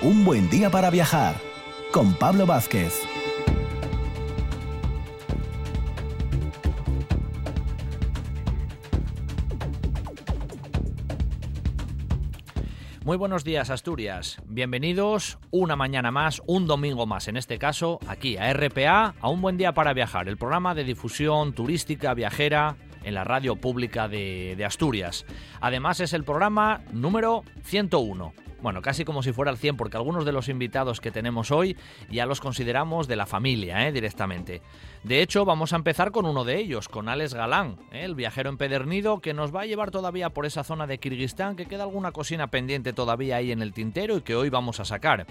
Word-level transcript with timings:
Un 0.00 0.24
buen 0.24 0.48
día 0.48 0.70
para 0.70 0.90
viajar 0.90 1.34
con 1.90 2.14
Pablo 2.14 2.46
Vázquez. 2.46 3.02
Muy 13.04 13.16
buenos 13.16 13.42
días 13.42 13.70
Asturias, 13.70 14.40
bienvenidos 14.46 15.38
una 15.50 15.74
mañana 15.74 16.12
más, 16.12 16.42
un 16.46 16.68
domingo 16.68 17.04
más, 17.06 17.26
en 17.26 17.36
este 17.36 17.58
caso 17.58 17.98
aquí 18.06 18.36
a 18.36 18.52
RPA, 18.52 19.16
a 19.18 19.28
un 19.28 19.42
buen 19.42 19.56
día 19.56 19.72
para 19.72 19.94
viajar, 19.94 20.28
el 20.28 20.36
programa 20.36 20.76
de 20.76 20.84
difusión 20.84 21.54
turística 21.54 22.14
viajera 22.14 22.76
en 23.08 23.14
la 23.14 23.24
radio 23.24 23.56
pública 23.56 24.06
de, 24.06 24.62
Asturias. 24.64 25.24
Además 25.60 26.00
es 26.00 26.12
el 26.12 26.24
programa 26.24 26.82
número 26.92 27.42
101 27.64 28.32
bueno, 28.60 28.82
casi 28.82 29.04
como 29.04 29.22
si 29.22 29.32
fuera 29.32 29.52
el 29.52 29.56
100, 29.56 29.76
porque 29.76 29.96
algunos 29.96 30.24
de 30.24 30.32
los 30.32 30.48
invitados 30.48 31.00
que 31.00 31.12
tenemos 31.12 31.52
hoy 31.52 31.76
ya 32.10 32.26
los 32.26 32.40
consideramos 32.40 33.06
de 33.06 33.14
la 33.14 33.24
familia, 33.24 33.86
¿eh? 33.86 33.92
directamente. 33.92 34.62
De 35.04 35.22
hecho, 35.22 35.44
vamos 35.44 35.72
a 35.72 35.76
empezar 35.76 36.10
con 36.10 36.26
uno 36.26 36.42
de 36.42 36.58
ellos, 36.58 36.88
con 36.88 37.08
Alex 37.08 37.34
Galán, 37.34 37.76
¿eh? 37.92 38.04
el 38.04 38.16
viajero 38.16 38.50
empedernido 38.50 39.20
que 39.20 39.32
nos 39.32 39.54
va 39.54 39.60
a 39.60 39.66
llevar 39.66 39.92
todavía 39.92 40.30
por 40.30 40.44
esa 40.44 40.64
zona 40.64 40.88
de 40.88 40.98
Kirguistán, 40.98 41.54
que 41.54 41.66
queda 41.66 41.84
alguna 41.84 42.10
cocina 42.10 42.48
pendiente 42.48 42.92
todavía 42.92 43.36
ahí 43.36 43.52
en 43.52 43.62
el 43.62 43.72
tintero 43.72 44.16
y 44.16 44.22
que 44.22 44.34
hoy 44.34 44.50
vamos 44.50 44.80
a 44.80 44.84
sacar. 44.84 45.28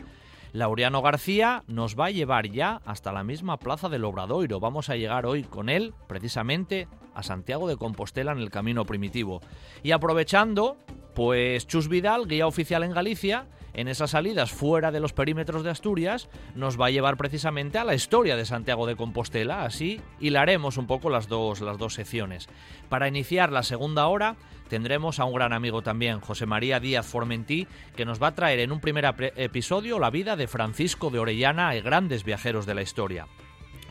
Laureano 0.54 1.02
García 1.02 1.64
nos 1.68 2.00
va 2.00 2.06
a 2.06 2.12
llevar 2.12 2.50
ya 2.50 2.82
hasta 2.86 3.12
la 3.12 3.24
misma 3.24 3.58
plaza 3.58 3.90
del 3.90 4.06
Obradoiro. 4.06 4.60
Vamos 4.60 4.90
a 4.90 4.96
llegar 4.96 5.26
hoy 5.26 5.44
con 5.44 5.70
él, 5.70 5.94
precisamente, 6.08 6.88
a 7.14 7.24
Santiago 7.24 7.68
de 7.68 7.78
Compostela 7.78 8.32
en 8.32 8.40
el 8.40 8.50
camino 8.50 8.86
primitivo. 8.86 9.42
Y 9.84 9.92
aprovechando, 9.92 10.78
pues 11.14 11.68
Chus 11.68 11.88
Vidal, 11.88 12.28
guía 12.28 12.48
oficial 12.48 12.84
en 12.84 12.94
Galicia, 12.94 13.48
en 13.78 13.88
esas 13.88 14.10
salidas 14.10 14.52
fuera 14.52 14.92
de 14.92 15.00
los 15.00 15.14
perímetros 15.14 15.64
de 15.64 15.70
Asturias, 15.70 16.30
nos 16.56 16.82
va 16.82 16.88
a 16.88 16.90
llevar 16.90 17.16
precisamente 17.16 17.78
a 17.78 17.84
la 17.84 17.94
historia 17.94 18.36
de 18.36 18.44
Santiago 18.44 18.88
de 18.88 18.96
Compostela, 18.96 19.64
así 19.64 20.02
hilaremos 20.20 20.78
un 20.78 20.88
poco 20.88 21.12
las 21.12 21.28
dos, 21.28 21.62
las 21.62 21.78
dos 21.78 21.94
secciones. 21.94 22.50
Para 22.90 23.08
iniciar 23.08 23.52
la 23.52 23.62
segunda 23.62 24.08
hora 24.08 24.36
tendremos 24.68 25.20
a 25.20 25.26
un 25.26 25.36
gran 25.36 25.54
amigo 25.54 25.84
también, 25.84 26.20
José 26.20 26.48
María 26.48 26.80
Díaz 26.80 27.06
Formentí, 27.06 27.68
que 27.96 28.04
nos 28.04 28.22
va 28.22 28.28
a 28.28 28.36
traer 28.36 28.60
en 28.60 28.72
un 28.72 28.82
primer 28.82 29.06
episodio 29.36 30.00
la 30.00 30.10
vida 30.10 30.36
de 30.36 30.48
Francisco 30.48 31.12
de 31.12 31.20
Orellana 31.20 31.76
y 31.76 31.82
grandes 31.82 32.24
viajeros 32.24 32.66
de 32.66 32.74
la 32.74 32.82
historia. 32.82 33.28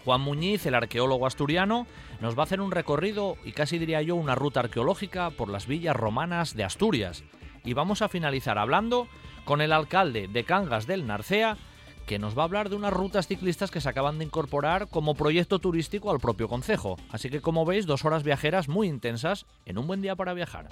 Juan 0.05 0.21
Muñiz, 0.21 0.67
el 0.67 0.75
arqueólogo 0.75 1.27
asturiano, 1.27 1.87
nos 2.21 2.37
va 2.37 2.43
a 2.43 2.45
hacer 2.45 2.61
un 2.61 2.73
recorrido 2.73 3.37
y 3.45 3.53
casi 3.53 3.79
diría 3.79 4.03
yo 4.03 4.17
una 4.17 4.35
ruta 4.35 4.61
arqueológica 4.61 5.31
por 5.31 5.49
las 5.49 5.69
villas 5.69 5.97
romanas 5.97 6.57
de 6.57 6.65
Asturias. 6.65 7.23
Y 7.65 7.73
vamos 7.73 8.03
a 8.03 8.09
finalizar 8.09 8.59
hablando 8.59 9.09
con 9.47 9.63
el 9.63 9.73
alcalde 9.73 10.29
de 10.29 10.45
Cangas 10.45 10.87
del 10.87 11.07
Narcea, 11.07 11.57
que 12.05 12.19
nos 12.19 12.37
va 12.37 12.43
a 12.43 12.45
hablar 12.45 12.69
de 12.69 12.77
unas 12.77 12.93
rutas 12.93 13.29
ciclistas 13.29 13.71
que 13.71 13.81
se 13.81 13.89
acaban 13.89 14.19
de 14.19 14.25
incorporar 14.25 14.89
como 14.89 15.15
proyecto 15.15 15.59
turístico 15.61 16.11
al 16.11 16.21
propio 16.21 16.49
concejo. 16.49 16.97
Así 17.11 17.31
que 17.31 17.41
como 17.41 17.65
veis, 17.65 17.87
dos 17.87 18.05
horas 18.05 18.25
viajeras 18.25 18.69
muy 18.69 18.89
intensas 18.89 19.47
en 19.65 19.79
un 19.79 19.87
buen 19.87 20.03
día 20.03 20.15
para 20.17 20.35
viajar. 20.35 20.69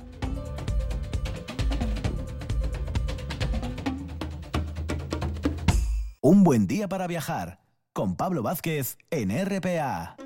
Un 6.21 6.43
buen 6.43 6.67
día 6.67 6.89
para 6.89 7.07
viajar 7.07 7.61
con 7.93 8.17
Pablo 8.17 8.43
Vázquez 8.43 8.99
en 9.11 9.31
RPA. 9.31 10.17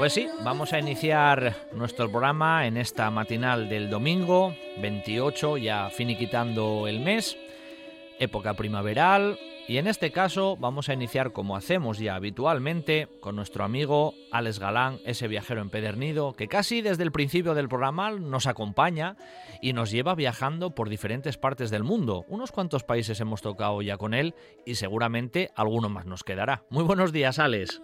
Pues 0.00 0.14
sí, 0.14 0.30
vamos 0.42 0.72
a 0.72 0.78
iniciar 0.78 1.68
nuestro 1.74 2.10
programa 2.10 2.66
en 2.66 2.78
esta 2.78 3.10
matinal 3.10 3.68
del 3.68 3.90
domingo 3.90 4.56
28, 4.80 5.58
ya 5.58 5.90
finiquitando 5.90 6.88
el 6.88 7.00
mes, 7.00 7.36
época 8.18 8.54
primaveral, 8.54 9.38
y 9.68 9.76
en 9.76 9.86
este 9.86 10.10
caso 10.10 10.56
vamos 10.56 10.88
a 10.88 10.94
iniciar 10.94 11.32
como 11.32 11.54
hacemos 11.54 11.98
ya 11.98 12.14
habitualmente 12.14 13.08
con 13.20 13.36
nuestro 13.36 13.62
amigo 13.62 14.14
Alex 14.32 14.58
Galán, 14.58 15.00
ese 15.04 15.28
viajero 15.28 15.60
empedernido 15.60 16.32
que 16.32 16.48
casi 16.48 16.80
desde 16.80 17.02
el 17.02 17.12
principio 17.12 17.52
del 17.52 17.68
programa 17.68 18.10
nos 18.10 18.46
acompaña 18.46 19.18
y 19.60 19.74
nos 19.74 19.90
lleva 19.90 20.14
viajando 20.14 20.74
por 20.74 20.88
diferentes 20.88 21.36
partes 21.36 21.70
del 21.70 21.84
mundo. 21.84 22.24
Unos 22.28 22.52
cuantos 22.52 22.84
países 22.84 23.20
hemos 23.20 23.42
tocado 23.42 23.82
ya 23.82 23.98
con 23.98 24.14
él 24.14 24.34
y 24.64 24.76
seguramente 24.76 25.50
alguno 25.56 25.90
más 25.90 26.06
nos 26.06 26.24
quedará. 26.24 26.62
Muy 26.70 26.84
buenos 26.84 27.12
días, 27.12 27.38
Alex. 27.38 27.82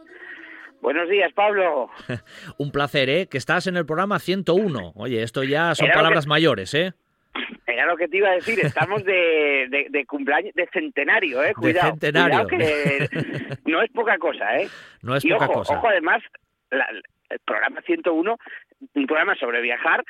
Buenos 0.80 1.08
días, 1.08 1.32
Pablo. 1.32 1.90
Un 2.58 2.70
placer, 2.70 3.08
¿eh? 3.08 3.26
Que 3.28 3.38
estás 3.38 3.66
en 3.66 3.76
el 3.76 3.86
programa 3.86 4.18
101. 4.18 4.92
Oye, 4.94 5.22
esto 5.22 5.42
ya 5.42 5.74
son 5.74 5.88
palabras 5.92 6.26
mayores, 6.26 6.74
¿eh? 6.74 6.92
Era 7.66 7.86
lo 7.86 7.96
que 7.96 8.08
te 8.08 8.18
iba 8.18 8.30
a 8.30 8.34
decir, 8.34 8.58
estamos 8.60 9.04
de, 9.04 9.86
de, 9.90 10.06
cumpleaños, 10.06 10.54
de 10.54 10.66
centenario, 10.72 11.42
¿eh? 11.42 11.52
Cuidado, 11.54 11.86
de 11.86 11.90
centenario. 11.92 12.46
que 12.46 13.08
no 13.66 13.82
es 13.82 13.90
poca 13.90 14.16
cosa, 14.18 14.56
¿eh? 14.58 14.68
No 15.02 15.16
es 15.16 15.26
poca 15.26 15.46
cosa. 15.46 15.76
Ojo, 15.76 15.88
además, 15.88 16.22
el 16.70 17.38
programa 17.44 17.82
101, 17.82 18.38
un 18.94 19.06
programa 19.06 19.34
sobre 19.34 19.60
viajar, 19.60 20.04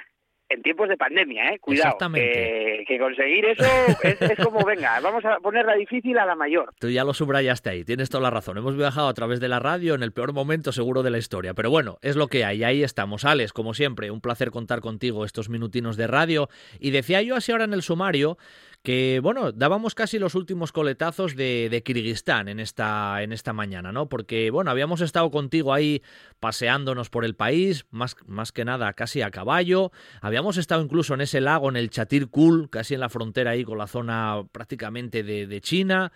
en 0.49 0.63
tiempos 0.63 0.89
de 0.89 0.97
pandemia, 0.97 1.51
¿eh? 1.51 1.59
Cuidado. 1.59 1.89
Exactamente. 1.89 2.85
Que, 2.87 2.99
conseguir 2.99 3.45
eso 3.47 3.65
es, 4.03 4.39
como, 4.45 4.65
venga, 4.65 4.99
vamos 5.01 5.25
a 5.25 5.39
ponerla 5.39 5.75
difícil 5.75 6.19
a 6.19 6.27
la 6.27 6.35
mayor. 6.35 6.73
Tú 6.79 6.89
ya 6.89 7.05
lo 7.05 7.15
subrayaste 7.15 7.71
ahí, 7.71 7.85
tienes 7.85 8.11
toda 8.11 8.23
la 8.23 8.31
razón. 8.31 8.57
Hemos 8.59 8.77
viajado 8.77 9.09
a 9.09 9.15
través 9.15 9.41
de 9.41 9.49
la 9.49 9.59
radio 9.59 9.95
en 9.95 10.03
el 10.03 10.13
peor 10.13 10.33
momento 10.33 10.73
seguro 10.73 11.03
de 11.03 11.11
la 11.11 11.19
historia. 11.19 11.55
Pero 11.55 11.71
bueno, 11.71 11.99
es 12.03 12.17
lo 12.17 12.29
que 12.29 12.45
hay, 12.45 12.65
ahí 12.65 12.83
estamos. 12.83 13.25
Alex, 13.25 13.53
como 13.53 13.75
siempre, 13.75 14.11
un 14.11 14.21
placer 14.21 14.51
contar 14.51 14.81
contigo 14.81 15.25
estos 15.25 15.49
minutinos 15.49 15.97
de 15.97 16.07
radio. 16.07 16.49
Y 16.79 16.91
decía 16.91 17.23
yo 17.23 17.37
así 17.37 17.53
ahora 17.53 17.65
en 17.65 17.73
el 17.73 17.83
sumario 17.83 18.39
que 18.87 19.19
bueno, 19.21 19.51
dábamos 19.51 19.97
casi 19.97 20.21
los 20.21 20.37
últimos 20.37 20.71
coletazos 20.71 21.35
de, 21.35 21.83
Kirguistán 21.85 22.47
en 22.47 22.61
esta, 22.61 23.21
en 23.21 23.33
esta 23.33 23.53
mañana, 23.53 23.91
¿no? 23.91 24.09
Porque 24.09 24.53
bueno, 24.53 24.71
habíamos 24.71 25.01
estado 25.01 25.29
contigo 25.33 25.75
ahí 25.75 26.05
paseándonos 26.39 27.11
por 27.11 27.25
el 27.25 27.35
país, 27.35 27.85
más, 27.91 28.15
más 28.27 28.53
que 28.53 28.65
nada 28.65 28.93
casi 28.93 29.23
a 29.23 29.33
caballo, 29.33 29.91
habíamos 30.21 30.57
estado 30.57 30.83
incluso 30.83 31.15
en 31.15 31.23
ese 31.23 31.41
lago, 31.41 31.69
en 31.69 31.75
el 31.75 31.91
Chatir 31.91 32.29
Kul, 32.29 32.71
casi 32.71 32.95
en 32.95 33.01
la 33.01 33.09
frontera 33.09 33.51
ahí 33.51 33.65
con 33.65 33.77
la 33.77 33.89
zona 33.89 34.45
prácticamente 34.53 35.25
de, 35.25 35.49
de 35.49 35.61
China. 35.61 36.13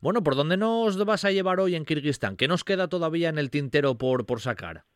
Bueno, 0.00 0.22
¿por 0.22 0.34
dónde 0.34 0.56
nos 0.56 0.96
vas 1.04 1.26
a 1.26 1.30
llevar 1.30 1.60
hoy 1.60 1.74
en 1.74 1.84
Kirguistán? 1.84 2.36
¿Qué 2.36 2.48
nos 2.48 2.64
queda 2.64 2.88
todavía 2.88 3.28
en 3.28 3.36
el 3.36 3.50
tintero 3.50 3.98
por, 3.98 4.24
por 4.24 4.40
sacar? 4.40 4.86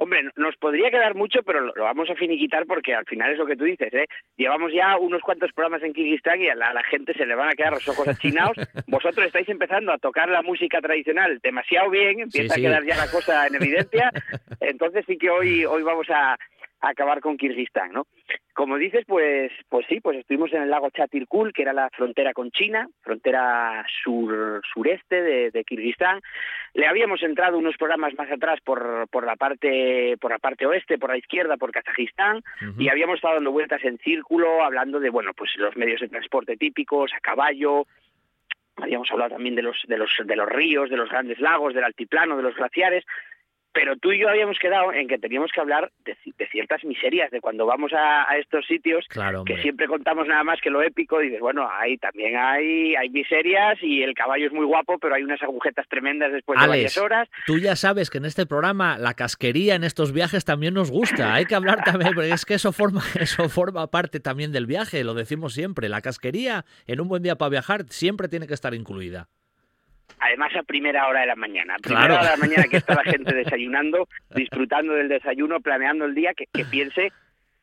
Hombre, 0.00 0.22
nos 0.36 0.56
podría 0.56 0.92
quedar 0.92 1.16
mucho, 1.16 1.42
pero 1.42 1.60
lo, 1.60 1.72
vamos 1.82 2.08
a 2.08 2.14
finiquitar 2.14 2.66
porque 2.66 2.94
al 2.94 3.04
final 3.04 3.32
es 3.32 3.38
lo 3.38 3.46
que 3.46 3.56
tú 3.56 3.64
dices, 3.64 3.92
¿eh? 3.92 4.06
Llevamos 4.36 4.72
ya 4.72 4.96
unos 4.96 5.20
cuantos 5.22 5.52
programas 5.52 5.82
en 5.82 5.92
Kirguistán 5.92 6.40
y 6.40 6.48
a 6.48 6.54
la, 6.54 6.84
gente 6.84 7.14
se 7.14 7.26
le 7.26 7.34
van 7.34 7.48
a 7.48 7.54
quedar 7.54 7.72
los 7.72 7.88
ojos 7.88 8.06
achinados. 8.06 8.56
Vosotros 8.86 9.26
estáis 9.26 9.48
empezando 9.48 9.90
a 9.92 9.98
tocar 9.98 10.28
la 10.28 10.42
música 10.42 10.80
tradicional 10.80 11.40
demasiado 11.42 11.90
bien, 11.90 12.20
empieza 12.20 12.54
a 12.54 12.58
quedar 12.58 12.84
ya 12.84 12.96
la 12.96 13.10
cosa 13.10 13.48
en 13.48 13.56
evidencia. 13.56 14.12
Entonces 14.60 15.04
sí 15.04 15.18
que 15.18 15.30
hoy, 15.30 15.64
hoy 15.64 15.82
vamos 15.82 16.06
a, 16.10 16.38
acabar 16.80 17.20
con 17.20 17.36
Kirguistán, 17.36 17.92
¿no? 17.92 18.06
Como 18.54 18.76
dices, 18.76 19.04
pues, 19.06 19.52
pues 19.68 19.86
sí, 19.88 20.00
pues 20.00 20.18
estuvimos 20.18 20.52
en 20.52 20.62
el 20.62 20.70
lago 20.70 20.90
Chatirkul, 20.90 21.52
que 21.52 21.62
era 21.62 21.72
la 21.72 21.88
frontera 21.90 22.32
con 22.32 22.50
China, 22.50 22.88
frontera 23.02 23.84
sur, 24.02 24.60
sureste 24.72 25.22
de, 25.22 25.50
de 25.50 25.64
Kirguistán. 25.64 26.20
Le 26.74 26.86
habíamos 26.86 27.22
entrado 27.22 27.58
unos 27.58 27.76
programas 27.76 28.14
más 28.14 28.30
atrás 28.30 28.60
por, 28.64 29.08
por 29.08 29.24
la 29.24 29.36
parte, 29.36 30.16
por 30.20 30.30
la 30.30 30.38
parte 30.38 30.66
oeste, 30.66 30.98
por 30.98 31.10
la 31.10 31.18
izquierda, 31.18 31.56
por 31.56 31.72
Kazajistán, 31.72 32.42
y 32.78 32.88
habíamos 32.88 33.16
estado 33.16 33.34
dando 33.34 33.52
vueltas 33.52 33.82
en 33.84 33.98
círculo, 33.98 34.62
hablando 34.62 34.98
de, 35.00 35.10
bueno, 35.10 35.32
pues 35.34 35.50
los 35.56 35.76
medios 35.76 36.00
de 36.00 36.08
transporte 36.08 36.56
típicos, 36.56 37.12
a 37.14 37.20
caballo, 37.20 37.86
habíamos 38.76 39.10
hablado 39.10 39.30
también 39.30 39.54
de 39.54 39.62
los, 39.62 39.76
de 39.86 39.98
los, 39.98 40.10
de 40.24 40.36
los 40.36 40.48
ríos, 40.48 40.90
de 40.90 40.96
los 40.96 41.10
grandes 41.10 41.40
lagos, 41.40 41.74
del 41.74 41.84
altiplano, 41.84 42.36
de 42.36 42.42
los 42.42 42.54
glaciares, 42.54 43.04
pero 43.72 43.96
tú 43.96 44.12
y 44.12 44.20
yo 44.20 44.28
habíamos 44.28 44.58
quedado 44.58 44.92
en 44.92 45.08
que 45.08 45.18
teníamos 45.18 45.50
que 45.52 45.60
hablar 45.60 45.90
de, 46.04 46.16
ciertas 46.50 46.84
miserias, 46.84 47.30
de 47.30 47.40
cuando 47.40 47.66
vamos 47.66 47.92
a, 47.94 48.26
estos 48.38 48.66
sitios, 48.66 49.06
que 49.46 49.62
siempre 49.62 49.86
contamos 49.86 50.26
nada 50.26 50.44
más 50.44 50.60
que 50.60 50.70
lo 50.70 50.82
épico, 50.82 51.20
y 51.22 51.26
dices, 51.26 51.40
bueno, 51.40 51.68
ahí 51.70 51.98
también 51.98 52.36
hay, 52.36 52.94
hay 52.94 53.10
miserias 53.10 53.78
y 53.82 54.02
el 54.02 54.14
caballo 54.14 54.46
es 54.46 54.52
muy 54.52 54.64
guapo, 54.64 54.98
pero 54.98 55.14
hay 55.14 55.22
unas 55.22 55.42
agujetas 55.42 55.86
tremendas 55.88 56.32
después 56.32 56.60
de 56.60 56.66
varias 56.66 56.96
horas. 56.98 57.28
Tú 57.46 57.58
ya 57.58 57.76
sabes 57.76 58.10
que 58.10 58.18
en 58.18 58.24
este 58.24 58.46
programa 58.46 58.98
la 58.98 59.14
casquería 59.14 59.74
en 59.74 59.84
estos 59.84 60.12
viajes 60.12 60.44
también 60.44 60.74
nos 60.74 60.90
gusta, 60.90 61.34
hay 61.34 61.44
que 61.44 61.54
hablar 61.54 61.84
también, 61.84 62.14
porque 62.14 62.30
es 62.30 62.44
que 62.44 62.54
eso 62.54 62.72
forma, 62.72 63.02
eso 63.20 63.48
forma 63.48 63.86
parte 63.90 64.20
también 64.20 64.52
del 64.52 64.66
viaje, 64.66 65.04
lo 65.04 65.14
decimos 65.14 65.54
siempre, 65.54 65.88
la 65.88 66.00
casquería 66.00 66.64
en 66.86 67.00
un 67.00 67.08
buen 67.08 67.22
día 67.22 67.36
para 67.36 67.50
viajar 67.50 67.84
siempre 67.88 68.28
tiene 68.28 68.46
que 68.46 68.54
estar 68.54 68.74
incluida. 68.74 69.28
Además 70.20 70.54
a 70.56 70.62
primera 70.62 71.06
hora 71.08 71.20
de 71.20 71.26
la 71.26 71.36
mañana. 71.36 71.74
A 71.74 71.78
primera 71.78 72.14
hora 72.14 72.24
de 72.24 72.30
la 72.30 72.36
mañana 72.36 72.64
que 72.68 72.78
está 72.78 72.94
la 72.94 73.04
gente 73.10 73.34
desayunando, 73.34 74.08
disfrutando 74.34 74.94
del 74.94 75.08
desayuno, 75.08 75.60
planeando 75.60 76.04
el 76.04 76.14
día, 76.14 76.34
que, 76.34 76.46
que 76.52 76.64
piense 76.70 77.12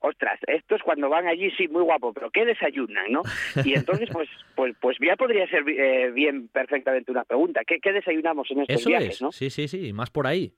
ostras, 0.05 0.39
estos 0.47 0.81
cuando 0.83 1.09
van 1.09 1.27
allí 1.27 1.49
sí, 1.57 1.67
muy 1.67 1.81
guapo, 1.81 2.13
pero 2.13 2.29
¿qué 2.29 2.45
desayunan, 2.45 3.11
no? 3.11 3.23
Y 3.63 3.73
entonces, 3.73 4.07
pues, 4.11 4.29
pues, 4.55 4.75
pues 4.79 4.97
ya 5.01 5.15
podría 5.15 5.47
ser 5.47 5.67
eh, 5.67 6.11
bien 6.11 6.47
perfectamente 6.47 7.11
una 7.11 7.23
pregunta. 7.23 7.61
¿Qué, 7.65 7.79
¿Qué, 7.79 7.91
desayunamos 7.91 8.49
en 8.51 8.61
estos 8.61 8.81
Eso 8.81 8.89
viajes, 8.89 9.15
es. 9.15 9.21
no? 9.21 9.31
Sí, 9.31 9.49
sí, 9.49 9.67
sí, 9.67 9.93
más 9.93 10.11
por 10.11 10.27
ahí. 10.27 10.53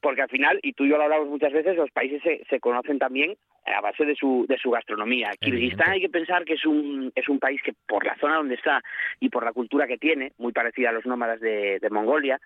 Porque 0.00 0.22
al 0.22 0.28
final, 0.28 0.60
y 0.62 0.74
tú 0.74 0.84
y 0.84 0.90
yo 0.90 0.98
lo 0.98 1.04
hablamos 1.04 1.28
muchas 1.28 1.52
veces, 1.52 1.76
los 1.76 1.90
países 1.90 2.22
se, 2.22 2.44
se 2.50 2.60
conocen 2.60 2.98
también 2.98 3.36
a 3.66 3.80
base 3.80 4.04
de 4.04 4.14
su, 4.14 4.46
de 4.48 4.58
su 4.58 4.70
gastronomía. 4.70 5.30
Kirguistán 5.40 5.90
hay 5.92 6.00
que 6.00 6.08
pensar 6.08 6.44
que 6.44 6.54
es 6.54 6.64
un, 6.66 7.12
es 7.14 7.28
un 7.28 7.38
país 7.38 7.60
que 7.62 7.74
por 7.86 8.04
la 8.04 8.16
zona 8.16 8.36
donde 8.36 8.54
está 8.54 8.82
y 9.20 9.28
por 9.28 9.44
la 9.44 9.52
cultura 9.52 9.86
que 9.86 9.98
tiene, 9.98 10.32
muy 10.38 10.52
parecida 10.52 10.90
a 10.90 10.92
los 10.92 11.06
nómadas 11.06 11.40
de, 11.40 11.78
de 11.80 11.90
Mongolia, 11.90 12.40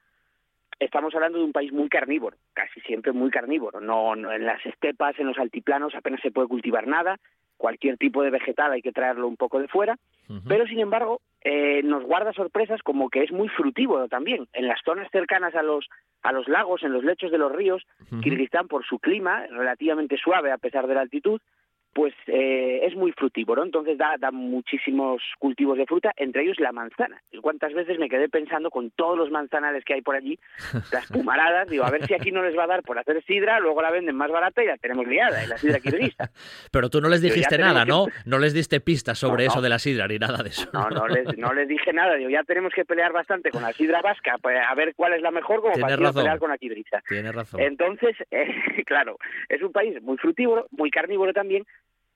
estamos 0.78 1.14
hablando 1.14 1.38
de 1.38 1.44
un 1.44 1.52
país 1.52 1.72
muy 1.72 1.88
carnívoro, 1.88 2.36
casi 2.52 2.80
siempre 2.80 3.12
muy 3.12 3.30
carnívoro. 3.30 3.80
No, 3.80 4.14
no, 4.16 4.32
en 4.32 4.44
las 4.44 4.64
estepas, 4.64 5.18
en 5.18 5.26
los 5.26 5.38
altiplanos 5.38 5.94
apenas 5.94 6.20
se 6.20 6.30
puede 6.30 6.48
cultivar 6.48 6.86
nada, 6.86 7.18
cualquier 7.56 7.98
tipo 7.98 8.22
de 8.22 8.30
vegetal 8.30 8.72
hay 8.72 8.82
que 8.82 8.92
traerlo 8.92 9.28
un 9.28 9.36
poco 9.36 9.60
de 9.60 9.68
fuera, 9.68 9.96
uh 10.28 10.32
-huh. 10.32 10.42
pero 10.48 10.66
sin 10.66 10.80
embargo 10.80 11.20
eh, 11.42 11.82
nos 11.82 12.04
guarda 12.04 12.32
sorpresas 12.32 12.80
como 12.82 13.10
que 13.10 13.22
es 13.22 13.32
muy 13.32 13.48
frutívoro 13.48 14.08
también. 14.08 14.46
En 14.52 14.66
las 14.66 14.80
zonas 14.84 15.10
cercanas 15.10 15.54
a 15.54 15.62
los 15.62 15.88
a 16.22 16.32
los 16.32 16.48
lagos, 16.48 16.82
en 16.82 16.92
los 16.92 17.04
lechos 17.04 17.30
de 17.30 17.38
los 17.38 17.52
ríos, 17.52 17.82
uh 18.00 18.04
-huh. 18.04 18.22
Kirguistán 18.22 18.68
por 18.68 18.84
su 18.86 18.98
clima 18.98 19.46
relativamente 19.48 20.16
suave 20.16 20.52
a 20.52 20.58
pesar 20.58 20.86
de 20.86 20.94
la 20.94 21.02
altitud, 21.02 21.40
pues 21.98 22.14
eh, 22.28 22.82
es 22.84 22.94
muy 22.94 23.10
frutívoro, 23.10 23.64
entonces 23.64 23.98
da, 23.98 24.14
da 24.20 24.30
muchísimos 24.30 25.20
cultivos 25.40 25.76
de 25.76 25.84
fruta, 25.84 26.12
entre 26.16 26.44
ellos 26.44 26.60
la 26.60 26.70
manzana. 26.70 27.20
¿Cuántas 27.42 27.74
veces 27.74 27.98
me 27.98 28.08
quedé 28.08 28.28
pensando 28.28 28.70
con 28.70 28.92
todos 28.92 29.18
los 29.18 29.32
manzanales 29.32 29.84
que 29.84 29.94
hay 29.94 30.00
por 30.00 30.14
allí, 30.14 30.38
las 30.92 31.08
pumaradas, 31.08 31.68
digo, 31.68 31.82
a 31.82 31.90
ver 31.90 32.06
si 32.06 32.14
aquí 32.14 32.30
no 32.30 32.40
les 32.40 32.56
va 32.56 32.62
a 32.62 32.66
dar 32.68 32.84
por 32.84 33.00
hacer 33.00 33.20
sidra, 33.24 33.58
luego 33.58 33.82
la 33.82 33.90
venden 33.90 34.14
más 34.14 34.30
barata 34.30 34.62
y 34.62 34.68
la 34.68 34.76
tenemos 34.76 35.08
liada, 35.08 35.42
y 35.42 35.48
la 35.48 35.58
sidra 35.58 35.80
kirguista. 35.80 36.30
Pero 36.70 36.88
tú 36.88 37.00
no 37.00 37.08
les 37.08 37.20
dijiste 37.20 37.58
nada, 37.58 37.84
¿no? 37.84 38.06
Que... 38.06 38.12
No 38.26 38.38
les 38.38 38.54
diste 38.54 38.78
pistas 38.78 39.18
sobre 39.18 39.46
no, 39.46 39.48
no. 39.48 39.52
eso 39.54 39.60
de 39.60 39.68
la 39.68 39.80
sidra 39.80 40.06
ni 40.06 40.20
nada 40.20 40.40
de 40.44 40.50
eso. 40.50 40.70
No, 40.72 40.88
no 40.90 41.08
les, 41.08 41.36
no 41.36 41.52
les 41.52 41.66
dije 41.66 41.92
nada, 41.92 42.14
digo, 42.14 42.30
ya 42.30 42.44
tenemos 42.44 42.72
que 42.72 42.84
pelear 42.84 43.12
bastante 43.12 43.50
con 43.50 43.62
la 43.62 43.72
sidra 43.72 44.02
vasca, 44.02 44.36
pues, 44.40 44.56
a 44.56 44.72
ver 44.76 44.94
cuál 44.94 45.14
es 45.14 45.22
la 45.22 45.32
mejor 45.32 45.62
como 45.62 45.72
Tienes 45.72 45.90
para 45.90 45.96
razón. 45.96 46.22
pelear 46.22 46.38
con 46.38 46.50
la 46.50 46.58
kirguista. 46.58 47.02
Tienes 47.08 47.34
razón. 47.34 47.60
Entonces, 47.60 48.14
eh, 48.30 48.84
claro, 48.86 49.18
es 49.48 49.60
un 49.62 49.72
país 49.72 50.00
muy 50.00 50.16
frutívoro, 50.16 50.68
muy 50.70 50.92
carnívoro 50.92 51.32
también, 51.32 51.66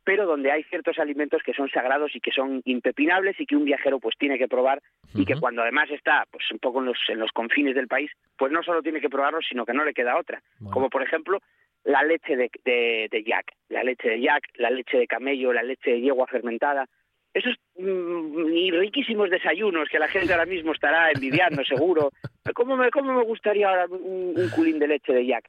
pero 0.05 0.27
donde 0.27 0.51
hay 0.51 0.63
ciertos 0.65 0.99
alimentos 0.99 1.43
que 1.45 1.55
son 1.55 1.69
sagrados 1.71 2.15
y 2.15 2.21
que 2.21 2.33
son 2.33 2.63
impepinables 2.65 3.39
y 3.41 3.47
que 3.47 3.57
un 3.57 3.65
viajero 3.65 4.01
pues 4.01 4.17
tiene 4.19 4.39
que 4.39 4.49
probar 4.49 4.79
uh 4.79 5.07
-huh. 5.19 5.23
y 5.23 5.25
que 5.25 5.37
cuando 5.37 5.63
además 5.63 5.91
está 5.91 6.27
pues 6.31 6.51
un 6.51 6.59
poco 6.59 6.81
en 6.81 6.87
los, 6.87 6.99
en 7.09 7.19
los 7.19 7.31
confines 7.33 7.75
del 7.75 7.89
país, 7.89 8.11
pues 8.37 8.53
no 8.53 8.63
solo 8.63 8.83
tiene 8.83 9.01
que 9.01 9.09
probarlos, 9.11 9.45
sino 9.49 9.65
que 9.65 9.75
no 9.75 9.85
le 9.85 9.95
queda 9.95 10.19
otra. 10.19 10.43
Bueno. 10.59 10.75
Como 10.75 10.91
por 10.91 11.03
ejemplo 11.03 11.39
la 11.85 12.03
leche 12.03 12.37
de, 12.37 12.51
de, 12.65 13.09
de, 13.11 13.25
yak, 13.25 13.53
la 13.69 13.83
leche 13.83 14.09
de 14.09 14.21
yak, 14.21 14.43
la 14.57 14.71
leche 14.71 14.99
de 14.99 15.07
camello, 15.07 15.53
la 15.53 15.63
leche 15.63 15.91
de 15.91 16.01
yegua 16.01 16.27
fermentada. 16.27 16.87
Esos 17.35 17.57
mm, 17.77 18.71
riquísimos 18.79 19.31
desayunos 19.31 19.89
que 19.89 19.99
la 19.99 20.09
gente 20.09 20.33
ahora 20.33 20.47
mismo 20.47 20.73
estará 20.73 21.11
envidiando, 21.11 21.65
seguro. 21.65 22.11
¿Cómo 22.55 22.77
me, 22.77 22.91
cómo 22.91 23.15
me 23.15 23.25
gustaría 23.25 23.69
ahora 23.69 23.87
un, 23.87 24.35
un 24.37 24.51
culín 24.51 24.79
de 24.79 24.89
leche 24.89 25.13
de 25.13 25.27
yak? 25.27 25.49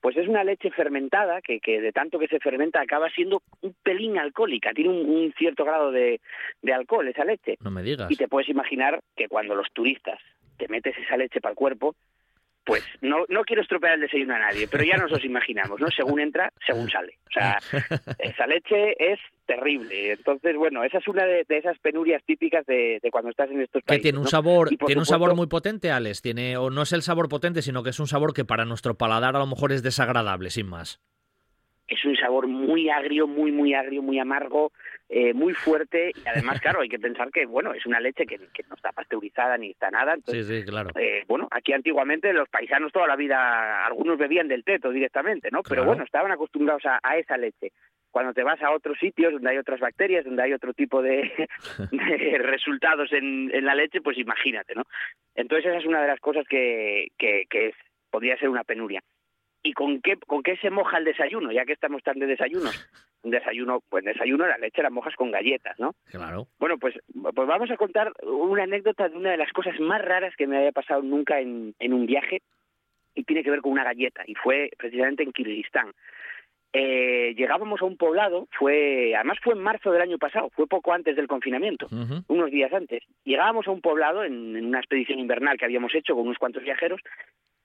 Pues 0.00 0.16
es 0.16 0.28
una 0.28 0.44
leche 0.44 0.70
fermentada 0.70 1.40
que, 1.42 1.60
que 1.60 1.80
de 1.80 1.92
tanto 1.92 2.18
que 2.18 2.28
se 2.28 2.40
fermenta 2.40 2.80
acaba 2.80 3.10
siendo 3.10 3.42
un 3.60 3.74
pelín 3.82 4.18
alcohólica, 4.18 4.72
tiene 4.72 4.90
un, 4.90 5.08
un 5.08 5.34
cierto 5.36 5.64
grado 5.64 5.92
de, 5.92 6.20
de, 6.62 6.72
alcohol 6.72 7.06
esa 7.08 7.24
leche. 7.24 7.56
No 7.62 7.70
me 7.70 7.82
digas. 7.82 8.10
Y 8.10 8.16
te 8.16 8.28
puedes 8.28 8.48
imaginar 8.48 9.00
que 9.16 9.28
cuando 9.28 9.54
los 9.54 9.70
turistas 9.72 10.18
te 10.56 10.68
metes 10.68 10.96
esa 10.98 11.16
leche 11.16 11.40
para 11.40 11.52
el 11.52 11.56
cuerpo, 11.56 11.94
pues 12.64 12.84
no, 13.00 13.24
no 13.28 13.42
quiero 13.44 13.62
estropear 13.62 13.94
el 13.94 14.02
desayuno 14.02 14.34
a 14.34 14.38
nadie, 14.38 14.68
pero 14.68 14.84
ya 14.84 14.96
nos 14.96 15.10
los 15.10 15.24
imaginamos, 15.24 15.80
¿no? 15.80 15.88
Según 15.90 16.20
entra, 16.20 16.52
según 16.66 16.90
sale. 16.90 17.18
O 17.28 17.32
sea, 17.32 17.58
esa 18.18 18.46
leche 18.46 18.94
es 18.98 19.18
terrible. 19.46 20.12
Entonces, 20.12 20.56
bueno, 20.56 20.84
esa 20.84 20.98
es 20.98 21.08
una 21.08 21.24
de, 21.24 21.44
de 21.48 21.58
esas 21.58 21.78
penurias 21.78 22.22
típicas 22.24 22.64
de, 22.66 23.00
de, 23.02 23.10
cuando 23.10 23.30
estás 23.30 23.50
en 23.50 23.62
estos 23.62 23.82
países. 23.82 23.98
Que 23.98 24.02
tiene 24.02 24.18
un 24.18 24.24
¿no? 24.24 24.30
sabor, 24.30 24.68
tiene 24.68 24.78
supuesto, 24.80 25.00
un 25.00 25.06
sabor 25.06 25.34
muy 25.34 25.46
potente, 25.46 25.90
Alex. 25.90 26.22
Tiene, 26.22 26.56
o 26.56 26.70
no 26.70 26.82
es 26.82 26.92
el 26.92 27.02
sabor 27.02 27.28
potente, 27.28 27.62
sino 27.62 27.82
que 27.82 27.90
es 27.90 28.00
un 28.00 28.06
sabor 28.06 28.34
que 28.34 28.44
para 28.44 28.64
nuestro 28.64 28.94
paladar 28.94 29.36
a 29.36 29.40
lo 29.40 29.46
mejor 29.46 29.72
es 29.72 29.82
desagradable, 29.82 30.50
sin 30.50 30.68
más 30.68 31.00
es 31.90 32.04
un 32.04 32.16
sabor 32.16 32.46
muy 32.46 32.88
agrio, 32.88 33.26
muy, 33.26 33.50
muy 33.52 33.74
agrio, 33.74 34.00
muy 34.00 34.18
amargo, 34.18 34.72
eh, 35.08 35.34
muy 35.34 35.52
fuerte 35.54 36.12
y 36.14 36.28
además, 36.28 36.60
claro, 36.62 36.80
hay 36.80 36.88
que 36.88 36.98
pensar 37.00 37.30
que, 37.32 37.44
bueno, 37.46 37.74
es 37.74 37.84
una 37.84 37.98
leche 38.00 38.24
que, 38.26 38.38
que 38.54 38.62
no 38.68 38.76
está 38.76 38.92
pasteurizada 38.92 39.58
ni 39.58 39.70
está 39.72 39.90
nada. 39.90 40.14
Entonces, 40.14 40.46
sí, 40.46 40.60
sí, 40.60 40.64
claro. 40.64 40.90
Eh, 40.98 41.24
bueno, 41.26 41.48
aquí 41.50 41.72
antiguamente 41.72 42.32
los 42.32 42.48
paisanos 42.48 42.92
toda 42.92 43.08
la 43.08 43.16
vida, 43.16 43.84
algunos 43.84 44.16
bebían 44.18 44.46
del 44.48 44.64
teto 44.64 44.90
directamente, 44.90 45.50
¿no? 45.50 45.62
Pero 45.62 45.82
Claro. 45.82 45.86
bueno, 45.88 46.04
estaban 46.04 46.30
acostumbrados 46.32 46.86
a, 46.86 47.00
a 47.02 47.18
esa 47.18 47.36
leche. 47.36 47.72
Cuando 48.12 48.32
te 48.32 48.42
vas 48.42 48.60
a 48.62 48.72
otros 48.72 48.98
sitios 48.98 49.32
donde 49.32 49.50
hay 49.50 49.58
otras 49.58 49.78
bacterias, 49.80 50.24
donde 50.24 50.42
hay 50.42 50.52
otro 50.52 50.72
tipo 50.74 51.02
de, 51.02 51.30
de 51.92 52.38
resultados 52.38 53.12
en, 53.12 53.50
en 53.54 53.64
la 53.64 53.74
leche, 53.74 54.00
pues 54.00 54.16
imagínate, 54.18 54.74
¿no? 54.74 54.84
Entonces 55.34 55.66
esa 55.66 55.78
es 55.78 55.86
una 55.86 56.02
de 56.02 56.08
las 56.08 56.20
cosas 56.20 56.44
que, 56.48 57.08
que, 57.18 57.44
que 57.50 57.68
es, 57.68 57.74
podría 58.10 58.36
ser 58.38 58.48
una 58.48 58.64
penuria. 58.64 59.00
¿Y 59.62 59.72
con 59.74 60.00
qué, 60.00 60.16
con 60.16 60.42
qué 60.42 60.56
se 60.56 60.70
moja 60.70 60.98
el 60.98 61.04
desayuno? 61.04 61.52
Ya 61.52 61.64
que 61.66 61.74
estamos 61.74 62.02
tan 62.02 62.18
de 62.18 62.26
desayunos. 62.26 62.74
Un 63.22 63.30
desayuno, 63.30 63.82
pues 63.90 64.02
desayuno, 64.02 64.46
la 64.46 64.56
leche 64.56 64.82
la 64.82 64.88
mojas 64.88 65.14
con 65.14 65.30
galletas, 65.30 65.78
¿no? 65.78 65.94
Claro. 66.10 66.46
Bueno, 66.58 66.78
pues, 66.78 66.94
pues 67.12 67.34
vamos 67.46 67.70
a 67.70 67.76
contar 67.76 68.12
una 68.22 68.62
anécdota 68.62 69.10
de 69.10 69.16
una 69.18 69.32
de 69.32 69.36
las 69.36 69.52
cosas 69.52 69.78
más 69.78 70.02
raras 70.02 70.34
que 70.36 70.46
me 70.46 70.56
había 70.56 70.72
pasado 70.72 71.02
nunca 71.02 71.38
en, 71.38 71.74
en 71.78 71.92
un 71.92 72.06
viaje 72.06 72.40
y 73.14 73.24
tiene 73.24 73.42
que 73.42 73.50
ver 73.50 73.60
con 73.60 73.72
una 73.72 73.84
galleta 73.84 74.22
y 74.26 74.34
fue 74.36 74.70
precisamente 74.78 75.22
en 75.22 75.32
Kirguistán. 75.32 75.92
Eh, 76.72 77.34
llegábamos 77.36 77.82
a 77.82 77.84
un 77.84 77.96
poblado, 77.96 78.46
fue 78.52 79.14
además 79.16 79.38
fue 79.42 79.54
en 79.54 79.60
marzo 79.60 79.90
del 79.90 80.02
año 80.02 80.18
pasado, 80.18 80.50
fue 80.50 80.68
poco 80.68 80.92
antes 80.92 81.16
del 81.16 81.26
confinamiento, 81.26 81.88
Uh 81.90 81.96
-huh. 81.96 82.24
unos 82.28 82.50
días 82.50 82.72
antes. 82.72 83.02
Llegábamos 83.24 83.66
a 83.66 83.72
un 83.72 83.80
poblado 83.80 84.22
en, 84.22 84.56
en 84.56 84.66
una 84.66 84.78
expedición 84.78 85.18
invernal 85.18 85.58
que 85.58 85.64
habíamos 85.64 85.92
hecho 85.94 86.14
con 86.14 86.24
unos 86.26 86.38
cuantos 86.38 86.62
viajeros 86.62 87.00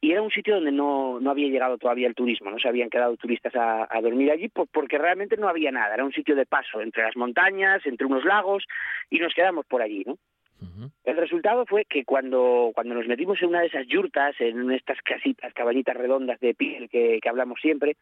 y 0.06 0.12
era 0.12 0.22
un 0.22 0.30
sitio 0.30 0.54
donde 0.54 0.72
no, 0.72 1.20
no 1.20 1.32
había 1.32 1.50
llegado 1.50 1.80
todavía 1.80 2.08
el 2.08 2.14
turismo, 2.14 2.52
no 2.52 2.60
se 2.60 2.68
habían 2.68 2.92
quedado 2.92 3.18
turistas 3.18 3.56
a, 3.56 3.88
a 3.90 4.02
dormir 4.02 4.30
allí 4.30 4.50
por, 4.50 4.68
porque 4.68 5.00
realmente 5.00 5.36
no 5.36 5.50
había 5.50 5.72
nada, 5.72 5.96
era 5.96 6.06
un 6.06 6.14
sitio 6.14 6.36
de 6.36 6.46
paso 6.46 6.80
entre 6.80 7.02
las 7.02 7.16
montañas, 7.16 7.84
entre 7.88 8.06
unos 8.06 8.24
lagos 8.24 8.64
y 9.10 9.18
nos 9.18 9.34
quedamos 9.34 9.66
por 9.66 9.82
allí, 9.82 10.04
¿no? 10.06 10.14
Uh 10.62 10.66
-huh. 10.66 10.92
El 11.06 11.18
resultado 11.18 11.66
fue 11.66 11.86
que 11.86 12.06
cuando, 12.06 12.72
cuando 12.76 12.94
nos 12.94 13.08
metimos 13.08 13.42
en 13.42 13.50
una 13.50 13.62
de 13.62 13.66
esas 13.66 13.88
yurtas, 13.88 14.36
en 14.40 14.72
estas 14.72 15.02
casitas, 15.02 15.52
cabañitas 15.56 15.98
redondas 15.98 16.40
de 16.40 16.54
piel 16.54 16.88
que, 16.88 17.18
que 17.20 17.30
hablamos 17.30 17.60
siempre, 17.60 17.98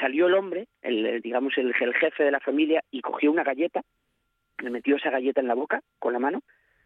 salió 0.00 0.28
el 0.28 0.34
hombre, 0.34 0.66
el, 0.80 1.20
digamos 1.20 1.58
el, 1.58 1.74
el 1.78 1.94
jefe 1.94 2.24
de 2.24 2.30
la 2.30 2.40
familia, 2.40 2.82
y 2.90 3.02
cogió 3.02 3.30
una 3.30 3.44
galleta, 3.44 3.82
le 4.62 4.70
metió 4.70 4.96
esa 4.96 5.10
galleta 5.10 5.42
en 5.42 5.48
la 5.48 5.54
boca 5.54 5.82
con 5.98 6.14
la 6.14 6.20
mano, 6.20 6.40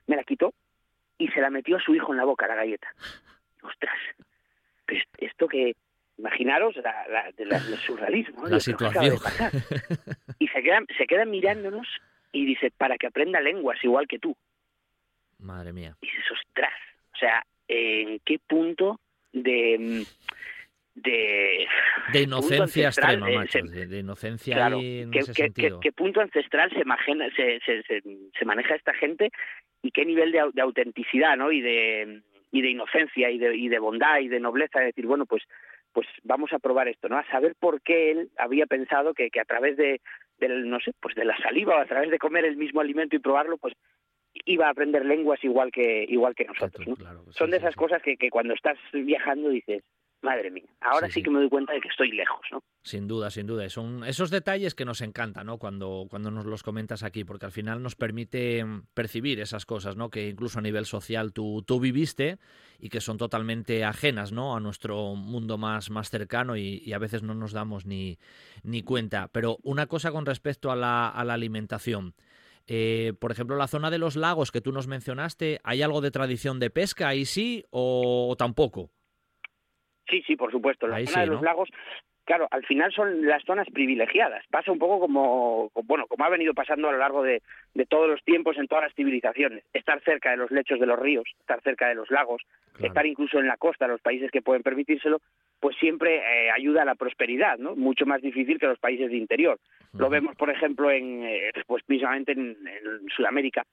me 0.09 0.17
la 0.17 0.25
quitó 0.25 0.53
y 1.17 1.29
se 1.29 1.41
la 1.41 1.49
metió 1.49 1.77
a 1.77 1.81
su 1.81 1.95
hijo 1.95 2.11
en 2.11 2.19
la 2.19 2.25
boca, 2.25 2.49
la 2.49 2.57
galleta. 2.57 2.89
Ostras, 3.63 3.95
pero 4.87 5.01
esto 5.19 5.49
que, 5.49 5.75
imaginaros 6.19 6.77
la, 6.77 7.07
la, 7.09 7.33
de 7.33 7.47
la, 7.47 7.57
el 7.57 7.77
surrealismo, 7.79 8.49
de 8.49 8.61
situación. 8.61 9.17
Y 10.39 10.49
se 10.49 10.63
quedan, 10.63 10.87
se 10.99 11.07
quedan 11.07 11.31
mirándonos 11.31 11.87
y 12.33 12.45
dice, 12.45 12.71
para 12.77 12.97
que 12.99 13.07
aprenda 13.07 13.41
lenguas 13.41 13.79
igual 13.85 14.07
que 14.09 14.19
tú. 14.19 14.37
Madre 15.39 15.73
mía. 15.73 15.97
Y 16.01 16.07
dices, 16.07 16.25
ostras, 16.33 16.73
o 17.15 17.17
sea, 17.17 17.45
¿en 17.69 18.19
qué 18.25 18.39
punto 18.47 18.99
de 19.33 20.05
de, 20.95 21.67
De 22.13 22.21
inocencia 22.23 22.89
extrema, 22.89 23.31
eh, 23.31 23.35
macho. 23.37 23.59
se- 23.67 23.73
De, 23.73 23.87
de 23.87 23.99
inocencia 24.01 24.55
claro, 24.57 24.79
en 24.83 25.11
¿qué, 25.11 25.21
ese 25.21 25.33
qué- 25.33 25.43
sentido. 25.45 25.81
qué- 25.81 25.89
qué 25.89 25.93
punto 25.93 26.21
ancestral 26.21 26.71
se, 26.71 26.81
imagina, 26.81 27.29
se, 27.35 27.61
se, 27.61 27.83
se, 27.83 28.45
maneja 28.45 28.75
esta 28.75 28.93
gente 28.95 29.31
y 29.83 29.91
qué 29.91 30.05
nivel 30.05 30.33
de, 30.33 30.51
de 30.53 30.61
autenticidad 30.61 31.37
¿no? 31.39 31.51
y, 31.51 31.63
de, 31.63 32.21
y 32.53 32.63
de 32.63 32.71
inocencia 32.71 33.31
y 33.31 33.39
de, 33.39 33.57
y 33.57 33.69
de 33.69 33.79
bondad 33.81 34.21
y 34.21 34.29
de 34.29 34.39
nobleza 34.39 34.79
de 34.79 34.87
decir, 34.87 35.07
bueno, 35.07 35.27
pues 35.27 35.43
pues 35.93 36.07
vamos 36.23 36.51
a 36.55 36.59
probar 36.59 36.89
esto, 36.89 37.09
¿no? 37.11 37.19
A 37.19 37.27
saber 37.27 37.55
por 37.59 37.83
qué 37.83 38.11
él 38.13 38.31
había 38.39 38.65
pensado 38.65 39.13
que, 39.13 39.31
que 39.31 39.41
a 39.41 39.45
través 39.45 39.77
de, 39.77 40.01
del, 40.39 40.69
no 40.71 40.81
sé, 40.81 40.93
pues 41.01 41.15
de 41.15 41.27
la 41.27 41.37
saliva 41.37 41.77
o 41.77 41.81
a 41.81 41.85
través 41.85 42.11
de 42.11 42.19
comer 42.19 42.47
el 42.47 42.57
mismo 42.57 42.81
alimento 42.81 43.15
y 43.15 43.19
probarlo, 43.19 43.59
pues 43.59 43.75
iba 44.47 44.69
a 44.69 44.71
aprender 44.71 45.05
lenguas 45.05 45.45
igual 45.45 45.71
que 45.71 46.07
igual 46.09 46.35
que 46.35 46.47
nosotros, 46.47 46.87
¿no? 46.89 46.97
Claro, 46.97 47.25
sí, 47.27 47.33
Son 47.35 47.51
de 47.51 47.59
sí, 47.59 47.63
esas 47.63 47.75
sí. 47.75 47.79
cosas 47.79 48.03
que, 48.03 48.17
que 48.17 48.31
cuando 48.31 48.55
estás 48.55 48.79
viajando 48.93 49.51
dices, 49.51 49.83
madre 50.23 50.51
mía, 50.51 50.65
ahora 50.81 51.09
Sí, 51.09 51.15
sí, 51.15 51.21
sí. 51.21 51.25
que 51.25 51.31
me 51.31 51.39
doy 51.41 51.49
cuenta 51.49 51.73
de 51.73 51.81
que 51.81 51.89
estoy 51.89 52.13
lejos, 52.13 52.41
¿no? 52.51 52.63
Sin 52.85 53.07
duda, 53.07 53.31
sin 53.31 53.47
duda. 53.47 53.69
Son 53.69 54.05
esos 54.05 54.31
detalles 54.31 54.75
que 54.75 54.85
nos 54.85 55.01
encantan, 55.01 55.47
¿no? 55.47 55.59
Cuando, 55.59 56.07
cuando 56.11 56.31
nos 56.31 56.47
los 56.47 56.63
comentas 56.63 57.03
aquí, 57.03 57.25
porque 57.25 57.47
al 57.47 57.53
final 57.53 57.83
nos 57.83 57.95
permite 57.95 58.65
mm, 58.65 58.87
percibir 58.95 59.41
esas 59.41 59.67
cosas, 59.67 59.97
¿no? 59.97 60.11
Que 60.11 60.29
incluso 60.31 60.59
a 60.59 60.63
nivel 60.63 60.87
social 60.87 61.33
tú, 61.33 61.63
tú 61.67 61.79
viviste 61.81 62.39
y 62.79 62.89
que 62.89 63.01
son 63.01 63.19
totalmente 63.19 63.85
ajenas, 63.85 64.33
¿no? 64.33 64.57
A 64.57 64.61
nuestro 64.61 65.15
mundo 65.15 65.59
más, 65.59 65.91
más 65.91 66.11
cercano 66.11 66.57
y, 66.57 66.83
y 66.85 66.93
a 66.93 66.99
veces 66.99 67.23
no 67.23 67.35
nos 67.35 67.53
damos 67.53 67.87
ni, 67.87 68.19
ni 68.63 68.83
cuenta. 68.83 69.29
Pero 69.29 69.59
una 69.63 69.87
cosa 69.87 70.11
con 70.11 70.27
respecto 70.27 70.71
a 70.73 70.77
la, 70.77 71.09
a 71.09 71.25
la 71.25 71.35
alimentación. 71.35 72.15
Eh, 72.69 73.13
por 73.19 73.33
ejemplo, 73.33 73.57
la 73.57 73.67
zona 73.67 73.91
de 73.91 73.99
los 73.99 74.15
lagos 74.17 74.53
que 74.53 74.61
tú 74.61 74.71
nos 74.73 74.87
mencionaste, 74.87 75.61
¿hay 75.65 75.83
algo 75.83 76.01
de 76.01 76.13
tradición 76.13 76.61
de 76.61 76.71
pesca 76.71 77.09
ahí 77.09 77.25
sí 77.25 77.65
o, 77.71 78.35
tampoco? 78.39 78.91
Sí, 80.09 80.23
sí, 80.27 80.37
por 80.37 80.51
supuesto. 80.51 80.87
La 80.87 81.05
zona 81.07 81.21
de 81.23 81.27
los 81.27 81.43
lagos 81.43 81.69
claro, 82.25 82.49
al 82.51 82.65
final 82.65 82.93
son 82.93 83.27
las 83.27 83.43
zonas 83.45 83.69
privilegiadas. 83.73 84.45
Pasa 84.51 84.73
un 84.73 84.79
poco 84.79 85.01
como, 85.01 85.71
bueno, 85.85 86.07
como 86.07 86.25
ha 86.25 86.29
venido 86.29 86.55
pasando 86.55 86.89
a 86.89 86.93
lo 86.93 86.99
largo 86.99 87.23
de, 87.23 87.43
todos 87.89 88.09
los 88.09 88.23
tiempos 88.25 88.57
en 88.59 88.69
todas 88.69 88.85
las 88.85 88.95
civilizaciones. 88.95 89.65
Estar 89.73 90.03
cerca 90.03 90.31
de 90.31 90.37
los 90.37 90.51
lechos 90.51 90.79
de 90.81 90.87
los 90.87 90.99
ríos, 90.99 91.25
estar 91.41 91.61
cerca 91.63 91.89
de 91.89 91.95
los 91.95 92.11
lagos, 92.11 92.43
estar 92.81 93.07
incluso 93.07 93.39
en 93.39 93.47
la 93.47 93.57
costa, 93.57 93.87
los 93.87 94.01
países 94.01 94.31
que 94.31 94.43
pueden 94.43 94.63
permitírselo, 94.63 95.21
pues 95.61 95.77
siempre 95.77 96.17
eh, 96.17 96.51
ayuda 96.51 96.83
a 96.83 96.87
la 96.87 96.95
prosperidad, 96.95 97.59
¿no? 97.59 97.77
Mucho 97.77 98.07
más 98.07 98.23
difícil 98.23 98.59
que 98.59 98.67
los 98.67 98.79
países 98.79 99.11
de 99.11 99.17
interior. 99.17 99.59
Lo 99.93 100.09
vemos, 100.09 100.35
por 100.37 100.51
ejemplo, 100.51 100.91
en, 100.91 101.23
eh, 101.25 101.53
pues 101.67 101.83
precisamente 101.85 102.33
en 102.33 102.57
Sudamérica, 103.15 103.65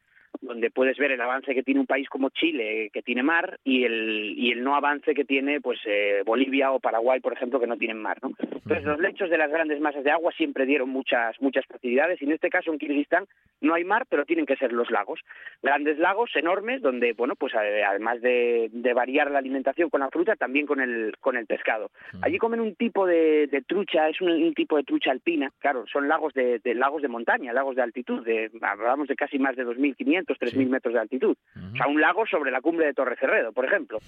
donde 0.42 0.72
puedes 0.72 0.98
ver 0.98 1.12
el 1.12 1.22
avance 1.22 1.54
que 1.54 1.64
tiene 1.64 1.80
un 1.80 1.86
país 1.86 2.08
como 2.10 2.30
Chile, 2.30 2.90
que 2.94 3.02
tiene 3.02 3.24
mar, 3.24 3.60
y 3.64 3.84
el, 3.84 4.34
y 4.38 4.52
el 4.52 4.64
no 4.64 4.76
avance 4.76 5.14
que 5.14 5.26
tiene 5.26 5.62
pues 5.62 5.80
eh, 5.86 6.24
Bolivia 6.26 6.72
o 6.72 6.80
Paraguay, 6.80 7.20
por 7.20 7.34
ejemplo, 7.34 7.60
que 7.60 7.68
no 7.68 7.78
tienen 7.78 8.02
mar. 8.02 8.18
¿no? 8.22 8.32
Entonces, 8.40 8.84
los 8.84 9.00
lechos 9.00 9.30
de 9.30 9.38
las 9.38 9.52
grandes 9.52 9.80
masas 9.80 10.04
de 10.04 10.12
agua 10.12 10.32
siempre 10.38 10.66
dieron 10.66 10.90
muchas, 10.90 11.40
muchas 11.42 11.66
facilidades, 11.66 12.22
y 12.22 12.26
en 12.26 12.34
este 12.34 12.50
caso 12.50 12.72
en 12.72 12.80
Kirguistán 12.80 13.26
no 13.62 13.74
hay 13.74 13.84
mar, 13.84 14.06
pero 14.10 14.26
tienen 14.26 14.46
que 14.46 14.56
ser 14.56 14.72
los 14.72 14.90
lagos. 14.90 15.20
Grandes 15.62 15.98
lagos 16.00 16.32
enormes, 16.36 16.82
donde, 16.82 17.14
bueno, 17.14 17.36
pues 17.36 17.54
además 17.56 18.22
de, 18.22 18.70
variar 18.96 19.32
la 19.32 19.40
alimentación 19.40 19.90
con 19.90 20.02
la 20.02 20.10
fruta, 20.10 20.36
también 20.36 20.66
con 20.66 20.82
el, 20.82 21.16
con 21.20 21.38
el 21.38 21.46
pescado. 21.46 21.92
Allí 22.22 22.38
comen 22.38 22.60
un 22.60 22.76
tipo 22.76 23.06
de, 23.06 23.64
trucha, 23.68 24.10
es 24.10 24.20
un, 24.22 24.54
tipo 24.54 24.78
de 24.78 24.84
trucha 24.84 25.12
alpina, 25.12 25.52
claro, 25.60 25.86
son 25.92 26.08
lagos 26.08 26.34
de, 26.34 26.62
lagos 26.76 27.02
de 27.02 27.08
montaña, 27.08 27.54
lagos 27.54 27.76
de 27.76 27.82
altitud, 27.82 28.26
de, 28.26 28.50
hablamos 28.62 29.08
de 29.08 29.16
casi 29.16 29.38
más 29.40 29.56
de 29.56 29.66
2.500 29.66 30.19
3.000 30.26 30.68
metros 30.70 30.94
de 30.94 31.00
altitud. 31.00 31.36
O 31.56 31.76
sea, 31.76 31.88
un 31.88 32.02
lago 32.02 32.26
sobre 32.26 32.52
la 32.52 32.62
cumbre 32.62 32.86
de 32.86 32.94
Torre 32.94 33.16
Cerredo, 33.18 33.52
por 33.54 33.66
ejemplo. 33.66 34.00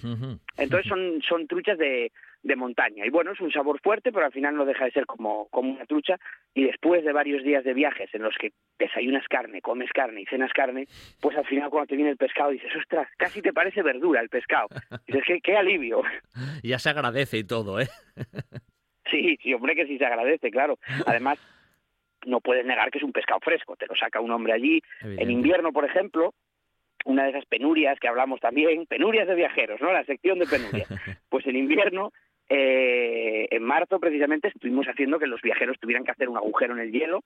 Entonces 0.56 0.88
son, 0.88 1.20
son 1.22 1.46
truchas 1.46 1.78
de, 1.78 2.12
de 2.42 2.56
montaña. 2.56 3.06
Y 3.06 3.10
bueno, 3.10 3.32
es 3.32 3.40
un 3.40 3.52
sabor 3.52 3.80
fuerte, 3.80 4.12
pero 4.12 4.26
al 4.26 4.32
final 4.32 4.56
no 4.56 4.64
deja 4.64 4.84
de 4.84 4.90
ser 4.90 5.06
como, 5.06 5.48
como 5.50 5.72
una 5.72 5.86
trucha. 5.86 6.16
Y 6.54 6.64
después 6.64 7.04
de 7.04 7.12
varios 7.12 7.42
días 7.44 7.64
de 7.64 7.74
viajes 7.74 8.10
en 8.14 8.22
los 8.22 8.34
que 8.38 8.52
desayunas 8.78 9.26
carne, 9.28 9.62
comes 9.62 9.90
carne 9.92 10.22
y 10.22 10.26
cenas 10.26 10.52
carne, 10.52 10.86
pues 11.20 11.36
al 11.36 11.46
final 11.46 11.70
cuando 11.70 11.88
te 11.88 11.96
viene 11.96 12.10
el 12.10 12.16
pescado 12.16 12.50
dices, 12.50 12.74
ostras, 12.76 13.08
casi 13.16 13.40
te 13.42 13.52
parece 13.52 13.82
verdura 13.82 14.20
el 14.20 14.28
pescado. 14.28 14.68
dices, 15.06 15.22
qué, 15.26 15.40
qué 15.40 15.56
alivio. 15.56 16.02
Ya 16.62 16.78
se 16.78 16.90
agradece 16.90 17.38
y 17.38 17.44
todo, 17.44 17.80
¿eh? 17.80 17.88
sí, 19.10 19.36
sí, 19.42 19.52
hombre, 19.52 19.74
que 19.74 19.86
sí 19.86 19.98
se 19.98 20.04
agradece, 20.04 20.50
claro. 20.50 20.78
Además, 21.06 21.38
no 22.26 22.40
puedes 22.40 22.64
negar 22.64 22.90
que 22.90 22.98
es 22.98 23.04
un 23.04 23.12
pescado 23.12 23.40
fresco, 23.40 23.76
te 23.76 23.86
lo 23.86 23.94
saca 23.96 24.20
un 24.20 24.30
hombre 24.30 24.52
allí. 24.52 24.82
En 25.02 25.30
invierno, 25.30 25.72
por 25.72 25.84
ejemplo, 25.84 26.34
una 27.04 27.24
de 27.24 27.30
esas 27.30 27.46
penurias 27.46 27.98
que 27.98 28.08
hablamos 28.08 28.40
también, 28.40 28.86
penurias 28.86 29.26
de 29.26 29.34
viajeros, 29.34 29.80
¿no? 29.80 29.92
La 29.92 30.04
sección 30.04 30.38
de 30.38 30.46
penurias. 30.46 30.88
Pues 31.28 31.46
en 31.46 31.56
invierno, 31.56 32.12
eh, 32.50 33.48
en 33.50 33.62
marzo 33.62 33.98
precisamente, 33.98 34.48
estuvimos 34.48 34.86
haciendo 34.86 35.18
que 35.18 35.26
los 35.26 35.40
viajeros 35.40 35.78
tuvieran 35.80 36.04
que 36.04 36.10
hacer 36.10 36.28
un 36.28 36.36
agujero 36.36 36.74
en 36.74 36.80
el 36.80 36.92
hielo 36.92 37.24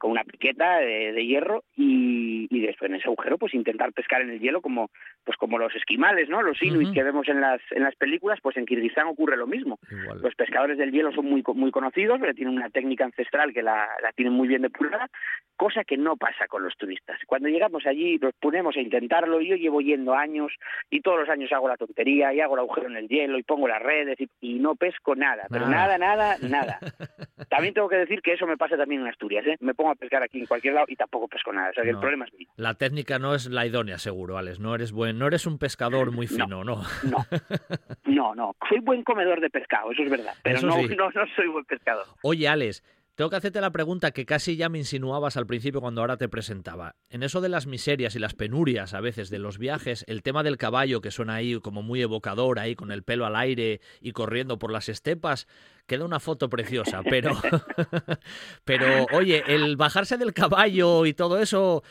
con 0.00 0.10
una 0.10 0.24
piqueta 0.24 0.78
de, 0.78 1.26
hierro 1.26 1.64
y, 1.76 2.48
después 2.60 2.90
en 2.90 2.96
ese 2.96 3.08
agujero 3.08 3.38
pues 3.38 3.54
intentar 3.54 3.92
pescar 3.92 4.22
en 4.22 4.30
el 4.30 4.40
hielo 4.40 4.60
como 4.60 4.90
pues 5.24 5.36
como 5.36 5.58
los 5.58 5.74
esquimales 5.74 6.28
no 6.28 6.42
los 6.42 6.62
inuit 6.62 6.92
que 6.94 7.02
vemos 7.02 7.28
en 7.28 7.40
las 7.40 7.60
en 7.70 7.82
las 7.82 7.94
películas 7.94 8.38
pues 8.42 8.56
en 8.56 8.64
Kirguistán 8.64 9.06
ocurre 9.06 9.36
lo 9.36 9.46
mismo. 9.46 9.78
Los 10.22 10.34
pescadores 10.34 10.78
del 10.78 10.90
hielo 10.90 11.12
son 11.12 11.26
muy 11.26 11.42
muy 11.54 11.70
conocidos 11.70 12.18
pero 12.20 12.34
tienen 12.34 12.54
una 12.54 12.70
técnica 12.70 13.04
ancestral 13.04 13.52
que 13.52 13.62
la, 13.62 13.86
la 14.02 14.12
tienen 14.12 14.32
muy 14.32 14.48
bien 14.48 14.62
depurada 14.62 15.08
cosa 15.56 15.84
que 15.84 15.96
no 15.96 16.16
pasa 16.16 16.46
con 16.48 16.64
los 16.64 16.74
turistas. 16.76 17.18
Cuando 17.26 17.48
llegamos 17.48 17.86
allí 17.86 18.18
nos 18.18 18.34
ponemos 18.34 18.76
a 18.76 18.80
intentarlo 18.80 19.40
yo 19.40 19.56
llevo 19.56 19.80
yendo 19.80 20.14
años 20.14 20.52
y 20.90 21.00
todos 21.00 21.20
los 21.20 21.28
años 21.28 21.52
hago 21.52 21.68
la 21.68 21.76
tontería 21.76 22.32
y 22.32 22.40
hago 22.40 22.54
el 22.54 22.60
agujero 22.60 22.88
en 22.88 22.96
el 22.96 23.08
hielo 23.08 23.38
y 23.38 23.42
pongo 23.42 23.68
las 23.68 23.82
redes 23.82 24.18
y, 24.40 24.54
no 24.64 24.74
pesco 24.76 25.14
nada 25.14 25.46
pero 25.50 25.68
nada. 25.68 25.98
nada 25.98 26.36
nada 26.48 26.78
también 27.50 27.74
tengo 27.74 27.88
que 27.88 27.96
decir 27.96 28.22
que 28.22 28.32
eso 28.32 28.46
me 28.46 28.56
pasa 28.56 28.76
también 28.76 29.02
en 29.02 29.08
Asturias 29.08 29.46
¿eh? 29.46 29.56
Pongo 29.74 29.90
a 29.90 29.94
pescar 29.94 30.22
aquí 30.22 30.40
en 30.40 30.46
cualquier 30.46 30.74
lado 30.74 30.86
y 30.88 30.96
tampoco 30.96 31.28
pesco 31.28 31.52
nada. 31.52 31.70
O 31.70 31.72
sea, 31.72 31.84
que 31.84 31.90
el 31.90 31.98
problema 31.98 32.24
es 32.26 32.34
mío. 32.34 32.48
La 32.56 32.74
técnica 32.74 33.18
no 33.18 33.34
es 33.34 33.46
la 33.46 33.66
idónea, 33.66 33.98
seguro, 33.98 34.38
Alex. 34.38 34.60
No 34.60 34.74
eres 34.74 34.92
buen, 34.92 35.18
no 35.18 35.26
eres 35.26 35.46
un 35.46 35.58
pescador 35.58 36.10
muy 36.10 36.26
fino, 36.26 36.64
¿no? 36.64 36.82
No, 37.02 37.26
no, 38.04 38.34
no. 38.34 38.56
Soy 38.68 38.80
buen 38.80 39.02
comedor 39.02 39.40
de 39.40 39.50
pescado, 39.50 39.92
eso 39.92 40.02
es 40.02 40.10
verdad. 40.10 40.34
Pero 40.42 40.60
no, 40.62 40.76
no, 40.96 41.10
no 41.10 41.26
soy 41.36 41.48
buen 41.48 41.64
pescador. 41.64 42.06
Oye, 42.22 42.48
Alex, 42.48 42.82
tengo 43.14 43.30
que 43.30 43.36
hacerte 43.36 43.60
la 43.60 43.70
pregunta 43.70 44.10
que 44.10 44.26
casi 44.26 44.56
ya 44.56 44.68
me 44.68 44.78
insinuabas 44.78 45.36
al 45.36 45.46
principio 45.46 45.80
cuando 45.80 46.00
ahora 46.00 46.16
te 46.16 46.28
presentaba. 46.28 46.96
En 47.08 47.22
eso 47.22 47.40
de 47.40 47.48
las 47.48 47.66
miserias 47.66 48.16
y 48.16 48.18
las 48.18 48.34
penurias 48.34 48.92
a 48.92 49.00
veces 49.00 49.30
de 49.30 49.38
los 49.38 49.58
viajes, 49.58 50.04
el 50.08 50.22
tema 50.22 50.42
del 50.42 50.56
caballo 50.56 51.00
que 51.00 51.12
suena 51.12 51.36
ahí 51.36 51.60
como 51.60 51.82
muy 51.82 52.02
evocador, 52.02 52.58
ahí 52.58 52.74
con 52.74 52.90
el 52.90 53.04
pelo 53.04 53.24
al 53.24 53.36
aire 53.36 53.80
y 54.00 54.12
corriendo 54.12 54.58
por 54.58 54.72
las 54.72 54.88
estepas, 54.88 55.46
queda 55.86 56.04
una 56.04 56.18
foto 56.18 56.48
preciosa, 56.48 57.02
pero 57.08 57.30
pero 58.64 59.06
oye, 59.12 59.44
el 59.46 59.76
bajarse 59.76 60.16
del 60.16 60.32
caballo 60.32 61.06
y 61.06 61.14
todo 61.14 61.38
eso, 61.38 61.84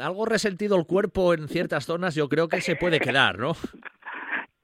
algo 0.00 0.26
resentido 0.26 0.76
el 0.76 0.86
cuerpo 0.86 1.34
en 1.34 1.48
ciertas 1.48 1.86
zonas, 1.86 2.14
yo 2.14 2.28
creo 2.28 2.48
que 2.48 2.60
se 2.60 2.74
puede 2.74 2.98
quedar, 2.98 3.38
¿no? 3.38 3.56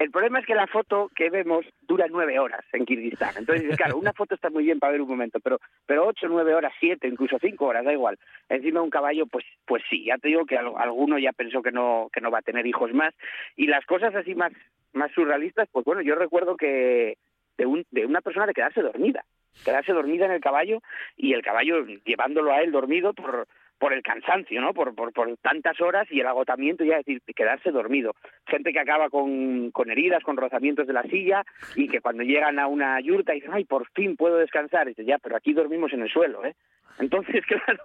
El 0.01 0.11
problema 0.11 0.39
es 0.39 0.47
que 0.47 0.55
la 0.55 0.67
foto 0.67 1.11
que 1.15 1.29
vemos 1.29 1.67
dura 1.83 2.07
nueve 2.09 2.39
horas 2.39 2.65
en 2.73 2.87
Kirguistán. 2.87 3.35
Entonces, 3.37 3.77
claro, 3.77 3.99
una 3.99 4.15
foto 4.15 4.35
está 4.35 4.49
muy 4.49 4.65
bien 4.65 4.79
para 4.79 4.93
ver 4.93 5.03
un 5.03 5.09
momento, 5.09 5.41
pero 5.41 5.59
pero 5.85 6.07
ocho, 6.07 6.27
nueve 6.27 6.55
horas, 6.55 6.73
siete, 6.81 7.07
incluso 7.07 7.37
cinco 7.39 7.67
horas, 7.67 7.85
da 7.85 7.93
igual. 7.93 8.19
Encima 8.49 8.81
un 8.81 8.89
caballo, 8.89 9.27
pues 9.27 9.45
pues 9.67 9.83
sí, 9.91 10.07
ya 10.07 10.17
te 10.17 10.29
digo 10.29 10.47
que 10.47 10.57
alguno 10.57 11.19
ya 11.19 11.33
pensó 11.33 11.61
que 11.61 11.71
no 11.71 12.09
que 12.15 12.23
no 12.23 12.31
va 12.31 12.39
a 12.39 12.43
tener 12.43 12.67
hijos 12.67 12.95
más. 12.95 13.13
Y 13.57 13.67
las 13.67 13.85
cosas 13.85 14.15
así 14.15 14.35
más 14.35 14.53
más 14.95 15.13
surrealistas, 15.13 15.69
pues 15.71 15.85
bueno, 15.85 16.01
yo 16.01 16.15
recuerdo 16.15 16.57
que 16.57 17.19
de, 17.59 17.67
un, 17.67 17.85
de 17.91 18.07
una 18.07 18.23
persona 18.23 18.47
de 18.47 18.55
quedarse 18.55 18.81
dormida, 18.81 19.27
quedarse 19.67 19.93
dormida 19.93 20.25
en 20.25 20.33
el 20.33 20.41
caballo 20.41 20.81
y 21.15 21.35
el 21.35 21.43
caballo 21.43 21.85
llevándolo 22.07 22.53
a 22.53 22.63
él 22.63 22.73
dormido 22.73 23.13
por 23.13 23.47
por 23.81 23.95
el 23.95 24.03
cansancio, 24.03 24.61
¿no? 24.61 24.75
Por, 24.75 24.95
por, 24.95 25.11
tantas 25.39 25.81
horas 25.81 26.07
y 26.11 26.21
el 26.21 26.27
agotamiento, 26.27 26.85
ya 26.85 26.99
decir, 26.99 27.23
quedarse 27.35 27.71
dormido. 27.71 28.15
Gente 28.47 28.75
que 28.75 28.79
acaba 28.79 29.09
con, 29.09 29.71
con 29.71 29.91
heridas, 29.91 30.23
con 30.23 30.37
rozamientos 30.37 30.87
de 30.87 30.93
la 30.93 31.03
silla 31.05 31.45
y 31.75 31.89
que 31.89 32.03
cuando 32.03 32.23
llegan 32.23 32.59
a 32.59 32.67
una 32.67 33.01
yurta 33.01 33.33
dicen, 33.33 33.53
ay, 33.55 33.65
por 33.65 33.89
fin 33.93 34.17
puedo 34.17 34.37
descansar. 34.37 34.87
Y 34.87 34.91
dice, 34.91 35.07
ya, 35.07 35.17
pero 35.17 35.35
aquí 35.35 35.55
dormimos 35.55 35.95
en 35.95 36.03
el 36.03 36.11
suelo, 36.11 36.45
¿eh? 36.45 36.55
Entonces, 36.99 37.43
claro, 37.47 37.83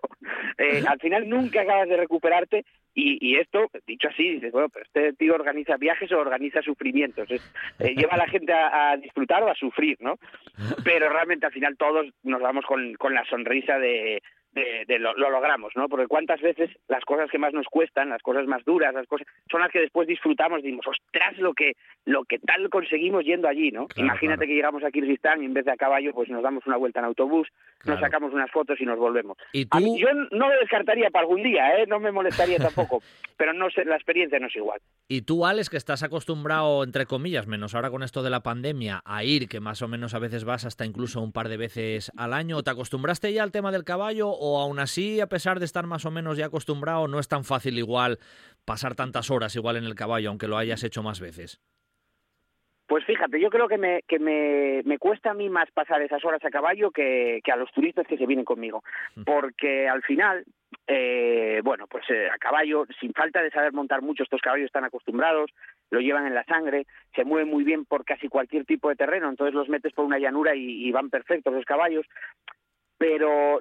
eh, 0.57 0.83
al 0.85 0.99
final 0.99 1.29
nunca 1.29 1.61
acabas 1.61 1.87
de 1.87 1.95
recuperarte 1.95 2.65
y, 2.93 3.37
esto, 3.37 3.69
dicho 3.85 4.07
así, 4.07 4.35
dices, 4.35 4.53
bueno, 4.53 4.69
pero 4.69 4.85
este 4.85 5.13
tío 5.13 5.35
organiza 5.35 5.75
viajes 5.75 6.11
o 6.13 6.17
organiza 6.17 6.61
sufrimientos. 6.61 7.29
Eh, 7.29 7.39
lleva 7.93 8.13
a 8.13 8.17
la 8.17 8.27
gente 8.27 8.53
a, 8.53 8.91
a, 8.91 8.97
disfrutar 8.97 9.43
o 9.43 9.49
a 9.49 9.55
sufrir, 9.55 9.97
¿no? 9.99 10.17
Pero 10.83 11.09
realmente 11.09 11.45
al 11.45 11.51
final 11.51 11.75
todos 11.77 12.07
nos 12.23 12.41
vamos 12.41 12.65
con, 12.65 12.93
con 12.95 13.13
la 13.13 13.25
sonrisa 13.25 13.79
de, 13.79 14.21
de, 14.55 14.99
lo, 14.99 15.13
logramos, 15.15 15.73
¿no? 15.75 15.89
Porque 15.89 16.07
cuántas 16.07 16.41
veces 16.41 16.69
las 16.87 17.03
cosas 17.03 17.29
que 17.29 17.37
más 17.37 17.53
nos 17.53 17.67
cuestan, 17.67 18.09
las 18.09 18.21
cosas 18.21 18.47
más 18.47 18.63
duras, 18.63 18.93
las 18.93 19.07
cosas 19.07 19.27
son 19.51 19.61
las 19.61 19.71
que 19.71 19.79
después 19.79 20.07
disfrutamos, 20.07 20.63
dimos, 20.63 20.85
ostras, 20.87 21.37
lo 21.37 21.53
que 21.53 21.73
lo 22.05 22.23
que 22.23 22.39
tal 22.39 22.69
conseguimos 22.69 23.25
yendo 23.25 23.47
allí, 23.47 23.71
¿no? 23.71 23.87
Imagínate 23.95 24.47
que 24.47 24.53
llegamos 24.53 24.83
a 24.83 24.91
Kirguistán 24.91 25.41
y 25.41 25.45
en 25.45 25.53
vez 25.53 25.65
de 25.65 25.71
a 25.71 25.77
caballo, 25.77 26.13
pues 26.13 26.29
nos 26.29 26.43
damos 26.43 26.65
una 26.67 26.77
vuelta 26.77 26.99
en 26.99 27.05
autobús, 27.05 27.47
nos 27.83 27.99
sacamos 27.99 28.33
unas 28.33 28.51
fotos 28.51 28.79
y 28.79 28.85
nos 28.85 28.97
volvemos. 28.97 29.37
¿Y 29.51 29.65
tú? 29.65 29.97
yo 29.97 30.07
no 30.31 30.47
me 30.47 30.55
descartaría 30.57 31.09
para 31.09 31.23
algún 31.23 31.43
día, 31.43 31.77
¿eh? 31.77 31.85
No 31.87 31.99
me 31.99 32.11
molestaría 32.11 32.57
tampoco, 32.57 33.01
pero 33.37 33.53
no 33.53 33.69
sé, 33.69 33.83
la 33.85 33.95
experiencia 33.95 34.39
no 34.39 34.47
es 34.47 34.55
igual. 34.55 34.79
Y 35.07 35.23
tú, 35.23 35.45
Alex, 35.45 35.69
que 35.69 35.77
estás 35.77 36.03
acostumbrado, 36.03 36.83
entre 36.83 37.05
comillas, 37.05 37.47
menos 37.47 37.75
ahora 37.75 37.89
con 37.89 38.03
esto 38.03 38.23
de 38.23 38.29
la 38.29 38.41
pandemia, 38.41 39.01
a 39.03 39.23
ir, 39.23 39.47
que 39.49 39.59
más 39.59 39.81
o 39.81 39.87
menos 39.87 40.13
a 40.13 40.19
veces 40.19 40.45
vas 40.45 40.65
hasta 40.65 40.85
incluso 40.85 41.21
un 41.21 41.31
par 41.31 41.49
de 41.49 41.57
veces 41.57 42.11
al 42.17 42.33
año, 42.33 42.63
¿te 42.63 42.71
acostumbraste 42.71 43.33
ya 43.33 43.43
al 43.43 43.51
tema 43.51 43.71
del 43.71 43.83
caballo 43.83 44.29
o 44.45 44.59
aún 44.59 44.79
así, 44.79 45.19
a 45.19 45.27
pesar 45.27 45.59
de 45.59 45.65
estar 45.65 45.87
más 45.87 46.05
o 46.05 46.11
menos 46.11 46.37
ya 46.37 46.45
acostumbrado, 46.45 47.07
no 47.07 47.19
es 47.19 47.27
tan 47.27 47.43
fácil 47.43 47.77
igual 47.79 48.19
pasar 48.63 48.95
tantas 48.95 49.31
horas 49.31 49.55
igual 49.55 49.77
en 49.77 49.85
el 49.85 49.95
caballo, 49.95 50.29
aunque 50.29 50.47
lo 50.47 50.57
hayas 50.57 50.83
hecho 50.83 51.01
más 51.01 51.19
veces? 51.19 51.61
Pues 52.87 53.03
fíjate, 53.05 53.39
yo 53.39 53.49
creo 53.49 53.67
que 53.67 53.79
me, 53.79 54.03
que 54.07 54.19
me, 54.19 54.83
me 54.85 54.99
cuesta 54.99 55.31
a 55.31 55.33
mí 55.33 55.49
más 55.49 55.71
pasar 55.71 56.03
esas 56.03 56.23
horas 56.23 56.45
a 56.45 56.51
caballo 56.51 56.91
que, 56.91 57.39
que 57.43 57.51
a 57.51 57.55
los 57.55 57.71
turistas 57.71 58.05
que 58.05 58.17
se 58.17 58.27
vienen 58.27 58.45
conmigo, 58.45 58.83
porque 59.25 59.89
al 59.89 60.03
final, 60.03 60.45
eh, 60.85 61.61
bueno, 61.63 61.87
pues 61.87 62.07
eh, 62.11 62.29
a 62.29 62.37
caballo, 62.37 62.85
sin 62.99 63.11
falta 63.13 63.41
de 63.41 63.49
saber 63.49 63.73
montar 63.73 64.03
mucho, 64.03 64.21
estos 64.21 64.41
caballos 64.41 64.67
están 64.67 64.83
acostumbrados, 64.83 65.49
lo 65.89 65.99
llevan 65.99 66.27
en 66.27 66.35
la 66.35 66.43
sangre, 66.43 66.85
se 67.15 67.25
mueven 67.25 67.49
muy 67.49 67.63
bien 67.63 67.85
por 67.85 68.05
casi 68.05 68.27
cualquier 68.27 68.65
tipo 68.65 68.89
de 68.89 68.95
terreno, 68.95 69.29
entonces 69.29 69.55
los 69.55 69.67
metes 69.67 69.93
por 69.93 70.05
una 70.05 70.19
llanura 70.19 70.53
y, 70.55 70.87
y 70.87 70.91
van 70.91 71.09
perfectos 71.09 71.53
los 71.53 71.65
caballos, 71.65 72.05
pero 72.97 73.59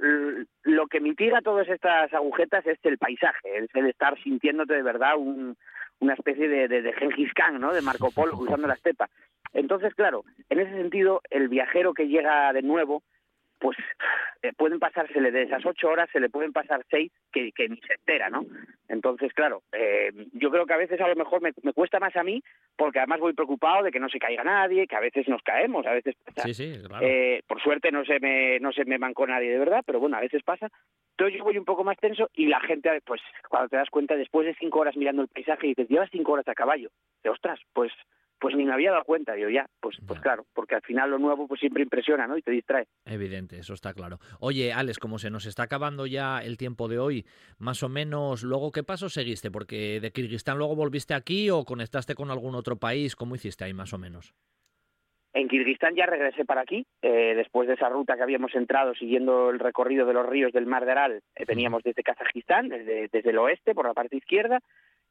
lo 0.63 0.87
que 0.87 1.01
mitiga 1.01 1.41
todas 1.41 1.69
estas 1.69 2.13
agujetas 2.13 2.67
es 2.67 2.79
el 2.85 2.99
paisaje, 2.99 3.59
es 3.59 3.71
el 3.75 3.87
estar 3.87 4.21
sintiéndote 4.23 4.75
de 4.75 4.83
verdad 4.83 5.17
un, 5.17 5.57
una 6.01 6.15
especie 6.15 6.49
de, 6.49 6.69
de, 6.69 6.83
de 6.83 6.93
Gengis 6.93 7.33
Khan, 7.35 7.61
¿no? 7.61 7.73
De 7.73 7.83
Marco 7.83 8.11
Polo 8.11 8.37
cruzando 8.37 8.69
la 8.69 8.75
estepa. 8.75 9.09
Entonces, 9.53 9.95
claro, 9.95 10.25
en 10.51 10.61
ese 10.61 10.73
sentido, 10.73 11.21
el 11.31 11.49
viajero 11.49 11.95
que 11.95 12.09
llega 12.09 12.53
de 12.53 12.63
nuevo 12.63 13.03
pues 13.65 13.79
eh, 14.43 14.53
pueden 14.55 14.79
pasársele 14.79 15.31
de 15.31 15.45
esas 15.45 15.65
ocho 15.65 15.89
horas, 15.89 16.11
se 16.13 16.21
le 16.21 16.29
pueden 16.29 16.53
pasar 16.53 16.85
seis 16.91 17.11
que, 17.33 17.51
que 17.53 17.67
ni 17.67 17.79
se 17.79 17.95
entera, 17.95 18.29
¿no? 18.29 18.45
Entonces, 18.91 19.33
claro, 19.33 19.63
eh, 19.73 20.13
yo 20.35 20.51
creo 20.51 20.67
que 20.67 20.75
a 20.75 20.77
veces 20.77 21.01
a 21.01 21.09
lo 21.09 21.17
mejor 21.17 21.41
me, 21.41 21.51
me, 21.63 21.73
cuesta 21.73 21.99
más 21.99 22.15
a 22.15 22.23
mí, 22.23 22.43
porque 22.77 22.99
además 22.99 23.21
voy 23.21 23.33
preocupado 23.33 23.83
de 23.83 23.91
que 23.91 24.01
no 24.01 24.11
se 24.11 24.19
caiga 24.19 24.45
nadie, 24.45 24.87
que 24.87 24.97
a 24.97 25.01
veces 25.01 25.27
nos 25.29 25.41
caemos, 25.41 25.87
a 25.87 25.95
veces 25.95 26.15
pasa. 26.23 26.47
Sí, 26.47 26.53
sí, 26.53 26.75
claro. 26.87 27.07
eh, 27.07 27.43
por 27.47 27.59
suerte 27.63 27.91
no 27.91 28.05
se 28.05 28.21
me 28.21 28.61
no 28.61 28.71
se 28.71 28.85
me 28.85 28.99
mancó 28.99 29.27
nadie 29.27 29.51
de 29.51 29.59
verdad, 29.59 29.83
pero 29.87 29.99
bueno, 29.99 30.19
a 30.19 30.21
veces 30.21 30.43
pasa. 30.43 30.69
Entonces 31.13 31.39
yo 31.39 31.45
voy 31.45 31.57
un 31.57 31.65
poco 31.65 31.85
más 31.85 31.97
tenso 31.97 32.29
y 32.35 32.49
la 32.49 32.61
gente, 32.61 32.91
pues 33.07 33.23
cuando 33.49 33.71
te 33.71 33.77
das 33.77 33.89
cuenta, 33.89 34.15
después 34.15 34.47
de 34.47 34.55
cinco 34.57 34.81
horas 34.81 34.95
mirando 34.95 35.23
el 35.23 35.29
paisaje 35.29 35.69
y 35.69 35.71
dices, 35.71 35.89
llevas 35.89 36.11
cinco 36.13 36.33
horas 36.33 36.49
a 36.49 36.55
caballo, 36.55 36.91
de 37.23 37.31
ostras, 37.31 37.59
pues 37.73 37.93
pues 38.45 38.57
ni 38.57 38.67
me 38.67 38.75
había 38.75 38.91
dado 38.91 39.05
cuenta, 39.05 39.39
yo 39.39 39.49
ya, 39.49 39.65
pues, 39.81 39.97
pues 40.07 40.21
claro, 40.21 40.45
porque 40.53 40.75
al 40.75 40.83
final 40.83 41.11
lo 41.11 41.19
nuevo 41.19 41.49
pues 41.49 41.61
siempre 41.61 41.83
impresiona, 41.83 42.27
¿no? 42.27 42.37
Y 42.37 42.43
te 42.43 42.51
distrae. 42.51 42.85
Evidente, 43.07 43.57
eso 43.57 43.73
está 43.73 43.95
claro. 43.95 44.19
Oye, 44.39 44.71
Alex, 44.71 44.99
como 44.99 45.19
se 45.19 45.31
nos 45.31 45.47
está 45.47 45.63
acabando 45.63 46.05
ya 46.05 46.41
el 46.41 46.59
tiempo 46.59 46.87
de 46.87 46.99
hoy, 46.99 47.25
más 47.57 47.83
o 47.83 47.89
menos, 47.89 48.43
luego, 48.43 48.71
¿qué 48.71 48.83
paso 48.83 49.09
seguiste? 49.09 49.51
Porque 49.51 49.99
de 49.99 50.13
Kirguistán 50.13 50.59
luego 50.59 50.77
volviste 50.77 51.15
aquí 51.15 51.49
o 51.49 51.65
conectaste 51.65 52.15
con 52.15 52.31
algún 52.31 52.55
otro 52.55 52.77
país, 52.77 53.17
¿cómo 53.17 53.35
hiciste 53.35 53.65
ahí 53.65 53.73
más 53.73 53.95
o 53.95 53.99
menos? 53.99 54.35
En 55.33 55.49
Kirguistán 55.49 55.95
ya 55.97 56.05
regresé 56.05 56.45
para 56.45 56.61
aquí, 56.61 56.87
eh, 57.01 57.33
después 57.35 57.67
de 57.67 57.75
esa 57.75 57.89
ruta 57.89 58.15
que 58.15 58.23
habíamos 58.25 58.55
entrado 58.55 58.95
siguiendo 58.95 59.49
el 59.49 59.59
recorrido 59.59 60.05
de 60.05 60.13
los 60.13 60.29
ríos 60.29 60.53
del 60.53 60.67
Mar 60.67 60.85
de 60.85 60.93
Aral, 60.93 61.23
eh, 61.35 61.45
veníamos 61.49 61.83
desde 61.83 62.03
Kazajistán, 62.03 62.69
desde, 62.69 63.09
desde 63.11 63.31
el 63.31 63.39
oeste, 63.39 63.75
por 63.75 63.87
la 63.87 63.95
parte 63.95 64.19
izquierda, 64.19 64.61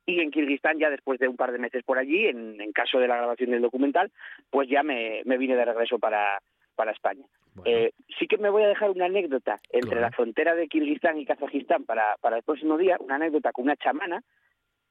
y 0.05 0.19
en 0.19 0.31
Kirguistán 0.31 0.79
ya 0.79 0.89
después 0.89 1.19
de 1.19 1.27
un 1.27 1.37
par 1.37 1.51
de 1.51 1.59
meses 1.59 1.83
por 1.83 1.97
allí, 1.97 2.27
en, 2.27 2.59
en 2.59 2.71
caso 2.71 2.99
de 2.99 3.07
la 3.07 3.17
grabación 3.17 3.51
del 3.51 3.61
documental, 3.61 4.11
pues 4.49 4.69
ya 4.69 4.83
me, 4.83 5.21
me 5.25 5.37
vine 5.37 5.55
de 5.55 5.65
regreso 5.65 5.99
para, 5.99 6.39
para 6.75 6.91
España. 6.91 7.25
Bueno. 7.55 7.69
Eh, 7.69 7.93
sí 8.17 8.27
que 8.27 8.37
me 8.37 8.49
voy 8.49 8.63
a 8.63 8.67
dejar 8.67 8.89
una 8.89 9.05
anécdota 9.05 9.59
entre 9.69 9.91
claro. 9.91 10.01
la 10.01 10.11
frontera 10.11 10.55
de 10.55 10.67
Kirguistán 10.67 11.19
y 11.19 11.25
Kazajistán 11.25 11.85
para, 11.85 12.15
para 12.19 12.37
el 12.37 12.43
próximo 12.43 12.77
día, 12.77 12.97
una 12.99 13.15
anécdota 13.15 13.51
con 13.51 13.65
una 13.65 13.75
chamana, 13.75 14.23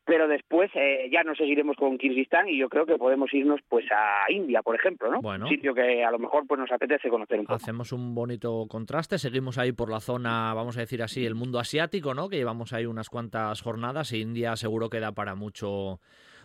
pero 0.04 0.26
después 0.26 0.70
eh, 0.74 1.08
ya 1.12 1.22
nos 1.22 1.38
seguiremos 1.38 1.76
con 1.76 1.96
Kirguistán 1.98 2.48
y 2.48 2.58
yo 2.58 2.68
creo 2.68 2.86
que 2.86 2.96
podemos 2.96 3.32
irnos 3.32 3.60
pues 3.68 3.84
a 3.92 4.30
India, 4.30 4.62
por 4.62 4.74
ejemplo, 4.74 5.10
¿no? 5.10 5.20
Bueno. 5.20 5.46
Un 5.46 5.50
sitio 5.50 5.74
que 5.74 6.04
a 6.04 6.10
lo 6.10 6.18
mejor 6.18 6.46
pues 6.46 6.58
nos 6.58 6.72
apetece 6.72 7.08
conocer 7.08 7.38
un 7.38 7.46
poco. 7.46 7.54
Hacemos 7.54 7.92
un 7.92 8.14
bonito 8.14 8.66
contraste, 8.68 9.18
seguimos 9.18 9.58
ahí 9.58 9.72
por 9.72 9.90
la 9.90 10.00
zona, 10.00 10.54
vamos 10.54 10.76
a 10.76 10.80
decir 10.80 11.02
así, 11.02 11.24
el 11.24 11.34
mundo 11.34 11.58
asiático, 11.58 12.14
¿no? 12.14 12.28
Que 12.28 12.36
llevamos 12.36 12.72
ahí 12.72 12.86
unas 12.86 13.08
cuantas 13.08 13.62
jornadas 13.62 14.12
y 14.12 14.20
India 14.20 14.56
seguro 14.56 14.90
que 14.90 15.00
da 15.00 15.12
para 15.12 15.34
mucho 15.34 16.00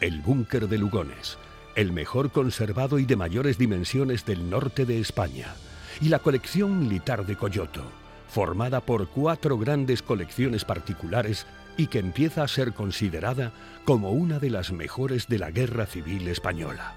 El 0.00 0.20
Búnker 0.20 0.68
de 0.68 0.78
Lugones, 0.78 1.38
el 1.74 1.92
mejor 1.92 2.30
conservado 2.30 2.98
y 2.98 3.04
de 3.04 3.16
mayores 3.16 3.58
dimensiones 3.58 4.24
del 4.24 4.48
norte 4.48 4.84
de 4.84 5.00
España, 5.00 5.54
y 6.00 6.08
la 6.08 6.18
colección 6.18 6.78
militar 6.78 7.26
de 7.26 7.36
Coyoto, 7.36 7.82
formada 8.28 8.80
por 8.80 9.08
cuatro 9.08 9.58
grandes 9.58 10.02
colecciones 10.02 10.64
particulares 10.64 11.46
y 11.76 11.86
que 11.86 11.98
empieza 11.98 12.42
a 12.42 12.48
ser 12.48 12.72
considerada 12.72 13.52
como 13.84 14.10
una 14.10 14.38
de 14.38 14.50
las 14.50 14.72
mejores 14.72 15.28
de 15.28 15.38
la 15.38 15.50
Guerra 15.50 15.86
Civil 15.86 16.28
Española. 16.28 16.94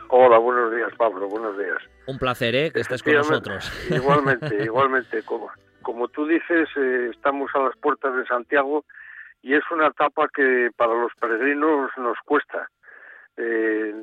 Hola, 0.08 0.38
buenos 0.38 0.74
días, 0.74 0.90
Pablo, 0.96 1.28
buenos 1.28 1.58
días. 1.58 1.78
Un 2.06 2.18
placer, 2.18 2.54
¿eh? 2.54 2.70
Que 2.72 2.80
estés 2.80 3.02
con 3.02 3.14
nosotros. 3.14 3.70
Igualmente, 3.90 4.64
igualmente, 4.64 5.22
como, 5.24 5.50
como 5.86 6.08
tú 6.08 6.26
dices, 6.26 6.68
eh, 6.74 7.10
estamos 7.14 7.48
a 7.54 7.60
las 7.60 7.76
puertas 7.76 8.12
de 8.16 8.26
Santiago 8.26 8.84
y 9.40 9.54
es 9.54 9.62
una 9.70 9.86
etapa 9.86 10.26
que 10.34 10.70
para 10.76 10.92
los 10.94 11.12
peregrinos 11.20 11.92
nos 11.96 12.18
cuesta. 12.24 12.68
eh, 13.36 13.94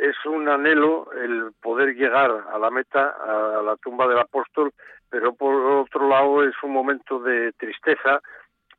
es 0.00 0.16
un 0.24 0.48
anhelo 0.48 1.10
el 1.12 1.50
poder 1.60 1.94
llegar 1.94 2.30
a 2.50 2.58
la 2.58 2.70
meta, 2.70 3.02
a 3.10 3.60
la 3.62 3.76
tumba 3.76 4.06
del 4.06 4.18
apóstol, 4.18 4.72
pero 5.10 5.34
por 5.34 5.54
otro 5.54 6.08
lado 6.08 6.42
es 6.42 6.54
un 6.62 6.72
momento 6.72 7.18
de 7.18 7.52
tristeza 7.58 8.22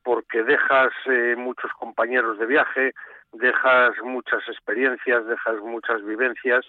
porque 0.04 0.42
dejas 0.42 0.94
eh, 1.06 1.36
muchos 1.38 1.72
compañeros 1.74 2.40
de 2.40 2.48
viaje, 2.48 2.94
dejas 3.34 3.92
muchas 4.02 4.42
experiencias, 4.48 5.28
dejas 5.28 5.60
muchas 5.62 6.04
vivencias 6.04 6.66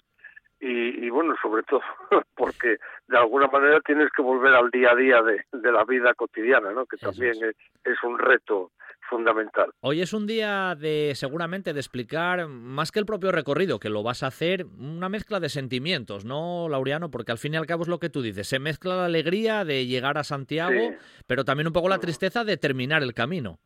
y, 0.61 1.09
bueno, 1.09 1.35
sobre 1.41 1.63
todo 1.63 1.81
porque 2.35 2.77
de 3.07 3.17
alguna 3.17 3.47
manera 3.47 3.79
tienes 3.81 4.09
que 4.15 4.21
volver 4.21 4.53
al 4.53 4.69
día 4.71 4.91
a 4.91 4.95
día 4.95 5.21
de, 5.21 5.71
la 5.71 5.83
vida 5.85 6.13
cotidiana, 6.13 6.71
¿no? 6.71 6.85
que 6.85 6.97
también 6.97 7.35
es 7.83 8.03
un 8.03 8.19
reto 8.19 8.71
fundamental. 9.09 9.71
Hoy 9.81 10.01
es 10.01 10.13
un 10.13 10.27
día 10.27 10.75
de 10.75 11.13
seguramente 11.15 11.73
de 11.73 11.79
explicar 11.79 12.47
más 12.47 12.91
que 12.91 12.99
el 12.99 13.05
propio 13.05 13.31
recorrido, 13.31 13.79
que 13.79 13.89
lo 13.89 14.03
vas 14.03 14.23
a 14.23 14.27
hacer 14.27 14.65
una 14.77 15.09
mezcla 15.09 15.39
de 15.39 15.49
sentimientos, 15.49 16.25
¿no, 16.25 16.67
Laureano? 16.69 17.09
Porque 17.09 17.31
al 17.31 17.37
fin 17.39 17.55
y 17.55 17.57
al 17.57 17.65
cabo 17.65 17.83
es 17.83 17.89
lo 17.89 17.99
que 17.99 18.09
tú 18.09 18.21
dices, 18.21 18.47
se 18.47 18.59
mezcla 18.59 18.95
la 18.95 19.05
alegría 19.05 19.65
de 19.65 19.85
llegar 19.87 20.17
a 20.17 20.23
Santiago, 20.23 20.91
pero 21.27 21.43
también 21.43 21.67
un 21.67 21.73
poco 21.73 21.89
la 21.89 21.99
tristeza 21.99 22.43
de 22.43 22.57
terminar 22.57 23.01
el 23.01 23.13
camino. 23.13 23.57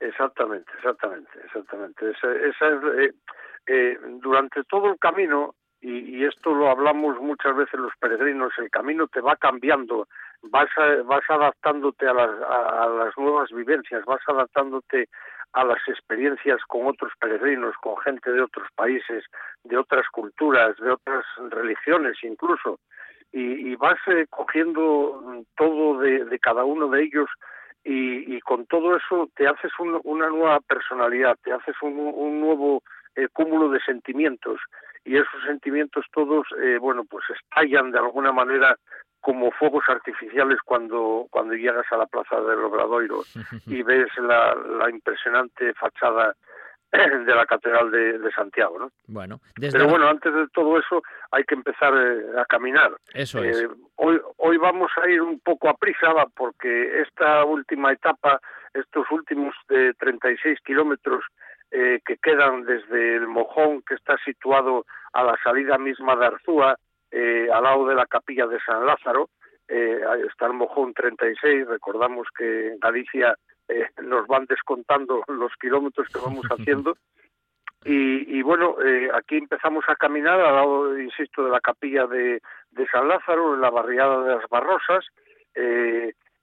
Exactamente, 0.00 0.72
exactamente, 0.76 1.30
exactamente. 1.44 2.10
Esa, 2.10 2.32
es, 2.32 2.54
eh, 2.98 3.12
eh, 3.66 3.98
durante 4.22 4.64
todo 4.64 4.90
el 4.90 4.98
camino 4.98 5.54
y, 5.82 6.24
esto 6.24 6.54
lo 6.54 6.70
hablamos 6.70 7.18
muchas 7.20 7.56
veces 7.56 7.80
los 7.80 7.92
peregrinos, 7.98 8.52
el 8.58 8.70
camino 8.70 9.06
te 9.08 9.20
va 9.20 9.36
cambiando, 9.36 10.06
vas, 10.42 10.68
vas 11.06 11.22
adaptándote 11.28 12.06
a 12.06 12.12
las, 12.12 12.30
a, 12.42 12.86
las 12.86 13.16
nuevas 13.16 13.50
vivencias, 13.50 14.04
vas 14.04 14.20
adaptándote 14.26 15.08
a 15.52 15.64
las 15.64 15.80
experiencias 15.88 16.60
con 16.68 16.86
otros 16.86 17.12
peregrinos, 17.18 17.74
con 17.80 17.96
gente 17.98 18.30
de 18.30 18.42
otros 18.42 18.68
países, 18.74 19.24
de 19.64 19.76
otras 19.76 20.06
culturas, 20.10 20.76
de 20.76 20.90
otras 20.90 21.24
religiones 21.50 22.16
incluso, 22.22 22.78
y, 23.32 23.74
vas 23.76 23.98
eh, 24.08 24.26
cogiendo 24.28 25.44
todo 25.56 26.00
de, 26.00 26.38
cada 26.40 26.64
uno 26.64 26.88
de 26.88 27.04
ellos 27.04 27.28
y, 27.84 28.40
con 28.40 28.66
todo 28.66 28.96
eso 28.96 29.28
te 29.36 29.46
haces 29.46 29.70
una 29.78 30.28
nueva 30.28 30.60
personalidad, 30.60 31.36
te 31.42 31.52
haces 31.52 31.76
un, 31.80 32.40
nuevo 32.40 32.82
eh, 33.14 33.28
cúmulo 33.32 33.70
de 33.70 33.80
sentimientos 33.80 34.60
y 35.04 35.16
esos 35.16 35.42
sentimientos 35.46 36.04
todos, 36.12 36.46
eh, 36.62 36.78
bueno, 36.78 37.04
pues 37.04 37.24
estallan 37.30 37.90
de 37.90 37.98
alguna 37.98 38.32
manera 38.32 38.76
como 39.20 39.50
fuegos 39.52 39.84
artificiales 39.88 40.58
cuando, 40.64 41.26
cuando 41.30 41.54
llegas 41.54 41.86
a 41.90 41.96
la 41.96 42.06
plaza 42.06 42.40
del 42.40 42.64
Obradoiro 42.64 43.22
y 43.66 43.82
ves 43.82 44.08
la, 44.18 44.54
la 44.54 44.90
impresionante 44.90 45.74
fachada 45.74 46.34
de 46.92 47.34
la 47.34 47.46
Catedral 47.46 47.90
de, 47.90 48.32
Santiago, 48.32 48.78
¿no? 48.78 48.90
Bueno, 49.06 49.40
pero 49.54 49.86
bueno, 49.86 50.08
antes 50.08 50.34
de 50.34 50.48
todo 50.48 50.78
eso 50.78 51.02
hay 51.30 51.44
que 51.44 51.54
empezar 51.54 51.92
eh, 51.94 52.40
a 52.40 52.44
caminar. 52.46 52.92
Eso 53.14 53.44
es. 53.44 53.62
Eh, 53.62 53.68
hoy, 53.96 54.20
hoy 54.38 54.56
vamos 54.56 54.90
a 55.00 55.08
ir 55.08 55.22
un 55.22 55.38
poco 55.40 55.68
a 55.68 55.74
prisa 55.74 56.12
porque 56.34 57.00
esta 57.02 57.44
última 57.44 57.92
etapa, 57.92 58.40
estos 58.74 59.08
últimos 59.12 59.54
eh, 59.68 59.92
36 59.98 60.58
kilómetros 60.64 61.22
eh, 61.72 62.00
que 62.04 62.16
quedan 62.16 62.64
desde 62.64 63.14
el 63.14 63.28
Mojón, 63.28 63.82
que 63.82 63.94
está 63.94 64.16
situado 64.24 64.86
a 65.12 65.22
la 65.22 65.36
salida 65.44 65.78
misma 65.78 66.16
de 66.16 66.26
Arzúa, 66.26 66.76
eh, 67.12 67.48
al 67.52 67.62
lado 67.62 67.86
de 67.86 67.94
la 67.94 68.06
capilla 68.06 68.48
de 68.48 68.58
San 68.66 68.84
Lázaro. 68.84 69.28
Eh, 69.68 70.00
está 70.28 70.46
el 70.46 70.54
Mojón 70.54 70.92
36, 70.94 71.68
recordamos 71.68 72.26
que 72.36 72.72
en 72.72 72.80
Galicia 72.80 73.36
nos 74.02 74.26
van 74.26 74.46
descontando 74.46 75.22
los 75.28 75.52
kilómetros 75.60 76.08
que 76.08 76.18
vamos 76.18 76.44
haciendo. 76.50 76.96
Y, 77.84 78.42
bueno, 78.42 78.76
aquí 79.14 79.36
empezamos 79.36 79.84
a 79.88 79.94
caminar 79.94 80.38
al 80.40 80.54
lado, 80.54 80.98
insisto, 80.98 81.44
de 81.44 81.50
la 81.50 81.60
capilla 81.60 82.06
de, 82.06 82.42
de 82.72 82.86
San 82.88 83.08
Lázaro, 83.08 83.54
en 83.54 83.60
la 83.60 83.70
barriada 83.70 84.22
de 84.22 84.34
las 84.34 84.48
Barrosas, 84.50 85.06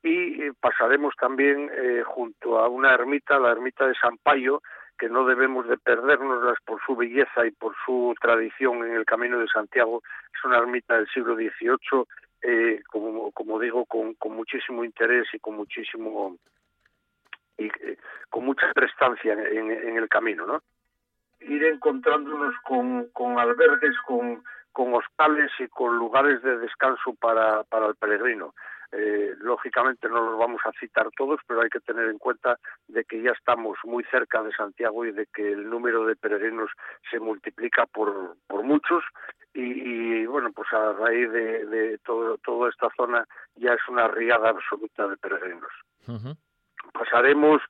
y 0.02 0.50
pasaremos 0.54 1.14
también 1.20 1.70
junto 2.06 2.58
a 2.58 2.68
una 2.70 2.94
ermita, 2.94 3.38
la 3.38 3.52
ermita 3.52 3.86
de 3.86 3.94
San 4.02 4.18
Payo, 4.18 4.62
que 4.98 5.10
no 5.10 5.26
debemos 5.26 5.68
de 5.68 5.78
perdernoslas 5.78 6.60
por 6.66 6.82
su 6.86 6.96
belleza 6.96 7.46
y 7.46 7.52
por 7.52 7.76
su 7.86 8.16
tradición 8.20 8.86
en 8.86 8.96
el 8.96 9.06
Camino 9.06 9.40
de 9.40 9.48
Santiago. 9.48 10.02
Es 10.34 10.44
una 10.44 10.58
ermita 10.58 10.96
del 10.96 11.08
siglo 11.10 11.36
XVIII, 11.36 12.06
eh, 12.42 12.82
como, 12.90 13.32
como 13.32 13.60
digo, 13.60 13.86
con, 13.86 14.14
con 14.16 14.36
muchísimo 14.36 14.84
interés 14.84 15.28
y 15.34 15.40
con 15.40 15.56
muchísimo 15.56 16.38
y 17.58 17.66
eh, 17.66 17.98
con 18.30 18.46
mucha 18.46 18.72
prestancia 18.74 19.34
en, 19.34 19.98
el 19.98 20.08
camino, 20.10 20.46
¿no? 20.46 20.62
Ir 21.40 21.64
encontrándonos 21.66 22.56
con, 22.64 23.10
con 23.14 23.40
albergues, 23.40 23.96
con, 24.06 24.44
con 24.72 24.94
hostales 24.94 25.52
y 25.60 25.68
con 25.68 25.98
lugares 25.98 26.42
de 26.44 26.58
descanso 26.58 27.16
para, 27.16 27.64
para 27.64 27.88
el 27.88 27.96
peregrino. 27.96 28.54
Eh, 28.92 29.36
lógicamente 29.40 30.08
no 30.08 30.22
los 30.22 30.40
vamos 30.40 30.62
a 30.66 30.72
citar 30.80 31.10
todos, 31.18 31.40
pero 31.46 31.62
hay 31.62 31.70
que 31.70 31.82
tener 31.82 32.08
en 32.08 32.18
cuenta 32.18 32.58
de 32.88 33.04
que 33.04 33.22
ya 33.22 33.32
estamos 33.32 33.78
muy 33.84 34.04
cerca 34.06 34.42
de 34.44 34.54
Santiago 34.54 35.06
y 35.06 35.12
de 35.12 35.26
que 35.28 35.52
el 35.52 35.70
número 35.70 36.06
de 36.06 36.16
peregrinos 36.16 36.70
se 37.12 37.20
multiplica 37.20 37.86
por, 37.86 38.36
por 38.48 38.64
muchos 38.64 39.04
y, 39.54 40.24
bueno, 40.28 40.52
pues 40.52 40.72
a 40.72 40.94
raíz 40.94 41.32
de, 41.32 42.00
todo, 42.06 42.38
toda 42.38 42.70
esta 42.70 42.90
zona 42.96 43.26
ya 43.56 43.74
es 43.74 43.82
una 43.90 44.08
riada 44.08 44.50
absoluta 44.50 45.08
de 45.08 45.18
peregrinos. 45.18 45.72
Pasaremos 46.94 47.62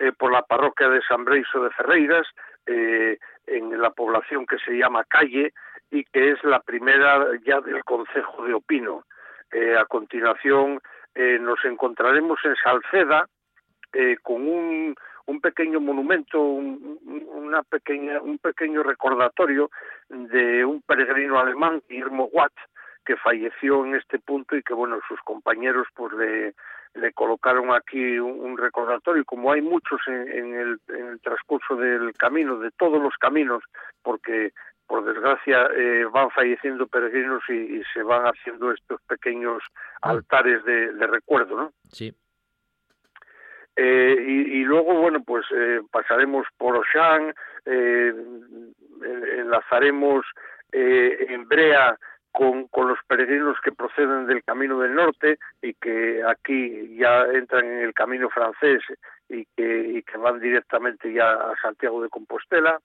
eh, 0.00 0.10
por 0.12 0.32
la 0.32 0.42
parroquia 0.42 0.88
de 0.88 1.00
San 1.02 1.24
Breiso 1.24 1.62
de 1.62 1.70
Ferreiras, 1.70 2.26
eh, 2.66 3.18
en 3.46 3.80
la 3.80 3.90
población 3.90 4.44
que 4.44 4.58
se 4.58 4.72
llama 4.72 5.04
Calle 5.04 5.52
y 5.90 6.04
que 6.04 6.32
es 6.32 6.42
la 6.42 6.60
primera 6.60 7.26
ya 7.44 7.60
del 7.60 7.84
concejo 7.84 8.44
de 8.44 8.54
Opino. 8.54 9.04
Eh, 9.52 9.76
a 9.76 9.84
continuación 9.84 10.80
eh, 11.14 11.38
nos 11.40 11.64
encontraremos 11.64 12.38
en 12.44 12.56
Salceda 12.56 13.28
eh, 13.92 14.16
con 14.22 14.46
un, 14.46 14.94
un 15.26 15.40
pequeño 15.40 15.80
monumento, 15.80 16.40
un, 16.40 16.98
una 17.26 17.62
pequeña, 17.62 18.20
un 18.20 18.38
pequeño 18.38 18.82
recordatorio 18.82 19.70
de 20.08 20.64
un 20.64 20.82
peregrino 20.82 21.38
alemán, 21.38 21.82
Guillermo 21.88 22.28
Watt, 22.32 22.52
que 23.04 23.16
falleció 23.16 23.84
en 23.86 23.94
este 23.94 24.18
punto 24.18 24.56
y 24.56 24.62
que 24.62 24.74
bueno 24.74 24.98
sus 25.08 25.20
compañeros 25.20 25.86
pues 25.94 26.12
le, 26.14 26.54
colocaron 27.14 27.72
aquí 27.72 28.18
un, 28.18 28.58
recordatorio. 28.58 29.24
Como 29.24 29.52
hay 29.52 29.62
muchos 29.62 30.00
en, 30.08 30.28
en, 30.28 30.54
el, 30.54 30.80
en, 30.88 31.06
el, 31.06 31.20
transcurso 31.20 31.76
del 31.76 32.12
camino 32.14 32.58
de 32.58 32.72
todos 32.72 33.00
los 33.00 33.14
caminos 33.16 33.62
porque 34.02 34.52
por 34.86 35.04
desgracia, 35.04 35.68
eh, 35.76 36.04
van 36.12 36.30
falleciendo 36.30 36.86
peregrinos 36.86 37.42
y, 37.48 37.82
se 37.92 38.02
van 38.02 38.24
haciendo 38.24 38.72
estos 38.72 39.00
pequeños 39.02 39.62
ah. 40.02 40.10
altares 40.10 40.64
de, 40.64 41.06
recuerdo, 41.06 41.56
¿no? 41.56 41.72
Sí. 41.90 42.14
Eh, 43.76 44.16
y, 44.26 44.64
luego, 44.64 44.94
bueno, 44.94 45.22
pues 45.22 45.44
eh, 45.54 45.80
pasaremos 45.90 46.46
por 46.56 46.76
Oshán, 46.76 47.34
enlazaremos 49.36 50.24
en 50.72 51.46
Brea 51.46 51.98
con, 52.32 52.68
con, 52.68 52.88
los 52.88 52.98
peregrinos 53.06 53.58
que 53.62 53.72
proceden 53.72 54.26
del 54.26 54.42
Camino 54.44 54.78
del 54.78 54.94
Norte 54.94 55.38
y 55.60 55.74
que 55.74 56.22
aquí 56.26 56.96
ya 56.96 57.24
entran 57.34 57.66
en 57.66 57.80
el 57.80 57.92
Camino 57.92 58.30
francés 58.30 58.82
y 59.28 59.46
que, 59.56 59.88
y 59.88 60.02
que 60.02 60.16
van 60.16 60.40
directamente 60.40 61.12
ya 61.12 61.32
a 61.32 61.54
Santiago 61.60 62.02
de 62.02 62.08
Compostela. 62.08 62.80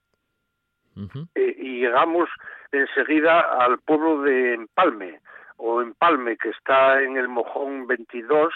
Eh, 1.36 1.56
y 1.58 1.80
llegamos 1.80 2.30
enseguida 2.72 3.40
al 3.40 3.80
pueblo 3.80 4.22
de 4.24 4.54
Empalme, 4.54 5.20
o 5.58 5.82
Empalme, 5.82 6.38
que 6.38 6.50
está 6.50 7.02
en 7.02 7.18
el 7.18 7.28
Mojón 7.28 7.88
22 7.88 8.54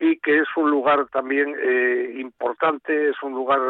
y 0.00 0.18
que 0.18 0.40
es 0.40 0.48
un 0.56 0.70
lugar 0.70 1.06
también 1.08 1.54
eh, 1.58 2.14
importante, 2.18 3.10
es 3.10 3.22
un 3.22 3.32
lugar 3.32 3.60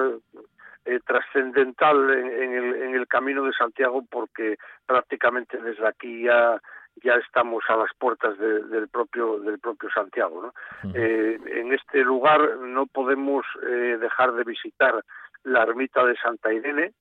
eh, 0.86 1.00
trascendental 1.06 2.10
en, 2.10 2.52
el, 2.52 2.82
en, 2.82 2.94
el, 2.94 3.06
camino 3.06 3.44
de 3.44 3.52
Santiago 3.52 4.04
porque 4.10 4.56
prácticamente 4.86 5.58
desde 5.58 5.86
aquí 5.86 6.24
ya 6.24 6.60
ya 7.02 7.14
estamos 7.16 7.64
a 7.68 7.76
las 7.76 7.90
puertas 7.98 8.38
del 8.38 8.86
propio 8.88 9.40
del 9.40 9.58
propio 9.58 9.90
Santiago 9.90 10.42
¿no? 10.42 10.94
en 10.94 11.72
este 11.72 12.04
lugar 12.04 12.56
no 12.58 12.86
podemos 12.86 13.44
dejar 13.60 14.32
de 14.34 14.44
visitar 14.44 15.04
la 15.42 15.64
ermita 15.64 16.04
de 16.04 16.14
Santa 16.16 16.52
Irene 16.52 16.92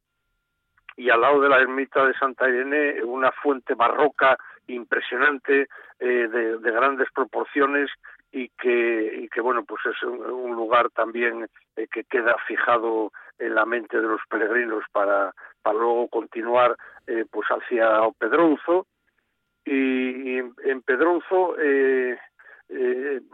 y 0.95 1.09
al 1.09 1.21
lado 1.21 1.41
de 1.41 1.49
la 1.49 1.59
ermita 1.59 2.05
de 2.05 2.13
Santa 2.13 2.47
Irene 2.47 3.03
una 3.03 3.31
fuente 3.31 3.73
barroca 3.73 4.37
impresionante 4.67 5.67
eh, 5.99 6.27
de, 6.27 6.71
grandes 6.71 7.07
proporciones 7.13 7.89
y 8.31 8.49
que, 8.49 9.21
y 9.21 9.29
que 9.29 9.41
bueno 9.41 9.63
pues 9.63 9.81
es 9.85 10.01
un, 10.03 10.55
lugar 10.55 10.89
también 10.91 11.47
eh, 11.75 11.87
que 11.91 12.03
queda 12.03 12.35
fijado 12.47 13.11
en 13.39 13.55
la 13.55 13.65
mente 13.65 13.99
de 13.99 14.07
los 14.07 14.21
peregrinos 14.29 14.83
para, 14.91 15.33
para 15.61 15.77
luego 15.77 16.07
continuar 16.07 16.75
eh, 17.07 17.25
pues 17.29 17.47
hacia 17.49 17.99
Pedronzo. 18.17 18.87
Y, 19.65 20.37
en 20.39 20.81
Pedronzo 20.85 21.55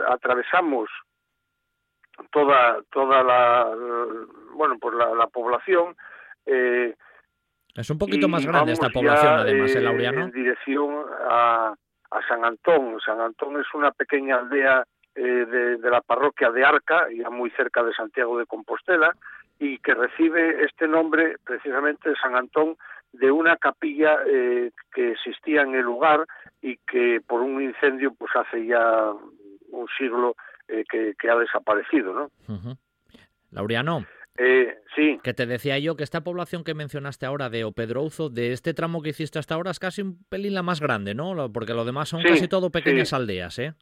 atravesamos 0.08 0.89
toda 2.32 2.84
toda 2.91 3.24
la 3.24 3.76
bueno 4.54 4.78
pues 4.80 4.95
la 4.95 5.28
población 5.28 5.95
Es 7.75 7.89
un 7.89 7.97
poquito 7.97 8.27
más 8.27 8.45
grande 8.45 8.73
esta 8.73 8.89
población, 8.89 9.34
además, 9.34 9.71
¿el 9.71 9.82
¿eh, 9.82 9.86
Laureano? 9.86 10.21
En 10.21 10.32
dirección 10.32 11.05
a, 11.29 11.73
a 12.12 12.27
San 12.27 12.43
Antón. 12.43 12.99
San 13.05 13.19
Antón 13.21 13.60
es 13.60 13.67
una 13.73 13.91
pequeña 13.91 14.38
aldea 14.38 14.84
eh, 15.15 15.21
de, 15.21 15.77
de, 15.77 15.89
la 15.89 16.01
parroquia 16.01 16.51
de 16.51 16.65
Arca, 16.65 17.08
ya 17.15 17.29
muy 17.29 17.49
cerca 17.51 17.84
de 17.84 17.93
Santiago 17.93 18.38
de 18.38 18.45
Compostela, 18.45 19.15
y 19.60 19.77
que 19.79 19.93
recibe 19.93 20.63
este 20.63 20.88
nombre 20.88 21.36
precisamente 21.43 22.10
de 22.10 22.15
San 22.15 22.36
Antón 22.36 22.77
de 23.12 23.32
una 23.32 23.58
capilla 23.58 24.17
eh, 24.27 24.71
que 24.93 25.12
existía 25.12 25.62
en 25.62 25.75
el 25.75 25.82
lugar 25.82 26.25
y 26.62 26.77
que 26.77 27.21
por 27.25 27.41
un 27.41 27.62
incendio 27.62 28.13
pues 28.13 28.32
hace 28.36 28.65
ya 28.65 29.12
un 29.71 29.88
siglo 29.97 30.36
eh, 30.67 30.84
que, 30.89 31.29
ha 31.29 31.36
desaparecido, 31.36 32.13
¿no? 32.13 32.29
Laureano. 33.51 34.05
Eh, 34.41 34.78
sí. 34.95 35.19
Que 35.21 35.34
te 35.34 35.45
decía 35.45 35.78
yo 35.80 35.97
que 35.97 36.04
esta 36.04 36.23
población 36.23 36.63
que 36.63 36.73
mencionaste 36.73 37.25
ahora 37.25 37.49
de 37.49 37.65
Opedrouzo, 37.65 38.30
de 38.30 38.54
este 38.54 38.73
tramo 38.73 39.02
que 39.02 39.10
hiciste 39.10 39.38
hasta 39.38 39.56
ahora, 39.56 39.71
es 39.71 39.80
casi 39.80 40.02
un 40.02 40.23
pelín 40.30 40.54
la 40.54 40.63
más 40.63 40.80
grande, 40.80 41.13
¿no? 41.13 41.52
Porque 41.52 41.73
lo 41.73 41.84
demás 41.84 42.08
son 42.08 42.23
casi 42.23 42.47
todo 42.47 42.69
pequeñas 42.69 43.12
aldeas, 43.12 43.60
¿eh? 43.60 43.73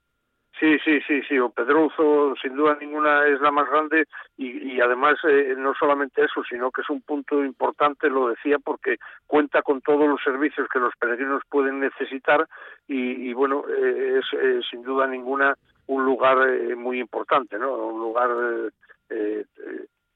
Sí, 0.60 0.78
sí, 0.84 1.00
sí, 1.08 1.22
sí. 1.30 1.38
O 1.38 1.52
Pedrozo, 1.52 2.34
sin 2.42 2.56
duda 2.56 2.76
ninguna, 2.82 3.28
es 3.28 3.40
la 3.40 3.52
más 3.52 3.70
grande 3.70 4.06
y, 4.36 4.80
además 4.82 5.18
eh, 5.30 5.54
no 5.56 5.76
solamente 5.76 6.24
eso, 6.24 6.44
sino 6.50 6.72
que 6.72 6.82
es 6.82 6.90
un 6.90 7.02
punto 7.02 7.44
importante, 7.46 8.10
lo 8.10 8.30
decía, 8.30 8.58
porque 8.58 8.98
cuenta 9.28 9.62
con 9.62 9.82
todos 9.82 10.08
los 10.08 10.22
servicios 10.24 10.68
que 10.74 10.80
los 10.80 10.96
peregrinos 11.00 11.44
pueden 11.50 11.80
necesitar 11.80 12.48
y, 12.88 13.32
bueno, 13.34 13.66
eh, 13.70 14.20
es 14.20 14.26
eh, 14.34 14.62
sin 14.70 14.82
duda 14.82 15.06
ninguna 15.06 15.56
un 15.86 16.04
lugar 16.04 16.38
muy 16.76 17.00
importante, 17.00 17.60
¿no? 17.60 17.74
Un 17.76 18.00
lugar, 18.00 18.30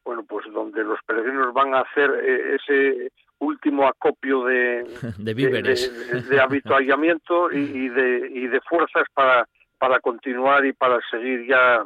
bueno, 0.04 0.24
pues 0.28 0.46
donde 0.52 0.84
los 0.84 1.00
peregrinos 1.06 1.54
van 1.54 1.74
a 1.76 1.82
hacer 1.82 2.10
ese 2.12 3.12
último 3.40 3.88
acopio 3.88 4.46
de, 4.46 4.84
de 5.18 5.34
víveres, 5.34 6.30
de, 6.30 6.40
habituallamiento 6.40 7.52
y, 7.52 7.90
de, 7.90 8.30
y 8.34 8.48
de 8.48 8.62
fuerzas 8.62 9.06
para 9.14 9.48
para 9.82 10.00
continuar 10.00 10.64
y 10.64 10.74
para 10.74 11.00
seguir 11.10 11.48
ya 11.48 11.84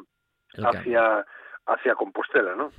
hacia, 0.68 1.26
hacia 1.66 1.96
Compostela, 1.96 2.54
¿no? 2.54 2.70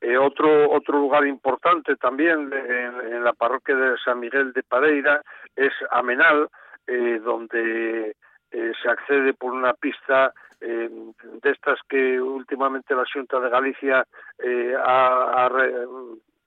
Eh, 0.00 0.16
otro 0.16 0.70
otro 0.70 0.96
lugar 0.96 1.26
importante 1.26 1.96
también 1.96 2.52
en, 2.52 3.24
la 3.24 3.32
parroquia 3.32 3.74
de 3.74 3.96
San 4.04 4.20
Miguel 4.20 4.52
de 4.52 4.62
Pareira 4.62 5.22
es 5.56 5.72
Amenal, 5.90 6.48
eh, 6.86 7.18
donde 7.24 8.14
eh, 8.52 8.72
se 8.80 8.88
accede 8.88 9.34
por 9.34 9.52
una 9.52 9.74
pista 9.74 10.32
estas 11.46 11.78
que 11.88 12.20
últimamente 12.20 12.94
la 12.94 13.04
Junta 13.12 13.40
de 13.40 13.50
Galicia 13.50 14.06
ha, 14.84 15.48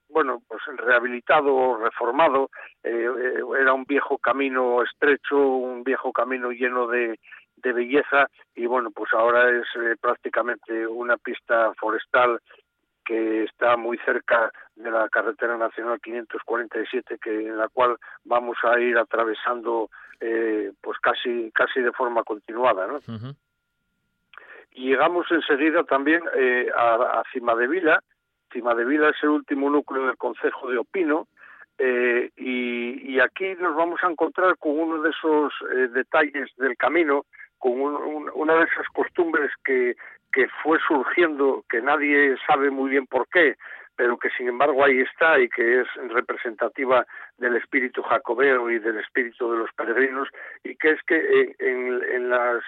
bueno, 0.10 0.42
pues 0.48 0.62
rehabilitado 0.78 1.56
o 1.56 1.78
reformado, 1.78 2.50
eh, 2.84 3.08
eh, 3.08 3.42
era 3.60 3.74
un 3.74 3.86
viejo 3.86 4.18
camino 4.18 4.84
estrecho, 4.84 5.38
un 5.38 5.84
viejo 5.84 6.12
camino 6.12 6.52
lleno 6.52 6.88
de, 6.88 7.20
belleza 7.62 8.30
y 8.56 8.66
bueno, 8.66 8.90
pues 8.90 9.12
ahora 9.14 9.50
es 9.50 9.66
eh, 9.76 9.96
prácticamente 10.00 10.88
una 10.88 11.18
pista 11.18 11.74
forestal 11.78 12.40
que 13.06 13.44
está 13.44 13.76
muy 13.76 13.98
cerca 14.00 14.52
de 14.76 14.90
la 14.90 15.10
carretera 15.10 15.58
nacional 15.58 16.00
547 16.02 17.18
que 17.22 17.48
en 17.48 17.58
la 17.58 17.68
cual 17.68 17.98
vamos 18.24 18.58
a 18.64 18.80
ir 18.80 18.98
atravesando 18.98 19.90
pues 20.82 20.98
casi 21.00 21.52
casi 21.54 21.82
de 21.82 21.92
forma 21.92 22.24
continuada. 22.24 22.88
Llegamos 24.86 25.26
enseguida 25.32 25.84
también 25.84 26.22
a, 26.76 26.94
a 26.94 27.24
Cima 27.32 27.56
de 27.56 27.68
Vila 27.68 28.02
Vila 28.86 29.10
es 29.10 29.24
el 29.24 29.30
último 29.30 29.70
núcleo 29.70 30.08
del 30.08 30.18
Consejo 30.18 30.70
de 30.70 30.78
Opino, 30.78 31.28
eh, 31.78 32.30
y, 32.36 33.20
aquí 33.20 33.56
nos 33.60 33.76
vamos 33.76 34.00
a 34.04 34.10
encontrar 34.10 34.58
con 34.58 34.78
uno 34.78 35.02
de 35.02 35.10
esos 35.10 35.54
eh, 35.72 35.88
detalles 35.94 36.50
del 36.58 36.76
camino, 36.78 37.26
con 37.58 37.74
una 37.82 38.56
de 38.56 38.64
esas 38.64 38.88
costumbres 38.94 39.52
que 39.64 39.96
fue 40.64 40.78
surgiendo, 40.88 41.64
que 41.70 41.82
nadie 41.82 42.36
sabe 42.48 42.70
muy 42.70 42.90
bien 42.90 43.06
por 43.08 43.28
qué, 43.28 43.56
pero 44.00 44.18
que 44.18 44.30
sin 44.30 44.48
embargo 44.48 44.82
ahí 44.82 45.02
está 45.02 45.38
y 45.40 45.50
que 45.50 45.82
es 45.82 45.88
representativa 46.08 47.06
del 47.38 47.58
espíritu 47.58 48.02
jacobeo 48.02 48.72
y 48.72 48.80
del 48.80 48.98
espíritu 48.98 49.52
de 49.52 49.58
los 49.58 49.74
peregrinos, 49.74 50.30
y 50.64 50.78
que 50.78 50.92
es 50.92 51.04
que 51.04 51.18
eh, 51.18 51.56
en, 51.60 52.02
en, 52.10 52.30
las, 52.30 52.64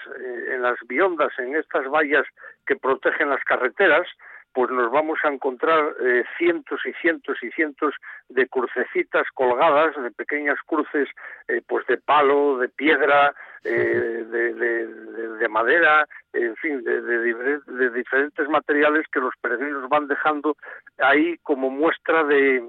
en 0.49 0.61
las 0.61 0.77
biondas, 0.89 1.31
en 1.39 1.55
estas 1.55 1.87
vallas 1.87 2.25
que 2.67 2.75
protegen 2.75 3.29
las 3.29 3.41
carreteras, 3.45 4.05
pues 4.53 4.69
nos 4.71 4.91
vamos 4.91 5.19
a 5.23 5.29
encontrar 5.29 5.95
eh, 6.01 6.23
cientos 6.37 6.79
y 6.85 6.93
cientos 7.01 7.37
y 7.41 7.49
cientos 7.51 7.93
de 8.29 8.47
crucecitas 8.47 9.25
colgadas, 9.33 9.95
de 10.01 10.11
pequeñas 10.11 10.57
cruces, 10.65 11.07
eh, 11.47 11.61
pues 11.67 11.85
de 11.87 11.97
palo, 11.97 12.57
de 12.57 12.69
piedra, 12.69 13.33
eh, 13.63 14.25
de, 14.29 14.53
de, 14.53 15.47
madera, 15.49 16.07
en 16.33 16.55
fin, 16.57 16.83
de, 16.83 17.89
diferentes 17.91 18.47
materiales 18.49 19.05
que 19.11 19.19
los 19.19 19.33
peregrinos 19.41 19.87
van 19.89 20.07
dejando 20.07 20.55
ahí 20.97 21.37
como 21.43 21.69
muestra 21.69 22.23
de, 22.23 22.63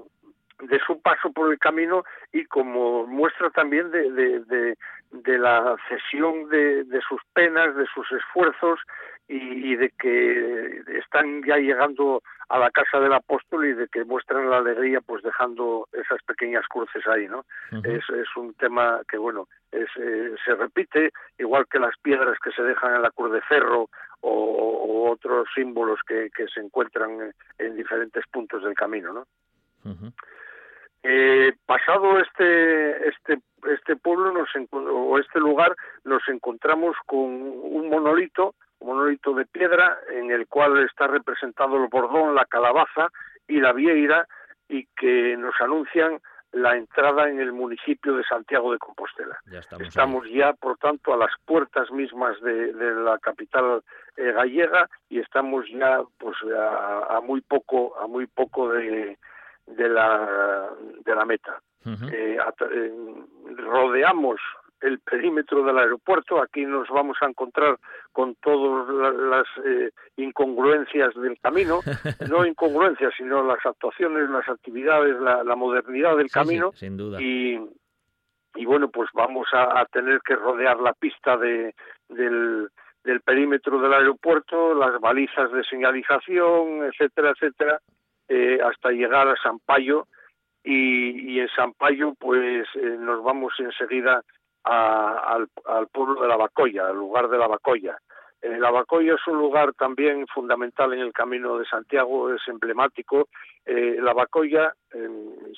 de 0.67 0.79
su 0.85 1.01
paso 1.01 1.31
por 1.31 1.51
el 1.51 1.59
camino 1.59 2.03
y 2.31 2.45
como 2.45 3.05
muestra 3.05 3.49
también 3.49 3.91
de, 3.91 4.09
de, 4.11 4.77
de 5.13 5.37
la 5.37 5.75
cesión 5.87 6.49
de, 6.49 7.01
sus 7.07 7.21
penas, 7.33 7.75
de 7.75 7.85
sus 7.93 8.11
esfuerzos 8.11 8.79
y, 9.27 9.75
de 9.75 9.89
que 9.91 10.83
están 10.99 11.43
ya 11.43 11.57
llegando 11.57 12.21
a 12.49 12.59
la 12.59 12.69
casa 12.71 12.99
del 12.99 13.13
apóstol 13.13 13.65
y 13.65 13.73
de 13.73 13.87
que 13.87 14.03
muestran 14.03 14.49
la 14.49 14.57
alegría 14.57 14.99
pues 15.01 15.23
dejando 15.23 15.87
esas 15.93 16.21
pequeñas 16.23 16.65
cruces 16.67 17.05
ahí, 17.07 17.27
¿no? 17.27 17.45
es, 17.83 18.03
es 18.09 18.27
un 18.35 18.53
tema 18.55 19.01
que, 19.07 19.17
bueno, 19.17 19.47
es, 19.71 19.87
eh, 19.97 20.35
se 20.43 20.55
repite, 20.55 21.11
igual 21.37 21.67
que 21.67 21.79
las 21.79 21.97
piedras 22.01 22.37
que 22.43 22.51
se 22.51 22.63
dejan 22.63 22.95
en 22.95 23.01
la 23.01 23.11
cruz 23.11 23.31
de 23.31 23.41
ferro 23.41 23.89
o, 24.21 25.09
otros 25.11 25.47
símbolos 25.53 25.99
que, 26.07 26.29
que, 26.35 26.47
se 26.47 26.59
encuentran 26.59 27.33
en 27.59 27.75
diferentes 27.75 28.25
puntos 28.31 28.63
del 28.63 28.73
camino, 28.73 29.13
¿no? 29.13 29.27
Eh, 31.03 31.53
pasado 31.65 32.17
este 32.19 33.09
este 33.09 33.39
este 33.75 33.95
pueblo 33.97 34.31
nos 34.31 34.49
o 34.71 35.19
este 35.19 35.39
lugar 35.39 35.75
nos 36.05 36.21
encontramos 36.29 36.95
con 37.05 37.19
un 37.19 37.89
monolito 37.89 38.55
un 38.79 38.87
monolito 38.87 39.33
de 39.33 39.45
piedra 39.45 39.97
en 40.13 40.31
el 40.31 40.47
cual 40.47 40.77
está 40.85 41.07
representado 41.07 41.75
el 41.75 41.89
bordón 41.89 42.35
la 42.35 42.45
calabaza 42.45 43.09
y 43.47 43.59
la 43.59 43.73
vieira 43.73 44.27
y 44.69 44.87
que 44.95 45.35
nos 45.35 45.53
anuncian 45.59 46.21
la 46.53 46.77
entrada 46.77 47.29
en 47.29 47.39
el 47.39 47.51
municipio 47.51 48.15
de 48.15 48.23
Santiago 48.23 48.71
de 48.71 48.77
Compostela. 48.77 49.37
estamos, 49.79 50.29
ya, 50.29 50.53
por 50.53 50.77
tanto, 50.77 51.13
a 51.13 51.17
las 51.17 51.31
puertas 51.45 51.91
mismas 51.91 52.39
de, 52.41 52.71
la 52.73 53.17
capital 53.17 53.81
eh, 54.15 54.31
gallega 54.31 54.87
y 55.09 55.19
estamos 55.19 55.65
ya, 55.69 56.01
pues, 56.19 56.37
a, 56.55 57.19
muy 57.21 57.41
poco, 57.41 57.97
a 57.99 58.07
muy 58.07 58.27
poco 58.27 58.69
de, 58.69 59.17
de 59.65 59.89
la, 59.89 60.69
de 61.05 61.15
la 61.15 61.25
meta. 61.25 61.61
Eh, 61.85 62.37
eh, 62.37 62.93
rodeamos 63.57 64.39
el 64.83 64.99
perímetro 64.99 65.63
del 65.63 65.77
aeropuerto, 65.77 66.41
aquí 66.41 66.65
nos 66.65 66.87
vamos 66.89 67.17
a 67.21 67.27
encontrar 67.27 67.77
con 68.11 68.35
todas 68.35 69.13
las 69.15 69.45
eh, 69.65 69.91
incongruencias 70.17 71.13
del 71.15 71.39
camino, 71.39 71.79
no 72.29 72.45
incongruencias, 72.45 73.13
sino 73.17 73.43
las 73.43 73.65
actuaciones, 73.65 74.29
las 74.29 74.47
actividades, 74.47 75.19
la, 75.19 75.55
modernidad 75.55 76.17
del 76.17 76.29
camino. 76.29 76.71
sin 76.73 76.97
duda. 76.97 77.21
Y, 77.21 77.59
y 78.55 78.65
bueno, 78.65 78.89
pues 78.89 79.09
vamos 79.13 79.47
a, 79.53 79.85
tener 79.85 80.19
que 80.21 80.35
rodear 80.35 80.79
la 80.79 80.93
pista 80.93 81.37
de, 81.37 81.73
del, 82.09 82.67
del 83.03 83.21
perímetro 83.21 83.79
del 83.79 83.93
aeropuerto, 83.93 84.73
las 84.73 84.99
balizas 84.99 85.51
de 85.51 85.63
señalización, 85.63 86.83
etcétera, 86.83 87.31
etcétera, 87.31 87.79
eh, 88.27 88.59
hasta 88.63 88.89
llegar 88.91 89.27
a 89.27 89.35
San 89.35 89.59
Payo 89.59 90.07
y, 90.63 91.39
en 91.39 91.49
San 91.49 91.73
Payo 91.73 92.13
pues 92.17 92.67
eh, 92.75 92.97
nos 92.99 93.23
vamos 93.23 93.53
enseguida 93.59 94.21
al, 94.63 95.47
pueblo 95.91 96.21
de 96.21 96.27
la 96.27 96.37
Bacoya, 96.37 96.87
al 96.87 96.95
lugar 96.95 97.27
de 97.27 97.37
la 97.37 97.47
Bacoya. 97.47 97.97
Eh, 98.41 98.57
la 98.59 98.71
Bacoya 98.71 99.15
es 99.15 99.27
un 99.27 99.37
lugar 99.37 99.73
también 99.73 100.25
fundamental 100.27 100.93
en 100.93 100.99
el 100.99 101.11
Camino 101.11 101.57
de 101.57 101.65
Santiago, 101.65 102.33
es 102.33 102.41
emblemático. 102.47 103.27
la 103.65 104.13
Bacoya 104.13 104.73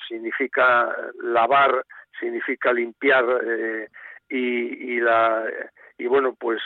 significa 0.08 0.94
lavar, 1.22 1.84
significa 2.18 2.72
limpiar 2.72 3.24
y, 4.28 4.96
y, 4.96 5.00
y 5.98 6.06
bueno, 6.06 6.34
pues 6.38 6.60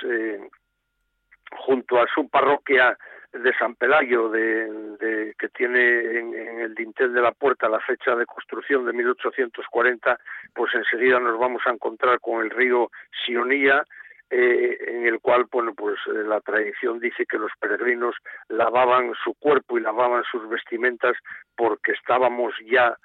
junto 1.53 2.01
a 2.01 2.07
su 2.15 2.29
parroquia 2.29 2.97
de 3.33 3.53
San 3.59 3.75
Pelayo, 3.75 4.29
de, 4.29 5.35
que 5.38 5.49
tiene 5.51 6.19
en, 6.19 6.61
el 6.61 6.75
dintel 6.75 7.12
de 7.12 7.23
la 7.23 7.33
puerta 7.33 7.69
la 7.69 7.81
fecha 7.81 8.14
de 8.16 8.27
construcción 8.27 8.85
de 8.85 8.93
1840, 8.93 10.19
pues 10.55 10.75
enseguida 10.75 11.21
nos 11.21 11.38
vamos 11.38 11.62
a 11.66 11.71
encontrar 11.71 12.21
con 12.21 12.43
el 12.43 12.51
río 12.51 12.90
Sionía, 13.25 13.85
eh, 14.31 14.79
en 14.87 15.07
el 15.07 15.21
cual, 15.21 15.47
bueno, 15.51 15.75
pues 15.75 15.97
eh, 16.07 16.23
la 16.25 16.40
tradición 16.40 17.01
dice 17.01 17.27
que 17.27 17.38
los 17.38 17.51
peregrinos 17.59 18.14
lavaban 18.49 19.12
su 19.25 19.35
cuerpo 19.35 19.77
y 19.77 19.81
lavaban 19.81 20.23
sus 20.31 20.49
vestimentas 20.49 21.16
porque 21.57 21.93
estábamos 21.93 22.55
ya 22.64 22.97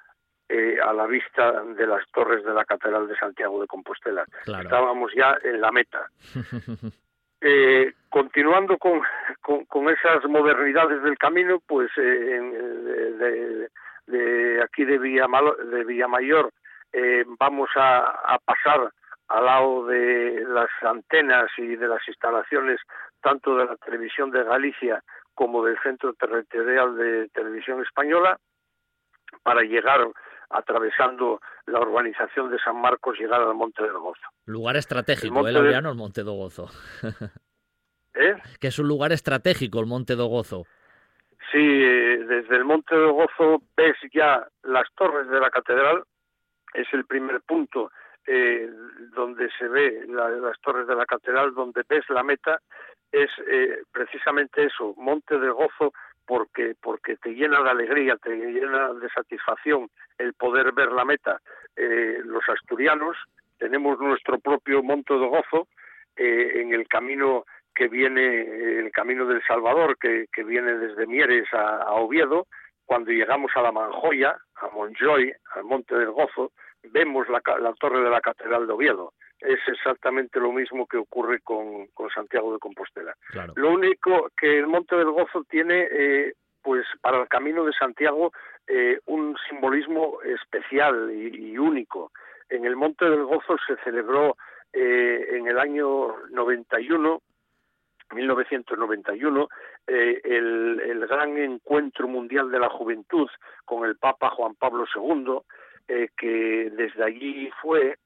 eh, 0.48 0.76
a 0.80 0.92
la 0.92 1.06
vista 1.06 1.64
de 1.64 1.86
las 1.86 2.06
torres 2.12 2.44
de 2.44 2.54
la 2.54 2.64
Catedral 2.64 3.08
de 3.08 3.16
Santiago 3.16 3.60
de 3.60 3.66
Compostela. 3.66 4.24
Estábamos 4.46 5.12
ya 5.16 5.36
en 5.42 5.60
la 5.60 5.72
meta. 5.72 6.08
Eh, 7.40 7.92
continuando 8.08 8.78
con, 8.78 9.02
con, 9.68 9.88
esas 9.90 10.24
modernidades 10.24 11.02
del 11.02 11.18
camino, 11.18 11.60
pues 11.66 11.90
de, 11.96 13.68
de, 14.06 14.62
aquí 14.62 14.84
de, 14.84 14.98
de 14.98 15.84
Villamayor 15.84 16.50
vamos 17.38 17.68
a, 17.76 17.98
a 18.34 18.38
pasar 18.38 18.90
al 19.28 19.44
lado 19.44 19.86
de 19.86 20.44
las 20.48 20.70
antenas 20.82 21.50
y 21.58 21.76
de 21.76 21.88
las 21.88 22.06
instalaciones 22.08 22.80
tanto 23.20 23.56
de 23.56 23.66
la 23.66 23.76
televisión 23.76 24.30
de 24.30 24.44
Galicia 24.44 25.02
como 25.34 25.64
del 25.64 25.78
Centro 25.82 26.14
Territorial 26.14 26.96
de 26.96 27.28
Televisión 27.28 27.82
Española 27.82 28.38
para 29.42 29.62
llegar 29.62 30.06
atravesando 30.50 31.40
la 31.66 31.80
urbanización 31.80 32.50
de 32.50 32.58
San 32.58 32.80
Marcos, 32.80 33.18
llegar 33.18 33.40
al 33.40 33.54
Monte 33.54 33.82
del 33.82 33.98
Gozo. 33.98 34.28
Lugar 34.46 34.76
estratégico, 34.76 35.46
el, 35.46 35.56
¿eh, 35.56 35.76
el 35.76 35.94
Monte 35.94 36.22
del 36.24 36.34
Gozo. 36.34 36.68
¿Eh? 38.14 38.36
Que 38.60 38.68
es 38.68 38.78
un 38.78 38.88
lugar 38.88 39.12
estratégico 39.12 39.80
el 39.80 39.86
Monte 39.86 40.16
del 40.16 40.28
Gozo. 40.28 40.64
Sí, 41.52 41.58
eh, 41.58 42.24
desde 42.26 42.56
el 42.56 42.64
Monte 42.64 42.96
del 42.96 43.12
Gozo 43.12 43.62
ves 43.76 43.96
ya 44.12 44.46
las 44.62 44.88
torres 44.94 45.28
de 45.28 45.38
la 45.38 45.50
catedral, 45.50 46.04
es 46.74 46.86
el 46.92 47.04
primer 47.06 47.40
punto 47.42 47.90
eh, 48.26 48.68
donde 49.14 49.48
se 49.58 49.68
ve 49.68 50.04
las 50.08 50.60
torres 50.60 50.86
de 50.86 50.96
la 50.96 51.06
catedral, 51.06 51.54
donde 51.54 51.82
ves 51.88 52.04
la 52.08 52.24
meta, 52.24 52.60
es 53.12 53.30
eh, 53.48 53.82
precisamente 53.92 54.64
eso, 54.64 54.94
Monte 54.96 55.38
de 55.38 55.48
Gozo, 55.50 55.92
porque, 56.26 56.74
porque 56.80 57.16
te 57.16 57.30
llena 57.30 57.62
de 57.62 57.70
alegría, 57.70 58.16
te 58.16 58.34
llena 58.34 58.92
de 58.94 59.08
satisfacción 59.10 59.88
el 60.18 60.34
poder 60.34 60.72
ver 60.72 60.92
la 60.92 61.04
meta. 61.04 61.40
Eh, 61.76 62.18
los 62.24 62.46
asturianos 62.48 63.16
tenemos 63.58 63.98
nuestro 63.98 64.38
propio 64.38 64.82
Monte 64.82 65.14
de 65.14 65.26
Gozo 65.26 65.68
en 66.18 66.72
el 66.72 66.88
camino 66.88 67.44
que 67.76 67.88
viene, 67.88 68.78
el 68.78 68.90
camino 68.90 69.26
del 69.26 69.42
Salvador, 69.46 69.98
que, 69.98 70.26
viene 70.44 70.78
desde 70.78 71.06
Mieres 71.06 71.46
a, 71.52 71.92
Oviedo, 71.92 72.46
cuando 72.86 73.10
llegamos 73.10 73.52
a 73.54 73.60
la 73.60 73.70
Manjoya, 73.70 74.34
a 74.56 74.68
Montjoy, 74.68 75.30
al 75.54 75.64
Monte 75.64 75.94
del 75.94 76.10
Gozo, 76.10 76.52
vemos 76.84 77.28
la, 77.28 77.40
torre 77.78 78.00
de 78.00 78.10
la 78.10 78.22
Catedral 78.22 78.66
de 78.66 78.72
Oviedo. 78.72 79.12
Es 79.40 79.58
exactamente 79.66 80.40
lo 80.40 80.52
mismo 80.52 80.86
que 80.86 80.96
ocurre 80.96 81.40
con, 81.40 81.88
Santiago 82.14 82.52
de 82.52 82.58
Compostela. 82.58 83.14
Lo 83.56 83.72
único 83.72 84.30
que 84.36 84.58
el 84.58 84.66
Monte 84.66 84.96
del 84.96 85.10
Gozo 85.10 85.44
tiene, 85.48 85.88
eh, 85.90 86.34
pues 86.62 86.86
para 87.02 87.20
el 87.20 87.28
Camino 87.28 87.64
de 87.64 87.72
Santiago, 87.72 88.32
eh, 88.66 88.98
un 89.06 89.36
simbolismo 89.48 90.20
especial 90.22 91.10
y, 91.12 91.58
único. 91.58 92.12
En 92.48 92.64
el 92.64 92.76
Monte 92.76 93.04
del 93.04 93.24
Gozo 93.24 93.56
se 93.66 93.76
celebró 93.84 94.36
eh, 94.72 95.26
en 95.32 95.46
el 95.46 95.58
año 95.58 96.16
91 96.30 97.20
1991, 98.14 99.48
el, 99.86 100.80
el, 100.80 101.06
gran 101.06 101.36
encuentro 101.38 102.06
mundial 102.06 102.50
de 102.50 102.60
la 102.60 102.68
juventud 102.68 103.28
con 103.64 103.84
el 103.84 103.96
Papa 103.96 104.30
Juan 104.30 104.54
Pablo 104.54 104.84
II, 104.94 105.38
eh, 105.88 106.08
que 106.16 106.70
desde 106.72 107.04
allí 107.04 107.50
fue, 107.62 107.96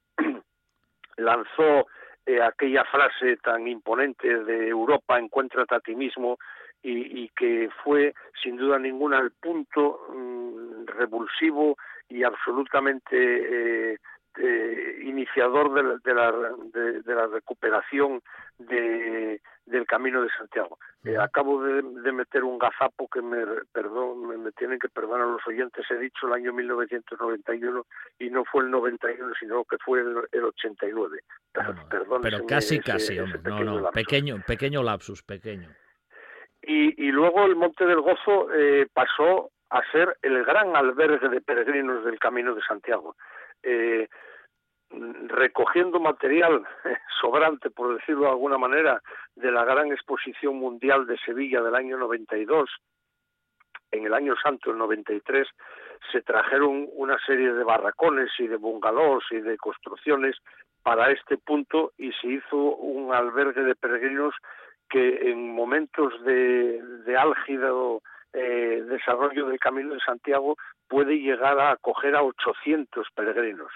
lanzó 1.21 1.87
eh, 2.25 2.41
aquella 2.41 2.85
frase 2.85 3.37
tan 3.37 3.67
imponente 3.67 4.43
de 4.43 4.67
Europa, 4.67 5.17
encuéntrate 5.17 5.75
a 5.75 5.79
ti 5.79 5.95
mismo, 5.95 6.37
y, 6.83 7.29
que 7.37 7.69
fue 7.83 8.13
sin 8.41 8.57
duda 8.57 8.79
ninguna 8.79 9.19
el 9.19 9.31
punto 9.31 9.99
mm, 10.09 10.87
revulsivo 10.87 11.77
y 12.09 12.23
absolutamente 12.23 13.93
eh, 13.93 13.97
iniciador 15.03 16.01
de 16.01 16.13
la, 16.13 16.31
de 16.33 17.15
la 17.15 17.27
recuperación 17.27 18.21
de, 18.57 19.41
del 19.65 19.85
Camino 19.85 20.21
de 20.21 20.29
Santiago. 20.37 20.77
Eh, 21.03 21.17
acabo 21.17 21.63
de, 21.63 22.11
meter 22.11 22.43
un 22.43 22.59
gazapo 22.59 23.07
que 23.07 23.21
me, 23.21 23.43
perdón, 23.71 24.43
me, 24.43 24.51
tienen 24.51 24.77
que 24.77 24.89
perdonar 24.89 25.27
los 25.27 25.45
oyentes. 25.47 25.85
He 25.89 25.97
dicho 25.97 26.27
el 26.27 26.33
año 26.33 26.53
1991 26.53 27.85
y 28.19 28.29
no 28.29 28.45
fue 28.45 28.63
el 28.63 28.71
91, 28.71 29.33
sino 29.39 29.63
que 29.63 29.77
fue 29.83 30.01
el, 30.01 30.43
89. 30.43 31.19
Perdón, 31.89 32.21
pero 32.21 32.45
casi, 32.45 32.79
casi, 32.79 33.19
hombre. 33.19 33.41
no, 33.43 33.63
no, 33.63 33.91
pequeño, 33.91 34.41
pequeño 34.45 34.83
lapsus, 34.83 35.23
pequeño. 35.23 35.69
Y, 36.61 37.07
y 37.07 37.11
luego 37.11 37.45
el 37.45 37.55
Monte 37.55 37.85
del 37.85 38.01
Gozo 38.01 38.53
eh, 38.53 38.87
pasó 38.93 39.49
a 39.71 39.81
ser 39.91 40.17
el 40.21 40.43
gran 40.43 40.75
albergue 40.75 41.29
de 41.29 41.41
peregrinos 41.41 42.05
del 42.05 42.19
Camino 42.19 42.53
de 42.53 42.61
Santiago. 42.61 43.15
Eh, 43.63 44.07
recogiendo 45.27 45.99
material 45.99 46.63
sobrante, 47.21 47.69
por 47.69 47.95
decirlo 47.95 48.23
de 48.23 48.31
alguna 48.31 48.57
manera, 48.57 49.01
de 49.35 49.51
la 49.51 49.63
gran 49.63 49.91
exposición 49.91 50.55
mundial 50.55 51.05
de 51.05 51.17
Sevilla 51.19 51.61
del 51.61 51.75
año 51.75 51.97
92, 51.97 52.69
en 53.91 54.05
el 54.05 54.13
año 54.13 54.35
santo, 54.41 54.71
el 54.71 54.77
93, 54.77 55.47
se 56.11 56.21
trajeron 56.21 56.87
una 56.93 57.17
serie 57.25 57.53
de 57.53 57.63
barracones 57.63 58.31
y 58.39 58.47
de 58.47 58.55
bungalows 58.55 59.23
y 59.31 59.41
de 59.41 59.57
construcciones 59.57 60.37
para 60.83 61.11
este 61.11 61.37
punto 61.37 61.91
y 61.97 62.11
se 62.13 62.27
hizo 62.27 62.57
un 62.57 63.13
albergue 63.13 63.61
de 63.61 63.75
peregrinos 63.75 64.33
que 64.89 65.29
en 65.29 65.53
momentos 65.53 66.13
de, 66.23 66.81
de 67.05 67.17
álgido 67.17 68.01
eh, 68.33 68.83
desarrollo 68.87 69.47
del 69.47 69.59
Camino 69.59 69.93
de 69.93 69.99
Santiago 69.99 70.55
puede 70.87 71.19
llegar 71.19 71.59
a 71.59 71.71
acoger 71.71 72.15
a 72.15 72.23
800 72.23 73.07
peregrinos. 73.15 73.71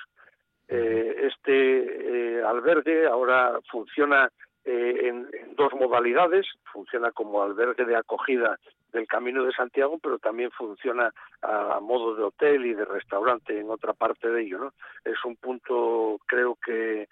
Eh, 0.67 1.27
este 1.27 2.37
eh, 2.37 2.43
albergue 2.43 3.05
ahora 3.05 3.59
funciona 3.69 4.29
eh, 4.63 5.01
en, 5.03 5.29
dos 5.55 5.73
modalidades, 5.73 6.47
funciona 6.73 7.11
como 7.11 7.43
albergue 7.43 7.85
de 7.85 7.95
acogida 7.95 8.57
del 8.91 9.07
Camino 9.07 9.43
de 9.43 9.51
Santiago, 9.51 9.99
pero 10.01 10.17
también 10.17 10.49
funciona 10.51 11.13
a, 11.41 11.79
modo 11.81 12.15
de 12.15 12.23
hotel 12.23 12.65
y 12.65 12.73
de 12.73 12.85
restaurante 12.85 13.59
en 13.59 13.69
otra 13.69 13.93
parte 13.93 14.29
de 14.29 14.41
ello. 14.41 14.73
Es 15.03 15.23
un 15.23 15.35
punto, 15.35 16.17
creo 16.25 16.57
que 16.63 17.07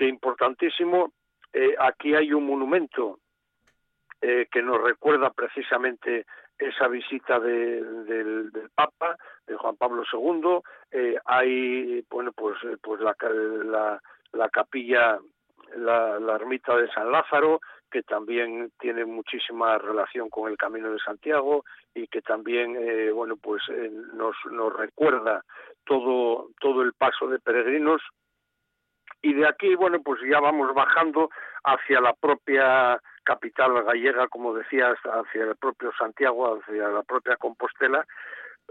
importantísimo. 0.00 1.12
aquí 1.78 2.16
hay 2.16 2.32
un 2.32 2.44
monumento 2.44 3.20
que 4.20 4.62
nos 4.62 4.82
recuerda 4.82 5.30
precisamente 5.30 6.26
esa 6.68 6.88
visita 6.88 7.38
del, 7.40 8.50
Papa, 8.74 9.16
de 9.46 9.56
Juan 9.56 9.76
Pablo 9.76 10.02
II. 10.12 10.60
Eh, 10.90 11.18
hay, 11.24 12.04
bueno, 12.10 12.32
pues, 12.32 12.56
eh, 12.64 12.76
pues 12.82 13.00
la, 13.00 13.14
la, 14.32 14.48
capilla, 14.48 15.18
la, 15.76 16.34
ermita 16.34 16.76
de 16.76 16.90
San 16.92 17.10
Lázaro, 17.10 17.60
que 17.90 18.02
también 18.02 18.72
tiene 18.78 19.04
muchísima 19.04 19.78
relación 19.78 20.30
con 20.30 20.50
el 20.50 20.56
Camino 20.56 20.90
de 20.90 20.98
Santiago 20.98 21.64
y 21.94 22.06
que 22.06 22.22
también, 22.22 22.76
eh, 22.76 23.10
bueno, 23.10 23.36
pues 23.36 23.62
nos, 24.14 24.34
nos 24.50 24.72
recuerda 24.72 25.44
todo, 25.84 26.48
todo 26.60 26.82
el 26.82 26.92
paso 26.94 27.28
de 27.28 27.38
peregrinos. 27.38 28.00
Y 29.20 29.34
de 29.34 29.46
aquí, 29.46 29.74
bueno, 29.74 30.02
pues 30.02 30.20
ya 30.28 30.40
vamos 30.40 30.74
bajando 30.74 31.30
hacia 31.64 32.00
la 32.00 32.12
propia 32.14 33.00
capital 33.22 33.82
gallega, 33.84 34.28
como 34.28 34.54
decías, 34.54 34.96
hacia 35.04 35.44
el 35.44 35.56
propio 35.56 35.92
Santiago, 35.98 36.58
hacia 36.58 36.88
la 36.88 37.02
propia 37.02 37.36
Compostela, 37.36 38.06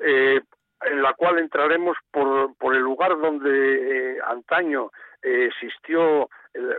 eh, 0.01 0.41
en 0.83 1.01
la 1.01 1.13
cual 1.13 1.39
entraremos 1.39 1.97
por, 2.11 2.55
por 2.55 2.75
el 2.75 2.81
lugar 2.81 3.19
donde 3.19 4.15
eh, 4.15 4.17
antaño 4.25 4.91
eh, 5.21 5.49
existió 5.51 6.29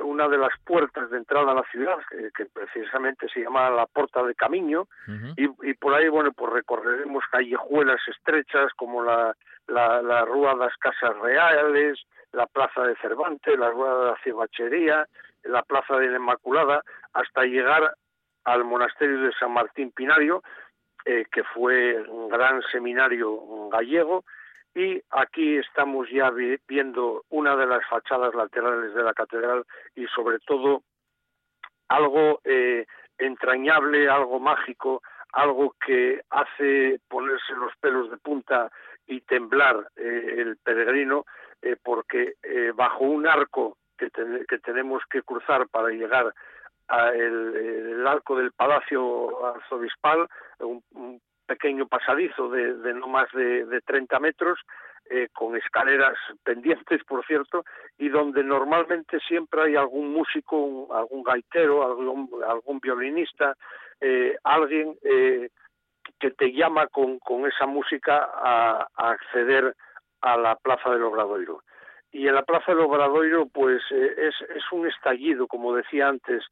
una 0.03 0.29
de 0.29 0.37
las 0.37 0.53
puertas 0.67 1.09
de 1.11 1.17
entrada 1.17 1.53
a 1.53 1.55
la 1.55 1.65
ciudad, 1.71 1.97
que 2.37 2.45
precisamente 2.45 3.27
se 3.33 3.41
llama 3.41 3.71
la 3.71 3.87
Porta 3.87 4.23
de 4.23 4.35
Camino, 4.35 4.87
y, 5.35 5.49
y, 5.63 5.73
por 5.73 5.95
ahí, 5.95 6.09
bueno, 6.09 6.31
pues 6.33 6.53
recorreremos 6.53 7.25
callejuelas 7.31 8.01
estrechas 8.07 8.71
como 8.77 9.03
la, 9.03 9.35
la, 9.69 10.03
la 10.03 10.27
Rúa 10.27 10.53
de 10.53 10.67
las 10.67 10.77
Casas 10.77 11.17
Reales, 11.21 11.99
la 12.33 12.47
Plaza 12.47 12.83
de 12.83 12.97
Cervantes, 12.97 13.59
la 13.59 13.71
Rúa 13.71 13.99
de 13.99 14.11
la 14.11 14.17
Cibachería, 14.23 15.07
la 15.45 15.63
Plaza 15.63 15.97
de 15.97 16.09
la 16.09 16.19
Inmaculada, 16.19 16.83
hasta 17.13 17.45
llegar 17.45 17.95
al 18.45 18.65
monasterio 18.65 19.21
de 19.21 19.33
San 19.33 19.53
Martín 19.53 19.93
Pinario, 19.93 20.43
eh, 21.05 21.27
que 21.31 21.45
fue 21.45 22.01
un 22.09 22.29
gran 22.29 22.63
seminario 22.71 23.69
gallego, 23.71 24.25
y 24.75 25.03
aquí 25.11 25.59
estamos 25.59 26.09
ya 26.11 26.31
viendo 26.67 27.25
una 27.29 27.57
de 27.57 27.67
las 27.67 27.87
fachadas 27.89 28.35
laterales 28.35 28.95
de 28.95 29.03
la 29.03 29.13
catedral 29.13 29.65
y 29.95 30.07
sobre 30.07 30.39
todo 30.39 30.83
algo 31.89 32.41
eh, 32.45 32.87
entrañable, 33.19 34.09
algo 34.09 34.41
mágico, 34.41 35.03
algo 35.33 35.75
que 35.85 36.23
hace 36.31 37.01
ponerse 37.09 37.53
los 37.55 37.77
pelos 37.77 38.11
de 38.11 38.17
punta 38.17 38.71
y 39.07 39.21
temblar 39.23 39.89
eh, 39.97 40.35
el 40.39 40.57
peregrino, 40.57 41.27
porque 41.85 42.35
bajo 42.75 43.05
un 43.05 43.25
arco 43.25 43.77
que, 43.97 44.11
que 44.49 44.59
tenemos 44.59 45.01
que 45.09 45.23
cruzar 45.23 45.69
para 45.69 45.91
llegar 45.91 46.35
el, 47.15 48.07
arco 48.07 48.37
del 48.37 48.53
Palacio 48.53 49.47
Arzobispal, 49.47 50.27
un, 50.61 51.21
pequeño 51.47 51.87
pasadizo 51.87 52.49
de, 52.49 52.95
no 52.95 53.09
más 53.09 53.29
de, 53.33 53.67
de 53.67 53.81
30 53.81 54.19
metros, 54.21 54.59
eh, 55.11 55.29
con 55.33 55.57
escaleras 55.57 56.17
pendientes, 56.43 57.03
por 57.05 57.27
cierto, 57.27 57.65
y 57.99 58.09
donde 58.09 58.43
normalmente 58.43 59.19
siempre 59.21 59.63
hay 59.63 59.77
algún 59.77 60.13
músico, 60.13 60.89
algún 60.95 61.23
gaitero, 61.23 61.85
algún, 61.85 62.81
violinista, 62.81 63.55
eh, 64.01 64.37
alguien 64.45 64.97
eh, 65.03 65.51
que 66.19 66.31
te 66.31 66.53
llama 66.53 66.87
con, 66.87 67.19
esa 67.47 67.67
música 67.67 68.31
a, 68.33 68.87
acceder 68.97 69.75
a 70.23 70.39
la 70.39 70.57
Plaza 70.57 70.91
del 70.91 71.03
Obradoiro. 71.03 71.63
Y 72.13 72.29
en 72.29 72.35
la 72.35 72.45
Plaza 72.45 72.73
del 72.73 72.81
Obradoiro, 72.81 73.47
pues 73.53 73.83
es, 73.91 74.35
es 74.57 74.65
un 74.71 74.87
estallido, 74.87 75.47
como 75.47 75.75
decía 75.75 76.09
antes, 76.09 76.43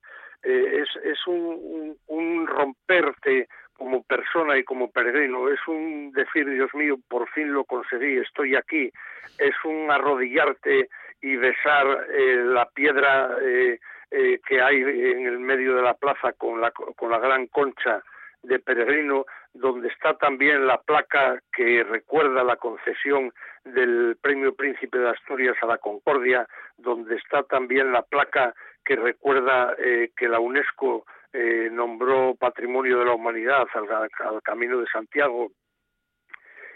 es, 0.43 0.89
es 1.05 1.27
un, 1.27 1.97
un, 2.07 2.47
romperte 2.47 3.49
como 3.75 4.03
persona 4.03 4.59
y 4.59 4.65
como 4.65 4.91
peregrino. 4.91 5.49
Es 5.49 5.61
un 5.67 6.13
decir, 6.13 6.49
Dios 6.49 6.73
mío, 6.75 6.97
por 7.09 7.29
fin 7.31 7.53
lo 7.53 7.65
conseguí, 7.65 8.19
estoy 8.19 8.55
aquí. 8.55 8.91
Es 9.39 9.55
un 9.65 9.91
arrodillarte 9.91 10.89
y 11.23 11.37
besar 11.37 12.07
eh, 12.11 12.43
la 12.45 12.67
piedra 12.67 13.37
eh, 13.43 13.79
eh, 14.11 14.41
que 14.47 14.61
hay 14.61 14.83
en 14.83 15.27
el 15.27 15.39
medio 15.39 15.77
de 15.77 15.83
la 15.83 15.95
plaza 15.95 16.33
con 16.33 16.61
la, 16.61 16.71
con 16.71 17.11
la 17.11 17.19
gran 17.19 17.47
concha 17.47 18.03
de 18.43 18.59
peregrino, 18.59 19.27
donde 19.53 19.89
está 19.89 20.17
también 20.17 20.67
la 20.67 20.79
placa 20.79 21.41
que 21.53 21.85
recuerda 21.85 22.43
la 22.43 22.57
concesión 22.57 23.33
del 23.65 24.17
Premio 24.21 24.55
Príncipe 24.55 24.99
de 24.99 25.11
Asturias 25.11 25.57
a 25.63 25.67
la 25.67 25.79
Concordia, 25.79 26.47
donde 26.79 27.17
está 27.17 27.43
también 27.43 27.93
la 27.93 28.03
placa 28.03 28.55
que 28.85 28.97
recuerda 28.97 29.75
que 29.77 30.29
la 30.29 30.41
UNESCO 30.41 31.05
eh, 31.33 31.69
nombró 31.71 32.35
Patrimonio 32.35 32.99
de 32.99 33.05
la 33.05 33.15
Humanidad 33.15 33.69
al, 33.75 34.43
Camino 34.43 34.81
de 34.81 34.87
Santiago 34.87 35.53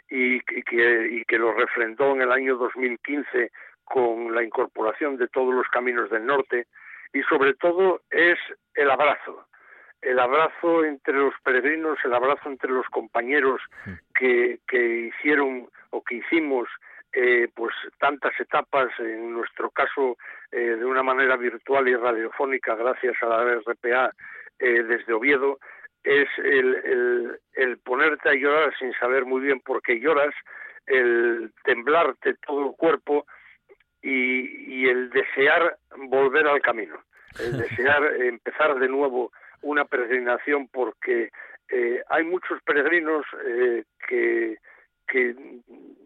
y, 0.09 0.41
que, 0.43 1.09
y 1.11 1.25
que 1.25 1.39
lo 1.39 1.53
refrendó 1.53 2.13
en 2.13 2.23
el 2.23 2.31
año 2.31 2.57
2015 2.57 3.51
con 3.83 4.33
la 4.33 4.45
incorporación 4.45 5.17
de 5.17 5.27
todos 5.27 5.53
los 5.53 5.67
caminos 5.69 6.09
del 6.09 6.25
norte 6.25 6.69
y 7.13 7.23
sobre 7.25 7.55
todo 7.55 8.03
es 8.11 8.39
el 8.75 8.91
abrazo, 8.91 9.49
el 10.01 10.21
abrazo 10.21 10.85
entre 10.85 11.15
los 11.15 11.35
peregrinos, 11.43 11.99
el 12.05 12.15
abrazo 12.15 12.49
entre 12.49 12.71
los 12.71 12.87
compañeros 12.91 13.61
que, 14.15 14.61
que 14.69 15.11
hicieron 15.11 15.69
o 15.91 16.03
que 16.05 16.17
hicimos 16.17 16.69
eh, 17.17 17.49
pues 17.55 17.73
tantas 18.01 18.33
etapas, 18.41 18.89
en 18.99 19.33
nuestro 19.33 19.71
caso 19.71 20.17
eh, 20.51 20.59
de 20.59 20.85
una 20.85 21.05
manera 21.05 21.37
virtual 21.37 21.87
y 21.87 21.95
radiofónica 21.95 22.75
gracias 22.75 23.15
a 23.23 23.27
la 23.27 23.55
RPA 23.55 24.13
eh, 24.59 24.83
desde 24.83 25.13
Oviedo, 25.13 25.61
es 26.03 26.29
el, 26.39 27.39
el, 27.53 27.79
ponerte 27.79 28.31
a 28.31 28.35
llorar 28.35 28.77
sin 28.81 28.93
saber 28.95 29.27
muy 29.27 29.43
bien 29.43 29.61
por 29.61 29.81
qué 29.81 30.01
lloras, 30.01 30.35
el 30.87 31.53
temblarte 31.63 32.35
todo 32.45 32.71
el 32.71 32.77
cuerpo 32.77 33.27
y, 34.03 34.89
el 34.89 35.09
desear 35.11 35.79
volver 36.09 36.49
al 36.49 36.61
camino, 36.63 36.99
el 37.39 37.59
desear 37.59 38.03
empezar 38.23 38.75
de 38.81 38.89
nuevo 38.89 39.31
una 39.63 39.85
peregrinación 39.85 40.67
porque 40.67 41.31
hay 42.09 42.25
muchos 42.25 42.61
peregrinos 42.63 43.25
que, 44.09 44.59
que 45.07 45.35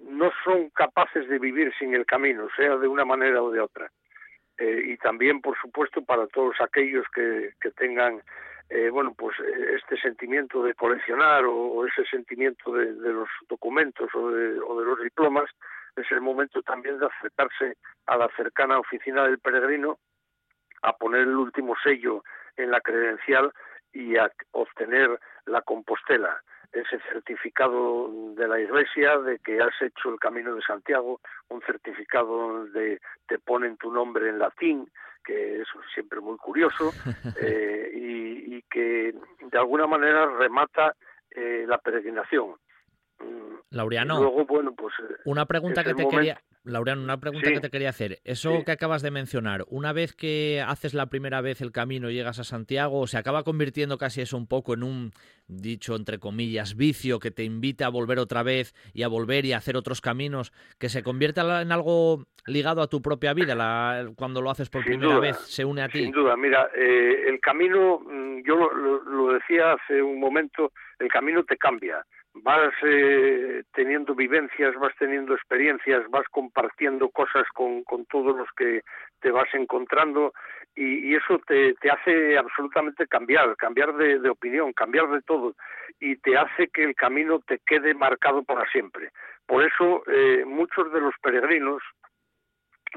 no 0.03 0.31
son 0.45 0.71
capaces 0.71 1.29
de 1.29 1.39
vivir 1.39 1.73
sin 1.79 1.95
el 1.95 2.07
camino, 2.07 2.49
sea 2.57 2.77
de 2.77 2.89
una 2.89 3.05
manera 3.05 3.43
o 3.43 3.51
de 3.51 3.61
otra. 3.61 3.91
Eh, 4.59 4.83
y 4.87 4.97
también, 4.97 5.41
por 5.41 5.57
supuesto, 5.59 6.03
para 6.03 6.27
todos 6.27 6.57
aquellos 6.61 7.07
que, 7.15 7.53
tengan 7.77 8.21
eh, 8.71 8.91
bueno, 8.91 9.15
pues 9.17 9.37
este 9.39 9.97
sentimiento 9.99 10.63
de 10.63 10.75
coleccionar 10.75 11.45
o, 11.47 11.87
ese 11.87 12.05
sentimiento 12.05 12.73
de, 12.73 12.93
de, 12.93 13.13
los 13.13 13.29
documentos 13.49 14.11
o 14.15 14.31
de, 14.31 14.59
o 14.61 14.81
de 14.81 14.87
los 14.87 15.01
diplomas, 15.01 15.49
es 15.97 16.11
el 16.11 16.21
momento 16.21 16.63
también 16.63 16.99
de 16.99 17.07
acercarse 17.07 17.77
a 18.07 18.17
la 18.17 18.29
cercana 18.37 18.79
oficina 18.79 19.25
del 19.25 19.39
peregrino, 19.39 19.99
a 20.83 20.97
poner 20.97 21.23
el 21.23 21.37
último 21.37 21.75
sello 21.83 22.23
en 22.57 22.71
la 22.71 22.81
credencial 22.81 23.53
y 23.93 24.17
a 24.17 24.31
obtener 24.53 25.19
la 25.47 25.63
compostela 25.63 26.43
ese 26.73 26.99
certificado 27.11 28.11
de 28.35 28.47
la 28.47 28.61
Iglesia 28.61 29.19
de 29.19 29.39
que 29.39 29.61
has 29.61 29.75
hecho 29.81 30.11
el 30.11 30.19
Camino 30.19 30.55
de 30.55 30.63
Santiago, 30.63 31.21
un 31.49 31.61
certificado 31.63 32.27
donde 32.27 33.01
te 33.27 33.39
ponen 33.39 33.77
tu 33.77 33.93
nombre 33.93 34.29
en 34.29 34.39
latín, 34.39 34.91
que 35.25 35.61
es 35.61 35.69
siempre 35.95 36.21
muy 36.21 36.37
curioso, 36.37 36.93
eh, 37.41 37.91
y, 37.95 38.57
y, 38.57 38.63
que 38.71 39.15
de 39.41 39.59
alguna 39.59 39.87
manera 39.87 40.27
remata 40.27 40.95
eh, 41.31 41.65
la 41.67 41.79
peregrinación. 41.79 42.57
Laureano, 43.71 44.21
luego, 44.21 44.47
bueno, 44.47 44.75
pues, 44.75 44.95
eh, 45.01 45.15
una 45.27 45.45
pregunta 45.47 45.85
que 45.85 45.95
te 45.95 46.09
quería 46.09 46.41
Laureano, 46.69 47.03
una 47.03 47.19
pregunta 47.19 47.51
que 47.51 47.61
te 47.61 47.71
quería 47.71 47.91
hacer. 47.91 48.19
Eso 48.25 48.63
que 48.65 48.73
acabas 48.73 49.03
de 49.03 49.11
mencionar, 49.11 49.65
una 49.69 49.93
vez 49.93 50.15
que 50.15 50.63
haces 50.67 50.95
la 50.95 51.07
primera 51.07 51.41
vez 51.41 51.61
el 51.61 51.73
camino 51.73 52.11
y 52.11 52.15
llegas 52.15 52.39
a 52.39 52.45
Santiago, 52.45 53.07
¿se 53.07 53.19
acaba 53.19 53.43
convirtiendo 53.43 53.99
casi 53.99 54.21
eso 54.21 54.37
un 54.37 54.47
poco 54.47 54.75
en 54.75 54.83
un, 54.83 55.13
dicho 55.47 55.97
entre 55.97 56.19
comillas, 56.19 56.77
vicio 56.77 57.19
que 57.19 57.31
te 57.31 57.45
invita 57.45 57.87
a 57.87 57.91
volver 57.91 58.19
otra 58.19 58.43
vez 58.43 58.75
y 58.93 59.03
a 59.03 59.09
volver 59.09 59.45
y 59.45 59.53
a 59.53 59.59
hacer 59.59 59.77
otros 59.77 60.01
caminos, 60.01 60.53
que 60.79 60.89
se 60.89 61.03
convierte 61.03 61.41
en 61.41 61.73
algo 61.73 62.25
ligado 62.47 62.83
a 62.83 62.89
tu 62.89 63.01
propia 63.03 63.35
vida 63.35 64.05
cuando 64.17 64.43
lo 64.43 64.51
haces 64.51 64.69
por 64.69 64.85
primera 64.85 65.19
vez, 65.19 65.37
se 65.39 65.65
une 65.65 65.83
a 65.83 65.89
ti? 65.89 66.05
Sin 66.05 66.13
duda, 66.13 66.37
mira, 66.37 66.71
eh, 66.75 67.25
el 67.29 67.41
camino, 67.41 68.01
mm, 68.01 68.43
yo 68.47 68.71
lo 68.73 69.33
decía 69.33 69.73
hace 69.73 70.03
un 70.03 70.21
momento, 70.21 70.73
el 70.99 71.09
camino 71.09 71.45
te 71.45 71.57
cambia 71.57 72.05
vas 72.35 72.73
eh, 72.83 73.63
teniendo 73.73 74.15
vivencias, 74.15 74.75
vas 74.77 74.93
teniendo 74.99 75.35
experiencias, 75.35 76.09
vas 76.11 76.27
compartiendo 76.31 77.09
cosas 77.11 77.45
con, 77.55 77.85
todos 78.11 78.37
los 78.37 78.49
que 78.57 78.83
te 79.21 79.31
vas 79.31 79.49
encontrando 79.55 80.33
y, 80.75 81.15
eso 81.15 81.41
te, 81.47 81.75
hace 81.91 82.39
absolutamente 82.39 83.07
cambiar, 83.07 83.57
cambiar 83.57 83.95
de, 83.95 84.29
opinión, 84.29 84.73
cambiar 84.73 85.09
de 85.09 85.23
todo 85.23 85.55
y 85.99 86.17
te 86.17 86.37
hace 86.37 86.69
que 86.69 86.85
el 86.85 86.95
camino 86.95 87.41
te 87.41 87.59
quede 87.67 87.95
marcado 87.95 88.45
para 88.45 88.69
siempre. 88.71 89.11
Por 89.47 89.65
eso 89.65 90.03
eh, 90.07 90.45
muchos 90.47 90.93
de 90.93 91.01
los 91.01 91.15
peregrinos, 91.21 91.83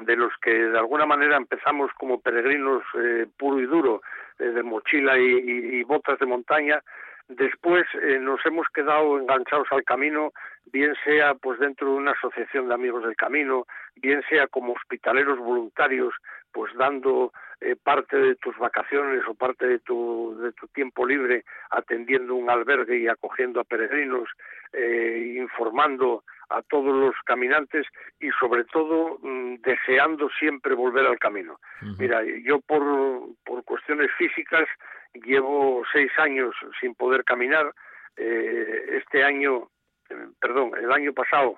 de 0.03 0.15
los 0.15 0.31
que 0.41 0.51
de 0.51 0.77
alguna 0.77 1.05
manera 1.05 1.37
empezamos 1.37 1.91
como 1.97 2.21
peregrinos 2.21 2.83
eh, 2.95 3.25
puro 3.37 3.59
y 3.59 3.65
duro, 3.65 4.01
eh, 4.39 4.45
de 4.45 4.63
mochila 4.63 5.17
y 5.17 5.83
botas 5.83 6.19
de 6.19 6.25
montaña, 6.25 6.81
Después 7.27 7.85
eh, 8.01 8.19
nos 8.19 8.45
hemos 8.45 8.67
quedado 8.73 9.19
enganchados 9.19 9.67
al 9.71 9.83
camino, 9.83 10.31
bien 10.71 10.93
sea 11.03 11.35
pues 11.35 11.59
dentro 11.59 11.87
de 11.87 11.93
una 11.93 12.11
asociación 12.11 12.67
de 12.67 12.73
amigos 12.73 13.03
del 13.03 13.15
camino, 13.15 13.65
bien 13.95 14.21
sea 14.29 14.47
como 14.47 14.73
hospitaleros 14.73 15.39
voluntarios, 15.39 16.13
pues 16.51 16.73
dando 16.75 17.31
eh, 17.61 17.75
parte 17.81 18.17
de 18.17 18.35
tus 18.35 18.57
vacaciones 18.57 19.21
o 19.27 19.33
parte 19.33 19.67
de 19.67 19.79
tu, 19.79 20.35
de 20.41 20.51
tu 20.53 20.67
tiempo 20.67 21.05
libre 21.05 21.45
atendiendo 21.69 22.35
un 22.35 22.49
albergue 22.49 22.97
y 22.97 23.07
acogiendo 23.07 23.59
a 23.59 23.63
peregrinos, 23.63 24.27
eh, 24.73 25.35
informando 25.37 26.23
a 26.51 26.61
todos 26.63 26.93
los 26.93 27.15
caminantes 27.25 27.87
y 28.19 28.29
sobre 28.39 28.63
todo 28.65 29.17
mm, 29.21 29.55
deseando 29.61 30.29
siempre 30.39 30.73
volver 30.73 31.05
al 31.05 31.19
camino. 31.19 31.59
Mira, 31.97 32.21
yo 32.43 32.59
por, 32.61 32.83
por 33.43 33.63
cuestiones 33.63 34.11
físicas 34.17 34.67
llevo 35.13 35.83
seis 35.91 36.11
años 36.17 36.55
sin 36.79 36.95
poder 36.95 37.23
caminar. 37.23 37.73
Eh, 38.17 38.97
este 39.01 39.23
año, 39.23 39.69
eh, 40.09 40.27
perdón, 40.39 40.71
el 40.77 40.91
año 40.91 41.13
pasado, 41.13 41.57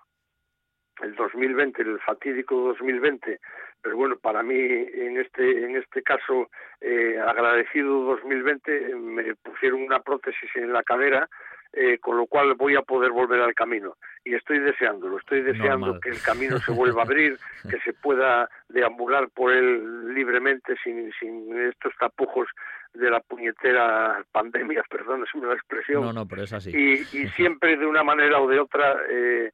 el 1.01 1.15
2020, 1.15 1.81
el 1.81 1.99
fatídico 1.99 2.55
2020, 2.55 3.39
pero 3.81 3.97
bueno, 3.97 4.15
para 4.17 4.43
mí 4.43 4.55
en 4.55 5.17
este 5.17 5.65
en 5.65 5.75
este 5.75 6.01
caso 6.03 6.49
eh, 6.79 7.19
agradecido 7.19 8.03
2020 8.03 8.95
me 8.95 9.35
pusieron 9.35 9.81
una 9.81 9.99
prótesis 9.99 10.49
en 10.55 10.71
la 10.71 10.83
cadera 10.83 11.27
eh, 11.73 11.97
con 11.97 12.17
lo 12.17 12.27
cual 12.27 12.53
voy 12.53 12.75
a 12.75 12.81
poder 12.81 13.11
volver 13.11 13.41
al 13.41 13.55
camino. 13.55 13.95
Y 14.23 14.35
estoy 14.35 14.59
deseándolo, 14.59 15.17
estoy 15.17 15.41
deseando 15.41 15.99
que 15.99 16.09
el 16.09 16.21
camino 16.21 16.59
se 16.59 16.71
vuelva 16.71 17.01
a 17.01 17.05
abrir, 17.05 17.37
que 17.69 17.79
se 17.79 17.93
pueda 17.93 18.49
deambular 18.69 19.29
por 19.29 19.51
él 19.51 20.13
libremente, 20.13 20.75
sin, 20.83 21.11
sin 21.19 21.57
estos 21.57 21.93
tapujos 21.99 22.47
de 22.93 23.09
la 23.09 23.19
puñetera 23.21 24.23
pandemia, 24.31 24.83
perdón, 24.89 25.23
es 25.23 25.33
una 25.33 25.53
expresión. 25.53 26.03
No, 26.03 26.13
no, 26.13 26.27
pero 26.27 26.43
es 26.43 26.53
así. 26.53 26.71
Y, 26.71 27.17
y 27.17 27.27
siempre 27.29 27.75
de 27.75 27.85
una 27.85 28.03
manera 28.03 28.39
o 28.39 28.47
de 28.47 28.59
otra, 28.59 28.95
eh, 29.09 29.51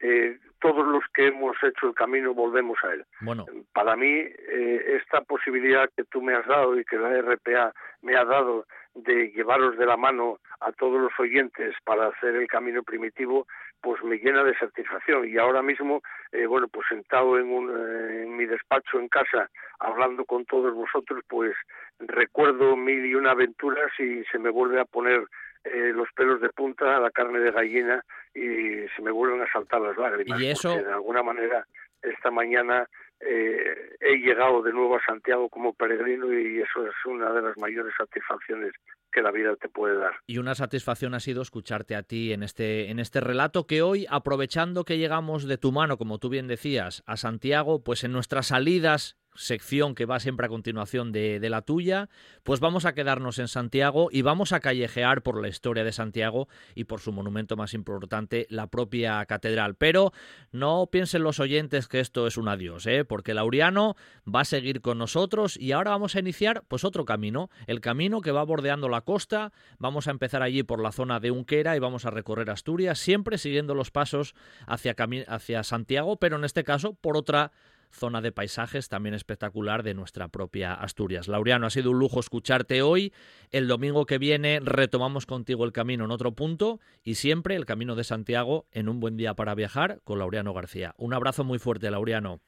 eh, 0.00 0.38
todos 0.60 0.86
los 0.86 1.02
que 1.14 1.28
hemos 1.28 1.56
hecho 1.62 1.88
el 1.88 1.94
camino 1.94 2.34
volvemos 2.34 2.78
a 2.84 2.92
él. 2.92 3.04
Bueno. 3.20 3.46
Para 3.72 3.96
mí, 3.96 4.08
eh, 4.08 4.98
esta 5.00 5.22
posibilidad 5.22 5.90
que 5.96 6.04
tú 6.04 6.22
me 6.22 6.34
has 6.34 6.46
dado 6.46 6.78
y 6.78 6.84
que 6.84 6.96
la 6.96 7.20
RPA 7.20 7.72
me 8.02 8.16
ha 8.16 8.24
dado 8.24 8.66
de 8.94 9.30
llevaros 9.30 9.76
de 9.78 9.86
la 9.86 9.96
mano 9.96 10.38
a 10.60 10.72
todos 10.72 11.00
los 11.00 11.12
oyentes 11.18 11.74
para 11.84 12.08
hacer 12.08 12.34
el 12.36 12.46
camino 12.48 12.82
primitivo, 12.82 13.46
pues 13.80 14.02
me 14.02 14.16
llena 14.16 14.44
de 14.44 14.56
satisfacción. 14.58 15.26
Y 15.26 15.38
ahora 15.38 15.62
mismo, 15.62 16.02
eh, 16.32 16.46
bueno, 16.46 16.68
pues 16.68 16.86
sentado 16.88 17.38
en, 17.38 17.50
un, 17.50 17.70
eh, 17.70 18.22
en 18.22 18.36
mi 18.36 18.46
despacho 18.46 18.98
en 18.98 19.08
casa, 19.08 19.50
hablando 19.78 20.24
con 20.24 20.44
todos 20.44 20.74
vosotros, 20.74 21.22
pues 21.28 21.54
recuerdo 21.98 22.76
mil 22.76 23.04
y 23.06 23.14
una 23.14 23.30
aventuras 23.30 23.90
y 23.98 24.24
se 24.24 24.38
me 24.38 24.50
vuelve 24.50 24.80
a 24.80 24.84
poner 24.84 25.24
eh, 25.64 25.92
los 25.94 26.08
pelos 26.14 26.40
de 26.40 26.48
punta, 26.50 26.98
la 27.00 27.10
carne 27.10 27.40
de 27.40 27.50
gallina 27.50 28.04
y 28.34 28.86
se 28.96 29.02
me 29.02 29.10
vuelven 29.10 29.42
a 29.42 29.52
saltar 29.52 29.80
las 29.80 29.96
lágrimas. 29.96 30.40
Y 30.40 30.46
eso... 30.46 30.74
de 30.74 30.92
alguna 30.92 31.22
manera, 31.22 31.66
esta 32.02 32.30
mañana 32.30 32.88
eh, 33.20 33.96
he 34.00 34.16
llegado 34.16 34.62
de 34.62 34.72
nuevo 34.72 34.96
a 34.96 35.04
Santiago 35.04 35.50
como 35.50 35.74
peregrino 35.74 36.32
y 36.32 36.60
eso 36.60 36.86
es 36.86 36.94
una 37.04 37.30
de 37.32 37.42
las 37.42 37.56
mayores 37.58 37.92
satisfacciones 37.98 38.72
que 39.12 39.20
la 39.20 39.30
vida 39.30 39.54
te 39.56 39.68
puede 39.68 39.96
dar. 39.96 40.14
Y 40.26 40.38
una 40.38 40.54
satisfacción 40.54 41.14
ha 41.14 41.20
sido 41.20 41.42
escucharte 41.42 41.94
a 41.96 42.02
ti 42.02 42.32
en 42.32 42.42
este, 42.42 42.90
en 42.90 42.98
este 42.98 43.20
relato 43.20 43.66
que 43.66 43.82
hoy, 43.82 44.06
aprovechando 44.08 44.84
que 44.84 44.96
llegamos 44.96 45.46
de 45.46 45.58
tu 45.58 45.72
mano, 45.72 45.98
como 45.98 46.18
tú 46.18 46.30
bien 46.30 46.46
decías, 46.46 47.02
a 47.06 47.16
Santiago, 47.18 47.84
pues 47.84 48.04
en 48.04 48.12
nuestras 48.12 48.46
salidas 48.48 49.18
sección 49.34 49.94
que 49.94 50.06
va 50.06 50.20
siempre 50.20 50.46
a 50.46 50.48
continuación 50.48 51.12
de, 51.12 51.40
la 51.50 51.62
tuya, 51.62 52.08
pues 52.42 52.60
vamos 52.60 52.84
a 52.84 52.94
quedarnos 52.94 53.38
en 53.38 53.48
Santiago 53.48 54.08
y 54.12 54.22
vamos 54.22 54.52
a 54.52 54.60
callejear 54.60 55.22
por 55.22 55.40
la 55.40 55.48
historia 55.48 55.84
de 55.84 55.92
Santiago 55.92 56.48
y 56.74 56.84
por 56.84 57.00
su 57.00 57.12
monumento 57.12 57.56
más 57.56 57.74
importante, 57.74 58.46
la 58.50 58.68
propia 58.68 59.24
catedral. 59.26 59.74
Pero 59.74 60.12
no 60.52 60.88
piensen 60.90 61.22
los 61.22 61.40
oyentes 61.40 61.88
que 61.88 62.00
esto 62.00 62.26
es 62.26 62.36
un 62.36 62.48
adiós, 62.48 62.86
¿eh? 62.86 63.04
porque 63.04 63.34
Laureano 63.34 63.96
va 64.32 64.40
a 64.40 64.44
seguir 64.44 64.80
con 64.80 64.98
nosotros 64.98 65.56
y 65.56 65.72
ahora 65.72 65.90
vamos 65.90 66.16
a 66.16 66.20
iniciar 66.20 66.62
pues 66.68 66.84
otro 66.84 67.04
camino, 67.04 67.50
el 67.66 67.80
camino 67.80 68.20
que 68.20 68.32
va 68.32 68.44
bordeando 68.44 68.88
la 68.88 69.00
costa, 69.02 69.52
vamos 69.78 70.06
a 70.06 70.10
empezar 70.10 70.42
allí 70.42 70.62
por 70.62 70.80
la 70.80 70.92
zona 70.92 71.20
de 71.20 71.30
Unquera 71.30 71.76
y 71.76 71.78
vamos 71.78 72.04
a 72.04 72.10
recorrer 72.10 72.50
Asturias, 72.50 72.98
siempre 72.98 73.38
siguiendo 73.38 73.74
los 73.74 73.90
pasos 73.90 74.34
hacia 74.66 75.64
Santiago, 75.64 76.16
pero 76.16 76.36
en 76.36 76.44
este 76.44 76.64
caso 76.64 76.94
por 76.94 77.16
otra 77.16 77.52
zona 77.90 78.20
de 78.20 78.32
paisajes 78.32 78.88
también 78.88 79.14
espectacular 79.14 79.82
de 79.82 79.94
nuestra 79.94 80.28
propia 80.28 80.74
Asturias. 80.74 81.28
Laureano, 81.28 81.66
ha 81.66 81.70
sido 81.70 81.90
un 81.90 81.98
lujo 81.98 82.20
escucharte 82.20 82.82
hoy. 82.82 83.12
El 83.50 83.68
domingo 83.68 84.06
que 84.06 84.18
viene 84.18 84.60
retomamos 84.62 85.26
contigo 85.26 85.64
el 85.64 85.72
camino 85.72 86.04
en 86.04 86.10
otro 86.10 86.32
punto 86.32 86.80
y 87.02 87.14
siempre 87.14 87.56
el 87.56 87.66
camino 87.66 87.94
de 87.94 88.04
Santiago 88.04 88.66
en 88.72 88.88
un 88.88 89.00
buen 89.00 89.16
día 89.16 89.34
para 89.34 89.54
viajar 89.54 89.98
con 90.04 90.18
Laureano 90.18 90.54
García. 90.54 90.94
Un 90.98 91.14
abrazo 91.14 91.44
muy 91.44 91.58
fuerte, 91.58 91.90
Laureano. 91.90 92.40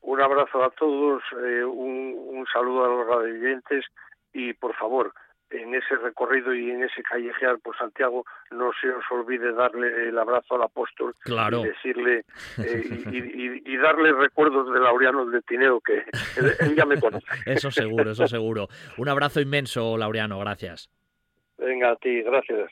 Un 0.00 0.20
abrazo 0.20 0.62
a 0.62 0.70
todos, 0.70 1.22
eh, 1.44 1.64
un, 1.64 2.16
un, 2.30 2.46
saludo 2.52 2.84
a 2.84 2.88
los 2.88 3.06
radioyentes 3.06 3.84
y 4.32 4.52
por 4.52 4.74
favor, 4.74 5.12
en 5.52 5.74
ese 5.74 5.96
recorrido 5.96 6.54
y 6.54 6.70
en 6.70 6.82
ese 6.82 7.02
callejear 7.02 7.58
por 7.58 7.76
Santiago 7.76 8.24
no 8.50 8.70
se 8.80 8.88
os 8.90 9.04
olvide 9.10 9.52
darle 9.52 10.08
el 10.08 10.18
abrazo 10.18 10.56
al 10.56 10.62
apóstol 10.62 11.14
claro. 11.20 11.60
y 11.64 11.68
decirle 11.68 12.24
eh, 12.58 13.04
y, 13.10 13.18
y, 13.18 13.62
y, 13.66 13.76
darle 13.76 14.12
recuerdos 14.12 14.72
de 14.72 14.80
Laureano 14.80 15.26
de 15.26 15.42
Tineo 15.42 15.80
que 15.80 15.98
él, 16.36 16.52
él 16.60 16.76
ya 16.76 16.84
me 16.84 16.98
conoce. 16.98 17.26
eso 17.46 17.70
seguro, 17.70 18.10
eso 18.10 18.26
seguro. 18.26 18.68
Un 18.96 19.08
abrazo 19.08 19.40
inmenso, 19.40 19.96
Laureano, 19.96 20.38
gracias. 20.38 20.90
Venga, 21.58 21.90
a 21.92 21.96
ti, 21.96 22.22
gracias. 22.22 22.70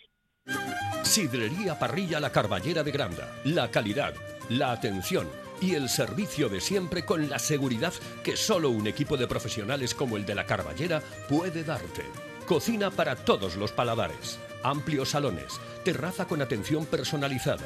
Sidrería 1.03 1.79
Parrilla 1.79 2.21
La 2.21 2.33
Carballera 2.33 2.83
de 2.83 2.93
Granda. 2.93 3.29
La 3.45 3.71
calidad, 3.71 4.15
la 4.49 4.73
atención 4.73 5.27
y 5.61 5.75
el 5.75 5.89
servicio 5.89 6.49
de 6.49 6.61
siempre 6.61 7.05
con 7.05 7.29
la 7.29 7.39
seguridad 7.39 7.93
que 8.25 8.37
solo 8.37 8.71
un 8.71 8.87
equipo 8.87 9.17
de 9.17 9.27
profesionales 9.27 9.95
como 9.95 10.17
el 10.17 10.25
de 10.25 10.35
La 10.35 10.47
Carballera 10.47 11.01
puede 11.29 11.65
darte. 11.65 12.30
Cocina 12.51 12.91
para 12.91 13.15
todos 13.15 13.55
los 13.55 13.71
paladares. 13.71 14.41
Amplios 14.65 15.11
salones. 15.11 15.61
Terraza 15.85 16.27
con 16.27 16.43
atención 16.43 16.85
personalizada. 16.85 17.63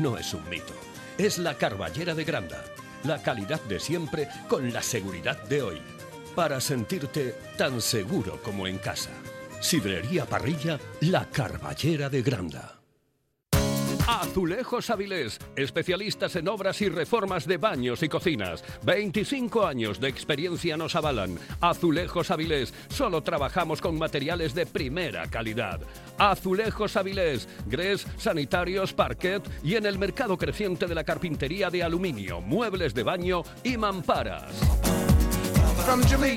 No 0.00 0.16
es 0.16 0.32
un 0.32 0.48
mito. 0.48 0.72
Es 1.18 1.36
la 1.36 1.58
Carballera 1.58 2.14
de 2.14 2.24
Granda. 2.24 2.64
La 3.04 3.22
calidad 3.22 3.60
de 3.64 3.78
siempre 3.78 4.28
con 4.48 4.72
la 4.72 4.80
seguridad 4.80 5.42
de 5.42 5.60
hoy. 5.60 5.82
Para 6.34 6.62
sentirte 6.62 7.34
tan 7.58 7.82
seguro 7.82 8.40
como 8.42 8.66
en 8.66 8.78
casa. 8.78 9.10
Sidrería 9.60 10.24
Parrilla, 10.24 10.80
la 11.00 11.28
Carballera 11.28 12.08
de 12.08 12.22
Granda. 12.22 12.81
Azulejos 14.20 14.90
Avilés, 14.90 15.38
especialistas 15.56 16.36
en 16.36 16.46
obras 16.46 16.82
y 16.82 16.90
reformas 16.90 17.46
de 17.46 17.56
baños 17.56 18.02
y 18.02 18.10
cocinas. 18.10 18.62
25 18.82 19.66
años 19.66 20.00
de 20.00 20.08
experiencia 20.08 20.76
nos 20.76 20.94
avalan. 20.94 21.38
Azulejos 21.62 22.30
Avilés, 22.30 22.74
solo 22.90 23.22
trabajamos 23.22 23.80
con 23.80 23.98
materiales 23.98 24.52
de 24.54 24.66
primera 24.66 25.26
calidad. 25.28 25.80
Azulejos 26.18 26.96
Avilés, 26.98 27.48
grés, 27.66 28.06
sanitarios, 28.18 28.92
parquet 28.92 29.42
y 29.64 29.76
en 29.76 29.86
el 29.86 29.98
mercado 29.98 30.36
creciente 30.36 30.86
de 30.86 30.94
la 30.94 31.04
carpintería 31.04 31.70
de 31.70 31.82
aluminio, 31.82 32.42
muebles 32.42 32.92
de 32.92 33.04
baño 33.04 33.42
y 33.64 33.78
mamparas. 33.78 35.01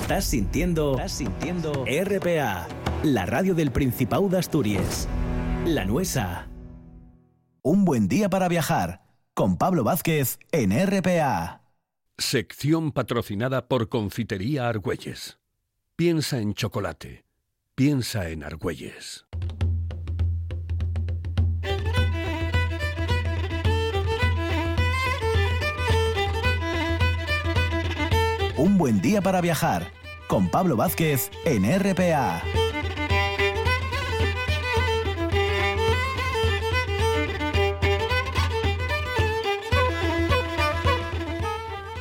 Estás 0.01 0.25
sintiendo, 0.25 0.93
estás 0.93 1.13
sintiendo 1.13 1.85
RPA, 1.85 2.67
la 3.03 3.27
radio 3.27 3.55
del 3.55 3.73
Principado 3.73 4.27
de 4.29 4.39
Asturias. 4.39 5.07
La 5.67 5.85
Nuesa. 5.85 6.49
Un 7.63 7.85
buen 7.85 8.07
día 8.07 8.29
para 8.29 8.49
viajar 8.49 9.03
con 9.35 9.59
Pablo 9.59 9.83
Vázquez 9.83 10.39
en 10.53 10.71
RPA. 10.71 11.63
Sección 12.17 12.93
patrocinada 12.93 13.67
por 13.67 13.89
Confitería 13.89 14.69
Argüelles. 14.69 15.39
Piensa 15.97 16.39
en 16.39 16.55
chocolate. 16.55 17.25
Piensa 17.75 18.29
en 18.29 18.45
Argüelles. 18.45 19.27
Un 28.57 28.79
buen 28.79 29.01
día 29.01 29.21
para 29.21 29.41
viajar 29.41 29.93
con 30.29 30.49
Pablo 30.49 30.77
Vázquez 30.77 31.31
en 31.45 31.65
RPA. 31.65 32.43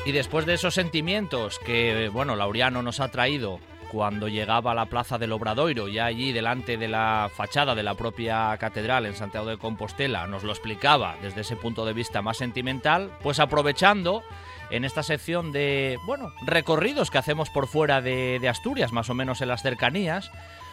Y 0.08 0.14
después 0.14 0.46
de 0.46 0.54
esos 0.54 0.74
sentimientos 0.74 1.60
que, 1.60 2.10
bueno, 2.14 2.38
Laureano 2.38 2.82
nos 2.82 3.02
ha 3.02 3.10
traído 3.10 3.60
cuando 3.92 4.30
llegaba 4.30 4.72
a 4.72 4.74
la 4.74 4.86
plaza 4.86 5.18
del 5.18 5.34
Obradoiro, 5.34 5.90
ya 5.90 6.06
allí 6.06 6.32
delante 6.32 6.78
de 6.78 6.88
la 6.88 7.30
fachada 7.36 7.76
de 7.76 7.84
la 7.84 7.94
propia 7.94 8.56
catedral 8.58 9.06
en 9.06 9.18
Santiago 9.18 9.48
de 9.48 9.58
Compostela, 9.58 10.26
nos 10.26 10.46
lo 10.46 10.54
explicaba 10.54 11.18
desde 11.22 11.42
ese 11.42 11.58
punto 11.58 11.86
de 11.86 11.92
vista 11.92 12.22
más 12.22 12.38
sentimental, 12.38 13.12
pues 13.22 13.42
aprovechando 13.42 14.24
en 14.70 14.86
esta 14.86 15.04
sección 15.04 15.52
de, 15.52 16.00
bueno, 16.06 16.32
recorridos 16.42 17.12
que 17.12 17.18
hacemos 17.18 17.50
por 17.50 17.68
fuera 17.68 18.00
de, 18.00 18.40
de 18.40 18.48
Asturias, 18.48 18.94
más 18.94 19.10
o 19.10 19.14
menos 19.14 19.42
en 19.42 19.50
las 19.50 19.62
cercanías, 19.62 20.32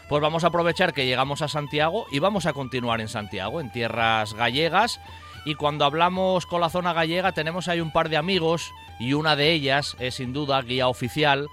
pues 0.08 0.22
vamos 0.22 0.44
a 0.44 0.48
aprovechar 0.48 0.92
que 0.92 1.06
llegamos 1.06 1.42
a 1.42 1.48
Santiago 1.48 2.06
y 2.12 2.20
vamos 2.20 2.46
a 2.46 2.52
continuar 2.52 3.00
en 3.00 3.08
Santiago, 3.08 3.60
en 3.60 3.72
tierras 3.72 4.32
gallegas. 4.34 5.00
Y 5.44 5.56
cuando 5.56 5.84
hablamos 5.84 6.46
con 6.46 6.60
la 6.60 6.70
zona 6.70 6.92
gallega 6.92 7.32
tenemos 7.32 7.66
ahí 7.66 7.80
un 7.80 7.90
par 7.90 8.08
de 8.10 8.16
amigos 8.16 8.72
y 8.98 9.14
una 9.14 9.36
de 9.36 9.52
ellas 9.52 9.96
es 10.00 10.14
sin 10.14 10.32
duda 10.32 10.60
guía 10.62 10.88
oficial 10.88 11.48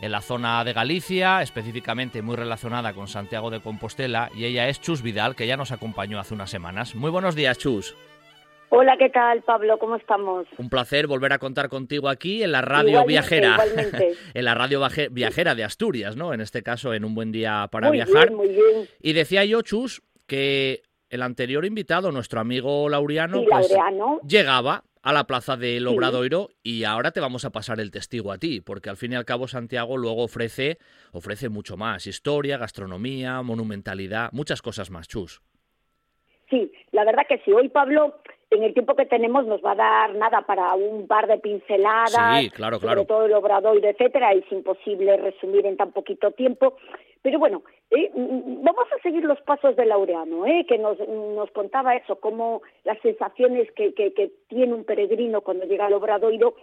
en 0.00 0.12
la 0.12 0.20
zona 0.20 0.62
de 0.64 0.72
Galicia, 0.72 1.42
específicamente 1.42 2.22
muy 2.22 2.36
relacionada 2.36 2.92
con 2.92 3.08
Santiago 3.08 3.50
de 3.50 3.60
Compostela, 3.60 4.30
y 4.34 4.44
ella 4.44 4.68
es 4.68 4.80
Chus 4.80 5.02
Vidal, 5.02 5.34
que 5.34 5.46
ya 5.46 5.56
nos 5.56 5.72
acompañó 5.72 6.18
hace 6.18 6.34
unas 6.34 6.50
semanas. 6.50 6.94
Muy 6.94 7.10
buenos 7.10 7.34
días, 7.34 7.58
Chus. 7.58 7.96
Hola, 8.68 8.96
¿qué 8.98 9.08
tal, 9.08 9.42
Pablo? 9.42 9.78
¿Cómo 9.78 9.96
estamos? 9.96 10.46
Un 10.58 10.68
placer 10.68 11.06
volver 11.06 11.32
a 11.32 11.38
contar 11.38 11.68
contigo 11.68 12.08
aquí 12.08 12.42
en 12.42 12.52
la 12.52 12.62
radio 12.62 12.90
igualmente, 12.90 13.12
viajera. 13.12 13.52
Igualmente. 13.52 14.14
en 14.34 14.44
la 14.44 14.54
radio 14.54 14.82
viajera 15.10 15.54
de 15.54 15.64
Asturias, 15.64 16.16
¿no? 16.16 16.34
En 16.34 16.40
este 16.40 16.62
caso, 16.62 16.92
en 16.92 17.04
un 17.04 17.14
buen 17.14 17.30
día 17.30 17.68
para 17.70 17.88
muy 17.88 17.98
viajar. 17.98 18.28
Bien, 18.28 18.34
muy 18.34 18.48
bien. 18.48 18.88
Y 19.00 19.12
decía 19.12 19.44
yo, 19.44 19.62
Chus, 19.62 20.02
que 20.26 20.82
el 21.10 21.22
anterior 21.22 21.64
invitado, 21.64 22.10
nuestro 22.10 22.40
amigo 22.40 22.88
Laureano, 22.88 23.38
sí, 23.38 23.46
pues 23.48 23.70
Laureano. 23.70 24.20
llegaba 24.26 24.82
a 25.06 25.12
la 25.12 25.22
plaza 25.22 25.56
del 25.56 25.86
Obradoiro 25.86 26.48
y 26.64 26.82
ahora 26.82 27.12
te 27.12 27.20
vamos 27.20 27.44
a 27.44 27.50
pasar 27.50 27.78
el 27.78 27.92
testigo 27.92 28.32
a 28.32 28.38
ti, 28.38 28.60
porque 28.60 28.90
al 28.90 28.96
fin 28.96 29.12
y 29.12 29.14
al 29.14 29.24
cabo 29.24 29.46
Santiago 29.46 29.96
luego 29.96 30.24
ofrece, 30.24 30.78
ofrece 31.12 31.48
mucho 31.48 31.76
más, 31.76 32.08
historia, 32.08 32.58
gastronomía, 32.58 33.40
monumentalidad, 33.42 34.30
muchas 34.32 34.62
cosas 34.62 34.90
más, 34.90 35.06
Chus. 35.06 35.40
Sí, 36.50 36.72
la 36.90 37.04
verdad 37.04 37.22
que 37.28 37.38
sí. 37.44 37.52
Hoy, 37.52 37.68
Pablo, 37.68 38.20
en 38.50 38.62
el 38.62 38.72
tiempo 38.72 38.94
que 38.94 39.06
tenemos 39.06 39.46
nos 39.46 39.64
va 39.64 39.72
a 39.72 39.76
dar 39.76 40.14
nada 40.14 40.42
para 40.42 40.74
un 40.74 41.06
par 41.06 41.26
de 41.26 41.38
pinceladas, 41.38 42.40
sí, 42.40 42.50
claro, 42.50 42.78
claro. 42.78 43.00
sobre 43.00 43.06
todo 43.06 43.24
el 43.26 43.34
obradoiro, 43.34 43.88
etcétera, 43.88 44.32
es 44.32 44.50
imposible 44.52 45.16
resumir 45.16 45.66
en 45.66 45.76
tan 45.76 45.92
poquito 45.92 46.30
tiempo. 46.30 46.76
Pero 47.22 47.40
bueno, 47.40 47.62
eh, 47.90 48.10
mm, 48.14 48.62
vamos 48.62 48.86
a 48.96 49.02
seguir 49.02 49.24
los 49.24 49.40
pasos 49.42 49.74
de 49.74 49.84
Laureano, 49.84 50.46
eh, 50.46 50.64
que 50.68 50.78
nos, 50.78 50.96
nos 51.08 51.50
contaba 51.50 51.96
eso, 51.96 52.20
como 52.20 52.62
las 52.84 52.98
sensaciones 53.00 53.70
que, 53.72 53.94
que, 53.94 54.14
que 54.14 54.30
tiene 54.48 54.74
un 54.74 54.84
peregrino 54.84 55.40
cuando 55.40 55.66
llega 55.66 55.86
al 55.86 55.94
obradoiro 55.94 56.54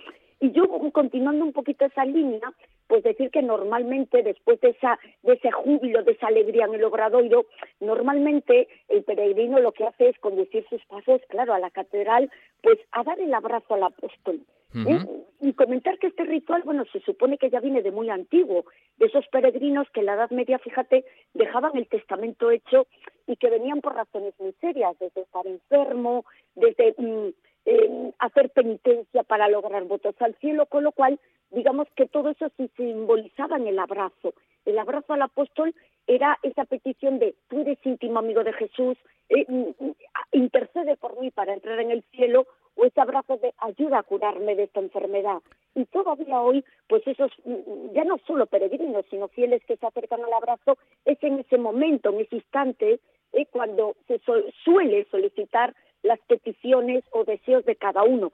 y 0.44 0.52
yo, 0.52 0.68
continuando 0.92 1.46
un 1.46 1.54
poquito 1.54 1.86
esa 1.86 2.04
línea, 2.04 2.52
pues 2.88 3.02
decir 3.02 3.32
que 3.32 3.42
normalmente 3.42 4.24
después 4.24 4.60
de, 4.60 4.72
esa, 4.72 5.00
de 5.22 5.36
ese 5.36 5.50
júbilo, 5.52 6.04
de 6.04 6.12
esa 6.12 6.28
alegría 6.28 6.66
en 6.66 6.74
el 6.74 6.84
obradoiro, 6.84 7.46
normalmente 7.80 8.68
el 8.90 9.06
peregrino 9.06 9.62
lo 9.62 9.72
que 9.72 9.86
hace 9.86 10.10
es 10.10 10.20
conducir 10.20 10.66
sus 10.70 10.84
pasos, 10.88 11.22
claro, 11.30 11.54
a 11.54 11.60
la 11.60 11.70
catedral, 11.70 12.30
pues 12.62 12.78
a 12.92 13.04
dar 13.04 13.22
el 13.22 13.34
abrazo 13.34 13.76
al 13.76 13.84
apóstol. 13.84 14.42
¿eh? 14.76 15.00
Y 15.40 15.54
comentar 15.54 15.98
que 15.98 16.08
este 16.08 16.26
ritual, 16.26 16.64
bueno, 16.64 16.84
se 16.92 17.00
supone 17.00 17.38
que 17.38 17.50
ya 17.50 17.62
viene 17.62 17.82
de 17.82 17.92
muy 17.92 18.10
antiguo, 18.10 18.66
de 18.98 19.06
esos 19.06 19.26
peregrinos 19.28 19.88
que 19.94 20.02
en 20.02 20.08
la 20.08 20.16
Edad 20.16 20.32
Media, 20.32 20.60
fíjate, 20.60 21.06
dejaban 21.34 21.78
el 21.78 21.88
testamento 21.88 22.52
hecho 22.52 22.88
y 23.28 23.38
que 23.38 23.50
venían 23.50 23.80
por 23.80 23.96
razones 23.96 24.34
muy 24.40 24.52
serias, 24.60 25.00
desde 25.00 25.22
estar 25.22 25.48
enfermo, 25.48 26.26
desde... 26.54 26.96
Mm, 26.98 27.30
eh, 27.66 28.12
hacer 28.20 28.50
penitencia 28.50 29.24
para 29.24 29.48
lograr 29.48 29.84
votos 29.86 30.16
al 30.20 30.36
cielo, 30.36 30.66
con 30.66 30.84
lo 30.84 30.92
cual, 30.92 31.20
digamos 31.52 31.88
que 31.96 32.08
todo 32.08 32.32
eso 32.32 32.50
se 32.58 32.68
simbolizaba 32.76 33.58
en 33.58 33.68
el 33.68 33.80
abrazo. 33.80 34.34
El 34.66 34.80
abrazo 34.80 35.14
al 35.14 35.22
apóstol 35.22 35.74
era 36.08 36.38
esa 36.44 36.66
petición 36.66 37.20
de 37.20 37.36
tú 37.50 37.62
eres 37.62 37.78
íntimo 37.84 38.20
amigo 38.20 38.44
de 38.44 38.54
Jesús, 38.54 38.98
eh, 39.30 39.46
mm, 39.48 39.86
mm, 39.86 39.96
intercede 40.34 40.98
por 40.98 41.20
mí 41.20 41.32
para 41.32 41.54
entrar 41.54 41.80
en 41.80 41.92
el 41.92 42.04
cielo, 42.12 42.46
o 42.76 42.86
ese 42.86 43.00
abrazo 43.00 43.38
de 43.38 43.54
ayuda 43.60 44.00
a 44.00 44.04
curarme 44.04 44.56
de 44.56 44.64
esta 44.64 44.80
enfermedad. 44.80 45.42
Y 45.76 45.86
todavía 45.86 46.42
hoy, 46.42 46.64
pues 46.88 47.06
esos, 47.08 47.32
mm, 47.46 47.94
ya 47.94 48.04
no 48.04 48.18
solo 48.26 48.46
peregrinos, 48.46 49.06
sino 49.10 49.28
fieles 49.28 49.64
que 49.66 49.78
se 49.78 49.86
acercan 49.86 50.24
al 50.24 50.34
abrazo, 50.34 50.78
es 51.06 51.22
en 51.24 51.40
ese 51.40 51.58
momento, 51.58 52.10
en 52.10 52.22
ese 52.22 52.38
instante, 52.38 53.00
eh, 53.34 53.46
cuando 53.48 53.96
se 54.08 54.20
suele 54.64 55.08
solicitar 55.10 55.74
las 56.04 56.20
peticiones 56.28 57.04
o 57.12 57.24
deseos 57.24 57.66
de 57.66 57.76
cada 57.76 58.04
uno. 58.04 58.32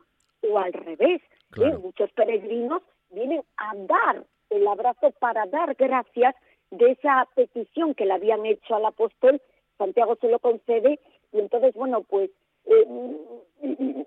O 0.49 0.57
al 0.57 0.74
revés, 0.74 1.22
¿eh? 1.57 1.78
muchos 1.82 2.11
peregrinos 2.11 2.82
vienen 3.09 3.41
a 3.57 3.74
dar 3.76 4.26
el 4.49 4.67
abrazo 4.67 5.11
para 5.20 5.45
dar 5.45 5.76
gracias 5.76 6.36
de 6.72 6.91
esa 6.91 7.28
petición 7.36 7.93
que 7.93 8.05
le 8.05 8.13
habían 8.13 8.45
hecho 8.45 8.76
al 8.76 8.86
apóstol, 8.86 9.41
Santiago 9.78 10.17
se 10.20 10.30
lo 10.30 10.39
concede, 10.39 10.99
y 11.32 11.39
entonces, 11.39 11.74
bueno, 11.74 12.01
pues 12.01 12.30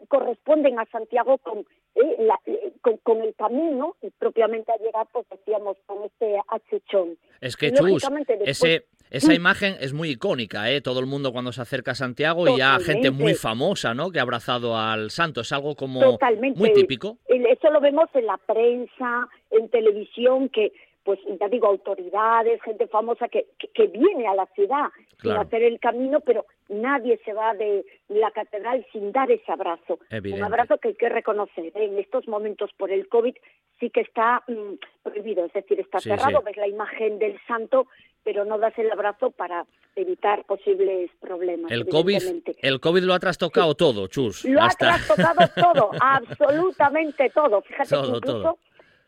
corresponden 0.08 0.78
a 0.78 0.86
Santiago 0.86 1.38
con, 1.38 1.60
eh, 1.94 2.28
eh, 2.46 2.72
con, 3.02 3.22
el 3.22 3.34
camino 3.34 3.96
y 4.02 4.10
propiamente 4.10 4.72
a 4.72 4.76
llegar, 4.76 5.06
pues 5.12 5.26
decíamos, 5.30 5.76
con 5.86 6.04
este 6.04 6.38
achechón. 6.48 7.16
Es 7.40 7.56
que, 7.56 7.72
Chus, 7.72 8.06
ese, 8.44 8.86
esa 9.10 9.34
imagen 9.34 9.74
es 9.80 9.92
muy 9.92 10.10
icónica, 10.10 10.70
¿eh? 10.70 10.80
Todo 10.80 11.00
el 11.00 11.06
mundo 11.06 11.32
cuando 11.32 11.52
se 11.52 11.62
acerca 11.62 11.92
a 11.92 11.94
Santiago 11.94 12.48
y 12.48 12.58
ya 12.58 12.78
gente 12.80 13.10
muy 13.10 13.34
famosa, 13.34 13.94
¿no? 13.94 14.10
Que 14.10 14.18
ha 14.18 14.22
abrazado 14.22 14.76
al 14.76 15.10
santo. 15.10 15.40
Es 15.40 15.52
algo 15.52 15.76
como 15.76 16.18
muy 16.54 16.72
típico. 16.72 17.18
Eso 17.26 17.70
lo 17.70 17.80
vemos 17.80 18.08
en 18.14 18.26
la 18.26 18.38
prensa, 18.38 19.28
en 19.50 19.68
televisión, 19.68 20.48
que 20.48 20.72
pues 21.05 21.18
ya 21.40 21.48
digo, 21.48 21.66
autoridades, 21.66 22.62
gente 22.62 22.86
famosa 22.86 23.28
que, 23.28 23.46
que, 23.74 23.86
viene 23.88 24.26
a 24.28 24.34
la 24.34 24.46
ciudad 24.55 24.86
para 25.22 25.40
hacer 25.40 25.62
el 25.64 25.80
camino, 25.80 26.20
pero 26.20 26.46
nadie 26.68 27.20
se 27.24 27.32
va 27.32 27.55
de 27.55 27.84
la 28.09 28.30
catedral 28.30 28.86
sin 28.92 29.11
dar 29.11 29.30
ese 29.30 29.50
abrazo. 29.50 29.98
Un 30.11 30.42
abrazo 30.42 30.78
que 30.78 30.88
hay 30.88 30.94
que 30.94 31.09
reconocer. 31.09 31.66
¿eh? 31.66 31.72
En 31.74 31.98
estos 31.98 32.28
momentos 32.28 32.70
por 32.76 32.90
el 32.90 33.09
COVID 33.09 33.34
sí 33.80 33.90
que 33.90 34.03
está 34.03 34.44
mm, 34.46 34.74
prohibido, 35.03 35.44
es 35.44 35.53
decir, 35.53 35.80
está 35.80 36.00
cerrado, 36.00 36.42
ves 36.42 36.57
la 36.57 36.68
imagen 36.68 37.18
del 37.18 37.38
santo, 37.48 37.88
pero 38.22 38.44
no 38.44 38.59
das 38.59 38.78
el 38.78 38.90
abrazo 38.90 39.32
para 39.32 39.66
evitar 39.96 40.44
posibles 40.44 41.11
problemas. 41.20 41.70
El 41.70 41.86
COVID, 41.86 42.22
el 42.62 42.80
COVID 42.80 43.03
lo 43.03 43.14
ha 43.14 43.18
trastocado 43.18 43.74
todo, 43.74 44.07
Chus. 44.07 44.44
Lo 44.44 44.62
ha 44.62 44.68
trastocado 44.68 45.48
todo, 45.55 45.90
absolutamente 46.00 47.30
todo. 47.30 47.61
Fíjate 47.62 47.90
que 47.90 48.16
incluso 48.16 48.59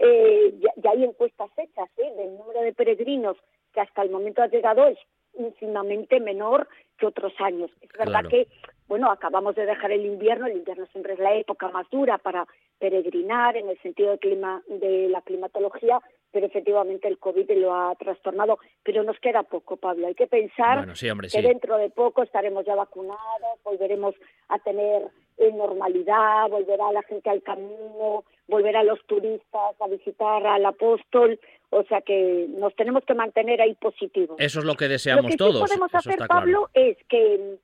eh, 0.04 0.54
ya, 0.60 0.90
hay 0.90 1.04
encuestas 1.04 1.50
hechas 1.56 1.88
¿eh? 1.96 2.14
del 2.16 2.36
número 2.36 2.60
de 2.60 2.74
peregrinos 2.74 3.36
que 3.72 3.80
hasta 3.80 4.02
el 4.02 4.10
momento 4.10 4.42
ha 4.42 4.48
llegado 4.48 4.86
es 4.86 4.98
ínfimamente 5.38 6.20
menor 6.20 6.68
que 6.98 7.06
otros 7.06 7.32
años. 7.40 7.70
Es 7.80 7.90
verdad 7.98 8.24
que, 8.28 8.46
bueno, 8.86 9.10
acabamos 9.10 9.56
de 9.56 9.66
dejar 9.66 9.92
el 9.92 10.04
invierno, 10.04 10.46
el 10.46 10.58
invierno 10.58 10.86
siempre 10.92 11.14
es 11.14 11.18
la 11.18 11.34
época 11.34 11.68
más 11.70 11.88
dura 11.90 12.18
para 12.18 12.46
peregrinar 12.78 13.56
en 13.56 13.68
el 13.68 13.80
sentido 13.80 14.10
de, 14.10 14.18
clima, 14.18 14.62
de 14.68 15.08
la 15.08 15.22
climatología, 15.22 16.00
pero 16.30 16.46
efectivamente 16.46 17.08
el 17.08 17.18
COVID 17.18 17.50
lo 17.56 17.74
ha 17.74 17.94
trastornado. 17.96 18.58
Pero 18.82 19.02
nos 19.02 19.18
queda 19.18 19.42
poco, 19.42 19.76
Pablo. 19.76 20.06
Hay 20.06 20.14
que 20.14 20.26
pensar 20.26 20.86
que 20.92 21.42
dentro 21.42 21.78
de 21.78 21.90
poco 21.90 22.22
estaremos 22.22 22.64
ya 22.64 22.74
vacunados, 22.74 23.58
volveremos 23.64 24.14
a 24.48 24.58
tener 24.58 25.08
en 25.38 25.56
normalidad, 25.56 26.48
volverá 26.48 26.92
la 26.92 27.02
gente 27.02 27.30
al 27.30 27.42
camino, 27.42 28.24
volverá 28.46 28.82
los 28.82 29.04
turistas 29.06 29.80
a 29.80 29.88
visitar 29.88 30.46
al 30.46 30.66
apóstol, 30.66 31.38
o 31.70 31.82
sea 31.84 32.00
que 32.02 32.46
nos 32.48 32.74
tenemos 32.74 33.04
que 33.04 33.14
mantener 33.14 33.60
ahí 33.60 33.74
positivos. 33.74 34.36
Eso 34.38 34.60
es 34.60 34.64
lo 34.64 34.74
que 34.74 34.88
deseamos 34.88 35.24
lo 35.24 35.30
que 35.30 35.36
todos. 35.36 35.54
Sí 35.54 35.76
podemos 35.76 35.94
hacer, 35.94 36.18
Pablo, 36.28 36.68
es 36.74 36.96
que 37.08 37.58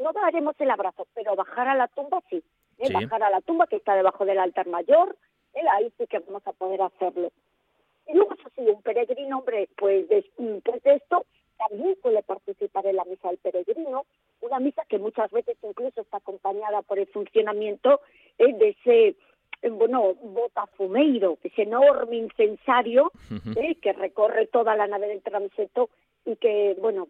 no 0.00 0.12
daremos 0.12 0.54
el 0.58 0.70
abrazo, 0.70 1.06
pero 1.14 1.36
bajar 1.36 1.68
a 1.68 1.74
la 1.74 1.88
tumba 1.88 2.22
sí, 2.30 2.42
¿eh? 2.78 2.92
bajar 2.92 3.22
a 3.22 3.30
la 3.30 3.40
tumba 3.40 3.66
que 3.66 3.76
está 3.76 3.94
debajo 3.94 4.24
del 4.24 4.38
altar 4.38 4.66
mayor, 4.66 5.16
¿eh? 5.54 5.60
ahí 5.72 5.92
sí 5.98 6.06
que 6.06 6.18
vamos 6.20 6.46
a 6.46 6.52
poder 6.52 6.82
hacerlo. 6.82 7.30
Y 8.08 8.14
luego, 8.14 8.34
eso 8.34 8.48
sí, 8.56 8.62
un 8.62 8.82
peregrino, 8.82 9.38
hombre, 9.38 9.68
pues 9.76 10.08
después 10.08 10.82
de 10.82 10.94
esto 10.94 11.24
también 11.56 11.96
puede 12.02 12.22
participar 12.22 12.86
en 12.86 12.96
la 12.96 13.04
misa 13.04 13.28
del 13.28 13.38
peregrino, 13.38 14.04
una 14.40 14.58
misa 14.58 14.82
que 14.88 14.98
muchas 14.98 15.30
veces 15.30 15.56
incluso 15.62 16.00
está 16.00 16.16
acompañada 16.16 16.82
por 16.82 16.98
el 16.98 17.06
funcionamiento 17.06 18.00
eh, 18.38 18.52
de 18.54 18.68
ese 18.70 19.16
bueno, 19.70 20.14
botafumeiro, 20.14 21.38
ese 21.42 21.62
enorme 21.62 22.16
incensario 22.16 23.12
eh, 23.56 23.76
que 23.76 23.92
recorre 23.92 24.46
toda 24.46 24.74
la 24.74 24.86
nave 24.86 25.08
del 25.08 25.22
transeto 25.22 25.90
y 26.24 26.36
que, 26.36 26.76
bueno, 26.80 27.08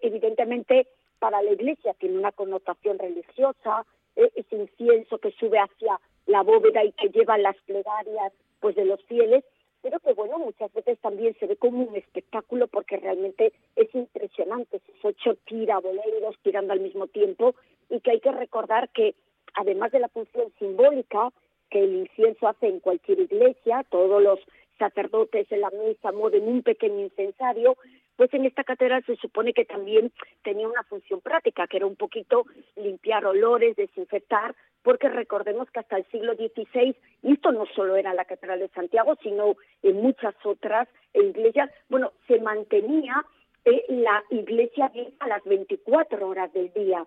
evidentemente 0.00 0.88
para 1.18 1.40
la 1.42 1.52
iglesia 1.52 1.94
tiene 1.94 2.18
una 2.18 2.32
connotación 2.32 2.98
religiosa, 2.98 3.86
ese 4.16 4.56
incienso 4.56 5.18
que 5.18 5.30
sube 5.32 5.58
hacia 5.58 6.00
la 6.26 6.42
bóveda 6.42 6.84
y 6.84 6.92
que 6.92 7.08
lleva 7.10 7.38
las 7.38 7.56
plegarias 7.64 8.32
pues 8.60 8.76
de 8.76 8.84
los 8.84 9.02
fieles, 9.04 9.44
pero 9.82 9.98
que 10.00 10.12
bueno, 10.12 10.38
muchas 10.38 10.72
veces 10.72 10.98
también 11.00 11.34
se 11.38 11.46
ve 11.46 11.56
como 11.56 11.84
un 11.84 11.96
espectáculo 11.96 12.68
porque 12.68 12.96
realmente 12.96 13.52
es 13.76 13.92
impresionante 13.94 14.76
esos 14.76 15.04
ocho 15.04 15.36
tiraboleros 15.46 16.36
tirando 16.42 16.72
al 16.72 16.80
mismo 16.80 17.08
tiempo 17.08 17.54
y 17.90 18.00
que 18.00 18.12
hay 18.12 18.20
que 18.20 18.32
recordar 18.32 18.88
que 18.90 19.14
además 19.54 19.90
de 19.92 19.98
la 19.98 20.08
función 20.08 20.52
simbólica 20.58 21.30
que 21.72 21.82
el 21.82 21.94
incienso 21.94 22.46
hace 22.46 22.68
en 22.68 22.80
cualquier 22.80 23.20
iglesia, 23.20 23.84
todos 23.90 24.22
los 24.22 24.38
sacerdotes 24.78 25.50
en 25.50 25.62
la 25.62 25.70
misa 25.70 26.12
mueven 26.12 26.46
un 26.46 26.62
pequeño 26.62 27.00
incensario, 27.00 27.76
pues 28.16 28.32
en 28.34 28.44
esta 28.44 28.62
catedral 28.62 29.02
se 29.06 29.16
supone 29.16 29.54
que 29.54 29.64
también 29.64 30.12
tenía 30.44 30.68
una 30.68 30.82
función 30.82 31.22
práctica, 31.22 31.66
que 31.66 31.78
era 31.78 31.86
un 31.86 31.96
poquito 31.96 32.44
limpiar 32.76 33.24
olores, 33.24 33.74
desinfectar, 33.76 34.54
porque 34.82 35.08
recordemos 35.08 35.70
que 35.70 35.80
hasta 35.80 35.96
el 35.96 36.04
siglo 36.10 36.34
XVI, 36.34 36.94
y 37.22 37.32
esto 37.32 37.52
no 37.52 37.64
solo 37.74 37.96
era 37.96 38.12
la 38.12 38.26
Catedral 38.26 38.58
de 38.58 38.68
Santiago, 38.68 39.16
sino 39.22 39.56
en 39.82 39.96
muchas 40.02 40.34
otras 40.44 40.88
iglesias, 41.14 41.70
bueno, 41.88 42.12
se 42.28 42.38
mantenía 42.40 43.24
eh, 43.64 43.84
la 43.88 44.22
iglesia 44.30 44.92
a 45.20 45.28
las 45.28 45.42
24 45.44 46.28
horas 46.28 46.52
del 46.52 46.70
día. 46.74 47.06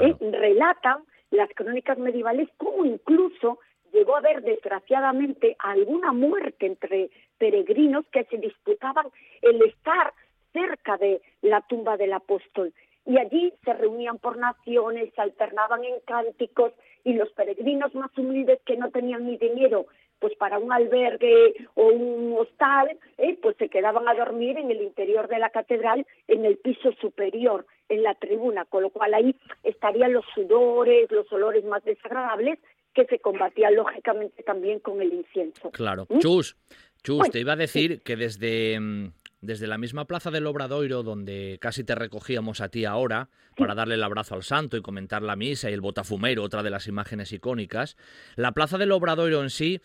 Eh, 0.00 0.14
relatan 0.20 1.02
las 1.30 1.50
crónicas 1.54 1.98
medievales 1.98 2.48
cómo 2.56 2.84
incluso 2.84 3.58
llegó 3.92 4.14
a 4.14 4.18
haber 4.18 4.42
desgraciadamente 4.42 5.56
alguna 5.58 6.12
muerte 6.12 6.66
entre 6.66 7.10
peregrinos 7.38 8.06
que 8.12 8.24
se 8.24 8.38
disputaban 8.38 9.06
el 9.42 9.62
estar 9.62 10.12
cerca 10.52 10.96
de 10.96 11.20
la 11.42 11.60
tumba 11.62 11.96
del 11.96 12.12
apóstol. 12.12 12.72
Y 13.04 13.18
allí 13.18 13.52
se 13.64 13.72
reunían 13.72 14.18
por 14.18 14.36
naciones, 14.36 15.12
se 15.14 15.20
alternaban 15.20 15.84
en 15.84 16.00
cánticos 16.06 16.72
y 17.04 17.12
los 17.12 17.30
peregrinos 17.32 17.94
más 17.94 18.10
humildes 18.18 18.60
que 18.64 18.76
no 18.76 18.90
tenían 18.90 19.26
ni 19.26 19.36
dinero 19.36 19.86
pues 20.18 20.34
para 20.36 20.58
un 20.58 20.72
albergue 20.72 21.54
o 21.74 21.88
un 21.88 22.34
hostal, 22.38 22.98
eh, 23.18 23.38
pues 23.40 23.56
se 23.58 23.68
quedaban 23.68 24.08
a 24.08 24.14
dormir 24.14 24.58
en 24.58 24.70
el 24.70 24.82
interior 24.82 25.28
de 25.28 25.38
la 25.38 25.50
catedral, 25.50 26.06
en 26.26 26.44
el 26.44 26.56
piso 26.56 26.92
superior, 26.92 27.66
en 27.88 28.02
la 28.02 28.14
tribuna, 28.14 28.64
con 28.64 28.82
lo 28.82 28.90
cual 28.90 29.14
ahí 29.14 29.36
estarían 29.62 30.12
los 30.12 30.24
sudores, 30.34 31.10
los 31.10 31.30
olores 31.32 31.64
más 31.64 31.84
desagradables 31.84 32.58
que 32.96 33.04
se 33.04 33.18
combatía 33.18 33.70
lógicamente 33.70 34.42
también 34.42 34.80
con 34.80 35.02
el 35.02 35.12
incienso. 35.12 35.70
Claro. 35.70 36.06
¿Mm? 36.08 36.18
Chus, 36.18 36.56
Chus, 37.02 37.30
te 37.30 37.40
iba 37.40 37.52
a 37.52 37.56
decir 37.56 38.00
que 38.00 38.16
desde, 38.16 38.80
mm, 38.80 39.12
desde 39.42 39.66
la 39.66 39.76
misma 39.76 40.06
plaza 40.06 40.30
del 40.30 40.46
Obradoiro, 40.46 41.02
donde 41.02 41.58
casi 41.60 41.84
te 41.84 41.94
recogíamos 41.94 42.62
a 42.62 42.70
ti 42.70 42.86
ahora, 42.86 43.28
para 43.58 43.74
darle 43.74 43.96
el 43.96 44.02
abrazo 44.02 44.34
al 44.34 44.42
santo 44.42 44.78
y 44.78 44.82
comentar 44.82 45.22
la 45.22 45.36
misa 45.36 45.70
y 45.70 45.74
el 45.74 45.82
botafumero, 45.82 46.42
otra 46.42 46.62
de 46.62 46.70
las 46.70 46.88
imágenes 46.88 47.32
icónicas, 47.32 47.98
la 48.34 48.52
plaza 48.52 48.78
del 48.78 48.92
Obradoiro 48.92 49.42
en 49.42 49.50
sí 49.50 49.82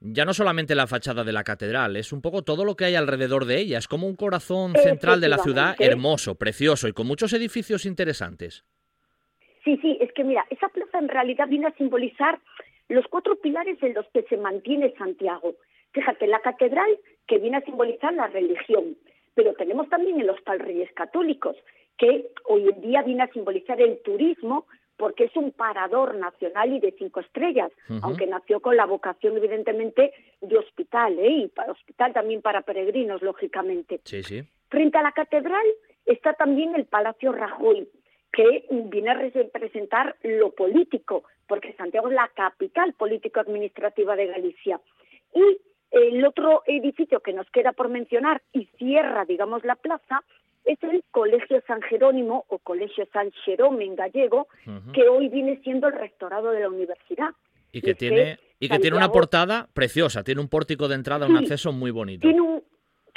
ya 0.00 0.24
no 0.24 0.32
solamente 0.32 0.76
la 0.76 0.86
fachada 0.86 1.24
de 1.24 1.32
la 1.32 1.42
catedral, 1.42 1.96
es 1.96 2.12
un 2.12 2.22
poco 2.22 2.42
todo 2.42 2.64
lo 2.64 2.76
que 2.76 2.84
hay 2.84 2.94
alrededor 2.94 3.46
de 3.46 3.58
ella. 3.58 3.78
Es 3.78 3.88
como 3.88 4.06
un 4.06 4.14
corazón 4.14 4.74
central 4.80 5.20
de 5.20 5.28
la 5.28 5.38
ciudad 5.38 5.74
hermoso, 5.80 6.36
precioso 6.36 6.86
y 6.86 6.92
con 6.92 7.08
muchos 7.08 7.32
edificios 7.32 7.84
interesantes. 7.84 8.64
Sí, 9.68 9.76
sí, 9.82 9.98
es 10.00 10.10
que 10.14 10.24
mira, 10.24 10.46
esa 10.48 10.70
plaza 10.70 10.98
en 10.98 11.08
realidad 11.08 11.46
viene 11.46 11.66
a 11.66 11.74
simbolizar 11.74 12.38
los 12.88 13.06
cuatro 13.08 13.36
pilares 13.36 13.76
en 13.82 13.92
los 13.92 14.06
que 14.14 14.22
se 14.22 14.38
mantiene 14.38 14.94
Santiago. 14.96 15.56
Fíjate, 15.92 16.26
la 16.26 16.40
catedral 16.40 16.88
que 17.26 17.36
viene 17.36 17.58
a 17.58 17.60
simbolizar 17.60 18.14
la 18.14 18.28
religión, 18.28 18.96
pero 19.34 19.52
tenemos 19.52 19.86
también 19.90 20.18
el 20.20 20.30
Hostal 20.30 20.60
Reyes 20.60 20.90
Católicos, 20.94 21.54
que 21.98 22.30
hoy 22.46 22.66
en 22.66 22.80
día 22.80 23.02
viene 23.02 23.24
a 23.24 23.30
simbolizar 23.30 23.78
el 23.78 24.00
turismo 24.00 24.66
porque 24.96 25.24
es 25.24 25.36
un 25.36 25.52
parador 25.52 26.14
nacional 26.14 26.72
y 26.72 26.80
de 26.80 26.94
cinco 26.96 27.20
estrellas, 27.20 27.70
aunque 28.00 28.26
nació 28.26 28.60
con 28.60 28.74
la 28.74 28.86
vocación 28.86 29.36
evidentemente 29.36 30.14
de 30.40 30.56
hospital, 30.56 31.18
¿eh? 31.18 31.30
y 31.30 31.48
para 31.48 31.72
hospital 31.72 32.14
también 32.14 32.40
para 32.40 32.62
peregrinos, 32.62 33.20
lógicamente. 33.20 34.00
Sí, 34.04 34.22
sí. 34.22 34.42
Frente 34.70 34.96
a 34.96 35.02
la 35.02 35.12
catedral 35.12 35.66
está 36.06 36.32
también 36.32 36.74
el 36.74 36.86
Palacio 36.86 37.32
Rajoy, 37.32 37.86
que 38.32 38.64
viene 38.70 39.10
a 39.10 39.14
representar 39.14 40.16
lo 40.22 40.50
político, 40.50 41.24
porque 41.46 41.74
Santiago 41.74 42.08
es 42.08 42.14
la 42.14 42.28
capital 42.34 42.92
político-administrativa 42.92 44.16
de 44.16 44.26
Galicia. 44.26 44.80
Y 45.34 45.58
el 45.90 46.24
otro 46.24 46.62
edificio 46.66 47.20
que 47.20 47.32
nos 47.32 47.50
queda 47.50 47.72
por 47.72 47.88
mencionar 47.88 48.42
y 48.52 48.66
cierra, 48.78 49.24
digamos, 49.24 49.64
la 49.64 49.76
plaza 49.76 50.22
es 50.64 50.78
el 50.82 51.02
Colegio 51.10 51.62
San 51.66 51.80
Jerónimo 51.82 52.44
o 52.48 52.58
Colegio 52.58 53.08
San 53.12 53.32
Jerome 53.44 53.84
en 53.84 53.96
gallego, 53.96 54.48
que 54.92 55.08
hoy 55.08 55.28
viene 55.28 55.60
siendo 55.62 55.88
el 55.88 55.94
rectorado 55.94 56.50
de 56.50 56.60
la 56.60 56.68
universidad. 56.68 57.30
Y 57.72 57.80
que 57.80 57.94
tiene 57.94 58.38
y 58.60 58.68
que 58.68 58.78
tiene 58.78 58.96
una 58.96 59.10
portada 59.10 59.68
preciosa, 59.72 60.24
tiene 60.24 60.40
un 60.40 60.48
pórtico 60.48 60.88
de 60.88 60.96
entrada, 60.96 61.26
un 61.26 61.36
acceso 61.36 61.72
muy 61.72 61.90
bonito. 61.90 62.22
Tiene 62.22 62.40
un, 62.40 62.62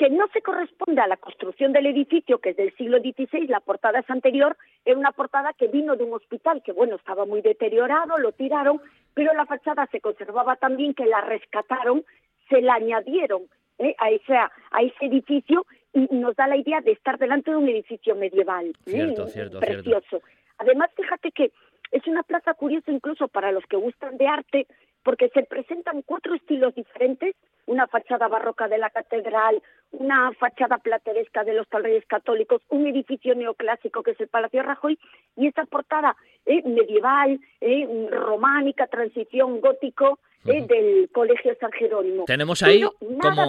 que 0.02 0.10
no 0.10 0.28
se 0.34 0.42
corresponde 0.42 1.00
a 1.00 1.06
la 1.06 1.16
construcción 1.16 1.74
del 1.74 1.86
edificio, 1.86 2.40
que 2.40 2.50
es 2.50 2.58
del 2.58 2.76
siglo 2.76 2.98
XVI, 2.98 3.46
la 3.46 3.60
portada 3.60 4.00
es 4.00 4.10
anterior, 4.10 4.58
era 4.84 4.98
una 4.98 5.12
portada 5.12 5.54
que 5.54 5.68
vino 5.68 5.96
de 5.96 6.04
un 6.04 6.14
hospital 6.16 6.64
que, 6.64 6.72
bueno, 6.72 6.96
estaba 6.96 7.28
muy 7.28 7.44
deteriorado, 7.44 8.18
lo 8.18 8.32
tiraron, 8.32 8.82
pero 9.14 9.32
la 9.36 9.46
fachada 9.46 9.88
se 9.92 10.02
conservaba 10.02 10.56
también, 10.56 10.96
que 10.96 11.06
la 11.06 11.22
rescataron, 11.22 12.04
se 12.50 12.62
la 12.62 12.74
añadieron 12.74 13.44
¿eh? 13.78 13.94
a, 14.00 14.10
ese, 14.10 14.34
a 14.34 14.82
ese 14.82 15.06
edificio 15.06 15.68
y 15.94 16.08
nos 16.16 16.36
da 16.36 16.48
la 16.48 16.58
idea 16.58 16.82
de 16.82 16.94
estar 16.94 17.20
delante 17.20 17.52
de 17.52 17.58
un 17.58 17.70
edificio 17.70 18.16
medieval. 18.16 18.74
¿eh? 18.88 19.14
precioso. 19.60 20.24
Además, 20.58 20.90
fíjate 20.98 21.32
que 21.32 21.52
es 21.92 22.08
una 22.08 22.24
plaza 22.24 22.56
curiosa 22.56 22.92
incluso 22.92 23.28
para 23.28 23.52
los 23.52 23.64
que 23.68 23.78
gustan 23.78 24.18
de 24.18 24.26
arte, 24.26 24.66
porque 25.04 25.30
se 25.30 25.44
presentan 25.44 26.02
cuatro 26.04 26.36
estilos 26.36 26.76
diferentes, 26.76 27.36
una 27.66 27.88
fachada 27.88 28.28
barroca 28.28 28.68
de 28.68 28.78
la 28.78 28.90
catedral, 28.90 29.62
una 29.92 30.32
fachada 30.34 30.78
plateresca 30.80 31.44
de 31.44 31.54
los 31.54 31.68
talreyes 31.68 32.06
católicos, 32.06 32.62
un 32.70 32.88
edificio 32.88 33.36
neoclásico 33.36 34.04
que 34.04 34.12
es 34.12 34.20
el 34.20 34.28
Palacio 34.28 34.64
Rajoy, 34.64 34.98
y 35.36 35.48
esta 35.48 35.66
portada 35.66 36.16
eh, 36.46 36.62
medieval, 36.64 37.40
eh, 37.62 38.08
románica, 38.12 38.88
transición 38.88 39.62
gótico, 39.62 40.20
eh, 40.46 40.66
del 40.66 41.10
Colegio 41.12 41.56
San 41.60 41.72
Jerónimo. 41.72 42.26
Tenemos 42.26 42.64
ahí 42.64 42.82
como, 42.82 43.48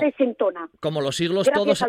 como 0.78 1.00
los 1.00 1.16
siglos 1.16 1.50
todos, 1.50 1.82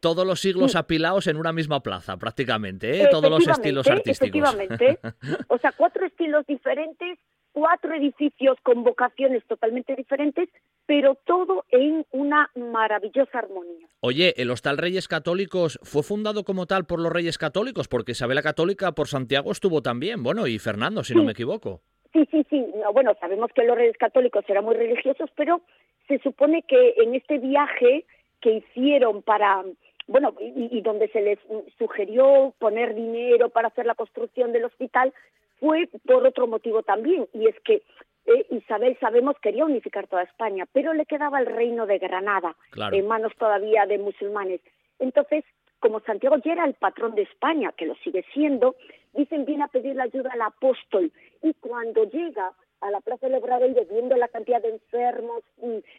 todos 0.00 0.26
los 0.26 0.40
siglos 0.40 0.76
apilados 0.76 1.26
en 1.26 1.36
una 1.36 1.52
misma 1.52 1.80
plaza, 1.80 2.16
prácticamente, 2.18 3.02
¿eh? 3.02 3.08
todos 3.10 3.30
los 3.30 3.46
estilos 3.48 3.88
artísticos. 3.88 4.54
Efectivamente, 4.54 5.00
o 5.48 5.58
sea, 5.58 5.72
cuatro 5.72 6.06
estilos 6.06 6.46
diferentes, 6.46 7.18
cuatro 7.52 7.94
edificios 7.94 8.58
con 8.62 8.84
vocaciones 8.84 9.44
totalmente 9.46 9.94
diferentes, 9.96 10.48
pero 10.86 11.16
todo 11.26 11.64
en 11.70 12.04
una 12.12 12.50
maravillosa 12.54 13.38
armonía. 13.38 13.86
Oye, 14.00 14.34
el 14.36 14.50
Hostal 14.50 14.78
Reyes 14.78 15.08
Católicos 15.08 15.78
fue 15.82 16.02
fundado 16.02 16.44
como 16.44 16.66
tal 16.66 16.86
por 16.86 17.00
los 17.00 17.12
Reyes 17.12 17.38
Católicos, 17.38 17.88
porque 17.88 18.12
Isabel 18.12 18.42
Católica 18.42 18.92
por 18.92 19.08
Santiago 19.08 19.50
estuvo 19.50 19.82
también, 19.82 20.22
bueno, 20.22 20.46
y 20.46 20.58
Fernando, 20.58 21.02
si 21.02 21.14
no 21.14 21.24
me 21.24 21.32
equivoco. 21.32 21.80
Sí, 22.12 22.26
sí, 22.30 22.46
sí. 22.48 22.64
bueno, 22.92 23.14
sabemos 23.20 23.50
que 23.54 23.64
los 23.64 23.76
reyes 23.76 23.96
católicos 23.98 24.44
eran 24.48 24.64
muy 24.64 24.76
religiosos, 24.76 25.30
pero 25.36 25.60
se 26.06 26.18
supone 26.20 26.62
que 26.62 26.94
en 26.96 27.14
este 27.14 27.38
viaje 27.38 28.04
que 28.40 28.54
hicieron 28.54 29.22
para, 29.22 29.62
bueno, 30.06 30.34
y, 30.40 30.80
donde 30.80 31.08
se 31.08 31.20
les 31.20 31.38
sugirió 31.76 32.54
poner 32.58 32.94
dinero 32.94 33.50
para 33.50 33.68
hacer 33.68 33.84
la 33.84 33.94
construcción 33.94 34.52
del 34.52 34.64
hospital, 34.64 35.12
fue 35.60 35.88
por 36.06 36.26
otro 36.26 36.46
motivo 36.46 36.82
también, 36.82 37.28
y 37.32 37.46
es 37.46 37.58
que 37.60 37.82
eh, 38.26 38.46
Isabel, 38.50 38.96
sabemos, 39.00 39.36
quería 39.40 39.64
unificar 39.64 40.06
toda 40.06 40.22
España, 40.22 40.66
pero 40.72 40.92
le 40.92 41.06
quedaba 41.06 41.40
el 41.40 41.46
reino 41.46 41.86
de 41.86 41.98
Granada 41.98 42.54
en 42.92 43.06
manos 43.06 43.32
todavía 43.38 43.86
de 43.86 43.98
musulmanes. 43.98 44.60
Entonces, 44.98 45.44
como 45.80 46.00
Santiago 46.00 46.36
ya 46.44 46.52
era 46.52 46.64
el 46.64 46.74
patrón 46.74 47.14
de 47.14 47.22
España, 47.22 47.72
que 47.76 47.86
lo 47.86 47.94
sigue 47.96 48.24
siendo, 48.34 48.76
dicen 49.14 49.44
viene 49.44 49.64
a 49.64 49.68
pedir 49.68 49.96
la 49.96 50.04
ayuda 50.04 50.30
al 50.32 50.42
apóstol 50.42 51.10
y 51.42 51.54
cuando 51.54 52.04
llega 52.04 52.52
a 52.80 52.90
la 52.90 53.00
Plaza 53.00 53.26
del 53.26 53.36
Obradoiro 53.36 53.84
viendo 53.86 54.16
la 54.16 54.28
cantidad 54.28 54.62
de 54.62 54.70
enfermos, 54.70 55.42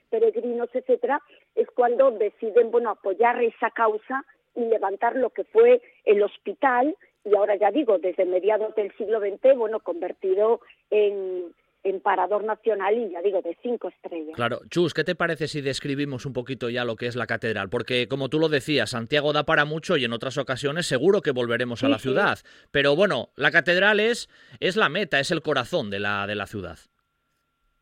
peregrinos, 0.10 0.70
etcétera, 0.74 1.22
es 1.56 1.68
cuando 1.72 2.12
deciden 2.12 2.72
bueno 2.72 2.92
apoyar 2.92 3.42
esa 3.42 3.72
causa 3.72 4.24
y 4.56 4.62
levantar 4.62 5.16
lo 5.16 5.30
que 5.32 5.44
fue 5.46 5.82
el 6.06 6.22
hospital 6.24 6.96
y 7.30 7.36
ahora 7.36 7.56
ya 7.56 7.72
digo 7.72 7.98
desde 8.00 8.26
mediados 8.26 8.74
del 8.76 8.92
siglo 8.98 9.20
XX 9.20 9.56
bueno 9.56 9.80
convertido 9.80 10.62
en 10.90 11.54
en 11.84 12.02
Parador 12.02 12.44
Nacional 12.44 12.98
y 12.98 13.12
ya 13.12 13.22
digo, 13.22 13.42
de 13.42 13.58
cinco 13.62 13.90
estrellas. 13.90 14.36
Claro, 14.36 14.60
Chus, 14.70 14.94
¿qué 14.94 15.04
te 15.04 15.16
parece 15.16 15.48
si 15.48 15.62
describimos 15.62 16.26
un 16.26 16.34
poquito 16.34 16.70
ya 16.70 16.84
lo 16.84 16.96
que 16.96 17.08
es 17.08 17.16
la 17.16 17.28
catedral? 17.28 17.70
Porque 17.70 18.08
como 18.08 18.30
tú 18.30 18.40
lo 18.40 18.50
decías, 18.50 18.92
Santiago 18.92 19.34
da 19.34 19.46
para 19.46 19.66
mucho 19.66 19.98
y 19.98 20.06
en 20.06 20.14
otras 20.14 20.38
ocasiones 20.38 20.88
seguro 20.88 21.22
que 21.22 21.32
volveremos 21.32 21.84
a 21.84 21.90
la 21.90 22.00
ciudad. 22.00 22.40
Pero 22.72 22.96
bueno, 22.96 23.30
la 23.36 23.52
catedral 23.52 24.00
es, 24.00 24.30
es 24.60 24.76
la 24.76 24.90
meta, 24.90 25.20
es 25.20 25.32
el 25.32 25.42
corazón 25.42 25.90
de 25.90 26.00
la, 26.00 26.28
de 26.28 26.36
la 26.36 26.48
ciudad. 26.48 26.78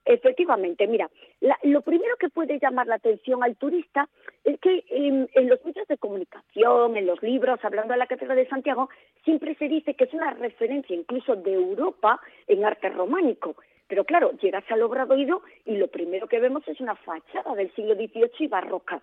Efectivamente, 0.06 0.88
mira, 0.88 1.10
lo 1.64 1.82
primero 1.82 2.16
que 2.18 2.30
puede 2.30 2.60
llamar 2.60 2.88
la 2.88 2.96
atención 2.96 3.44
al 3.44 3.56
turista 3.58 4.10
es 4.44 4.60
que 4.60 4.84
en, 4.90 5.30
en, 5.34 5.50
los 5.50 5.64
medios 5.64 5.88
de 5.88 5.98
comunicación, 5.98 6.98
en 6.98 7.06
los 7.06 7.22
libros, 7.22 7.60
hablando 7.64 7.94
de 7.94 8.00
la 8.00 8.08
Catedral 8.08 8.38
de 8.38 8.48
Santiago, 8.48 8.90
siempre 9.24 9.56
se 9.56 9.68
dice 9.68 9.94
que 9.94 10.06
es 10.06 10.14
una 10.14 10.32
referencia 10.32 10.96
incluso 10.96 11.36
de 11.36 11.54
Europa 11.54 12.20
en 12.48 12.66
arte 12.66 12.90
románico. 12.90 13.56
Pero 13.88 14.04
claro, 14.04 14.32
llegas 14.42 14.64
al 14.70 14.82
Obradoiro 14.82 15.44
y 15.66 15.78
lo 15.78 15.88
primero 15.88 16.28
que 16.28 16.40
vemos 16.40 16.68
es 16.68 16.80
una 16.82 16.96
fachada 16.96 17.56
del 17.56 17.74
siglo 17.76 17.96
XVIII 17.96 18.32
y 18.40 18.48
barroca. 18.48 19.02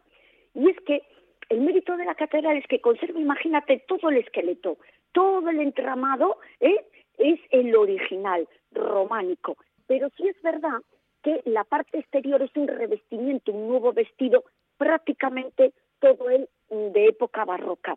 Y 0.55 0.70
es 0.70 0.78
que 0.80 1.03
el 1.49 1.61
mérito 1.61 1.97
de 1.97 2.05
la 2.05 2.14
catedral 2.14 2.57
es 2.57 2.66
que 2.66 2.80
conserva, 2.80 3.20
imagínate, 3.20 3.85
todo 3.87 4.11
el 4.11 4.18
esqueleto, 4.18 4.78
todo 5.12 5.49
el 5.49 5.61
entramado 5.61 6.39
¿eh? 6.61 6.85
es 7.18 7.41
el 7.51 7.74
original, 7.76 8.49
románico. 8.72 9.57
Pero 9.87 10.09
sí 10.16 10.26
es 10.28 10.41
verdad 10.43 10.80
que 11.25 11.41
la 11.47 11.64
parte 11.64 11.99
exterior 11.99 12.43
es 12.43 12.55
un 12.55 12.68
revestimiento, 12.68 13.51
un 13.51 13.66
nuevo 13.66 13.93
vestido, 13.95 14.45
prácticamente 14.77 15.72
todo 15.99 16.29
él 16.29 16.49
de 16.68 17.07
época 17.07 17.47
barroca. 17.47 17.97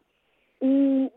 Y 0.62 1.12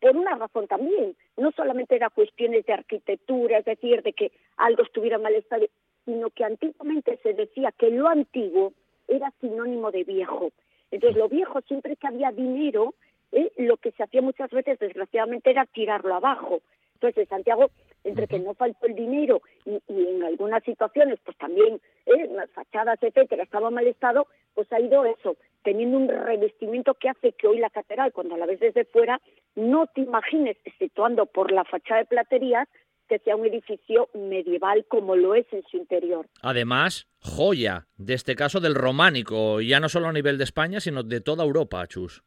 por 0.00 0.16
una 0.16 0.36
razón 0.36 0.68
también, 0.68 1.16
no 1.38 1.50
solamente 1.52 1.96
era 1.96 2.10
cuestiones 2.10 2.64
de 2.66 2.74
arquitectura, 2.74 3.58
es 3.58 3.64
decir, 3.64 4.02
de 4.02 4.12
que 4.12 4.32
algo 4.58 4.82
estuviera 4.82 5.18
mal 5.18 5.34
estado, 5.34 5.66
sino 6.04 6.28
que 6.30 6.44
antiguamente 6.44 7.18
se 7.22 7.32
decía 7.32 7.72
que 7.72 7.90
lo 7.90 8.06
antiguo 8.06 8.74
era 9.08 9.32
sinónimo 9.40 9.90
de 9.90 10.04
viejo. 10.04 10.52
Entonces, 10.90 11.18
lo 11.18 11.28
viejo, 11.28 11.62
siempre 11.62 11.96
que 11.96 12.06
había 12.06 12.30
dinero, 12.32 12.94
¿eh? 13.32 13.50
lo 13.56 13.78
que 13.78 13.92
se 13.92 14.02
hacía 14.02 14.20
muchas 14.20 14.50
veces, 14.50 14.78
desgraciadamente, 14.78 15.50
era 15.50 15.64
tirarlo 15.64 16.14
abajo. 16.14 16.60
Entonces, 17.04 17.24
en 17.24 17.28
Santiago, 17.28 17.70
entre 18.02 18.26
que 18.26 18.38
no 18.38 18.54
faltó 18.54 18.86
el 18.86 18.94
dinero 18.94 19.42
y, 19.66 19.80
en 19.88 20.22
algunas 20.22 20.64
situaciones, 20.64 21.18
pues 21.24 21.36
también 21.36 21.80
¿eh? 22.06 22.28
las 22.32 22.50
fachadas, 22.50 22.98
etcétera, 23.02 23.42
estaba 23.42 23.70
mal 23.70 23.86
estado, 23.86 24.26
pues 24.54 24.72
ha 24.72 24.80
ido 24.80 25.04
eso, 25.04 25.36
teniendo 25.62 25.98
un 25.98 26.08
revestimiento 26.08 26.94
que 26.94 27.10
hace 27.10 27.32
que 27.32 27.46
hoy 27.46 27.58
la 27.58 27.68
catedral, 27.68 28.12
cuando 28.12 28.36
la 28.36 28.46
ves 28.46 28.60
desde 28.60 28.86
fuera, 28.86 29.20
no 29.54 29.86
te 29.86 30.00
imagines, 30.00 30.56
situando 30.78 31.26
por 31.26 31.52
la 31.52 31.64
fachada 31.64 32.00
de 32.00 32.06
platerías, 32.06 32.68
que 33.06 33.18
sea 33.18 33.36
un 33.36 33.44
edificio 33.46 34.08
medieval 34.14 34.86
como 34.88 35.14
lo 35.14 35.34
es 35.34 35.46
en 35.52 35.62
su 35.70 35.76
interior. 35.76 36.26
Además, 36.40 37.06
joya 37.20 37.86
de 37.98 38.14
este 38.14 38.34
caso 38.34 38.60
del 38.60 38.74
románico, 38.74 39.60
ya 39.60 39.78
no 39.78 39.90
solo 39.90 40.08
a 40.08 40.12
nivel 40.12 40.38
de 40.38 40.44
España, 40.44 40.80
sino 40.80 41.02
de 41.02 41.20
toda 41.20 41.44
Europa, 41.44 41.86
Chus. 41.86 42.24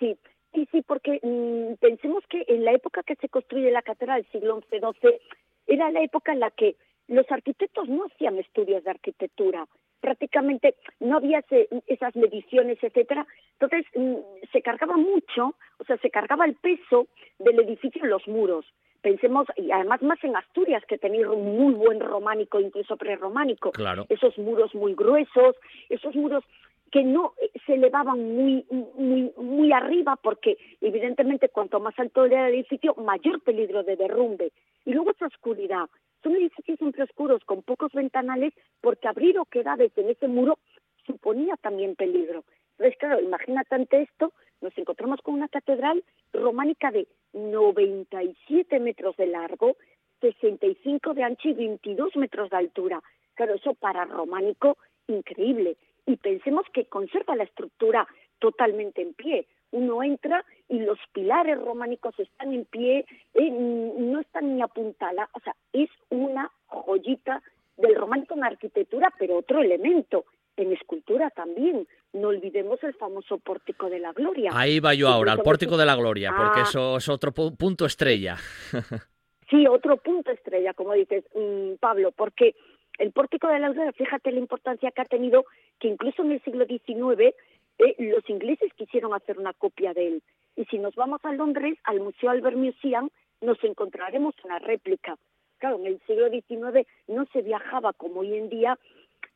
Sí, 0.00 0.18
sí, 0.54 0.68
sí, 0.70 0.82
porque 0.82 1.20
mm, 1.22 1.74
pensemos 1.80 2.24
que 2.28 2.44
en 2.48 2.64
la 2.64 2.72
época 2.72 3.02
que 3.02 3.16
se 3.16 3.28
construye 3.28 3.70
la 3.70 3.82
catedral, 3.82 4.26
siglo 4.32 4.60
XI-XII, 4.70 5.20
era 5.66 5.90
la 5.90 6.02
época 6.02 6.32
en 6.32 6.40
la 6.40 6.50
que 6.50 6.76
los 7.08 7.30
arquitectos 7.30 7.88
no 7.88 8.04
hacían 8.06 8.38
estudios 8.38 8.84
de 8.84 8.90
arquitectura, 8.90 9.66
prácticamente 10.00 10.74
no 10.98 11.16
había 11.16 11.44
esas 11.86 12.16
mediciones, 12.16 12.78
etcétera. 12.82 13.26
Entonces 13.58 13.86
mm, 13.94 14.16
se 14.52 14.62
cargaba 14.62 14.96
mucho, 14.96 15.54
o 15.78 15.84
sea, 15.84 15.96
se 15.98 16.10
cargaba 16.10 16.46
el 16.46 16.54
peso 16.54 17.08
del 17.38 17.60
edificio 17.60 18.02
en 18.02 18.10
los 18.10 18.26
muros. 18.26 18.66
Pensemos, 19.02 19.46
y 19.56 19.70
además 19.70 20.02
más 20.02 20.22
en 20.22 20.36
Asturias, 20.36 20.84
que 20.86 20.98
tenía 20.98 21.30
un 21.30 21.56
muy 21.56 21.74
buen 21.74 22.00
románico, 22.00 22.60
incluso 22.60 22.96
prerrománico. 22.96 23.72
Claro. 23.72 24.06
Esos 24.08 24.36
muros 24.38 24.74
muy 24.74 24.94
gruesos, 24.94 25.56
esos 25.88 26.14
muros 26.14 26.44
que 26.90 27.02
no 27.04 27.34
eh, 27.40 27.50
se 27.66 27.74
elevaban 27.74 28.18
muy, 28.34 28.66
muy, 28.96 29.32
muy 29.36 29.72
arriba, 29.72 30.16
porque 30.16 30.58
evidentemente 30.80 31.48
cuanto 31.48 31.80
más 31.80 31.98
alto 31.98 32.24
era 32.24 32.48
el 32.48 32.54
edificio, 32.54 32.94
mayor 32.96 33.40
peligro 33.42 33.82
de 33.82 33.96
derrumbe. 33.96 34.52
Y 34.84 34.92
luego 34.92 35.12
esa 35.12 35.26
oscuridad. 35.26 35.88
Son 36.22 36.34
edificios 36.34 36.78
siempre 36.78 37.04
oscuros, 37.04 37.42
con 37.44 37.62
pocos 37.62 37.92
ventanales, 37.92 38.52
porque 38.80 39.08
abrir 39.08 39.38
oquedades 39.38 39.96
en 39.96 40.10
ese 40.10 40.28
muro 40.28 40.58
suponía 41.06 41.56
también 41.56 41.96
peligro. 41.96 42.44
Entonces, 42.80 42.98
claro, 42.98 43.20
imagínate 43.20 44.00
esto, 44.00 44.32
nos 44.62 44.76
encontramos 44.78 45.20
con 45.20 45.34
una 45.34 45.48
catedral 45.48 46.02
románica 46.32 46.90
de 46.90 47.06
97 47.34 48.80
metros 48.80 49.18
de 49.18 49.26
largo, 49.26 49.76
65 50.22 51.12
de 51.12 51.22
ancho 51.22 51.50
y 51.50 51.52
22 51.52 52.16
metros 52.16 52.48
de 52.48 52.56
altura. 52.56 53.02
Claro, 53.34 53.56
eso 53.56 53.74
para 53.74 54.06
románico, 54.06 54.78
increíble. 55.08 55.76
Y 56.06 56.16
pensemos 56.16 56.64
que 56.72 56.86
conserva 56.86 57.36
la 57.36 57.44
estructura 57.44 58.08
totalmente 58.38 59.02
en 59.02 59.12
pie. 59.12 59.46
Uno 59.72 60.02
entra 60.02 60.42
y 60.66 60.78
los 60.78 60.98
pilares 61.12 61.60
románicos 61.60 62.18
están 62.18 62.54
en 62.54 62.64
pie, 62.64 63.04
eh, 63.34 63.50
no 63.50 64.20
están 64.20 64.56
ni 64.56 64.62
apuntalados. 64.62 65.30
O 65.34 65.40
sea, 65.40 65.54
es 65.74 65.90
una 66.08 66.50
joyita 66.64 67.42
del 67.76 67.94
románico 67.94 68.32
en 68.32 68.44
arquitectura, 68.44 69.12
pero 69.18 69.36
otro 69.36 69.60
elemento 69.60 70.24
en 70.60 70.72
escultura 70.72 71.30
también. 71.30 71.86
No 72.12 72.28
olvidemos 72.28 72.82
el 72.82 72.94
famoso 72.94 73.38
pórtico 73.38 73.88
de 73.88 73.98
la 73.98 74.12
gloria. 74.12 74.50
Ahí 74.54 74.80
va 74.80 74.94
yo 74.94 75.08
ahora, 75.08 75.32
al 75.32 75.42
pórtico 75.42 75.76
de 75.76 75.86
la 75.86 75.96
gloria, 75.96 76.32
porque 76.36 76.60
ah. 76.60 76.64
eso 76.68 76.96
es 76.96 77.08
otro 77.08 77.32
punto 77.32 77.86
estrella. 77.86 78.36
sí, 79.50 79.66
otro 79.66 79.96
punto 79.98 80.30
estrella, 80.30 80.74
como 80.74 80.94
dices, 80.94 81.24
mm, 81.34 81.74
Pablo, 81.80 82.12
porque 82.12 82.54
el 82.98 83.12
pórtico 83.12 83.48
de 83.48 83.58
la 83.58 83.70
gloria, 83.70 83.92
fíjate 83.92 84.32
la 84.32 84.40
importancia 84.40 84.90
que 84.90 85.00
ha 85.00 85.06
tenido, 85.06 85.44
que 85.78 85.88
incluso 85.88 86.22
en 86.22 86.32
el 86.32 86.42
siglo 86.42 86.66
XIX 86.66 87.34
eh, 87.78 87.94
los 87.98 88.28
ingleses 88.28 88.72
quisieron 88.74 89.14
hacer 89.14 89.38
una 89.38 89.52
copia 89.54 89.94
de 89.94 90.06
él. 90.06 90.22
Y 90.56 90.64
si 90.66 90.78
nos 90.78 90.94
vamos 90.94 91.20
a 91.24 91.32
Londres, 91.32 91.78
al 91.84 92.00
Museo 92.00 92.30
Albert 92.30 92.56
Museum, 92.56 93.08
nos 93.40 93.62
encontraremos 93.64 94.34
una 94.44 94.58
réplica. 94.58 95.16
Claro, 95.58 95.76
en 95.76 95.86
el 95.86 96.00
siglo 96.06 96.28
XIX 96.28 96.86
no 97.08 97.26
se 97.32 97.42
viajaba 97.42 97.92
como 97.92 98.20
hoy 98.20 98.34
en 98.34 98.48
día 98.48 98.78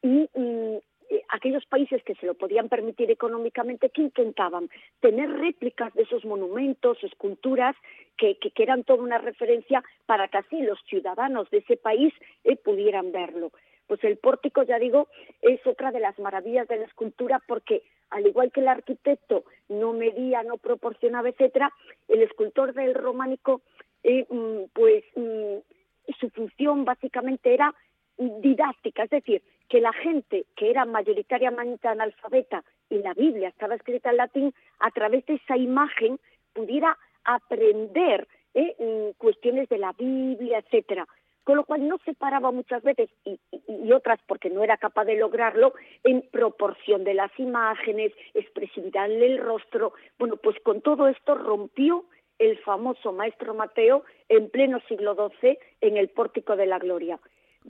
y 0.03 0.29
mm, 0.35 0.77
aquellos 1.29 1.65
países 1.67 2.03
que 2.05 2.15
se 2.15 2.27
lo 2.27 2.35
podían 2.35 2.69
permitir 2.69 3.11
económicamente, 3.11 3.91
que 3.91 4.03
intentaban 4.03 4.69
tener 5.01 5.31
réplicas 5.31 5.93
de 5.95 6.03
esos 6.03 6.25
monumentos, 6.25 7.03
esculturas, 7.03 7.77
que, 8.17 8.37
que, 8.39 8.63
eran 8.63 8.85
toda 8.85 9.03
una 9.03 9.19
referencia 9.19 9.83
para 10.07 10.29
que 10.29 10.39
así 10.39 10.61
los 10.63 10.79
ciudadanos 10.87 11.51
de 11.51 11.59
ese 11.59 11.77
país 11.77 12.13
eh, 12.45 12.57
pudieran 12.57 13.13
verlo. 13.13 13.51
Pues 13.87 14.03
el 14.05 14.17
pórtico, 14.17 14.63
ya 14.63 14.79
digo, 14.79 15.09
es 15.43 15.65
otra 15.67 15.91
de 15.91 16.01
las 16.01 16.19
maravillas 16.19 16.67
de 16.69 16.79
la 16.79 16.85
escultura 16.85 17.43
porque, 17.47 17.83
al 18.11 18.27
igual 18.27 18.51
que 18.51 18.61
el 18.61 18.69
arquitecto 18.69 19.45
no 19.69 19.93
medía, 19.93 20.43
no 20.43 20.57
proporcionaba, 20.57 21.29
etcétera, 21.29 21.71
el 22.09 22.23
escultor 22.23 22.73
del 22.73 22.95
románico, 22.95 23.61
eh, 24.03 24.27
mm, 24.31 24.71
pues 24.73 25.05
mm, 25.17 26.13
su 26.19 26.31
función 26.31 26.85
básicamente 26.85 27.53
era 27.53 27.75
didáctica, 28.17 29.05
es 29.05 29.11
decir, 29.11 29.43
que 29.69 29.81
la 29.81 29.93
gente 29.93 30.47
que 30.57 30.71
era 30.71 30.85
mayoritariamente 30.85 31.89
analfabeta 31.89 32.65
y 32.91 32.99
la 32.99 33.15
Biblia 33.15 33.49
estaba 33.49 33.75
escrita 33.75 34.11
en 34.11 34.17
latín, 34.19 34.55
a 34.79 34.91
través 34.91 35.25
de 35.27 35.35
esa 35.35 35.57
imagen 35.57 36.19
pudiera 36.53 36.97
aprender 37.25 38.29
¿eh? 38.55 38.75
Mm, 38.79 39.19
cuestiones 39.19 39.69
de 39.69 39.79
la 39.79 39.93
Biblia, 39.93 40.59
etcétera. 40.59 41.07
Con 41.43 41.57
lo 41.57 41.65
cual 41.65 41.87
no 41.87 41.99
se 42.07 42.15
paraba 42.15 42.51
muchas 42.53 42.83
veces, 42.83 43.11
y, 43.25 43.39
y, 43.69 43.93
otras 43.93 44.19
porque 44.27 44.49
no 44.49 44.65
era 44.65 44.79
capaz 44.79 45.05
de 45.05 45.17
lograrlo, 45.17 45.75
en 46.03 46.23
proporción 46.31 47.05
de 47.05 47.13
las 47.13 47.31
imágenes, 47.39 48.13
expresividad 48.33 49.11
en 49.11 49.23
el 49.23 49.39
rostro. 49.39 49.93
Bueno, 50.19 50.37
pues 50.37 50.59
con 50.61 50.81
todo 50.81 51.07
esto 51.07 51.35
rompió 51.35 52.07
el 52.39 52.59
famoso 52.59 53.13
maestro 53.13 53.55
Mateo 53.55 54.05
en 54.29 54.49
pleno 54.49 54.81
siglo 54.89 55.15
XII 55.15 55.59
en 55.83 55.97
el 55.99 56.09
Pórtico 56.09 56.57
de 56.57 56.67
la 56.67 56.79
Gloria. 56.79 57.21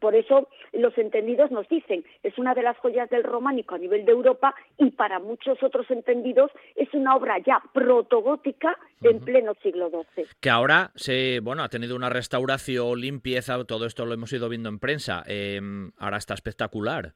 Por 0.00 0.14
eso 0.14 0.48
los 0.72 0.96
entendidos 0.98 1.50
nos 1.50 1.68
dicen, 1.68 2.04
es 2.22 2.36
una 2.38 2.54
de 2.54 2.62
las 2.62 2.76
joyas 2.78 3.08
del 3.10 3.22
románico 3.22 3.74
a 3.74 3.78
nivel 3.78 4.04
de 4.04 4.12
Europa 4.12 4.54
y 4.76 4.90
para 4.90 5.20
muchos 5.20 5.62
otros 5.62 5.88
entendidos 5.90 6.50
es 6.74 6.92
una 6.94 7.14
obra 7.14 7.38
ya 7.38 7.62
protogótica 7.72 8.76
en 9.02 9.20
pleno 9.20 9.54
siglo 9.62 9.90
XII. 9.90 10.26
Que 10.40 10.50
ahora 10.50 10.90
se, 10.96 11.40
bueno, 11.40 11.62
ha 11.62 11.68
tenido 11.68 11.94
una 11.94 12.10
restauración, 12.10 13.00
limpieza, 13.00 13.62
todo 13.64 13.86
esto 13.86 14.04
lo 14.04 14.14
hemos 14.14 14.32
ido 14.32 14.48
viendo 14.48 14.68
en 14.68 14.80
prensa. 14.80 15.22
Em, 15.26 15.92
ahora 15.98 16.16
está 16.16 16.34
espectacular. 16.34 17.14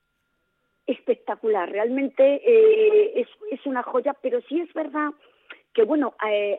Espectacular, 0.86 1.68
realmente 1.70 2.40
eh, 2.44 3.26
es, 3.50 3.66
una 3.66 3.82
joya, 3.82 4.14
pero 4.22 4.40
sí 4.48 4.60
es 4.60 4.72
verdad 4.72 5.10
que, 5.74 5.84
bueno, 5.84 6.14
eh, 6.26 6.58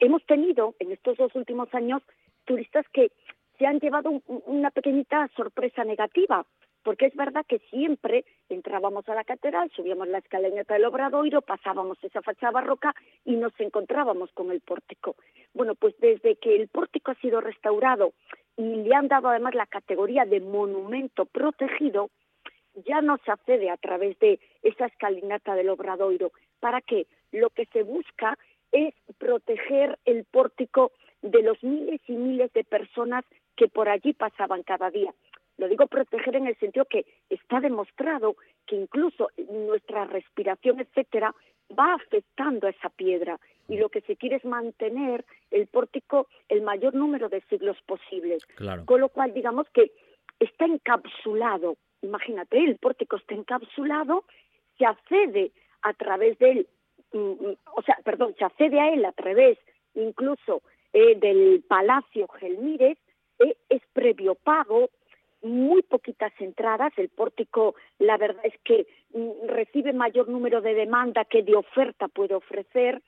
hemos 0.00 0.24
tenido 0.26 0.74
en 0.80 0.90
estos 0.90 1.16
dos 1.16 1.32
últimos 1.36 1.72
años 1.72 2.02
turistas 2.44 2.84
que 2.92 3.12
se 3.58 3.66
han 3.66 3.80
llevado 3.80 4.22
una 4.46 4.70
pequeñita 4.70 5.28
sorpresa 5.36 5.84
negativa, 5.84 6.46
porque 6.84 7.06
es 7.06 7.16
verdad 7.16 7.44
que 7.46 7.58
siempre 7.70 8.24
entrábamos 8.48 9.08
a 9.08 9.14
la 9.14 9.24
catedral, 9.24 9.70
subíamos 9.74 10.08
la 10.08 10.18
escalinata 10.18 10.74
del 10.74 10.86
Obradoiro, 10.86 11.42
pasábamos 11.42 12.02
esa 12.02 12.22
fachada 12.22 12.52
barroca 12.52 12.94
y 13.24 13.36
nos 13.36 13.52
encontrábamos 13.58 14.30
con 14.32 14.50
el 14.52 14.60
pórtico. 14.60 15.16
Bueno, 15.54 15.74
pues 15.74 15.94
desde 15.98 16.36
que 16.36 16.56
el 16.56 16.68
pórtico 16.68 17.10
ha 17.10 17.16
sido 17.16 17.40
restaurado 17.40 18.12
y 18.56 18.62
le 18.62 18.94
han 18.94 19.08
dado 19.08 19.28
además 19.28 19.54
la 19.54 19.66
categoría 19.66 20.24
de 20.24 20.40
monumento 20.40 21.26
protegido, 21.26 22.10
ya 22.86 23.00
no 23.00 23.18
se 23.24 23.32
accede 23.32 23.70
a 23.70 23.76
través 23.76 24.18
de 24.20 24.38
esa 24.62 24.86
escalinata 24.86 25.54
del 25.56 25.68
Obradoiro. 25.68 26.30
¿Para 26.60 26.80
qué? 26.80 27.06
Lo 27.32 27.50
que 27.50 27.66
se 27.66 27.82
busca 27.82 28.38
es 28.72 28.94
proteger 29.18 29.98
el 30.04 30.24
pórtico 30.24 30.92
de 31.22 31.42
los 31.42 31.62
miles 31.62 32.00
y 32.06 32.12
miles 32.12 32.52
de 32.52 32.64
personas 32.64 33.24
que 33.56 33.68
por 33.68 33.88
allí 33.88 34.12
pasaban 34.12 34.62
cada 34.62 34.90
día. 34.90 35.12
Lo 35.56 35.68
digo 35.68 35.88
proteger 35.88 36.36
en 36.36 36.46
el 36.46 36.56
sentido 36.58 36.84
que 36.84 37.04
está 37.28 37.60
demostrado 37.60 38.36
que 38.66 38.76
incluso 38.76 39.30
nuestra 39.50 40.04
respiración, 40.04 40.78
etcétera, 40.78 41.34
va 41.76 41.94
afectando 41.94 42.66
a 42.66 42.70
esa 42.70 42.88
piedra 42.90 43.38
y 43.66 43.76
lo 43.76 43.88
que 43.88 44.00
se 44.02 44.16
quiere 44.16 44.36
es 44.36 44.44
mantener 44.44 45.24
el 45.50 45.66
pórtico 45.66 46.28
el 46.48 46.62
mayor 46.62 46.94
número 46.94 47.28
de 47.28 47.40
siglos 47.42 47.76
posibles. 47.86 48.46
Con 48.86 49.00
lo 49.00 49.08
cual, 49.08 49.34
digamos 49.34 49.68
que 49.70 49.90
está 50.38 50.64
encapsulado. 50.64 51.76
Imagínate, 52.02 52.58
el 52.58 52.76
pórtico 52.76 53.16
está 53.16 53.34
encapsulado, 53.34 54.24
se 54.78 54.86
accede 54.86 55.50
a 55.82 55.92
través 55.94 56.38
de 56.38 56.50
él, 56.50 56.68
mm, 57.12 57.18
mm, 57.18 57.56
o 57.74 57.82
sea, 57.82 57.98
perdón, 58.04 58.34
se 58.38 58.44
accede 58.44 58.80
a 58.80 58.92
él 58.92 59.04
a 59.04 59.12
través 59.12 59.58
incluso 59.94 60.62
eh, 60.92 61.16
del 61.16 61.64
Palacio 61.68 62.28
Gelmírez, 62.28 62.98
eh, 63.38 63.56
es 63.68 63.82
previo 63.92 64.34
pago, 64.34 64.90
muy 65.42 65.82
poquitas 65.82 66.32
entradas, 66.40 66.92
el 66.96 67.08
pórtico 67.10 67.74
la 67.98 68.16
verdad 68.16 68.44
es 68.44 68.54
que 68.64 68.86
mm, 69.12 69.48
recibe 69.48 69.92
mayor 69.92 70.28
número 70.28 70.60
de 70.60 70.74
demanda 70.74 71.24
que 71.24 71.42
de 71.42 71.54
oferta 71.54 72.08
puede 72.08 72.34
ofrecer 72.34 73.02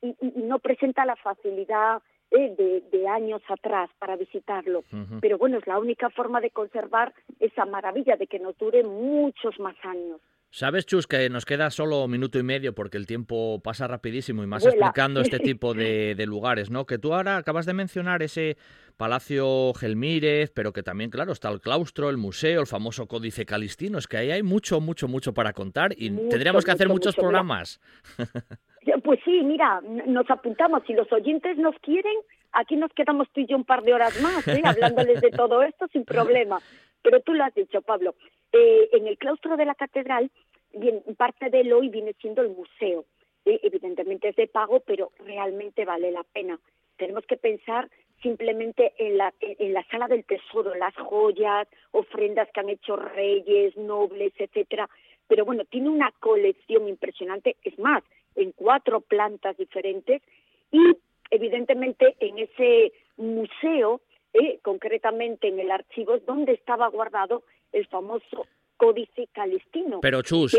y, 0.00 0.14
no 0.36 0.58
presenta 0.58 1.04
la 1.04 1.16
facilidad 1.16 2.02
eh, 2.30 2.82
de, 2.90 3.08
años 3.08 3.42
atrás 3.48 3.90
para 3.98 4.16
visitarlo. 4.16 4.82
Pero 5.20 5.38
bueno, 5.38 5.58
es 5.58 5.66
la 5.66 5.78
única 5.78 6.10
forma 6.10 6.40
de 6.40 6.50
conservar 6.50 7.12
esa 7.38 7.64
maravilla 7.64 8.16
de 8.16 8.26
que 8.26 8.38
nos 8.38 8.56
dure 8.58 8.82
muchos 8.82 9.60
más 9.60 9.76
años. 9.82 10.20
Sabes, 10.54 10.86
Chus, 10.86 11.08
que 11.08 11.28
nos 11.30 11.44
queda 11.44 11.68
solo 11.70 12.06
minuto 12.06 12.38
y 12.38 12.44
medio 12.44 12.76
porque 12.76 12.96
el 12.96 13.08
tiempo 13.08 13.60
pasa 13.60 13.88
rapidísimo 13.88 14.44
y 14.44 14.46
más 14.46 14.64
explicando 14.64 15.20
este 15.20 15.38
tipo 15.40 15.74
de, 15.74 16.14
lugares, 16.28 16.70
¿no? 16.70 16.86
Que 16.86 16.96
tú 16.96 17.12
ahora 17.12 17.38
acabas 17.38 17.66
de 17.66 17.74
mencionar 17.74 18.22
ese 18.22 18.56
Palacio 18.96 19.74
Gelmírez, 19.74 20.52
pero 20.54 20.72
que 20.72 20.84
también, 20.84 21.10
claro, 21.10 21.32
está 21.32 21.48
el 21.48 21.60
claustro, 21.60 22.08
el 22.08 22.18
museo, 22.18 22.60
el 22.60 22.68
famoso 22.68 23.08
Códice 23.08 23.44
Calistino. 23.44 23.98
Es 23.98 24.06
que 24.06 24.16
ahí 24.16 24.30
hay 24.30 24.44
mucho, 24.44 24.80
mucho, 24.80 25.08
mucho 25.08 25.34
para 25.34 25.52
contar 25.52 25.92
y 25.96 26.10
tendríamos 26.28 26.64
que 26.64 26.70
hacer 26.70 26.88
muchos 26.88 27.16
programas. 27.16 27.80
Pues 29.02 29.20
sí, 29.24 29.42
mira, 29.42 29.82
nos 30.06 30.30
apuntamos. 30.30 30.82
Si 30.86 30.94
los 30.94 31.10
oyentes 31.12 31.58
nos 31.58 31.74
quieren, 31.80 32.14
aquí 32.52 32.76
nos 32.76 32.90
quedamos 32.92 33.28
tú 33.32 33.40
y 33.40 33.46
yo 33.46 33.56
un 33.56 33.64
par 33.64 33.82
de 33.82 33.92
horas 33.92 34.18
más, 34.22 34.46
¿eh? 34.48 34.62
hablándoles 34.64 35.20
de 35.20 35.30
todo 35.30 35.62
esto 35.62 35.86
sin 35.92 36.04
problema. 36.04 36.58
Pero 37.04 37.20
tú 37.20 37.34
lo 37.34 37.44
has 37.44 37.54
dicho, 37.54 37.82
Pablo. 37.82 38.14
Eh, 38.50 38.88
en 38.92 39.06
el 39.06 39.18
claustro 39.18 39.56
de 39.56 39.66
la 39.66 39.74
catedral, 39.74 40.30
bien, 40.76 41.02
parte 41.16 41.50
de 41.50 41.64
lo 41.64 41.78
hoy 41.78 41.88
viene 41.88 42.14
siendo 42.20 42.42
el 42.42 42.50
museo. 42.50 43.04
Eh, 43.44 43.60
evidentemente 43.62 44.28
es 44.28 44.36
de 44.36 44.46
pago, 44.46 44.80
pero 44.80 45.12
realmente 45.18 45.84
vale 45.84 46.10
la 46.10 46.24
pena. 46.24 46.58
Tenemos 46.96 47.26
que 47.26 47.36
pensar 47.36 47.90
simplemente 48.22 48.92
en 48.98 49.18
la, 49.18 49.34
en 49.40 49.74
la 49.74 49.84
sala 49.84 50.08
del 50.08 50.24
tesoro, 50.24 50.74
las 50.74 50.94
joyas, 50.94 51.68
ofrendas 51.90 52.48
que 52.52 52.60
han 52.60 52.70
hecho 52.70 52.96
reyes, 52.96 53.76
nobles, 53.76 54.32
etcétera. 54.38 54.88
Pero 55.28 55.44
bueno, 55.44 55.64
tiene 55.64 55.88
una 55.88 56.10
colección 56.20 56.88
impresionante, 56.88 57.56
es 57.62 57.78
más, 57.78 58.02
en 58.34 58.52
cuatro 58.52 59.00
plantas 59.00 59.56
diferentes 59.56 60.22
y 60.70 60.96
evidentemente 61.30 62.16
en 62.20 62.38
ese 62.38 62.92
museo, 63.16 64.00
eh, 64.32 64.58
concretamente 64.62 65.48
en 65.48 65.60
el 65.60 65.70
archivo, 65.70 66.14
es 66.14 66.24
donde 66.26 66.52
estaba 66.52 66.88
guardado 66.88 67.44
el 67.72 67.86
famoso 67.86 68.46
Códice 68.76 69.28
Calistino. 69.32 70.00
Pero 70.00 70.22
Chus, 70.22 70.56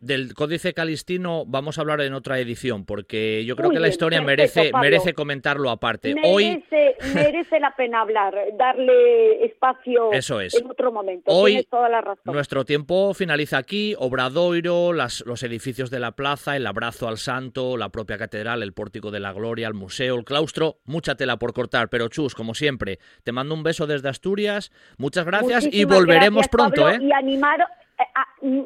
del 0.00 0.34
Códice 0.34 0.74
Calistino 0.74 1.44
vamos 1.46 1.78
a 1.78 1.82
hablar 1.82 2.00
en 2.00 2.14
otra 2.14 2.38
edición, 2.38 2.84
porque 2.84 3.44
yo 3.44 3.56
creo 3.56 3.70
que 3.70 3.80
la 3.80 3.88
historia 3.88 4.22
merece, 4.22 4.70
merece 4.80 5.14
comentarlo 5.14 5.70
aparte. 5.70 6.14
Merece, 6.14 6.28
Hoy 6.32 6.64
merece 7.14 7.60
la 7.60 7.74
pena 7.76 8.00
hablar, 8.00 8.34
darle 8.56 9.44
espacio 9.44 10.12
Eso 10.12 10.40
es. 10.40 10.54
en 10.54 10.70
otro 10.70 10.92
momento. 10.92 11.30
Hoy 11.30 11.66
toda 11.70 11.88
la 11.88 12.00
razón. 12.00 12.34
nuestro 12.34 12.64
tiempo 12.64 13.14
finaliza 13.14 13.58
aquí, 13.58 13.94
Obradoiro, 13.98 14.92
las, 14.92 15.24
los 15.26 15.42
edificios 15.42 15.90
de 15.90 16.00
la 16.00 16.12
plaza, 16.12 16.56
el 16.56 16.66
abrazo 16.66 17.08
al 17.08 17.18
santo, 17.18 17.76
la 17.76 17.90
propia 17.90 18.18
catedral, 18.18 18.62
el 18.62 18.72
pórtico 18.72 19.10
de 19.10 19.20
la 19.20 19.32
gloria, 19.32 19.68
el 19.68 19.74
museo, 19.74 20.16
el 20.16 20.24
claustro, 20.24 20.78
mucha 20.84 21.14
tela 21.16 21.38
por 21.38 21.52
cortar, 21.52 21.88
pero 21.88 22.08
Chus, 22.08 22.34
como 22.34 22.54
siempre, 22.54 22.98
te 23.24 23.32
mando 23.32 23.54
un 23.54 23.62
beso 23.62 23.86
desde 23.86 24.08
Asturias, 24.08 24.72
muchas 24.96 25.24
gracias 25.26 25.68
y 25.70 25.84
volveremos 25.84 26.48
pronto, 26.48 26.88
¿eh? 26.88 26.98
Y 27.00 27.12
animar 27.12 27.57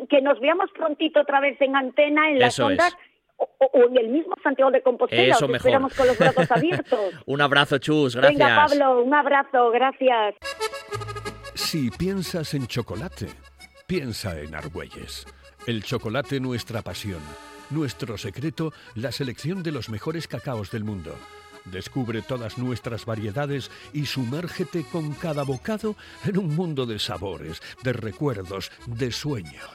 que 0.09 0.20
nos 0.20 0.41
veamos 0.41 0.70
prontito 0.72 1.20
otra 1.20 1.41
vez 1.41 1.61
en 1.61 1.76
antena, 1.76 2.30
en 2.30 2.39
las 2.39 2.59
ondas. 2.59 2.97
O, 3.37 3.89
en 3.89 3.97
el 3.97 4.09
mismo 4.09 4.37
Santiago 4.41 4.70
de 4.70 4.83
Compostela, 4.83 5.35
Eso 5.35 5.53
esperamos 5.53 5.93
con 5.95 6.07
los 6.07 6.16
brazos 6.16 6.49
abiertos. 6.51 7.14
un 7.26 7.41
abrazo, 7.41 7.78
Chus, 7.78 8.14
gracias. 8.14 8.39
Venga, 8.39 8.66
Pablo, 8.68 9.03
un 9.03 9.12
abrazo, 9.12 9.70
gracias. 9.70 10.37
Si 11.55 11.91
piensas 11.91 12.55
en 12.55 12.68
chocolate, 12.68 13.26
piensa 13.89 14.39
en 14.39 14.55
Argüelles. 14.55 15.26
El 15.66 15.83
chocolate 15.83 16.39
nuestra 16.39 16.83
pasión, 16.83 17.20
nuestro 17.70 18.16
secreto, 18.16 18.72
la 18.95 19.11
selección 19.11 19.64
de 19.64 19.72
los 19.72 19.89
mejores 19.89 20.28
cacaos 20.28 20.70
del 20.70 20.85
mundo 20.85 21.16
Descubre 21.65 22.23
todas 22.23 22.59
nuestras 22.59 23.05
variedades 23.05 23.71
y 23.93 24.07
sumérgete 24.07 24.85
con 24.85 25.13
cada 25.13 25.45
bocado 25.45 25.97
en 26.25 26.39
un 26.39 26.55
mundo 26.57 26.87
de 26.87 26.99
sabores, 26.99 27.63
de 27.83 27.93
recuerdos, 27.93 28.71
de 28.87 29.13
sueños. 29.13 29.71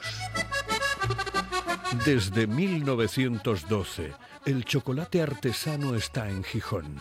Desde 2.04 2.46
1912, 2.46 4.12
el 4.44 4.64
chocolate 4.64 5.22
artesano 5.22 5.94
está 5.94 6.28
en 6.28 6.44
Gijón. 6.44 7.00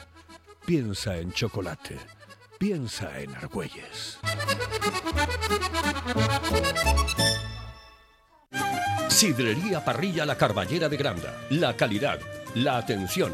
Piensa 0.66 1.18
en 1.18 1.32
chocolate. 1.32 1.98
Piensa 2.58 3.20
en 3.20 3.36
Argüelles. 3.36 4.20
Sidrería 9.10 9.84
Parrilla 9.84 10.26
La 10.26 10.38
Carballera 10.38 10.90
de 10.90 10.98
Granda. 10.98 11.42
La 11.50 11.76
calidad, 11.76 12.20
la 12.56 12.78
atención 12.78 13.34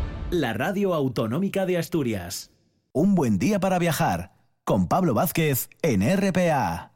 la 0.31 0.53
radio 0.53 0.93
autonómica 0.93 1.65
de 1.65 1.77
Asturias. 1.77 2.51
Un 2.93 3.15
buen 3.15 3.37
día 3.37 3.59
para 3.59 3.79
viajar 3.79 4.31
con 4.63 4.87
Pablo 4.87 5.13
Vázquez 5.13 5.69
en 5.81 6.01
RPA. 6.01 6.90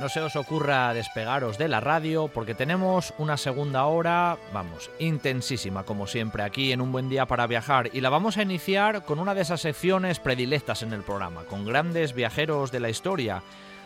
No 0.00 0.08
se 0.08 0.20
os 0.20 0.36
ocurra 0.36 0.94
despegaros 0.94 1.58
de 1.58 1.66
la 1.66 1.80
radio 1.80 2.28
porque 2.28 2.54
tenemos 2.54 3.12
una 3.18 3.36
segunda 3.36 3.84
hora, 3.86 4.38
vamos, 4.52 4.92
intensísima 5.00 5.82
como 5.82 6.06
siempre 6.06 6.44
aquí 6.44 6.70
en 6.70 6.80
Un 6.80 6.92
Buen 6.92 7.08
Día 7.08 7.26
para 7.26 7.48
Viajar 7.48 7.90
y 7.92 8.00
la 8.00 8.08
vamos 8.08 8.36
a 8.36 8.42
iniciar 8.42 9.04
con 9.04 9.18
una 9.18 9.34
de 9.34 9.40
esas 9.40 9.60
secciones 9.60 10.20
predilectas 10.20 10.84
en 10.84 10.92
el 10.92 11.02
programa, 11.02 11.46
con 11.46 11.64
grandes 11.64 12.14
viajeros 12.14 12.70
de 12.70 12.78
la 12.78 12.90
historia, 12.90 13.42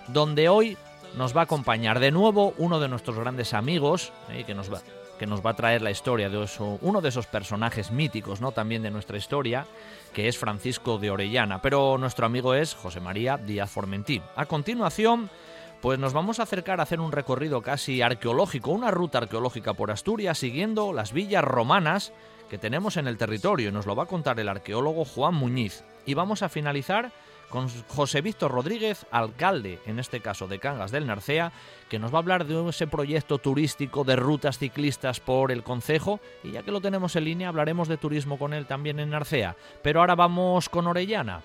donde 0.08 0.50
hoy 0.50 0.76
nos 1.16 1.34
va 1.34 1.40
a 1.40 1.44
acompañar 1.44 1.98
de 1.98 2.10
nuevo 2.10 2.52
uno 2.58 2.78
de 2.78 2.88
nuestros 2.88 3.18
grandes 3.18 3.54
amigos 3.54 4.12
eh, 4.28 4.44
que, 4.44 4.54
nos 4.54 4.70
va, 4.70 4.82
que 5.18 5.26
nos 5.26 5.44
va 5.44 5.52
a 5.52 5.56
traer 5.56 5.80
la 5.80 5.90
historia 5.90 6.28
de 6.28 6.46
uno 6.82 7.00
de 7.00 7.08
esos 7.08 7.26
personajes 7.26 7.90
míticos 7.90 8.42
¿no? 8.42 8.52
también 8.52 8.82
de 8.82 8.90
nuestra 8.90 9.16
historia, 9.16 9.64
que 10.12 10.28
es 10.28 10.36
Francisco 10.36 10.98
de 10.98 11.10
Orellana, 11.10 11.62
pero 11.62 11.96
nuestro 11.96 12.26
amigo 12.26 12.52
es 12.52 12.74
José 12.74 13.00
María 13.00 13.38
Díaz 13.38 13.70
Formentín. 13.70 14.22
A 14.36 14.44
continuación 14.44 15.30
pues 15.82 15.98
nos 15.98 16.12
vamos 16.12 16.38
a 16.38 16.44
acercar 16.44 16.78
a 16.78 16.84
hacer 16.84 17.00
un 17.00 17.10
recorrido 17.10 17.60
casi 17.60 18.02
arqueológico, 18.02 18.70
una 18.70 18.92
ruta 18.92 19.18
arqueológica 19.18 19.74
por 19.74 19.90
Asturias 19.90 20.38
siguiendo 20.38 20.92
las 20.92 21.12
villas 21.12 21.42
romanas 21.42 22.12
que 22.48 22.56
tenemos 22.56 22.96
en 22.96 23.08
el 23.08 23.18
territorio 23.18 23.68
y 23.68 23.72
nos 23.72 23.84
lo 23.84 23.96
va 23.96 24.04
a 24.04 24.06
contar 24.06 24.38
el 24.38 24.48
arqueólogo 24.48 25.04
Juan 25.04 25.34
Muñiz. 25.34 25.82
Y 26.06 26.14
vamos 26.14 26.44
a 26.44 26.48
finalizar 26.48 27.10
con 27.48 27.68
José 27.88 28.20
Víctor 28.20 28.52
Rodríguez, 28.52 29.06
alcalde, 29.10 29.80
en 29.84 29.98
este 29.98 30.20
caso 30.20 30.46
de 30.46 30.60
Cangas 30.60 30.92
del 30.92 31.06
Narcea, 31.06 31.50
que 31.88 31.98
nos 31.98 32.12
va 32.12 32.18
a 32.18 32.20
hablar 32.20 32.46
de 32.46 32.68
ese 32.68 32.86
proyecto 32.86 33.38
turístico 33.38 34.04
de 34.04 34.14
rutas 34.14 34.58
ciclistas 34.58 35.18
por 35.18 35.50
el 35.50 35.64
concejo 35.64 36.20
y 36.44 36.52
ya 36.52 36.62
que 36.62 36.70
lo 36.70 36.80
tenemos 36.80 37.16
en 37.16 37.24
línea 37.24 37.48
hablaremos 37.48 37.88
de 37.88 37.96
turismo 37.96 38.38
con 38.38 38.54
él 38.54 38.66
también 38.66 39.00
en 39.00 39.10
Narcea. 39.10 39.56
Pero 39.82 39.98
ahora 39.98 40.14
vamos 40.14 40.68
con 40.68 40.86
Orellana. 40.86 41.42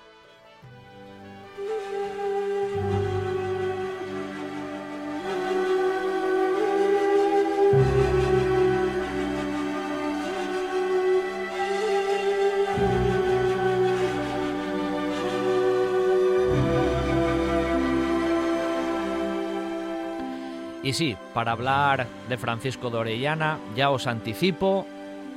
Y 20.88 20.94
sí, 20.94 21.18
para 21.34 21.52
hablar 21.52 22.08
de 22.30 22.38
Francisco 22.38 22.90
de 22.90 23.00
Orellana, 23.00 23.60
ya 23.76 23.90
os 23.90 24.08
anticipo 24.08 24.88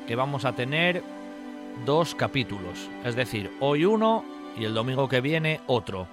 que 0.07 0.15
vamos 0.15 0.45
a 0.45 0.53
tener 0.53 1.03
dos 1.85 2.15
capítulos, 2.15 2.89
es 3.05 3.17
decir, 3.17 3.51
hoy 3.59 3.85
uno 3.85 4.25
y 4.57 4.65
el 4.65 4.75
domingo 4.75 5.09
que 5.09 5.21
viene 5.21 5.61
otro. 5.67 6.07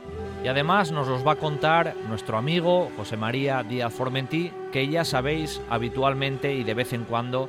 Y 0.44 0.48
además 0.48 0.92
nos 0.92 1.08
los 1.08 1.24
va 1.26 1.34
a 1.34 1.36
contar 1.36 1.94
nuestro 2.10 2.40
amigo 2.40 2.90
José 2.98 3.16
María 3.16 3.62
Díaz 3.62 3.94
Formentí, 3.94 4.52
que 4.72 4.88
ya 4.88 5.06
sabéis 5.06 5.62
habitualmente 5.70 6.56
y 6.56 6.64
de 6.64 6.74
vez 6.74 6.94
en 6.94 7.04
cuando 7.04 7.48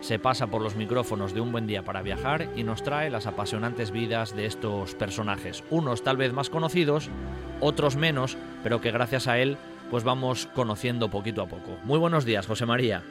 se 0.00 0.18
pasa 0.18 0.48
por 0.48 0.60
los 0.60 0.74
micrófonos 0.74 1.34
de 1.34 1.40
un 1.40 1.52
buen 1.52 1.68
día 1.68 1.84
para 1.84 2.02
viajar 2.02 2.48
y 2.56 2.64
nos 2.64 2.82
trae 2.82 3.10
las 3.10 3.28
apasionantes 3.28 3.92
vidas 3.92 4.34
de 4.34 4.46
estos 4.46 4.96
personajes, 4.96 5.62
unos 5.70 6.02
tal 6.02 6.16
vez 6.16 6.32
más 6.32 6.50
conocidos, 6.50 7.10
otros 7.60 7.94
menos, 7.94 8.36
pero 8.64 8.80
que 8.80 8.90
gracias 8.90 9.28
a 9.28 9.38
él 9.38 9.56
pues 9.90 10.04
vamos 10.04 10.46
conociendo 10.54 11.10
poquito 11.10 11.42
a 11.42 11.48
poco. 11.48 11.78
Muy 11.84 11.98
buenos 11.98 12.24
días, 12.24 12.46
José 12.46 12.66
María. 12.66 13.02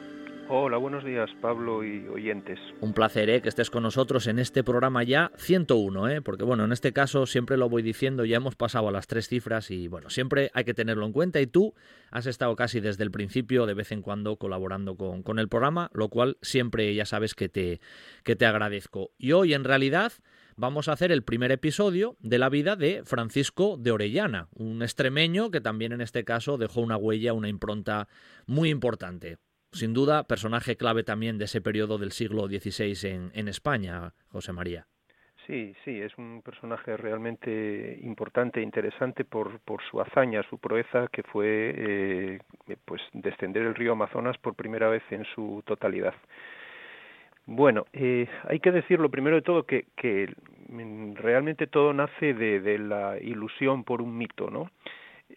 Hola, 0.50 0.78
buenos 0.78 1.04
días, 1.04 1.28
Pablo 1.42 1.84
y 1.84 2.08
oyentes. 2.08 2.58
Un 2.80 2.94
placer 2.94 3.28
¿eh? 3.28 3.42
que 3.42 3.50
estés 3.50 3.68
con 3.68 3.82
nosotros 3.82 4.26
en 4.28 4.38
este 4.38 4.64
programa 4.64 5.02
ya 5.02 5.30
101, 5.36 6.08
¿eh? 6.08 6.22
porque 6.22 6.42
bueno, 6.42 6.64
en 6.64 6.72
este 6.72 6.94
caso 6.94 7.26
siempre 7.26 7.58
lo 7.58 7.68
voy 7.68 7.82
diciendo, 7.82 8.24
ya 8.24 8.38
hemos 8.38 8.56
pasado 8.56 8.88
a 8.88 8.92
las 8.92 9.06
tres 9.06 9.28
cifras 9.28 9.70
y 9.70 9.88
bueno, 9.88 10.08
siempre 10.08 10.50
hay 10.54 10.64
que 10.64 10.72
tenerlo 10.72 11.04
en 11.04 11.12
cuenta 11.12 11.38
y 11.42 11.46
tú 11.46 11.74
has 12.10 12.24
estado 12.24 12.56
casi 12.56 12.80
desde 12.80 13.04
el 13.04 13.10
principio, 13.10 13.66
de 13.66 13.74
vez 13.74 13.92
en 13.92 14.00
cuando, 14.00 14.36
colaborando 14.36 14.96
con, 14.96 15.22
con 15.22 15.38
el 15.38 15.48
programa, 15.48 15.90
lo 15.92 16.08
cual 16.08 16.38
siempre 16.40 16.94
ya 16.94 17.04
sabes 17.04 17.34
que 17.34 17.50
te, 17.50 17.82
que 18.24 18.34
te 18.34 18.46
agradezco. 18.46 19.10
Y 19.18 19.32
hoy 19.32 19.52
en 19.52 19.64
realidad 19.64 20.14
vamos 20.58 20.88
a 20.88 20.92
hacer 20.92 21.12
el 21.12 21.22
primer 21.22 21.52
episodio 21.52 22.16
de 22.18 22.38
la 22.38 22.48
vida 22.48 22.76
de 22.76 23.02
Francisco 23.04 23.76
de 23.78 23.92
Orellana, 23.92 24.48
un 24.54 24.82
extremeño 24.82 25.50
que 25.50 25.60
también 25.60 25.92
en 25.92 26.00
este 26.00 26.24
caso 26.24 26.58
dejó 26.58 26.80
una 26.80 26.96
huella, 26.96 27.32
una 27.32 27.48
impronta 27.48 28.08
muy 28.46 28.68
importante. 28.68 29.38
Sin 29.72 29.94
duda, 29.94 30.24
personaje 30.24 30.76
clave 30.76 31.04
también 31.04 31.38
de 31.38 31.44
ese 31.44 31.60
periodo 31.60 31.98
del 31.98 32.10
siglo 32.10 32.48
XVI 32.48 33.30
en, 33.32 33.48
España, 33.48 34.12
José 34.28 34.52
María. 34.52 34.86
Sí, 35.46 35.74
sí, 35.84 36.00
es 36.00 36.16
un 36.18 36.42
personaje 36.42 36.96
realmente 36.96 37.98
importante 38.02 38.60
e 38.60 38.62
interesante 38.62 39.24
por, 39.24 39.60
por 39.60 39.80
su 39.90 40.00
hazaña, 40.00 40.42
su 40.50 40.58
proeza, 40.58 41.08
que 41.08 41.22
fue 41.22 41.74
eh, 41.76 42.38
pues 42.84 43.00
descender 43.12 43.62
el 43.62 43.74
río 43.74 43.92
Amazonas 43.92 44.36
por 44.38 44.54
primera 44.54 44.88
vez 44.88 45.02
en 45.10 45.24
su 45.34 45.62
totalidad. 45.64 46.14
Bueno, 47.50 47.86
eh, 47.94 48.28
hay 48.46 48.60
que 48.60 48.70
decir 48.70 49.00
lo 49.00 49.08
primero 49.08 49.36
de 49.36 49.42
todo 49.42 49.62
que, 49.64 49.86
que 49.96 50.30
realmente 51.14 51.66
todo 51.66 51.94
nace 51.94 52.34
de, 52.34 52.78
la 52.78 53.18
ilusión 53.18 53.84
por 53.84 54.02
un 54.02 54.18
mito, 54.18 54.50
¿no? 54.50 54.70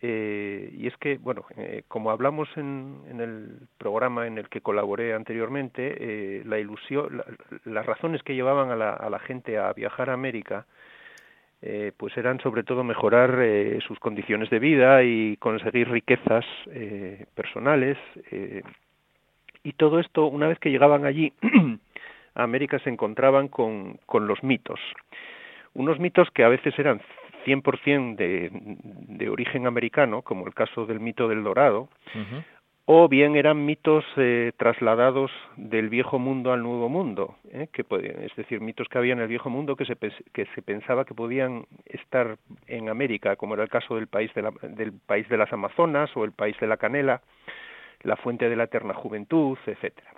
Eh, 0.02 0.74
y 0.78 0.88
es 0.88 0.98
que, 0.98 1.20
bueno, 1.20 1.46
eh, 1.56 1.84
como 1.88 2.12
hablamos 2.12 2.50
en, 2.58 2.98
en, 3.10 3.22
el 3.22 3.60
programa 3.78 4.28
en 4.28 4.38
el 4.38 4.50
que 4.50 4.60
colaboré 4.60 5.14
anteriormente, 5.14 5.96
eh, 6.00 6.44
la 6.46 6.60
ilusión, 6.60 7.24
las 7.64 7.86
razones 7.86 8.22
que 8.24 8.36
llevaban 8.36 8.72
a 8.72 8.76
la, 8.76 8.92
a 8.92 9.10
la, 9.10 9.20
gente 9.20 9.58
a 9.58 9.72
viajar 9.72 10.10
a 10.10 10.14
América, 10.14 10.66
pues 11.96 12.18
eran 12.18 12.42
sobre 12.42 12.64
todo 12.64 12.84
mejorar 12.84 13.40
sus 13.88 14.00
condiciones 14.00 14.50
de 14.50 14.60
vida 14.60 15.04
y 15.04 15.38
conseguir 15.38 15.90
riquezas 15.90 16.44
personales. 17.36 17.98
y 19.64 19.74
todo 19.74 20.00
esto, 20.00 20.26
una 20.26 20.48
vez 20.48 20.58
que 20.60 20.72
llegaban 20.72 21.06
allí, 21.06 21.32
a 22.36 22.44
América 22.44 22.80
se 22.80 22.90
encontraban 22.90 23.48
con, 23.48 24.00
con 24.06 24.28
los 24.28 24.44
mitos. 24.44 24.80
Unos 25.74 26.00
mitos 26.00 26.30
que 26.32 26.44
a 26.44 26.50
veces 26.50 26.78
eran 26.78 27.02
100% 27.46 28.16
de, 28.16 28.50
de 28.52 29.30
origen 29.30 29.68
americano, 29.68 30.22
como 30.22 30.46
el 30.46 30.54
caso 30.54 30.86
del 30.86 31.00
mito 31.00 31.28
del 31.28 31.44
dorado, 31.44 31.90
uh 32.16 32.18
-huh. 32.18 32.44
o 32.86 33.08
bien 33.08 33.36
eran 33.36 33.66
mitos 33.66 34.06
eh, 34.18 34.52
trasladados 34.58 35.32
del 35.56 35.90
viejo 35.90 36.20
mundo 36.20 36.52
al 36.52 36.62
nuevo 36.62 36.90
mundo, 36.90 37.36
¿eh? 37.52 37.68
que, 37.72 37.86
es 38.26 38.36
decir, 38.36 38.60
mitos 38.62 38.88
que 38.90 38.98
había 38.98 39.14
en 39.14 39.20
el 39.20 39.28
viejo 39.28 39.50
mundo 39.50 39.76
que 39.76 39.86
se, 39.86 39.96
que 40.34 40.46
se 40.54 40.62
pensaba 40.62 41.06
que 41.06 41.14
podían 41.14 41.66
estar 41.86 42.38
en 42.68 42.90
América, 42.90 43.36
como 43.36 43.54
era 43.54 43.64
el 43.64 43.70
caso 43.70 43.96
del 43.96 44.08
país 44.08 44.34
de, 44.34 44.42
la, 44.42 44.52
del 44.62 44.92
país 44.94 45.28
de 45.30 45.38
las 45.38 45.52
Amazonas 45.54 46.16
o 46.16 46.24
el 46.26 46.32
país 46.32 46.58
de 46.60 46.68
la 46.68 46.78
canela, 46.78 47.22
la 48.04 48.16
fuente 48.16 48.50
de 48.50 48.56
la 48.56 48.64
eterna 48.64 48.94
juventud, 48.94 49.58
etcétera. 49.66 50.12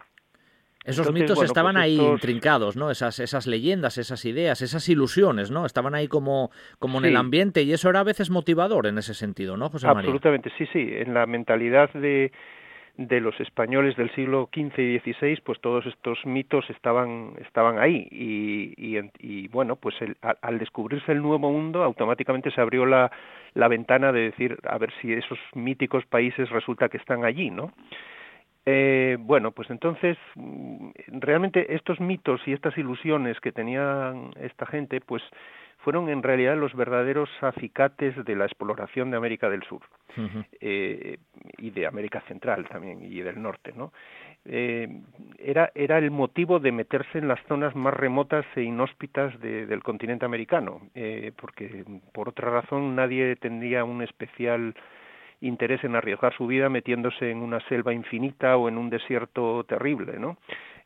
Esos 0.85 1.07
Entonces, 1.07 1.13
mitos 1.13 1.35
bueno, 1.37 1.45
estaban 1.45 1.73
pues 1.75 1.83
ahí 1.85 1.93
estos... 1.93 2.11
intrincados, 2.11 2.75
¿no? 2.75 2.91
Esas, 2.91 3.19
esas 3.19 3.47
leyendas, 3.47 3.97
esas 3.97 4.25
ideas, 4.25 4.61
esas 4.61 4.87
ilusiones, 4.89 5.49
¿no? 5.49 5.65
Estaban 5.65 5.95
ahí 5.95 6.09
como, 6.09 6.51
como 6.77 6.99
en 6.99 7.05
el 7.05 7.15
ambiente 7.15 7.63
y 7.63 7.71
eso 7.71 7.89
era 7.89 8.01
a 8.01 8.03
veces 8.03 8.29
motivador 8.29 8.87
en 8.87 8.97
ese 8.97 9.13
sentido, 9.13 9.55
¿no, 9.55 9.69
José 9.69 9.87
María? 9.87 10.01
Absolutamente, 10.01 10.51
sí, 10.57 10.65
sí. 10.73 10.89
En 10.91 11.13
la 11.13 11.25
mentalidad 11.25 11.89
de, 11.93 12.33
de 12.97 13.21
los 13.21 13.39
españoles 13.39 13.95
del 13.95 14.13
siglo 14.13 14.49
XV 14.53 14.77
y 14.77 14.99
XVI, 14.99 15.41
pues 15.45 15.61
todos 15.61 15.85
estos 15.85 16.19
mitos 16.25 16.69
estaban, 16.69 17.33
estaban 17.39 17.79
ahí. 17.79 18.05
Y, 18.11 18.73
y, 18.77 18.99
y 19.19 19.47
bueno, 19.47 19.77
pues 19.77 19.95
el, 20.01 20.17
al, 20.21 20.37
al 20.41 20.59
descubrirse 20.59 21.13
el 21.13 21.21
nuevo 21.21 21.49
mundo, 21.49 21.81
automáticamente 21.83 22.51
se 22.51 22.59
abrió 22.59 22.85
la, 22.85 23.09
la 23.53 23.69
ventana 23.69 24.11
de 24.11 24.31
decir, 24.31 24.57
a 24.63 24.77
ver 24.77 24.91
si 25.01 25.13
esos 25.13 25.39
míticos 25.53 26.03
países 26.07 26.49
resulta 26.49 26.89
que 26.89 26.97
están 26.97 27.23
allí, 27.23 27.49
¿no? 27.51 27.71
Eh, 28.65 29.17
bueno, 29.19 29.51
pues 29.51 29.69
entonces 29.69 30.17
mm, 30.35 30.89
realmente 31.19 31.75
estos 31.75 31.99
mitos 31.99 32.41
y 32.45 32.53
estas 32.53 32.77
ilusiones 32.77 33.39
que 33.41 33.51
tenían 33.51 34.31
esta 34.39 34.65
gente, 34.65 35.01
pues 35.01 35.21
fueron 35.79 36.09
en 36.09 36.23
realidad 36.23 36.55
los 36.57 36.73
verdaderos 36.73 37.29
acicates 37.41 38.15
de 38.23 38.35
la 38.35 38.45
exploración 38.45 39.11
de 39.11 39.17
América 39.17 39.49
del 39.49 39.63
Sur 39.63 39.81
uh 40.17 40.21
-huh. 40.21 40.45
eh, 40.61 41.17
y 41.57 41.71
de 41.71 41.85
América 41.85 42.21
Central 42.21 42.65
también 42.69 43.03
y 43.03 43.19
del 43.19 43.41
Norte, 43.41 43.73
¿no? 43.75 43.91
Eh, 44.45 44.87
era, 45.39 45.71
era 45.75 45.97
el 45.97 46.11
motivo 46.11 46.59
de 46.59 46.71
meterse 46.71 47.17
en 47.17 47.27
las 47.27 47.41
zonas 47.47 47.75
más 47.75 47.93
remotas 47.93 48.45
e 48.55 48.61
inhóspitas 48.61 49.37
de, 49.39 49.65
del 49.65 49.83
continente 49.83 50.25
americano, 50.25 50.81
eh, 50.95 51.31
porque 51.39 51.85
por 52.13 52.29
otra 52.29 52.49
razón 52.49 52.95
nadie 52.95 53.35
tendría 53.37 53.83
un 53.83 54.01
especial 54.01 54.73
interés 55.43 55.83
en 55.83 55.95
arriesgar 55.95 56.33
su 56.35 56.47
vida 56.47 56.69
metiéndose 56.69 57.29
en 57.29 57.41
una 57.41 57.59
selva 57.67 57.93
infinita 57.93 58.57
o 58.57 58.67
en 58.67 58.77
un 58.77 58.89
desierto 58.89 59.63
terrible, 59.65 60.17
¿no? 60.17 60.37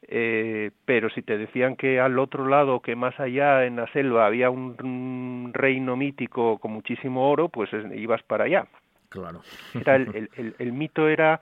Eh, 0.02 0.72
pero 0.86 1.10
si 1.10 1.22
te 1.22 1.38
decían 1.38 1.76
que 1.76 2.00
al 2.00 2.20
otro 2.20 2.48
lado, 2.48 2.82
que 2.82 2.96
más 2.96 3.20
allá 3.20 3.66
en 3.66 3.78
la 3.78 3.88
selva 3.94 4.26
había 4.26 4.50
un, 4.50 4.76
un 4.84 5.52
reino 5.54 5.96
mítico 5.96 6.60
con 6.60 6.72
muchísimo 6.72 7.30
oro, 7.30 7.50
pues 7.50 7.70
ibas 7.96 8.22
para 8.24 8.46
allá. 8.46 8.68
Claro. 9.10 9.42
Era 9.74 9.96
el, 9.96 10.16
el, 10.16 10.30
el, 10.38 10.56
el 10.60 10.72
mito 10.74 11.08
era 11.08 11.42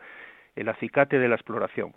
el 0.55 0.69
acicate 0.69 1.19
de 1.19 1.27
la 1.27 1.35
exploración. 1.35 1.93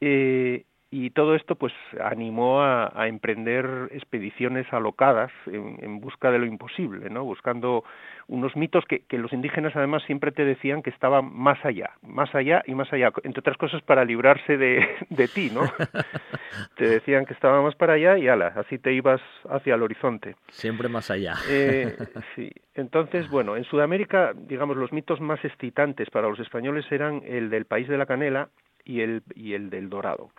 Eh, 0.00 0.64
y 0.90 1.10
todo 1.10 1.34
esto 1.34 1.54
pues 1.54 1.72
animó 2.02 2.62
a, 2.62 2.90
a 2.94 3.08
emprender 3.08 3.88
expediciones 3.90 4.66
alocadas 4.72 5.30
en, 5.46 5.78
en, 5.82 6.00
busca 6.00 6.30
de 6.30 6.38
lo 6.38 6.46
imposible, 6.46 7.10
¿no? 7.10 7.24
buscando 7.24 7.84
unos 8.26 8.56
mitos 8.56 8.84
que, 8.86 9.00
que, 9.00 9.18
los 9.18 9.32
indígenas 9.34 9.76
además 9.76 10.02
siempre 10.04 10.32
te 10.32 10.46
decían 10.46 10.82
que 10.82 10.88
estaban 10.88 11.30
más 11.34 11.62
allá, 11.64 11.90
más 12.02 12.34
allá 12.34 12.62
y 12.66 12.74
más 12.74 12.90
allá, 12.90 13.12
entre 13.22 13.40
otras 13.40 13.58
cosas 13.58 13.82
para 13.82 14.04
librarse 14.04 14.56
de, 14.56 14.86
de 15.10 15.28
ti, 15.28 15.50
¿no? 15.52 15.62
te 16.76 16.88
decían 16.88 17.26
que 17.26 17.34
estaban 17.34 17.62
más 17.64 17.74
para 17.74 17.94
allá 17.94 18.16
y 18.16 18.28
ala, 18.28 18.54
así 18.56 18.78
te 18.78 18.92
ibas 18.94 19.20
hacia 19.50 19.74
el 19.74 19.82
horizonte. 19.82 20.36
Siempre 20.48 20.88
más 20.88 21.10
allá. 21.10 21.34
eh, 21.50 21.96
sí, 22.34 22.50
entonces, 22.74 23.28
bueno, 23.28 23.56
en 23.56 23.64
Sudamérica, 23.64 24.32
digamos, 24.34 24.76
los 24.76 24.92
mitos 24.92 25.20
más 25.20 25.44
excitantes 25.44 26.08
para 26.08 26.28
los 26.28 26.38
españoles 26.40 26.86
eran 26.90 27.22
el 27.26 27.50
del 27.50 27.66
país 27.66 27.88
de 27.88 27.98
la 27.98 28.06
canela 28.06 28.48
y 28.84 29.02
el, 29.02 29.22
y 29.34 29.52
el 29.52 29.68
del 29.68 29.90
dorado 29.90 30.30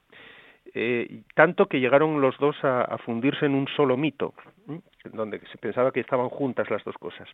eh, 0.73 1.21
tanto 1.35 1.67
que 1.67 1.79
llegaron 1.79 2.21
los 2.21 2.37
dos 2.37 2.55
a, 2.63 2.81
a 2.81 2.97
fundirse 2.97 3.45
en 3.45 3.55
un 3.55 3.67
solo 3.75 3.97
mito, 3.97 4.33
¿eh? 4.69 4.79
donde 5.11 5.39
se 5.51 5.57
pensaba 5.57 5.91
que 5.91 5.99
estaban 5.99 6.29
juntas 6.29 6.69
las 6.69 6.83
dos 6.83 6.95
cosas. 6.97 7.27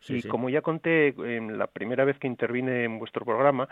Sí, 0.00 0.16
y 0.16 0.22
sí. 0.22 0.28
como 0.28 0.50
ya 0.50 0.60
conté 0.60 1.08
en 1.08 1.58
la 1.58 1.66
primera 1.66 2.04
vez 2.04 2.18
que 2.18 2.26
intervine 2.26 2.84
en 2.84 2.98
vuestro 2.98 3.24
programa, 3.24 3.68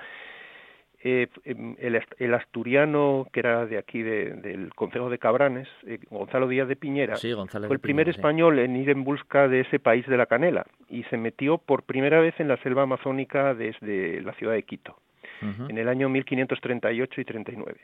eh, 1.05 1.27
el, 1.45 2.01
el, 2.18 2.35
asturiano 2.35 3.27
que 3.33 3.41
era 3.41 3.66
de 3.66 3.77
aquí 3.77 4.03
de, 4.03 4.35
del 4.35 4.73
Consejo 4.73 5.11
de 5.11 5.18
Cabranes, 5.18 5.68
eh, 5.85 5.99
Gonzalo 6.11 6.47
Díaz 6.47 6.68
de 6.68 6.77
Piñera, 6.77 7.16
sí, 7.16 7.35
fue 7.35 7.43
el 7.43 7.49
Piñera, 7.51 7.79
primer 7.81 8.09
español 8.09 8.61
en 8.61 8.77
ir 8.77 8.89
en 8.89 9.03
busca 9.03 9.49
de 9.49 9.61
ese 9.61 9.81
país 9.81 10.07
de 10.07 10.16
la 10.16 10.27
canela 10.27 10.64
y 10.89 11.03
se 11.05 11.16
metió 11.16 11.59
por 11.59 11.83
primera 11.83 12.20
vez 12.20 12.39
en 12.39 12.47
la 12.47 12.57
selva 12.59 12.83
amazónica 12.83 13.53
desde 13.53 14.20
la 14.23 14.33
ciudad 14.35 14.55
de 14.55 14.62
Quito, 14.62 14.97
uh 15.43 15.47
-huh. 15.47 15.70
en 15.70 15.79
el 15.79 15.89
año 15.89 16.09
1538 16.09 17.20
y 17.20 17.25
39 17.25 17.81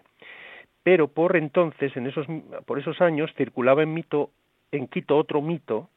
pero 0.83 1.09
por 1.09 1.37
entonces, 1.37 1.97
en 1.97 2.07
esos, 2.07 2.27
por 2.67 2.79
esos 2.79 3.01
años, 3.01 3.33
circulaba 3.37 3.83
en, 3.83 3.95
mito, 3.95 4.31
en 4.73 4.87
Quito 4.89 5.17
otro 5.17 5.43
mito, 5.43 5.89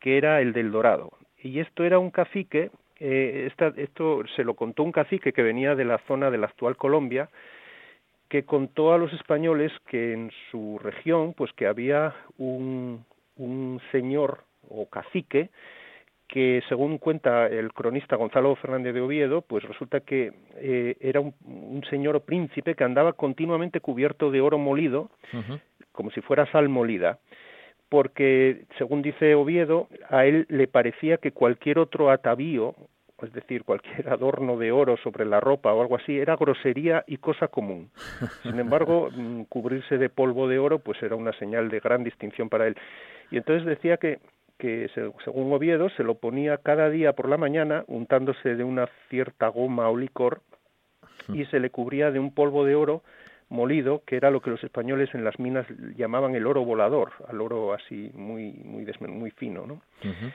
que 0.00 0.18
era 0.18 0.40
el 0.40 0.52
del 0.52 0.70
Dorado. 0.70 1.12
Y 1.42 1.60
esto 1.60 1.84
era 1.84 1.98
un 1.98 2.10
cacique, 2.10 2.70
eh, 3.00 3.50
esto 3.76 4.22
se 4.34 4.44
lo 4.44 4.54
contó 4.54 4.82
un 4.82 4.92
cacique 4.92 5.32
que 5.32 5.42
venía 5.42 5.74
de 5.74 5.84
la 5.84 5.98
zona 6.06 6.30
de 6.30 6.38
la 6.38 6.46
actual 6.46 6.76
Colombia, 6.76 7.28
que 8.28 8.44
contó 8.44 8.92
a 8.92 8.98
los 8.98 9.12
españoles 9.12 9.72
que 9.86 10.12
en 10.12 10.30
su 10.50 10.78
región, 10.82 11.34
pues 11.34 11.52
que 11.52 11.66
había 11.66 12.14
un, 12.38 13.04
un 13.36 13.80
señor 13.92 14.44
o 14.68 14.88
cacique, 14.88 15.50
que 16.34 16.64
según 16.68 16.98
cuenta 16.98 17.46
el 17.46 17.72
cronista 17.72 18.16
Gonzalo 18.16 18.56
Fernández 18.56 18.92
de 18.92 19.00
Oviedo, 19.00 19.42
pues 19.42 19.62
resulta 19.62 20.00
que 20.00 20.32
eh, 20.56 20.96
era 20.98 21.20
un, 21.20 21.32
un, 21.44 21.84
señor 21.88 22.16
o 22.16 22.26
príncipe 22.26 22.74
que 22.74 22.82
andaba 22.82 23.12
continuamente 23.12 23.78
cubierto 23.78 24.32
de 24.32 24.40
oro 24.40 24.58
molido, 24.58 25.12
uh 25.32 25.36
-huh. 25.36 25.60
como 25.92 26.10
si 26.10 26.20
fuera 26.22 26.50
sal 26.50 26.68
molida, 26.68 27.20
porque 27.88 28.66
según 28.78 29.00
dice 29.02 29.36
Oviedo, 29.36 29.86
a 30.10 30.26
él 30.26 30.46
le 30.48 30.66
parecía 30.66 31.18
que 31.18 31.30
cualquier 31.30 31.78
otro 31.78 32.10
atavío, 32.10 32.74
es 33.22 33.32
decir, 33.32 33.62
cualquier 33.62 34.08
adorno 34.10 34.58
de 34.58 34.72
oro 34.72 34.96
sobre 34.96 35.24
la 35.26 35.38
ropa 35.38 35.72
o 35.72 35.82
algo 35.82 35.94
así, 35.94 36.18
era 36.18 36.34
grosería 36.34 37.04
y 37.06 37.18
cosa 37.18 37.46
común. 37.46 37.90
Sin 38.42 38.58
embargo, 38.58 39.08
mm, 39.14 39.42
cubrirse 39.42 39.98
de 39.98 40.08
polvo 40.08 40.48
de 40.48 40.58
oro, 40.58 40.80
pues 40.80 41.00
era 41.00 41.14
una 41.14 41.32
señal 41.38 41.68
de 41.68 41.78
gran 41.78 42.02
distinción 42.02 42.48
para 42.48 42.66
él. 42.66 42.74
Y 43.30 43.36
entonces 43.36 43.64
decía 43.64 43.98
que 43.98 44.18
que 44.58 44.88
según 44.94 45.52
Oviedo 45.52 45.88
se 45.90 46.04
lo 46.04 46.14
ponía 46.14 46.58
cada 46.58 46.88
día 46.90 47.12
por 47.12 47.28
la 47.28 47.36
mañana 47.36 47.84
untándose 47.86 48.54
de 48.54 48.64
una 48.64 48.88
cierta 49.08 49.48
goma 49.48 49.88
o 49.88 49.96
licor 49.96 50.40
y 51.32 51.44
se 51.46 51.60
le 51.60 51.70
cubría 51.70 52.10
de 52.10 52.18
un 52.18 52.32
polvo 52.32 52.64
de 52.64 52.74
oro 52.74 53.02
molido 53.48 54.02
que 54.06 54.16
era 54.16 54.30
lo 54.30 54.40
que 54.40 54.50
los 54.50 54.62
españoles 54.64 55.10
en 55.14 55.24
las 55.24 55.38
minas 55.38 55.66
llamaban 55.96 56.34
el 56.34 56.46
oro 56.46 56.64
volador 56.64 57.12
al 57.28 57.40
oro 57.40 57.72
así 57.74 58.10
muy 58.14 58.52
muy 58.64 58.86
muy 59.08 59.30
fino 59.32 59.66
no 59.66 59.74
uh 59.74 60.06
-huh. 60.06 60.32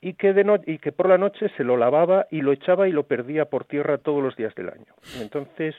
y 0.00 0.14
que 0.14 0.32
de 0.34 0.44
no 0.44 0.56
y 0.66 0.78
que 0.78 0.92
por 0.92 1.08
la 1.08 1.16
noche 1.18 1.48
se 1.56 1.64
lo 1.64 1.76
lavaba 1.76 2.26
y 2.30 2.42
lo 2.42 2.52
echaba 2.52 2.86
y 2.88 2.92
lo 2.92 3.04
perdía 3.04 3.46
por 3.46 3.64
tierra 3.64 3.98
todos 3.98 4.22
los 4.22 4.36
días 4.36 4.54
del 4.54 4.68
año. 4.68 4.92
Entonces 5.20 5.74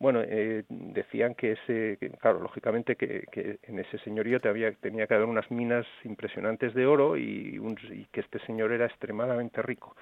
bueno, 0.00 0.22
eh, 0.22 0.64
decían 0.70 1.34
que 1.34 1.52
ese, 1.52 1.98
claro, 2.20 2.40
lógicamente 2.40 2.96
que, 2.96 3.58
en 3.62 3.78
ese 3.78 3.98
señorío 3.98 4.40
había, 4.44 4.72
tenía 4.72 5.06
que 5.06 5.12
haber 5.12 5.28
unas 5.28 5.50
minas 5.50 5.86
impresionantes 6.04 6.72
de 6.72 6.86
oro 6.86 7.18
y, 7.18 7.58
un, 7.58 7.76
y, 7.92 8.06
que 8.06 8.20
este 8.20 8.38
señor 8.46 8.72
era 8.72 8.86
extremadamente 8.86 9.60
rico. 9.60 9.94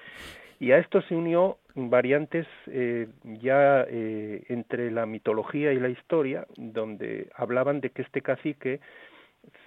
Y 0.61 0.71
a 0.71 0.79
esto 0.79 1.03
se 1.03 1.17
unió 1.17 1.59
variantes 1.75 2.47
eh, 2.69 3.09
ya 3.25 3.85
eh, 3.89 4.45
entre 4.49 4.93
la 4.93 5.05
mitología 5.05 5.73
y 5.73 5.81
la 5.81 5.89
historia, 5.89 6.47
donde 6.57 7.29
hablaban 7.35 7.81
de 7.81 7.91
que 7.91 8.03
este 8.03 8.23
cacique 8.23 8.79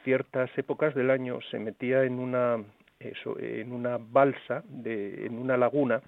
ciertas 0.05 0.49
épocas 0.57 0.95
del 0.95 1.11
año 1.11 1.39
se 1.51 1.59
metía 1.59 2.03
en 2.03 2.19
una 2.19 2.63
en 3.39 3.73
una 3.73 3.97
balsa 3.97 4.63
de, 4.67 5.25
en 5.25 5.39
una 5.39 5.57
laguna 5.57 6.03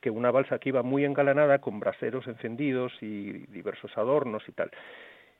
que 0.00 0.10
una 0.10 0.30
balsa 0.30 0.58
que 0.58 0.70
iba 0.70 0.82
muy 0.82 1.04
engalanada 1.04 1.58
con 1.60 1.80
braseros 1.80 2.26
encendidos 2.26 2.92
y 3.00 3.46
diversos 3.48 3.96
adornos 3.96 4.42
y 4.48 4.52
tal. 4.52 4.70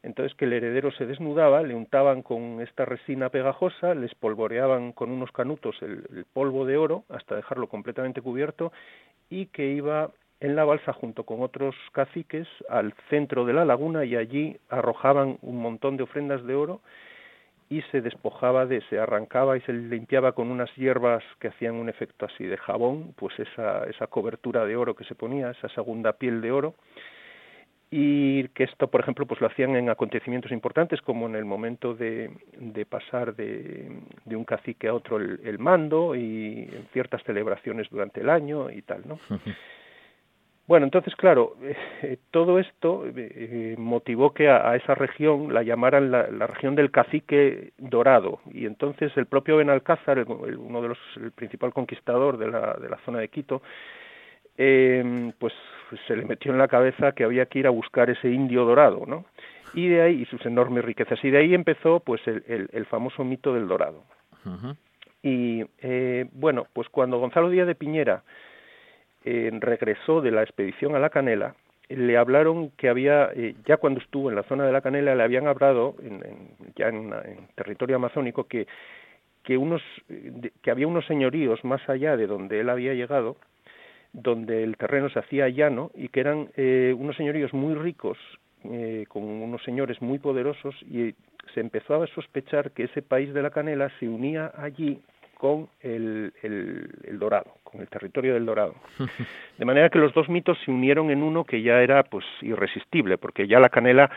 Entonces 0.03 0.37
que 0.37 0.45
el 0.45 0.53
heredero 0.53 0.93
se 0.93 1.07
desnudaba, 1.07 1.63
le 1.63 1.75
untaban 1.75 2.23
con 2.23 2.61
esta 2.61 2.85
resina 2.85 3.31
pegajosa, 3.31 3.95
les 3.95 4.15
polvoreaban 4.15 4.93
con 4.93 5.11
unos 5.11 5.33
canutos 5.33 5.77
el, 5.83 6.25
polvo 6.33 6.65
de 6.65 6.77
oro 6.77 7.05
hasta 7.09 7.35
dejarlo 7.35 7.69
completamente 7.69 8.23
cubierto 8.23 8.73
y 9.29 9.47
que 9.47 9.67
iba 9.67 10.11
en 10.41 10.55
la 10.55 10.65
balsa 10.65 10.93
junto 10.93 11.25
con 11.25 11.43
otros 11.43 11.75
caciques 11.93 12.47
al 12.69 12.95
centro 13.11 13.45
de 13.45 13.55
la 13.55 13.65
laguna 13.65 14.05
y 14.05 14.15
allí 14.15 14.57
arrojaban 14.69 15.39
un 15.43 15.61
montón 15.61 15.97
de 15.97 16.05
ofrendas 16.05 16.45
de 16.45 16.55
oro 16.55 16.81
y 17.71 17.83
se 17.91 18.01
despojaba 18.01 18.67
de, 18.67 18.81
se 18.89 18.99
arrancaba 18.99 19.57
y 19.57 19.61
se 19.63 19.73
limpiaba 19.73 20.33
con 20.33 20.51
unas 20.51 20.75
hierbas 20.77 21.23
que 21.39 21.49
hacían 21.49 21.75
un 21.75 21.89
efecto 21.89 22.27
así 22.27 22.45
de 22.45 22.57
jabón, 22.57 23.15
pues 23.17 23.39
esa, 23.39 23.85
esa 23.85 24.07
cobertura 24.07 24.65
de 24.65 24.77
oro 24.77 24.95
que 24.95 25.05
se 25.05 25.15
ponía, 25.15 25.51
esa 25.51 25.69
segunda 25.71 26.15
piel 26.15 26.41
de 26.41 26.51
oro, 26.51 26.75
y 27.91 28.49
que 28.49 28.65
esto, 28.65 28.89
por 28.89 29.01
ejemplo, 29.01 29.27
pues 29.27 29.41
lo 29.41 29.47
hacían 29.47 29.75
en 29.77 29.89
acontecimientos 29.89 30.53
importantes, 30.53 31.01
como 31.01 31.27
en 31.27 31.37
el 31.37 31.47
momento 31.47 31.95
de, 31.95 32.31
de 32.59 32.85
pasar 32.85 33.35
de, 33.35 34.03
de, 34.27 34.37
un 34.37 34.45
cacique 34.45 34.89
a 34.89 34.95
otro 34.95 35.17
el, 35.17 35.41
el, 35.45 35.59
mando 35.59 36.15
y 36.15 36.69
en 36.71 36.87
ciertas 36.93 37.23
celebraciones 37.25 37.89
durante 37.91 38.21
el 38.21 38.29
año 38.29 38.71
y 38.71 38.83
tal, 38.83 39.03
¿no? 39.07 39.19
Bueno, 40.69 40.85
entonces, 40.85 41.17
claro, 41.17 41.57
eh, 42.03 42.19
todo 42.31 42.59
esto 42.59 43.05
eh, 43.17 43.75
motivó 43.79 44.35
que 44.35 44.51
a, 44.51 44.77
esa 44.77 44.95
región 44.95 45.53
la 45.53 45.63
llamaran 45.63 46.11
la, 46.11 46.47
región 46.47 46.77
del 46.77 46.91
cacique 46.91 47.73
dorado, 47.79 48.41
y 48.53 48.67
entonces 48.67 49.11
el 49.17 49.27
propio 49.27 49.57
Benalcázar, 49.57 50.25
uno 50.29 50.83
de 50.83 50.89
los, 50.89 50.99
el 51.17 51.33
principal 51.33 51.73
conquistador 51.73 52.37
de 52.37 52.49
la, 52.49 52.75
de 52.75 52.91
la 52.91 52.99
zona 52.99 53.21
de 53.21 53.29
Quito, 53.29 53.63
eh, 54.59 55.33
pues 55.39 55.55
se 56.07 56.15
le 56.15 56.27
metió 56.27 56.53
en 56.53 56.59
la 56.59 56.69
cabeza 56.69 57.13
que 57.13 57.25
había 57.25 57.47
que 57.47 57.61
ir 57.61 57.67
a 57.67 57.71
buscar 57.71 58.11
ese 58.11 58.29
indio 58.29 58.67
dorado, 58.67 59.05
¿no? 59.07 59.25
Y 59.73 59.89
de 59.89 60.03
ahí, 60.03 60.23
y 60.23 60.25
sus 60.27 60.45
enormes 60.45 60.85
riquezas, 60.85 61.19
y 61.25 61.31
de 61.31 61.39
ahí 61.39 61.55
empezó 61.55 62.01
pues 62.01 62.21
el, 62.27 62.69
el, 62.73 62.87
famoso 62.87 63.25
mito 63.25 63.55
del 63.55 63.69
dorado. 63.69 64.05
Y 65.23 65.65
eh, 65.81 66.27
bueno, 66.33 66.67
pues 66.73 66.89
cuando 66.89 67.19
Gonzalo 67.19 67.51
Díaz 67.51 67.67
de 67.67 67.75
Piñera 67.75 68.23
eh, 69.29 69.51
regresó 69.61 70.23
de 70.23 70.31
la 70.31 70.43
expedición 70.43 70.97
a 70.97 70.99
la 70.99 71.11
Canela, 71.11 71.55
le 71.91 72.17
hablaron 72.17 72.71
que 72.71 72.89
había, 72.89 73.31
eh, 73.35 73.55
ya 73.67 73.77
cuando 73.77 74.01
estuvo 74.01 74.31
en 74.31 74.37
la 74.37 74.43
zona 74.45 74.65
de 74.65 74.73
la 74.73 74.81
Canela, 74.81 75.15
le 75.15 75.23
habían 75.23 75.47
hablado, 75.47 75.97
en, 76.03 76.23
ya 76.77 76.89
en, 76.89 77.13
territorio 77.55 77.97
amazónico, 77.97 78.45
que, 78.45 78.67
que, 79.43 79.59
unos, 79.59 79.83
que 80.63 80.71
había 80.71 80.87
unos 80.87 81.07
señoríos 81.07 81.63
más 81.63 81.87
allá 81.91 82.17
de 82.17 82.27
donde 82.27 82.61
él 82.61 82.71
había 82.71 82.95
llegado, 82.95 83.37
donde 84.15 84.65
el 84.65 84.79
terreno 84.79 85.11
se 85.11 85.19
hacía 85.19 85.49
llano 85.51 85.91
y 85.95 86.09
que 86.09 86.21
eran 86.21 86.49
eh, 86.57 86.95
unos 86.97 87.17
señoríos 87.17 87.53
muy 87.53 87.75
ricos, 87.75 88.17
eh, 88.65 89.05
con 89.09 89.23
unos 89.23 89.63
señores 89.63 90.01
muy 90.01 90.19
poderosos, 90.19 90.75
y 90.83 91.15
se 91.53 91.61
empezó 91.61 92.03
a 92.03 92.07
sospechar 92.09 92.71
que 92.71 92.85
ese 92.85 93.03
país 93.03 93.35
de 93.35 93.43
la 93.43 93.51
Canela 93.51 93.91
se 93.99 94.09
unía 94.09 94.53
allí 94.57 95.01
con 95.39 95.69
el, 95.81 96.33
el, 96.43 97.19
Dorado, 97.19 97.55
con 97.63 97.81
el 97.81 97.89
territorio 97.89 98.35
del 98.35 98.45
Dorado. 98.45 98.75
De 99.59 99.65
manera 99.65 99.89
que 99.89 99.99
los 99.99 100.13
dos 100.13 100.29
mitos 100.29 100.59
se 100.65 100.71
unieron 100.71 101.11
en 101.11 101.23
uno 101.23 101.45
que 101.45 101.63
ya 101.63 101.81
era 101.81 102.03
pues 102.03 102.27
irresistible, 102.43 103.17
porque 103.17 103.47
ya 103.47 103.61
la 103.61 103.69
canela, 103.71 104.11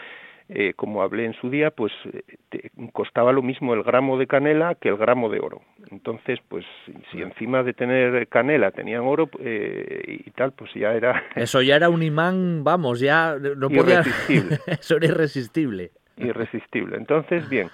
eh, 0.49 0.73
como 0.75 1.03
hablé 1.03 1.25
en 1.25 1.33
su 1.33 1.49
día, 1.49 1.69
pues 1.71 1.93
eh, 2.11 2.69
costaba 2.91 3.31
lo 3.31 3.41
mismo 3.41 3.73
el 3.73 3.83
gramo 3.83 4.17
de 4.17 4.27
canela 4.27 4.75
que 4.75 4.89
el 4.89 4.97
gramo 4.97 5.29
de 5.29 5.39
oro. 5.39 5.61
Entonces, 5.91 6.39
pues 6.49 6.65
si 7.11 7.21
encima 7.21 7.63
de 7.63 7.73
tener 7.73 8.27
canela 8.27 8.71
tenían 8.71 9.01
oro 9.01 9.29
eh, 9.39 10.23
y 10.25 10.31
tal, 10.31 10.53
pues 10.53 10.73
ya 10.73 10.93
era... 10.93 11.23
Eso 11.35 11.61
ya 11.61 11.75
era 11.75 11.89
un 11.89 12.01
imán, 12.01 12.63
vamos, 12.63 12.99
ya 12.99 13.35
no 13.57 13.69
podía... 13.69 14.01
Irresistible. 14.01 14.59
Eso 14.65 14.97
era 14.97 15.05
irresistible. 15.05 15.91
Irresistible. 16.17 16.97
Entonces, 16.97 17.47
bien, 17.49 17.69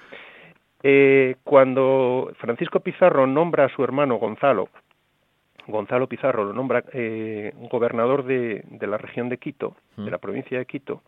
eh, 0.84 1.36
cuando 1.44 2.32
Francisco 2.38 2.80
Pizarro 2.80 3.26
nombra 3.26 3.66
a 3.66 3.70
su 3.70 3.84
hermano 3.84 4.16
Gonzalo, 4.16 4.70
Gonzalo 5.68 6.08
Pizarro 6.08 6.46
lo 6.46 6.54
nombra 6.54 6.84
eh, 6.94 7.54
gobernador 7.70 8.24
de, 8.24 8.64
la 8.80 8.98
región 8.98 9.28
de 9.30 9.38
Quito, 9.38 9.76
de 9.98 10.10
la 10.10 10.18
provincia 10.18 10.58
de 10.58 10.66
Quito, 10.66 11.02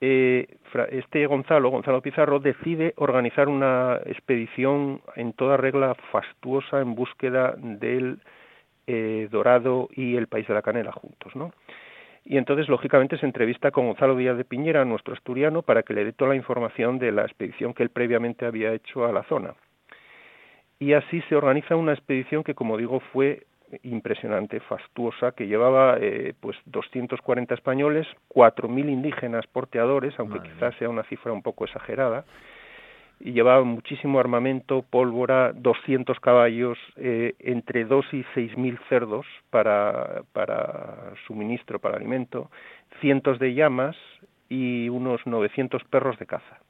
eh, 0.00 0.56
este 0.90 1.26
Gonzalo, 1.26 1.70
Gonzalo 1.70 2.00
Pizarro, 2.00 2.40
decide 2.40 2.94
organizar 2.96 3.48
una 3.48 4.00
expedición 4.06 5.02
en 5.14 5.34
toda 5.34 5.56
regla 5.56 5.94
fastuosa 6.10 6.80
en 6.80 6.94
búsqueda 6.94 7.54
del 7.56 8.20
Dorado 9.30 9.88
y 9.92 10.16
el 10.16 10.26
país 10.26 10.48
de 10.48 10.54
la 10.54 10.62
Canela 10.62 10.90
juntos, 10.90 11.36
¿no? 11.36 11.52
Y 12.30 12.38
entonces 12.38 12.68
lógicamente 12.68 13.18
se 13.18 13.26
entrevista 13.26 13.72
con 13.72 13.88
Gonzalo 13.88 14.14
Díaz 14.14 14.36
de 14.36 14.44
Piñera, 14.44 14.84
nuestro 14.84 15.14
asturiano, 15.14 15.62
para 15.62 15.82
que 15.82 15.94
le 15.94 16.04
dé 16.04 16.12
toda 16.12 16.28
la 16.28 16.36
información 16.36 17.00
de 17.00 17.10
la 17.10 17.22
expedición 17.22 17.74
que 17.74 17.82
él 17.82 17.90
previamente 17.90 18.46
había 18.46 18.72
hecho 18.72 19.04
a 19.04 19.10
la 19.10 19.24
zona. 19.24 19.54
Y 20.78 20.92
así 20.92 21.22
se 21.22 21.34
organiza 21.34 21.74
una 21.74 21.92
expedición 21.92 22.44
que, 22.44 22.54
como 22.54 22.76
digo, 22.76 23.00
fue 23.12 23.48
impresionante, 23.82 24.60
fastuosa, 24.60 25.32
que 25.32 25.48
llevaba 25.48 25.96
eh, 26.00 26.34
pues 26.38 26.56
240 26.66 27.52
españoles, 27.52 28.06
4.000 28.28 28.88
indígenas 28.88 29.48
porteadores, 29.48 30.14
aunque 30.20 30.38
quizás 30.38 30.72
sea 30.76 30.88
una 30.88 31.02
cifra 31.02 31.32
un 31.32 31.42
poco 31.42 31.64
exagerada, 31.64 32.24
y 33.20 33.32
llevaba 33.32 33.62
muchísimo 33.64 34.18
armamento, 34.18 34.82
pólvora, 34.82 35.52
200 35.52 36.18
caballos, 36.20 36.78
eh, 36.96 37.34
entre 37.38 37.84
2 37.84 38.06
y 38.12 38.24
6 38.34 38.56
mil 38.56 38.78
cerdos 38.88 39.26
para, 39.50 40.22
para 40.32 41.12
suministro, 41.26 41.78
para 41.78 41.96
alimento, 41.96 42.50
cientos 43.00 43.38
de 43.38 43.54
llamas 43.54 43.96
y 44.48 44.88
unos 44.88 45.24
900 45.26 45.84
perros 45.84 46.18
de 46.18 46.26
caza. 46.26 46.60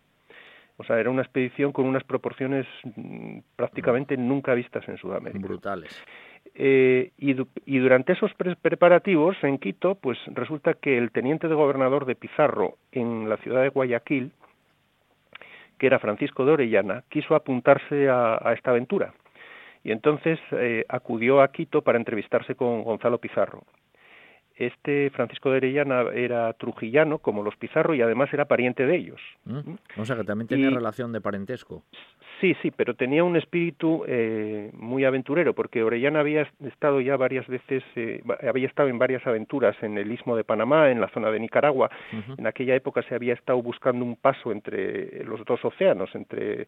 O 0.77 0.85
sea, 0.85 0.99
era 0.99 1.11
una 1.11 1.23
expedición 1.23 1.73
con 1.73 1.85
unas 1.85 2.05
proporciones 2.05 2.67
mm, 2.97 3.41
prácticamente 3.55 4.17
nunca 4.17 4.55
vistas 4.55 4.89
en 4.89 4.97
Sudamérica. 4.97 5.47
Brutales. 5.47 6.03
Eh, 6.55 7.13
y, 7.19 7.37
y, 7.67 7.79
durante 7.79 8.15
esos 8.15 8.33
preparativos 8.35 9.37
en 9.43 9.59
Quito, 9.59 9.95
pues 9.95 10.19
resulta 10.33 10.75
que 10.75 10.99
el 10.99 11.13
teniente 11.13 11.49
de 11.49 11.55
gobernador 11.55 12.07
de 12.07 12.17
Pizarro 12.17 12.77
en 12.93 13.29
la 13.29 13.37
ciudad 13.37 13.63
de 13.63 13.69
Guayaquil, 13.69 14.33
que 15.81 15.87
era 15.87 15.99
Francisco 15.99 16.45
de 16.45 16.53
Orellana, 16.53 17.05
quiso 17.09 17.35
apuntarse 17.35 18.11
a, 18.11 18.53
esta 18.55 18.71
aventura 18.71 19.15
y 19.83 19.93
entonces 19.93 20.39
eh, 20.53 20.85
acudió 20.91 21.41
a 21.41 21.51
Quito 21.51 21.81
para 21.81 21.97
entrevistarse 21.97 22.55
con 22.55 22.85
Gonzalo 22.85 23.17
Pizarro. 23.17 23.63
Este 24.61 25.09
Francisco 25.09 25.51
de 25.51 25.57
Orellana 25.57 26.03
era 26.15 26.53
trujillano, 26.53 27.17
como 27.17 27.43
los 27.43 27.57
Pizarro, 27.57 27.95
y 27.95 28.03
además 28.03 28.29
era 28.31 28.45
pariente 28.45 28.85
de 28.85 28.95
ellos. 28.95 29.19
Mm, 29.47 29.77
o 29.97 30.05
sea, 30.05 30.17
que 30.17 30.25
también 30.25 30.49
tenía 30.49 30.69
relación 30.69 31.13
de 31.13 31.23
parentesco. 31.23 31.83
Sí, 32.43 32.55
sí, 32.61 32.71
pero 32.71 32.93
tenía 32.95 33.25
un 33.25 33.37
espíritu 33.37 34.05
eh, 34.07 34.71
muy 34.75 35.07
aventurero, 35.07 35.55
porque 35.55 35.83
Orellana 35.83 36.21
había 36.21 36.47
estado 36.63 37.01
ya 37.01 37.17
varias 37.17 37.47
veces, 37.49 37.83
eh, 37.97 38.23
había 38.47 38.67
estado 38.67 38.91
en 38.91 38.99
varias 38.99 39.27
aventuras 39.27 39.75
en 39.83 39.97
el 39.97 40.13
istmo 40.13 40.37
de 40.37 40.45
Panamá, 40.45 40.91
en 40.91 41.01
la 41.01 41.09
zona 41.09 41.31
de 41.31 41.41
Nicaragua. 41.41 41.91
En 42.37 42.47
aquella 42.47 42.75
época 42.75 43.03
se 43.03 43.15
había 43.15 43.33
estado 43.33 43.63
buscando 43.63 44.05
un 44.05 44.17
paso 44.17 44.53
entre 44.53 45.25
los 45.25 45.43
dos 45.47 45.65
océanos, 45.65 46.15
entre 46.15 46.67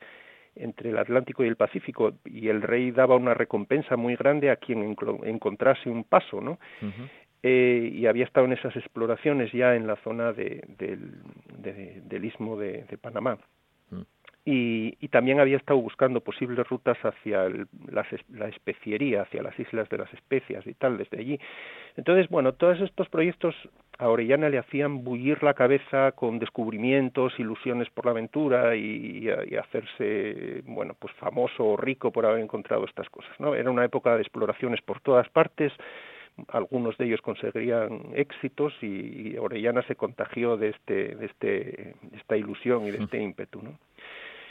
entre 0.54 0.90
el 0.90 0.98
Atlántico 0.98 1.44
y 1.44 1.48
el 1.48 1.56
Pacífico 1.56 2.12
y 2.24 2.48
el 2.48 2.62
rey 2.62 2.90
daba 2.90 3.16
una 3.16 3.34
recompensa 3.34 3.96
muy 3.96 4.16
grande 4.16 4.50
a 4.50 4.56
quien 4.56 4.96
encontrase 5.24 5.88
un 5.88 6.04
paso, 6.04 6.40
¿no? 6.40 6.58
Eh, 7.42 7.90
y 7.92 8.06
había 8.06 8.24
estado 8.24 8.46
en 8.46 8.52
esas 8.52 8.76
exploraciones 8.76 9.50
ya 9.52 9.74
en 9.74 9.86
la 9.86 9.96
zona 9.96 10.32
de, 10.32 10.62
del 10.78 12.24
istmo 12.24 12.56
de, 12.56 12.84
Panamá 13.00 13.38
y, 14.44 15.08
también 15.08 15.40
había 15.40 15.56
estado 15.56 15.80
buscando 15.80 16.20
posibles 16.20 16.66
rutas 16.68 16.98
hacia 17.04 17.48
la, 17.88 18.48
especiería, 18.48 19.22
hacia 19.22 19.42
las 19.42 19.58
islas 19.58 19.88
de 19.88 19.98
las 19.98 20.12
especias 20.14 20.66
y 20.66 20.74
tal, 20.74 20.98
desde 20.98 21.18
allí. 21.18 21.38
Entonces, 21.96 22.28
bueno, 22.28 22.54
todos 22.54 22.80
estos 22.80 23.08
proyectos 23.08 23.54
a 23.98 24.08
Orellana 24.08 24.48
le 24.48 24.58
hacían 24.58 25.04
bullir 25.04 25.42
la 25.42 25.54
cabeza 25.54 26.12
con 26.12 26.38
descubrimientos, 26.38 27.38
ilusiones 27.38 27.88
por 27.90 28.06
la 28.06 28.12
aventura 28.12 28.74
y, 28.74 29.28
hacerse, 29.28 30.62
bueno, 30.64 30.96
pues 30.98 31.12
famoso 31.14 31.64
o 31.64 31.76
rico 31.76 32.10
por 32.10 32.26
haber 32.26 32.42
encontrado 32.42 32.84
estas 32.84 33.08
cosas, 33.10 33.38
¿no? 33.38 33.54
Era 33.54 33.70
una 33.70 33.84
época 33.84 34.16
de 34.16 34.22
exploraciones 34.22 34.80
por 34.82 35.00
todas 35.00 35.28
partes, 35.28 35.72
algunos 36.48 36.96
de 36.98 37.06
ellos 37.06 37.20
conseguirían 37.20 38.10
éxitos 38.14 38.72
y, 38.82 39.36
Orellana 39.36 39.82
se 39.82 39.96
contagió 39.96 40.56
de 40.56 40.70
este 40.70 41.14
de 41.14 41.26
este 41.26 41.48
de 41.48 42.16
esta 42.16 42.36
ilusión 42.36 42.86
y 42.86 42.90
de 42.90 42.98
este 42.98 43.20
ímpetu, 43.20 43.62
¿no? 43.62 43.78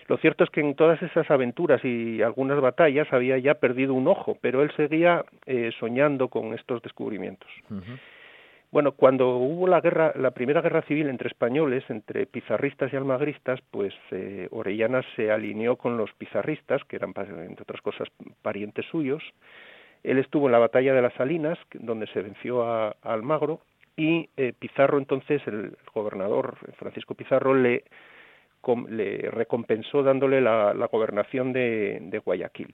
Lo 0.08 0.18
cierto 0.18 0.44
es 0.44 0.50
que 0.50 0.60
en 0.60 0.76
todas 0.76 1.02
esas 1.02 1.30
aventuras 1.32 1.84
y 1.86 2.22
algunas 2.22 2.60
batallas 2.60 3.08
había 3.14 3.38
ya 3.38 3.54
perdido 3.56 3.94
un 3.94 4.08
ojo, 4.08 4.38
pero 4.42 4.62
él 4.62 4.72
seguía 4.76 5.24
eh, 5.46 5.72
soñando 5.80 6.28
con 6.28 6.54
estos 6.54 6.82
descubrimientos. 6.82 7.50
Bueno, 8.72 8.94
cuando 8.94 9.36
hubo 9.36 9.68
la 9.68 9.82
guerra, 9.82 10.14
la 10.16 10.32
primera 10.32 10.62
guerra 10.62 10.82
civil 10.84 11.10
entre 11.10 11.28
españoles, 11.28 11.84
entre 11.90 12.26
pizarristas 12.26 12.92
y 12.92 12.96
almagristas, 12.96 13.60
pues 13.70 13.94
eh, 14.12 14.48
Orellana 14.52 15.02
se 15.16 15.30
alineó 15.30 15.76
con 15.76 15.98
los 15.98 16.12
pizarristas, 16.14 16.82
que 16.86 16.96
eran, 16.96 17.14
entre 17.18 17.64
otras 17.64 17.82
cosas, 17.82 18.08
parientes 18.42 18.86
suyos. 18.86 19.24
Él 20.04 20.18
estuvo 20.18 20.48
en 20.48 20.52
la 20.52 20.60
batalla 20.60 20.94
de 20.94 21.02
las 21.02 21.14
Salinas, 21.14 21.58
donde 21.74 22.08
se 22.08 22.22
venció 22.22 22.64
a, 22.64 22.96
Almagro, 23.02 23.62
y 23.96 24.30
eh, 24.38 24.54
Pizarro, 24.58 24.98
entonces, 24.98 25.42
el, 25.48 25.78
gobernador 25.94 26.58
Francisco 26.78 27.14
Pizarro, 27.14 27.54
le, 27.54 27.84
le 28.90 29.30
recompensó 29.32 30.04
dándole 30.04 30.42
la, 30.42 30.74
gobernación 30.92 31.54
de, 31.54 32.22
Guayaquil 32.24 32.74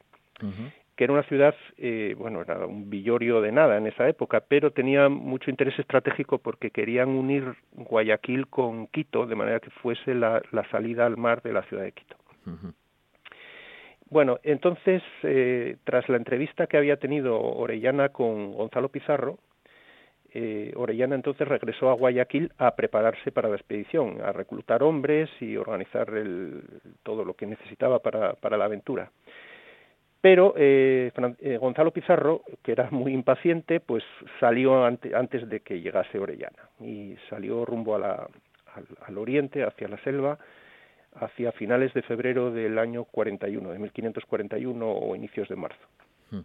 que 0.98 1.04
era 1.04 1.14
una 1.14 1.24
ciudad, 1.24 1.56
eh, 1.78 2.16
bueno, 2.18 2.42
era 2.42 2.66
un 2.66 2.90
villorio 2.90 3.40
de 3.40 3.52
nada 3.52 3.78
en 3.78 3.86
esa 3.86 4.10
época, 4.10 4.42
pero 4.42 4.72
tenía 4.72 5.10
mucho 5.10 5.52
interés 5.52 5.78
estratégico 5.78 6.40
porque 6.40 6.72
querían 6.72 7.10
unir 7.10 7.54
Guayaquil 7.74 8.48
con 8.48 8.88
Quito, 8.88 9.28
de 9.28 9.36
manera 9.36 9.60
que 9.60 9.70
fuese 9.70 10.16
la, 10.16 10.42
salida 10.72 11.06
al 11.06 11.16
mar 11.16 11.44
de 11.44 11.54
la 11.54 11.62
ciudad 11.64 11.84
de 11.84 11.92
Quito. 11.92 12.16
Bueno, 14.10 14.40
entonces, 14.44 15.04
eh, 15.24 15.78
tras 15.84 16.08
la 16.08 16.18
entrevista 16.18 16.68
que 16.68 16.78
había 16.78 16.98
tenido 16.98 17.40
Orellana 17.40 18.10
con 18.10 18.54
Gonzalo 18.54 18.90
Pizarro, 18.90 19.38
eh, 20.34 20.72
Orellana 20.76 21.16
entonces 21.16 21.48
regresó 21.48 21.90
a 21.90 21.94
Guayaquil 21.94 22.52
a 22.58 22.76
prepararse 22.76 23.32
para 23.32 23.50
la 23.50 23.56
expedición, 23.56 24.22
a 24.22 24.32
reclutar 24.32 24.84
hombres 24.84 25.30
y 25.40 25.56
organizar 25.56 26.12
todo 27.04 27.26
lo 27.26 27.34
que 27.34 27.46
necesitaba 27.46 28.00
para, 28.00 28.58
la 28.58 28.66
aventura. 28.66 29.12
Pero 30.22 30.54
eh, 30.58 31.12
eh, 31.40 31.58
Gonzalo 31.58 31.92
Pizarro, 31.92 32.44
que 32.62 32.74
era 32.74 32.90
muy 32.92 33.14
impaciente, 33.14 33.80
pues 33.80 34.04
salió 34.40 34.84
antes 34.86 35.50
de 35.50 35.62
que 35.62 35.80
llegase 35.80 36.20
Orellana 36.20 36.70
y 36.82 37.16
salió 37.30 37.66
rumbo 37.66 37.96
al, 37.96 39.18
oriente, 39.18 39.64
hacia 39.64 39.88
la 39.88 39.98
selva, 40.04 40.38
hacia 41.20 41.52
finales 41.52 41.94
de 41.94 42.02
febrero 42.02 42.52
del 42.52 42.78
año 42.78 43.06
41, 43.06 43.72
de 43.72 43.80
1541 43.80 44.90
o 44.90 45.16
inicios 45.16 45.48
de 45.50 45.56
marzo. 45.56 45.88
Hmm. 46.32 46.42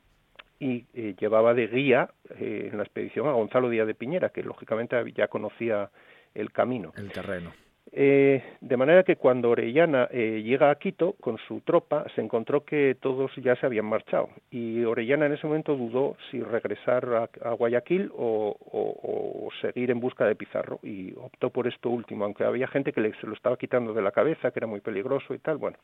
Y 0.59 0.86
eh, 0.94 1.15
llevaba 1.19 1.55
de 1.55 1.66
guía 1.66 2.11
en 2.39 2.77
la 2.77 2.82
expedición 2.82 3.28
a 3.28 3.32
Gonzalo 3.32 3.69
Díaz 3.69 3.86
de 3.86 3.94
Piñera, 3.94 4.31
que 4.31 4.43
lógicamente 4.43 4.97
ya 5.12 5.28
conocía 5.28 5.90
el 6.35 6.53
camino. 6.53 6.93
El 6.97 7.12
terreno. 7.12 7.53
Eh, 7.94 8.43
de 8.62 8.77
manera 8.78 9.02
que 9.02 9.16
cuando 9.16 9.51
Orellana 9.51 10.09
eh, 10.10 10.43
llega 10.43 10.70
a 10.70 10.77
Quito 10.77 11.12
con 11.20 11.36
su 11.36 11.60
tropa, 11.60 12.06
se 12.14 12.23
encontró 12.23 12.64
que 12.64 12.97
todos 12.98 13.31
ya 13.36 13.55
se 13.56 13.66
habían 13.66 13.85
marchado 13.85 14.31
y 14.51 14.82
Orellana 14.85 15.27
en 15.27 15.35
ese 15.35 15.47
momento 15.47 15.77
dudó 15.77 16.16
si 16.31 16.40
regresar 16.40 17.28
a, 17.43 17.51
Guayaquil 17.52 18.10
o, 18.16 19.51
seguir 19.60 19.90
en 19.90 20.01
busca 20.01 20.24
de 20.24 20.35
Pizarro 20.35 20.81
y 20.82 21.12
optó 21.19 21.51
por 21.51 21.66
esto 21.66 21.90
último, 21.90 22.24
aunque 22.24 22.44
había 22.44 22.66
gente 22.66 22.93
que 22.93 23.12
se 23.20 23.27
lo 23.27 23.35
estaba 23.35 23.59
quitando 23.59 23.93
de 23.93 24.01
la 24.01 24.10
cabeza, 24.10 24.51
que 24.51 24.59
era 24.59 24.66
muy 24.66 24.81
peligroso 24.81 25.35
y 25.35 25.39
tal. 25.39 25.59
Bueno, 25.59 25.77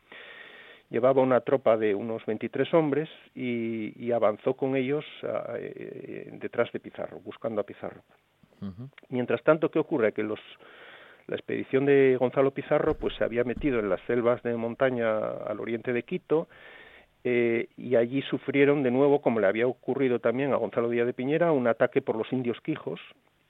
llevaba 0.89 1.21
una 1.21 1.43
tropa 1.43 1.77
de 1.77 1.95
unos 1.95 2.25
23 2.25 2.73
hombres 2.73 3.11
y, 3.35 4.11
avanzó 4.13 4.55
con 4.55 4.75
ellos 4.75 5.05
eh, 5.59 6.31
detrás 6.41 6.73
de 6.73 6.81
Pizarro, 6.81 7.21
buscando 7.21 7.61
a 7.61 7.65
Pizarro. 7.65 8.01
Mientras 9.11 9.43
tanto, 9.43 9.71
¿qué 9.71 9.79
ocurre? 9.79 10.13
Que 10.13 10.23
los 10.23 10.41
la 11.29 11.37
expedición 11.37 11.85
de 11.87 12.17
Gonzalo 12.19 12.51
Pizarro 12.51 12.95
pues 12.95 13.15
se 13.17 13.25
había 13.25 13.45
metido 13.45 13.79
en 13.79 13.89
las 13.89 14.01
selvas 14.03 14.43
de 14.43 14.57
montaña 14.57 15.19
al 15.47 15.61
oriente 15.61 15.93
de 15.93 16.03
Quito 16.03 16.49
eh, 17.25 17.69
y 17.77 17.97
allí 17.97 18.23
sufrieron 18.23 18.83
de 18.83 18.91
nuevo, 18.91 19.21
como 19.21 19.39
le 19.41 19.47
había 19.47 19.67
ocurrido 19.67 20.19
también 20.19 20.53
a 20.53 20.57
Gonzalo 20.57 20.89
Díaz 20.89 21.07
de 21.07 21.13
Piñera, 21.13 21.53
un 21.53 21.67
ataque 21.67 22.01
por 22.01 22.17
los 22.17 22.33
indios 22.33 22.61
quijos. 22.63 23.01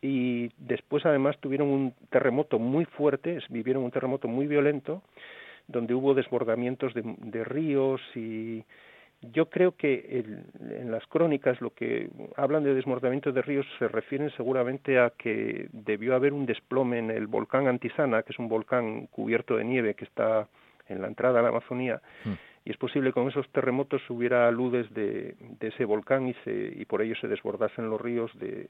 Y 0.01 0.51
después 0.59 1.05
además 1.07 1.39
tuvieron 1.39 1.69
un 1.69 1.95
terremoto 2.11 2.59
muy 2.59 2.85
fuerte, 2.85 3.39
vivieron 3.49 3.83
un 3.83 3.91
terremoto 3.91 4.29
muy 4.29 4.47
violento 4.47 5.03
donde 5.67 5.95
hubo 5.95 6.15
desbordamientos 6.15 6.93
de 6.95 7.45
ríos 7.45 8.01
y 8.15 8.65
yo 9.21 9.47
creo 9.47 9.73
que 9.73 10.25
en 10.61 10.91
las 10.93 11.05
crónicas 11.07 11.61
lo 11.61 11.71
que 11.71 12.09
hablan 12.37 12.63
de 12.63 12.75
desbordamiento 12.75 13.33
de 13.33 13.43
ríos 13.43 13.67
se 13.79 13.89
refieren 13.89 14.31
seguramente 14.37 14.99
a 14.99 15.11
que 15.11 15.69
debió 15.73 16.15
haber 16.15 16.33
un 16.33 16.47
desplome 16.47 16.99
en 16.99 17.11
el 17.11 17.27
volcán 17.27 17.67
Antisana, 17.67 18.23
que 18.23 18.33
es 18.33 18.39
un 18.39 18.49
volcán 18.49 19.07
cubierto 19.07 19.57
de 19.57 19.65
nieve 19.65 19.95
que 19.95 20.05
está 20.05 20.47
en 20.89 21.03
la 21.03 21.09
entrada 21.09 21.41
a 21.41 21.43
la 21.43 21.49
Amazonía, 21.49 22.01
hmm. 22.25 22.33
y 22.65 22.71
es 22.71 22.77
posible 22.77 23.11
que 23.11 23.15
con 23.15 23.29
esos 23.29 23.49
terremotos 23.51 24.09
hubiera 24.09 24.47
aludes 24.47 24.93
de, 24.95 25.35
ese 25.61 25.85
volcán 25.85 26.29
y, 26.29 26.35
se, 26.45 26.73
y 26.77 26.85
por 26.85 27.03
ello 27.03 27.17
se 27.21 27.27
desbordasen 27.27 27.91
los 27.91 28.01
ríos 28.01 28.31
de, 28.39 28.69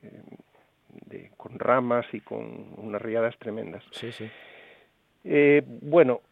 con 1.37 1.59
ramas 1.59 2.07
y 2.13 2.21
con 2.21 2.69
unas 2.79 3.03
riadas 3.03 3.37
tremendas. 3.39 3.85
Sí, 3.93 4.11
sí. 4.13 4.29
Eh, 5.25 5.63
bueno, 5.83 6.23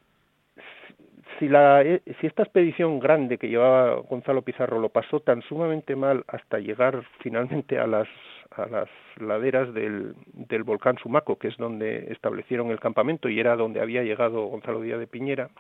si, 1.39 1.49
la, 1.49 1.83
eh, 1.83 2.03
si 2.21 2.27
esta 2.27 2.43
expedición 2.43 2.99
grande 2.99 3.39
que 3.39 3.49
llevaba 3.49 3.97
Gonzalo 4.09 4.43
Pizarro 4.43 4.81
lo 4.81 4.89
pasó 4.89 5.21
tan 5.21 5.43
sumamente 5.43 5.97
mal 5.97 6.25
hasta 6.29 6.59
llegar 6.59 7.03
finalmente 7.21 7.79
a 7.79 7.87
las, 7.87 8.09
a 8.51 8.67
las 8.67 8.89
laderas 9.19 9.73
del, 9.75 10.15
del 10.33 10.63
volcán 10.63 10.99
Sumaco, 10.99 11.37
que 11.39 11.49
es 11.49 11.57
donde 11.57 12.13
establecieron 12.13 12.71
el 12.71 12.81
campamento 12.81 13.29
y 13.29 13.41
era 13.41 13.57
donde 13.57 13.81
había 13.81 14.03
llegado 14.03 14.47
Gonzalo 14.47 14.81
Díaz 14.81 14.99
de 14.99 15.07
Piñera, 15.07 15.51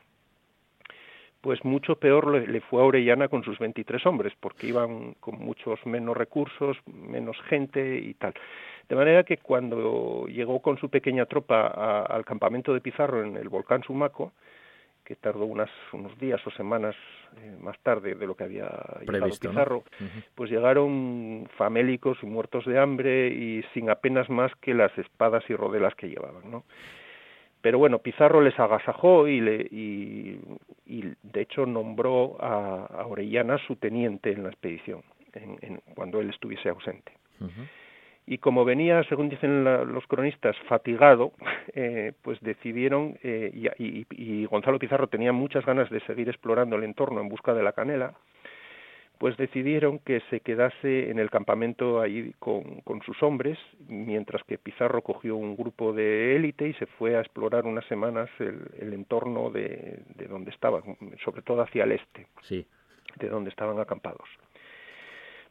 pues 1.46 1.64
mucho 1.64 1.94
peor 1.96 2.48
le, 2.48 2.60
fue 2.60 2.82
a 2.82 2.84
Orellana 2.86 3.28
con 3.28 3.44
sus 3.44 3.58
23 3.60 4.04
hombres, 4.06 4.32
porque 4.40 4.66
iban 4.66 5.14
con 5.20 5.38
muchos 5.38 5.78
menos 5.86 6.16
recursos, 6.16 6.76
menos 6.86 7.36
gente 7.42 7.98
y 7.98 8.14
tal. 8.14 8.34
De 8.88 8.96
manera 8.96 9.22
que 9.22 9.36
cuando 9.36 10.26
llegó 10.26 10.60
con 10.60 10.78
su 10.78 10.88
pequeña 10.88 11.26
tropa 11.26 12.02
al 12.02 12.24
campamento 12.24 12.74
de 12.74 12.80
Pizarro 12.80 13.22
en 13.22 13.36
el 13.36 13.48
volcán 13.48 13.84
Sumaco, 13.84 14.32
que 15.06 15.14
tardó 15.14 15.44
unas, 15.44 15.70
unos 15.92 16.18
días 16.18 16.44
o 16.46 16.50
semanas 16.50 16.96
eh, 17.38 17.56
más 17.60 17.78
tarde 17.78 18.16
de 18.16 18.26
lo 18.26 18.34
que 18.34 18.44
había 18.44 18.68
Previsto, 19.06 19.48
Pizarro, 19.48 19.84
pues 20.34 20.50
llegaron 20.50 21.48
famélicos 21.56 22.18
y 22.22 22.26
muertos 22.26 22.66
de 22.66 22.78
hambre 22.78 23.28
y 23.28 23.62
sin 23.72 23.88
apenas 23.88 24.28
más 24.28 24.52
que 24.56 24.74
las 24.74 24.96
espadas 24.98 25.44
y 25.48 25.54
rodelas 25.54 25.94
que 25.94 26.08
llevaban, 26.08 26.50
¿no? 26.50 26.64
Pero 27.60 27.78
bueno, 27.78 28.00
Pizarro 28.00 28.40
les 28.40 28.58
agasajó 28.58 29.26
y, 29.28 29.40
le, 29.40 29.66
y, 29.70 30.40
de 31.22 31.40
hecho 31.40 31.66
nombró 31.66 32.36
a, 32.40 33.06
Orellana 33.06 33.58
su 33.66 33.76
teniente 33.76 34.32
en 34.32 34.42
la 34.42 34.50
expedición, 34.50 35.02
en, 35.32 35.80
cuando 35.94 36.20
él 36.20 36.30
estuviese 36.30 36.68
ausente 36.68 37.12
y 38.26 38.38
como 38.38 38.64
venía, 38.64 39.04
según 39.04 39.28
dicen 39.28 39.62
los 39.64 40.06
cronistas, 40.08 40.56
fatigado, 40.68 41.32
eh, 41.74 42.12
pues 42.22 42.40
decidieron, 42.40 43.18
eh, 43.22 43.52
y, 43.78 44.44
Gonzalo 44.46 44.78
Pizarro 44.78 45.06
tenía 45.06 45.32
muchas 45.32 45.64
ganas 45.64 45.88
de 45.90 46.00
seguir 46.00 46.28
explorando 46.28 46.76
el 46.76 46.84
entorno 46.84 47.20
en 47.20 47.28
busca 47.28 47.54
de 47.54 47.62
la 47.62 47.72
canela, 47.72 48.14
pues 49.18 49.36
decidieron 49.36 49.98
que 50.00 50.20
se 50.28 50.40
quedase 50.40 51.10
en 51.10 51.18
el 51.18 51.30
campamento 51.30 52.00
allí 52.00 52.34
con, 52.38 52.82
sus 53.04 53.22
hombres, 53.22 53.58
mientras 53.88 54.42
que 54.44 54.58
Pizarro 54.58 55.00
cogió 55.02 55.36
un 55.36 55.56
grupo 55.56 55.92
de 55.94 56.36
élite 56.36 56.68
y 56.68 56.74
se 56.74 56.86
fue 56.86 57.16
a 57.16 57.20
explorar 57.20 57.64
unas 57.64 57.86
semanas 57.86 58.28
el, 58.40 58.92
entorno 58.92 59.50
de, 59.50 60.00
de, 60.16 60.26
donde 60.26 60.50
estaban, 60.50 60.82
sobre 61.24 61.40
todo 61.42 61.62
hacia 61.62 61.84
el 61.84 61.92
este, 61.92 62.26
sí. 62.42 62.66
de 63.18 63.28
donde 63.28 63.50
estaban 63.50 63.78
acampados. 63.80 64.28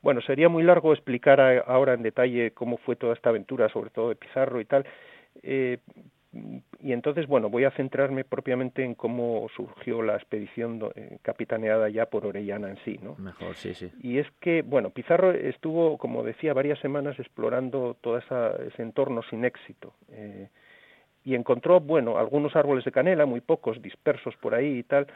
Bueno, 0.05 0.21
sería 0.21 0.49
muy 0.49 0.61
largo 0.61 0.93
explicar 0.93 1.41
ahora 1.65 1.95
en 1.95 2.03
detalle 2.03 2.51
cómo 2.51 2.77
fue 2.77 2.95
toda 2.95 3.15
esta 3.15 3.29
aventura, 3.29 3.69
sobre 3.69 3.89
todo 3.89 4.09
de 4.09 4.15
Pizarro 4.15 4.61
y 4.61 4.65
tal. 4.65 4.85
Eh, 5.41 5.79
y 6.79 6.93
entonces, 6.93 7.25
bueno, 7.25 7.49
voy 7.49 7.63
a 7.63 7.71
centrarme 7.71 8.23
propiamente 8.23 8.83
en 8.83 8.93
cómo 8.93 9.47
surgió 9.55 10.03
la 10.03 10.13
expedición 10.13 10.79
eh, 10.93 11.17
capitaneada 11.23 11.89
ya 11.89 12.05
por 12.05 12.27
Orellana 12.27 12.69
en 12.69 12.77
sí, 12.85 12.99
¿no? 13.01 13.15
Mejor, 13.15 13.55
sí, 13.55 13.73
sí. 13.73 13.89
Y 13.99 14.19
es 14.19 14.27
que, 14.41 14.61
bueno, 14.61 14.91
Pizarro 14.91 15.31
estuvo, 15.31 15.97
como 15.97 16.21
decía, 16.21 16.53
varias 16.53 16.77
semanas 16.81 17.17
explorando 17.17 17.97
todo 17.99 18.19
ese 18.19 18.83
entorno 18.83 19.23
sin 19.31 19.43
éxito. 19.43 19.95
Eh, 20.11 20.49
y 21.23 21.33
encontró, 21.33 21.79
bueno, 21.79 22.19
algunos 22.19 22.55
árboles 22.55 22.85
de 22.85 22.91
canela, 22.91 23.25
muy 23.25 23.41
pocos, 23.41 23.81
dispersos 23.81 24.35
por 24.37 24.53
ahí 24.53 24.77
y 24.77 24.83
tal, 24.83 25.07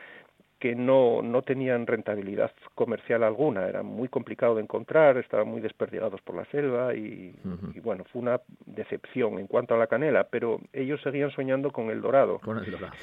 que 0.60 0.76
no, 0.76 1.22
no 1.22 1.42
tenían 1.42 1.88
rentabilidad 1.88 2.52
comercial 2.76 3.24
alguna, 3.24 3.68
eran 3.68 3.86
muy 3.86 4.10
complicados 4.10 4.58
de 4.58 4.64
encontrar, 4.64 5.18
estaban 5.18 5.48
muy 5.48 5.62
desperdigados 5.62 6.22
por 6.22 6.36
la 6.36 6.46
selva 6.46 6.94
y, 6.94 7.34
bueno, 7.82 8.04
fue 8.12 8.22
una 8.22 8.42
decepción 8.66 9.40
en 9.40 9.48
cuanto 9.48 9.74
a 9.74 9.78
la 9.78 9.88
canela, 9.88 10.28
pero 10.30 10.60
ellos 10.74 11.02
seguían 11.02 11.32
soñando 11.32 11.72
con 11.72 11.90
el 11.90 12.02
dorado. 12.02 12.40
Con 12.40 12.58
el 12.58 12.70
dorado. 12.70 12.94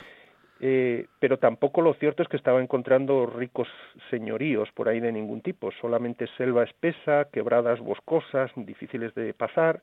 Eh, 0.61 1.07
pero 1.19 1.39
tampoco 1.39 1.83
lo 1.83 1.95
cierto 1.95 2.23
es 2.23 2.29
que 2.29 2.37
estaba 2.37 2.63
encontrando 2.63 3.27
ricos 3.27 3.69
señoríos 4.11 4.71
por 4.73 4.89
ahí 4.89 5.01
de 5.01 5.13
ningún 5.13 5.43
tipo, 5.43 5.71
solamente 5.81 6.27
selva 6.37 6.65
espesa, 6.65 7.29
quebradas 7.31 7.81
boscosas, 7.81 8.51
difíciles 8.57 9.15
de 9.15 9.35
pasar 9.35 9.83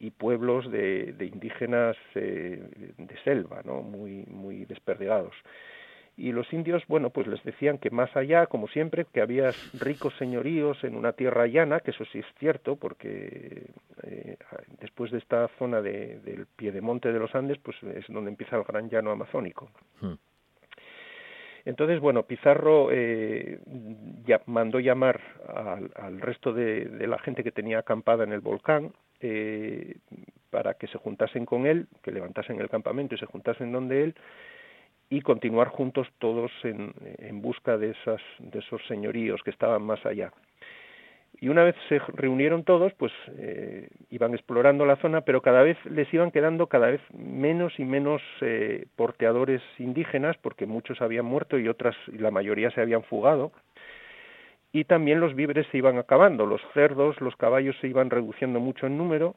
y 0.00 0.10
pueblos 0.10 0.70
de, 0.70 1.14
indígenas 1.32 1.96
eh, 2.14 2.92
de 2.98 3.18
selva, 3.22 3.62
¿no? 3.64 3.82
muy, 3.82 4.24
muy 4.26 4.64
desperdigados 4.64 5.34
y 6.20 6.32
los 6.32 6.52
indios, 6.52 6.82
bueno, 6.86 7.08
pues 7.08 7.26
les 7.26 7.42
decían 7.44 7.78
que 7.78 7.90
más 7.90 8.14
allá, 8.14 8.46
como 8.46 8.68
siempre, 8.68 9.06
que 9.10 9.22
había 9.22 9.52
ricos 9.72 10.14
señoríos 10.18 10.84
en 10.84 10.94
una 10.94 11.14
tierra 11.14 11.46
llana, 11.46 11.80
que 11.80 11.92
eso 11.92 12.04
sí 12.12 12.18
es 12.18 12.26
cierto, 12.38 12.76
porque 12.76 13.70
eh, 14.02 14.36
después 14.80 15.10
de 15.12 15.18
esta 15.18 15.48
zona 15.58 15.80
de, 15.80 16.20
del 16.20 16.46
piedemonte 16.46 17.10
de 17.10 17.18
los 17.18 17.34
Andes, 17.34 17.56
pues 17.58 17.82
es 17.82 18.04
donde 18.08 18.30
empieza 18.30 18.56
el 18.56 18.64
gran 18.64 18.90
llano 18.90 19.10
amazónico. 19.10 19.70
Hmm. 20.02 20.14
Entonces, 21.64 22.00
bueno, 22.00 22.24
Pizarro 22.24 22.88
eh, 22.90 23.58
ya 24.26 24.42
mandó 24.46 24.78
llamar 24.78 25.20
al, 25.94 26.20
resto 26.20 26.52
de, 26.52 26.84
de, 26.84 27.06
la 27.06 27.18
gente 27.18 27.42
que 27.42 27.52
tenía 27.52 27.78
acampada 27.78 28.24
en 28.24 28.32
el 28.32 28.40
volcán 28.40 28.92
eh, 29.20 29.96
para 30.50 30.74
que 30.74 30.86
se 30.86 30.98
juntasen 30.98 31.46
con 31.46 31.66
él, 31.66 31.86
que 32.02 32.12
levantasen 32.12 32.60
el 32.60 32.68
campamento 32.68 33.14
y 33.14 33.18
se 33.18 33.26
juntasen 33.26 33.72
donde 33.72 34.04
él, 34.04 34.14
y 35.10 35.20
continuar 35.22 35.68
juntos 35.68 36.08
todos 36.18 36.52
en, 36.62 36.94
en 37.18 37.42
busca 37.42 37.76
de, 37.76 37.90
esas, 37.90 38.22
de 38.38 38.60
esos 38.60 38.80
señoríos 38.86 39.42
que 39.42 39.50
estaban 39.50 39.82
más 39.82 40.04
allá. 40.06 40.32
Y 41.40 41.48
una 41.48 41.64
vez 41.64 41.74
se 41.88 41.98
reunieron 41.98 42.64
todos, 42.64 42.92
pues 42.94 43.12
eh, 43.38 43.88
iban 44.10 44.34
explorando 44.34 44.84
la 44.84 44.96
zona, 44.96 45.22
pero 45.22 45.40
cada 45.40 45.62
vez 45.62 45.78
les 45.86 46.12
iban 46.12 46.30
quedando 46.30 46.66
cada 46.66 46.88
vez 46.88 47.00
menos 47.12 47.78
y 47.78 47.84
menos 47.84 48.20
eh, 48.42 48.86
porteadores 48.94 49.62
indígenas, 49.78 50.36
porque 50.38 50.66
muchos 50.66 51.00
habían 51.00 51.24
muerto 51.24 51.58
y 51.58 51.68
otras, 51.68 51.96
la 52.08 52.30
mayoría 52.30 52.70
se 52.70 52.82
habían 52.82 53.02
fugado. 53.04 53.52
Y 54.72 54.84
también 54.84 55.18
los 55.18 55.34
víveres 55.34 55.66
se 55.72 55.78
iban 55.78 55.98
acabando, 55.98 56.46
los 56.46 56.60
cerdos, 56.74 57.20
los 57.20 57.34
caballos 57.36 57.76
se 57.80 57.88
iban 57.88 58.10
reduciendo 58.10 58.60
mucho 58.60 58.86
en 58.86 58.98
número 58.98 59.34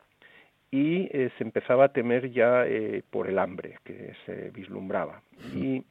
y 0.73 1.07
eh, 1.11 1.29
se 1.37 1.43
empezaba 1.43 1.85
a 1.85 1.89
temer 1.89 2.31
ya 2.31 2.65
eh, 2.65 3.03
por 3.11 3.29
el 3.29 3.37
hambre 3.37 3.77
que 3.83 4.13
se 4.25 4.49
vislumbraba. 4.49 5.21
Y 5.53 5.85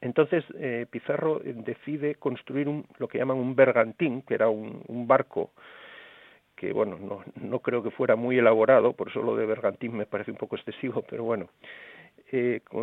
entonces 0.00 0.44
eh, 0.60 0.86
Pizarro 0.88 1.40
decide 1.42 2.14
construir 2.14 2.68
un, 2.68 2.86
lo 2.98 3.08
que 3.08 3.18
llaman 3.18 3.38
un 3.38 3.56
bergantín, 3.56 4.22
que 4.22 4.34
era 4.34 4.48
un, 4.48 5.08
barco 5.08 5.50
que 6.54 6.72
bueno, 6.72 6.98
no, 7.00 7.24
no, 7.34 7.58
creo 7.58 7.82
que 7.82 7.90
fuera 7.90 8.14
muy 8.14 8.38
elaborado, 8.38 8.92
por 8.92 9.08
eso 9.08 9.22
lo 9.22 9.34
de 9.34 9.46
bergantín 9.46 9.96
me 9.96 10.06
parece 10.06 10.30
un 10.30 10.36
poco 10.36 10.54
excesivo, 10.54 11.02
pero 11.10 11.24
bueno, 11.24 11.48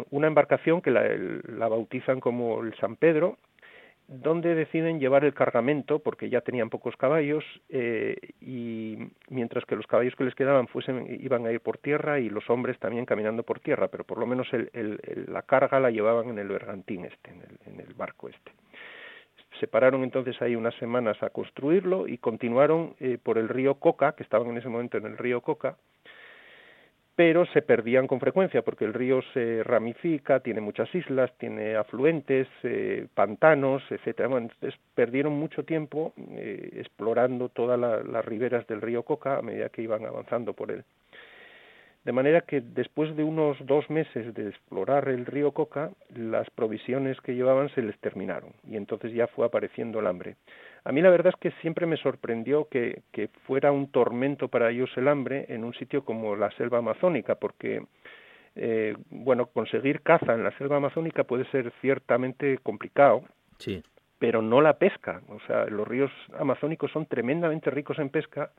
una 0.09 0.27
embarcación 0.27 0.81
que 0.81 0.91
la, 0.91 1.07
la, 1.07 1.69
bautizan 1.69 2.19
como 2.19 2.63
el 2.63 2.75
San 2.79 2.97
Pedro 2.97 3.37
donde 4.07 4.55
deciden 4.55 4.99
llevar 4.99 5.25
el 5.25 5.33
cargamento 5.33 5.99
porque 5.99 6.29
ya 6.29 6.39
tenían 6.39 6.69
pocos 6.69 6.95
caballos 6.95 7.43
eh, 7.67 8.15
y 8.39 8.97
mientras 9.29 9.65
que 9.65 9.75
los 9.75 9.85
caballos 9.85 10.15
que 10.15 10.23
les 10.23 10.33
quedaban 10.33 10.67
fuesen 10.67 11.05
iban 11.19 11.45
a 11.45 11.51
ir 11.51 11.59
por 11.59 11.77
tierra 11.77 12.19
y 12.19 12.29
los 12.29 12.49
hombres 12.49 12.79
también 12.79 13.05
caminando 13.05 13.43
por 13.43 13.59
tierra 13.59 13.89
pero 13.89 14.05
por 14.05 14.17
lo 14.17 14.25
menos 14.25 14.47
la 15.27 15.41
carga 15.41 15.81
la 15.81 15.91
llevaban 15.91 16.29
en 16.29 16.39
el 16.39 16.47
bergantín 16.47 17.05
este 17.05 17.31
en 17.65 17.79
el, 17.81 17.93
barco 17.95 18.29
este. 18.29 18.51
Se 19.59 19.67
pararon 19.67 20.03
entonces 20.03 20.41
ahí 20.41 20.55
unas 20.55 20.75
semanas 20.75 21.21
a 21.21 21.29
construirlo 21.29 22.07
y 22.07 22.17
continuaron 22.17 22.95
eh, 22.99 23.17
por 23.21 23.37
el 23.37 23.49
río 23.49 23.75
Coca 23.75 24.13
que 24.13 24.23
estaban 24.23 24.47
en 24.49 24.57
ese 24.57 24.69
momento 24.69 24.97
en 24.97 25.05
el 25.05 25.17
río 25.17 25.41
Coca 25.41 25.77
pero 27.17 27.47
se 27.47 27.63
perdían 27.63 28.05
con 28.05 28.19
frecuencia 28.19 28.61
porque 28.61 28.85
el 28.85 28.93
río 28.93 29.23
se 29.33 29.63
ramifica, 29.63 30.39
tiene 30.39 30.61
muchas 30.61 30.93
islas, 30.93 31.31
tiene 31.39 31.75
afluentes, 31.75 32.47
eh, 32.61 33.07
pantanos, 33.11 33.81
etcétera. 33.89 34.29
entonces 34.37 34.75
perdieron 34.93 35.33
mucho 35.33 35.65
tiempo 35.65 36.13
eh, 36.15 36.69
explorando 36.75 37.49
todas 37.49 37.79
las 37.79 38.23
riberas 38.23 38.67
del 38.67 38.81
río 38.81 39.01
Coca 39.01 39.39
a 39.39 39.41
medida 39.41 39.69
que 39.69 39.81
iban 39.81 40.05
avanzando 40.05 40.53
por 40.53 40.69
él. 40.69 40.83
De 42.05 42.11
manera 42.11 42.41
que 42.41 42.61
después 42.61 43.15
de 43.15 43.23
unos 43.23 43.57
dos 43.65 43.89
meses 43.89 44.31
de 44.35 44.49
explorar 44.49 45.09
el 45.09 45.25
río 45.25 45.53
Coca, 45.53 45.89
las 46.15 46.47
provisiones 46.51 47.19
que 47.21 47.33
llevaban 47.33 47.69
se 47.69 47.81
les 47.81 47.97
terminaron 47.97 48.51
y 48.69 48.77
entonces 48.77 49.11
ya 49.11 49.25
fue 49.25 49.47
apareciendo 49.47 49.99
el 49.99 50.05
hambre. 50.05 50.35
A 50.87 50.93
mí 50.93 51.01
la 51.01 51.09
verdad 51.09 51.33
es 51.35 51.39
que 51.41 51.51
siempre 51.59 51.85
me 51.85 51.97
sorprendió 51.97 52.69
que, 52.69 53.01
que 53.11 53.27
fuera 53.45 53.73
un 53.73 53.91
tormento 53.91 54.47
para 54.47 54.69
ellos 54.69 54.89
el 54.95 55.09
hambre 55.09 55.45
en 55.49 55.65
un 55.65 55.73
sitio 55.73 56.05
como 56.05 56.37
la 56.37 56.49
selva 56.51 56.77
amazónica, 56.77 57.35
porque 57.35 57.83
eh, 58.55 58.95
bueno, 59.09 59.47
conseguir 59.47 59.99
caza 60.01 60.33
en 60.33 60.45
la 60.45 60.57
selva 60.57 60.77
amazónica 60.77 61.25
puede 61.25 61.43
ser 61.51 61.73
ciertamente 61.81 62.59
complicado, 62.59 63.25
sí. 63.57 63.83
pero 64.17 64.41
no 64.41 64.61
la 64.61 64.77
pesca. 64.77 65.21
O 65.27 65.41
sea, 65.41 65.65
los 65.65 65.85
ríos 65.85 66.09
amazónicos 66.39 66.89
son 66.91 67.05
tremendamente 67.05 67.69
ricos 67.69 67.99
en 67.99 68.09
pesca 68.09 68.51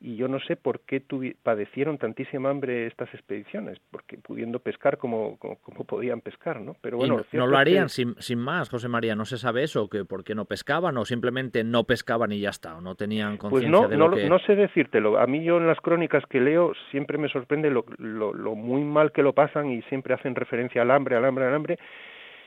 y 0.00 0.14
yo 0.16 0.28
no 0.28 0.38
sé 0.38 0.54
por 0.54 0.80
qué 0.80 1.02
padecieron 1.42 1.98
tantísima 1.98 2.50
hambre 2.50 2.86
estas 2.86 3.12
expediciones, 3.14 3.80
porque 3.90 4.16
pudiendo 4.16 4.60
pescar 4.60 4.96
como, 4.96 5.38
como, 5.38 5.84
podían 5.84 6.20
pescar, 6.20 6.60
¿no? 6.60 6.76
Pero 6.80 6.98
bueno, 6.98 7.24
no, 7.32 7.46
lo 7.46 7.58
harían 7.58 7.88
sin, 7.88 8.14
sin 8.20 8.38
más, 8.38 8.68
José 8.68 8.88
María, 8.88 9.16
no 9.16 9.24
se 9.24 9.38
sabe 9.38 9.64
eso, 9.64 9.88
que 9.88 10.04
por 10.04 10.22
qué 10.22 10.36
no 10.36 10.44
pescaban 10.44 10.96
o 10.98 11.04
simplemente 11.04 11.64
no 11.64 11.84
pescaban 11.84 12.30
y 12.30 12.40
ya 12.40 12.50
está, 12.50 12.76
o 12.76 12.80
no 12.80 12.94
tenían 12.94 13.38
conciencia 13.38 13.70
pues 13.70 13.82
no, 13.82 13.88
de 13.88 13.96
lo 13.96 14.08
no, 14.08 14.28
no 14.28 14.38
sé 14.40 14.54
decírtelo, 14.54 15.18
a 15.18 15.26
mí 15.26 15.42
yo 15.42 15.56
en 15.56 15.66
las 15.66 15.80
crónicas 15.80 16.24
que 16.26 16.40
leo 16.40 16.72
siempre 16.92 17.18
me 17.18 17.28
sorprende 17.28 17.70
lo, 17.70 17.84
lo, 17.98 18.32
lo 18.32 18.54
muy 18.54 18.84
mal 18.84 19.10
que 19.10 19.22
lo 19.22 19.32
pasan 19.32 19.70
y 19.70 19.82
siempre 19.82 20.14
hacen 20.14 20.36
referencia 20.36 20.82
al 20.82 20.92
hambre, 20.92 21.16
al 21.16 21.24
hambre, 21.24 21.46
al 21.46 21.54
hambre, 21.54 21.78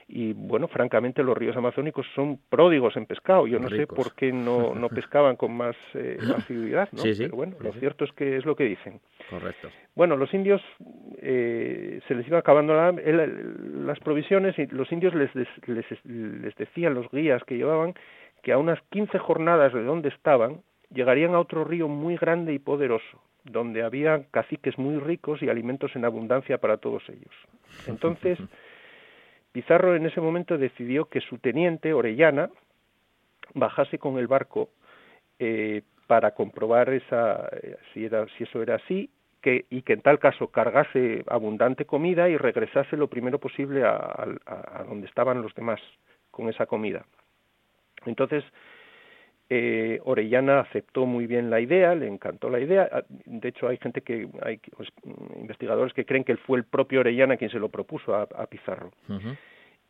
y 0.08 0.34
bueno, 0.34 0.68
francamente 0.68 1.24
los 1.24 1.38
ríos 1.38 1.56
amazónicos 1.56 2.06
son 2.16 2.40
pródigos 2.50 2.96
en 2.98 3.06
pescado. 3.06 3.48
Yo 3.48 3.60
no 3.60 3.70
sé 3.70 3.88
por 3.88 4.14
qué 4.14 4.32
no, 4.32 4.76
no 4.76 4.90
pescaban 4.90 5.36
con 5.36 5.56
más 5.56 5.76
eh, 5.94 6.18
asiduidad, 6.38 6.90
¿no? 6.92 7.04
Pero 7.04 7.36
bueno, 7.36 7.56
lo 7.60 7.74
cierto 7.74 8.06
es 8.06 8.12
que 8.14 8.38
es 8.38 8.46
lo 8.46 8.56
que 8.56 8.66
dicen. 8.66 9.00
Correcto. 9.30 9.70
Bueno, 9.96 10.16
los 10.16 10.34
indios 10.34 10.62
eh, 11.18 12.02
se 12.08 12.16
les 12.16 12.28
iba 12.28 12.40
acabando 12.40 12.74
las 12.74 14.00
provisiones 14.00 14.58
y 14.58 14.68
los 14.68 14.92
indios 14.92 15.14
les, 15.14 15.34
les, 15.36 15.48
les, 15.68 16.56
decían 16.56 16.94
los 16.94 17.10
guías 17.12 17.44
que 17.44 17.58
llevaban 17.58 17.94
que 18.42 18.52
a 18.52 18.58
unas 18.58 18.82
15 18.90 19.20
jornadas 19.20 19.74
de 19.74 19.84
donde 19.84 20.10
estaban 20.10 20.62
llegarían 20.94 21.36
a 21.36 21.40
otro 21.40 21.64
río 21.64 21.88
muy 21.88 22.18
grande 22.18 22.54
y 22.54 22.60
poderoso, 22.60 23.22
donde 23.44 23.84
había 23.84 24.24
caciques 24.32 24.78
muy 24.78 24.98
ricos 25.00 25.42
y 25.42 25.50
alimentos 25.50 25.96
en 25.96 26.06
abundancia 26.06 26.58
para 26.58 26.78
todos 26.78 27.04
ellos. 27.10 27.34
Entonces, 27.88 28.40
Pizarro 29.52 29.96
en 29.96 30.06
ese 30.06 30.22
momento 30.22 30.58
decidió 30.58 31.06
que 31.06 31.22
su 31.22 31.38
teniente, 31.38 31.94
Orellana, 31.94 32.50
bajase 33.54 33.98
con 33.98 34.18
el 34.18 34.28
barco 34.28 34.70
eh, 35.40 35.82
para 36.08 36.32
comprobar 36.32 36.90
esa, 36.90 37.50
eh, 37.62 37.78
si, 37.94 38.06
eso 38.06 38.62
era 38.62 38.76
así 38.76 39.10
que, 39.42 39.66
y 39.70 39.82
que 39.82 39.94
en 39.94 40.02
tal 40.02 40.20
caso 40.20 40.48
cargase 40.48 41.24
abundante 41.28 41.86
comida 41.86 42.30
y 42.30 42.38
regresase 42.38 42.96
lo 42.96 43.08
primero 43.08 43.40
posible 43.40 43.84
a, 43.84 44.26
a, 44.46 44.84
donde 44.88 45.08
estaban 45.08 45.42
los 45.42 45.54
demás 45.56 45.82
con 46.30 46.50
esa 46.50 46.66
comida. 46.66 47.06
Entonces, 48.06 48.44
eh, 49.54 50.00
Orellana 50.06 50.62
aceptó 50.62 51.06
muy 51.06 51.28
bien 51.28 51.50
la 51.50 51.60
idea, 51.60 51.94
le 51.94 52.08
encantó 52.08 52.50
la 52.50 52.62
idea. 52.62 52.88
Ah, 52.90 53.04
de 53.10 53.50
hecho, 53.50 53.68
hay 53.68 53.76
gente 53.76 54.00
que, 54.00 54.30
hay 54.42 54.62
pues, 54.78 54.88
investigadores 55.36 55.94
que 55.94 56.06
creen 56.06 56.24
que 56.24 56.38
fue 56.38 56.58
el 56.58 56.64
propio 56.64 57.02
Orellana 57.02 57.36
quien 57.36 57.50
se 57.50 57.60
lo 57.60 57.68
propuso 57.68 58.16
a, 58.16 58.46
Pizarro. 58.48 58.92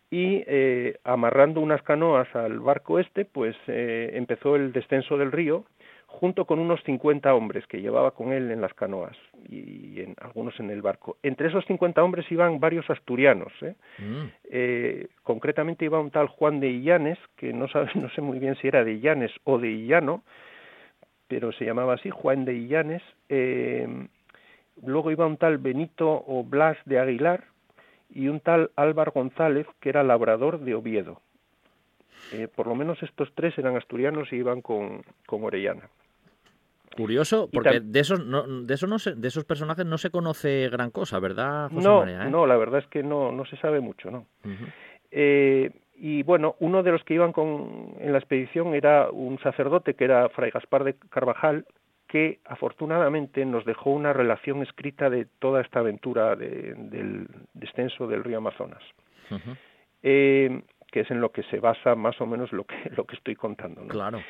Y 0.09 0.43
eh, 0.47 0.97
amarrando 1.03 1.61
unas 1.61 1.83
canoas 1.83 2.27
al 2.35 2.59
barco 2.59 2.97
este, 2.97 3.23
pues 3.23 3.55
eh, 3.67 4.09
empezó 4.13 4.55
el 4.55 4.73
descenso 4.73 5.15
del 5.15 5.31
río 5.31 5.63
junto 6.11 6.45
con 6.45 6.59
unos 6.59 6.83
50 6.83 7.33
hombres 7.33 7.65
que 7.67 7.81
llevaba 7.81 8.11
con 8.11 8.33
él 8.33 8.51
en 8.51 8.59
las 8.61 8.73
canoas 8.73 9.17
y 9.47 10.01
en, 10.01 10.15
algunos 10.19 10.59
en 10.59 10.69
el 10.69 10.81
barco. 10.81 11.17
Entre 11.23 11.47
esos 11.47 11.65
50 11.65 12.03
hombres 12.03 12.29
iban 12.31 12.59
varios 12.59 12.89
asturianos. 12.89 13.51
¿eh? 13.61 13.75
Mm. 13.97 14.25
Eh, 14.51 15.07
concretamente 15.23 15.85
iba 15.85 15.99
un 15.99 16.11
tal 16.11 16.27
Juan 16.27 16.59
de 16.59 16.69
Illanes, 16.69 17.17
que 17.38 17.53
no, 17.53 17.67
sabe, 17.69 17.91
no 17.95 18.09
sé 18.09 18.21
muy 18.21 18.39
bien 18.39 18.55
si 18.57 18.67
era 18.67 18.83
de 18.83 18.93
Illanes 18.93 19.31
o 19.45 19.57
de 19.57 19.69
Illano, 19.69 20.23
pero 21.27 21.53
se 21.53 21.65
llamaba 21.65 21.93
así, 21.93 22.09
Juan 22.09 22.43
de 22.43 22.55
Illanes. 22.55 23.01
Eh, 23.29 23.88
luego 24.85 25.11
iba 25.11 25.25
un 25.25 25.38
tal 25.38 25.59
Benito 25.59 26.23
o 26.27 26.43
Blas 26.43 26.77
de 26.85 26.99
Aguilar 26.99 27.45
y 28.09 28.27
un 28.27 28.41
tal 28.41 28.71
Álvaro 28.75 29.13
González, 29.13 29.65
que 29.79 29.89
era 29.89 30.03
labrador 30.03 30.59
de 30.59 30.75
Oviedo. 30.75 31.21
por 32.55 32.67
lo 32.67 32.75
menos 32.75 33.01
estos 33.01 33.33
tres 33.33 33.57
eran 33.57 33.77
asturianos 33.77 34.31
y 34.33 34.35
iban 34.35 34.61
con, 34.61 35.03
con 35.25 35.43
Orellana. 35.45 35.89
Curioso, 36.95 37.49
porque 37.51 37.80
de 37.80 37.99
esos 37.99 38.26
no, 38.26 38.43
de 38.43 38.73
esos 38.73 38.89
no 38.89 38.97
de 39.15 39.27
esos 39.27 39.45
personajes 39.45 39.85
no 39.85 39.97
se 39.97 40.09
conoce 40.09 40.69
gran 40.69 40.91
cosa, 40.91 41.19
¿verdad, 41.19 41.69
José 41.72 41.88
no, 41.88 41.99
María, 41.99 42.26
eh? 42.26 42.30
No, 42.30 42.45
la 42.45 42.57
verdad 42.57 42.80
es 42.80 42.88
que 42.88 43.01
no, 43.01 43.31
no 43.31 43.45
se 43.45 43.55
sabe 43.57 43.80
mucho, 43.80 44.11
¿no? 44.11 44.26
eh, 45.11 45.72
y 45.95 46.23
bueno, 46.23 46.55
uno 46.59 46.84
de 46.84 46.91
los 46.91 47.03
que 47.03 47.13
iban 47.13 47.31
con, 47.31 47.95
en 47.99 48.11
la 48.11 48.18
expedición 48.18 48.73
era 48.73 49.09
un 49.11 49.39
sacerdote 49.39 49.93
que 49.93 50.03
era 50.03 50.30
Fray 50.30 50.49
Gaspar 50.51 50.84
de 50.84 50.95
Carvajal, 51.09 51.65
que 52.07 52.39
afortunadamente 52.43 53.45
nos 53.45 53.63
dejó 53.65 53.91
una 53.91 54.11
relación 54.11 54.63
escrita 54.63 55.09
de 55.09 55.27
toda 55.39 55.61
esta 55.61 55.80
aventura 55.80 56.35
de, 56.35 56.73
del 56.76 57.27
descenso 57.53 58.07
del 58.07 58.23
río 58.23 58.39
Amazonas. 58.39 58.84
eh, 60.03 60.61
que 60.91 60.99
es 61.01 61.11
en 61.11 61.22
lo 61.22 61.31
que 61.31 61.43
se 61.43 61.59
basa 61.59 61.95
más 61.95 62.19
o 62.19 62.26
menos 62.26 62.51
lo 62.51 62.65
que, 62.65 62.76
lo 62.97 63.05
que 63.05 63.15
estoy 63.15 63.35
contando. 63.35 63.81
¿no? 63.81 63.88
Claro. 63.88 64.22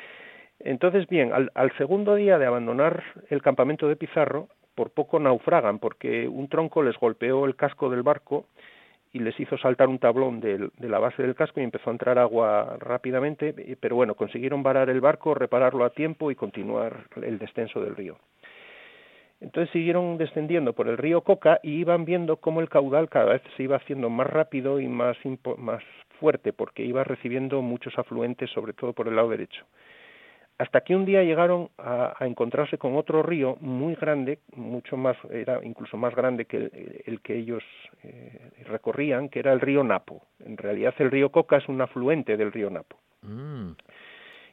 Entonces, 0.64 1.08
bien, 1.08 1.32
al, 1.32 1.72
segundo 1.76 2.14
día 2.14 2.38
de 2.38 2.46
abandonar 2.46 3.02
el 3.30 3.42
campamento 3.42 3.88
de 3.88 3.96
Pizarro, 3.96 4.48
por 4.76 4.90
poco 4.90 5.18
naufragan 5.18 5.78
porque 5.80 6.28
un 6.28 6.48
tronco 6.48 6.82
les 6.82 6.96
golpeó 6.96 7.44
el 7.46 7.56
casco 7.56 7.90
del 7.90 8.02
barco 8.02 8.46
y 9.12 9.18
les 9.18 9.38
hizo 9.38 9.58
saltar 9.58 9.88
un 9.88 9.98
tablón 9.98 10.40
de, 10.40 10.70
la 10.78 10.98
base 10.98 11.22
del 11.22 11.34
casco 11.34 11.60
y 11.60 11.64
empezó 11.64 11.90
a 11.90 11.92
entrar 11.92 12.18
agua 12.18 12.76
rápidamente, 12.78 13.54
pero 13.80 13.96
bueno, 13.96 14.14
consiguieron 14.14 14.62
varar 14.62 14.88
el 14.88 15.00
barco, 15.00 15.34
repararlo 15.34 15.84
a 15.84 15.90
tiempo 15.90 16.30
y 16.30 16.36
continuar 16.36 17.06
el 17.20 17.38
descenso 17.38 17.80
del 17.80 17.96
río. 17.96 18.16
Entonces 19.40 19.70
siguieron 19.72 20.16
descendiendo 20.16 20.72
por 20.72 20.88
el 20.88 20.96
río 20.96 21.22
Coca 21.22 21.58
y 21.64 21.72
iban 21.72 22.04
viendo 22.04 22.36
cómo 22.36 22.60
el 22.60 22.68
caudal 22.68 23.08
cada 23.08 23.32
vez 23.32 23.42
se 23.56 23.64
iba 23.64 23.76
haciendo 23.76 24.08
más 24.08 24.28
rápido 24.28 24.78
y 24.78 24.86
más, 24.86 25.16
más 25.58 25.82
fuerte, 26.20 26.52
porque 26.52 26.84
iba 26.84 27.02
recibiendo 27.02 27.60
muchos 27.60 27.98
afluentes, 27.98 28.48
sobre 28.50 28.72
todo 28.72 28.92
por 28.92 29.08
el 29.08 29.16
lado 29.16 29.28
derecho 29.28 29.66
hasta 30.58 30.82
que 30.82 30.94
un 30.94 31.04
día 31.04 31.22
llegaron 31.24 31.70
a, 31.78 32.14
encontrarse 32.20 32.78
con 32.78 32.96
otro 32.96 33.22
río 33.22 33.56
muy 33.60 33.94
grande, 33.94 34.38
mucho 34.54 34.96
más, 34.96 35.16
era 35.30 35.60
incluso 35.64 35.96
más 35.96 36.14
grande 36.14 36.44
que 36.44 37.02
el, 37.06 37.20
que 37.20 37.36
ellos 37.36 37.64
eh, 38.04 38.50
recorrían, 38.66 39.28
que 39.28 39.40
era 39.40 39.52
el 39.52 39.60
río 39.60 39.82
Napo. 39.82 40.22
En 40.44 40.56
realidad 40.56 40.94
el 40.98 41.10
río 41.10 41.30
Coca 41.30 41.56
es 41.56 41.68
un 41.68 41.80
afluente 41.80 42.36
del 42.36 42.52
río 42.52 42.70
Napo. 42.70 42.96
Mm. 43.22 43.72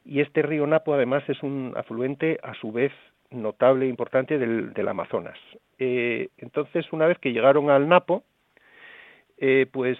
Y 0.05 0.21
este 0.21 0.41
río 0.41 0.65
Napo 0.65 0.93
además 0.93 1.23
es 1.27 1.43
un 1.43 1.73
afluente 1.75 2.39
a 2.41 2.53
su 2.55 2.71
vez 2.71 2.91
notable 3.29 3.85
e 3.85 3.89
importante 3.89 4.39
del, 4.39 4.87
Amazonas. 4.87 5.37
Eh, 5.77 6.29
entonces, 6.37 6.91
una 6.91 7.05
vez 7.05 7.19
que 7.19 7.31
llegaron 7.31 7.69
al 7.69 7.87
Napo, 7.87 8.23
eh, 9.37 9.67
pues 9.71 9.97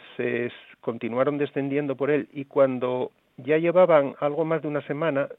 continuaron 0.82 1.38
descendiendo 1.38 1.96
por 1.96 2.10
él 2.10 2.30
y 2.34 2.46
cuando 2.46 3.12
ya 3.38 3.58
llevaban 3.58 4.16
algo 4.20 4.46
más 4.46 4.62
de 4.62 4.68
una 4.68 4.82
semana, 4.82 5.30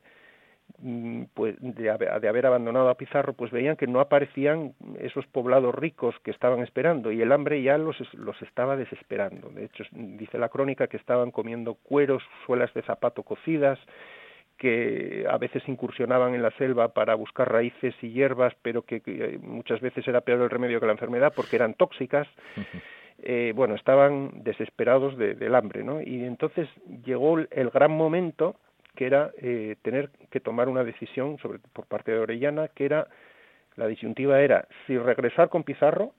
pues 1.34 1.56
de, 1.60 1.90
haber 1.90 2.46
abandonado 2.46 2.88
a 2.88 2.96
Pizarro, 2.96 3.32
pues 3.32 3.50
veían 3.50 3.76
que 3.76 3.86
no 3.86 4.00
aparecían 4.00 4.74
esos 4.98 5.26
poblados 5.26 5.74
ricos 5.74 6.14
que 6.22 6.30
estaban 6.30 6.60
esperando 6.60 7.12
y 7.12 7.20
el 7.22 7.32
hambre 7.32 7.62
ya 7.62 7.78
los, 7.78 7.96
los 8.14 8.40
estaba 8.42 8.76
desesperando. 8.76 9.50
De 9.50 9.64
hecho, 9.64 9.84
dice 9.92 10.38
la 10.38 10.48
crónica 10.48 10.86
que 10.86 10.96
estaban 10.96 11.30
comiendo 11.30 11.74
cueros, 11.74 12.22
suelas 12.46 12.72
de 12.74 12.82
zapato 12.82 13.22
cocidas, 13.22 13.78
que 14.58 15.24
a 15.28 15.38
veces 15.38 15.62
incursionaban 15.68 16.34
en 16.34 16.42
la 16.42 16.50
selva 16.52 16.88
para 16.88 17.14
buscar 17.14 17.50
raíces 17.50 17.94
y 18.02 18.10
hierbas, 18.10 18.52
pero 18.60 18.82
que, 18.82 19.38
muchas 19.42 19.80
veces 19.80 20.06
era 20.06 20.20
peor 20.20 20.42
el 20.42 20.50
remedio 20.50 20.80
que 20.80 20.86
la 20.86 20.92
enfermedad 20.92 21.32
porque 21.34 21.56
eran 21.56 21.74
tóxicas. 21.74 22.28
Eh, 23.22 23.52
bueno, 23.54 23.74
estaban 23.74 24.42
desesperados 24.44 25.16
del 25.16 25.54
hambre, 25.54 25.82
¿no? 25.82 26.00
Y 26.00 26.24
entonces 26.24 26.68
llegó 27.04 27.38
el 27.38 27.70
gran 27.70 27.90
momento 27.90 28.56
que 28.94 29.06
era 29.06 29.30
eh, 29.38 29.76
tener 29.82 30.10
que 30.30 30.40
tomar 30.40 30.68
una 30.68 30.84
decisión 30.84 31.38
sobre, 31.38 31.58
por 31.72 31.86
parte 31.86 32.12
de 32.12 32.18
Orellana, 32.18 32.68
que 32.68 32.84
era, 32.84 33.06
la 33.76 33.86
disyuntiva 33.86 34.40
era 34.40 34.66
si 34.86 34.98
regresar 34.98 35.48
con 35.48 35.64
Pizarro 35.64 36.12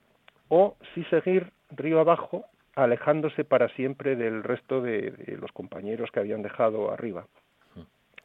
o 0.48 0.76
si 0.94 1.04
seguir 1.04 1.52
río 1.70 2.00
abajo, 2.00 2.44
alejándose 2.74 3.44
para 3.44 3.68
siempre 3.70 4.16
del 4.16 4.42
resto 4.42 4.80
de, 4.80 5.36
los 5.40 5.52
compañeros 5.52 6.10
que 6.10 6.20
habían 6.20 6.42
dejado 6.42 6.90
arriba. 6.90 7.26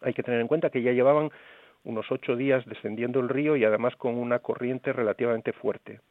Hay 0.02 0.14
que 0.14 0.24
tener 0.24 0.40
en 0.40 0.48
cuenta 0.48 0.70
que 0.70 0.82
ya 0.82 0.92
llevaban 0.92 1.32
unos 1.84 2.12
ocho 2.12 2.36
días 2.36 2.66
descendiendo 2.66 3.20
el 3.20 3.30
río 3.30 3.56
y 3.56 3.66
además 3.66 3.96
con 3.96 4.16
una 4.16 4.40
corriente 4.40 4.94
relativamente 4.94 5.54
fuerte. 5.54 6.02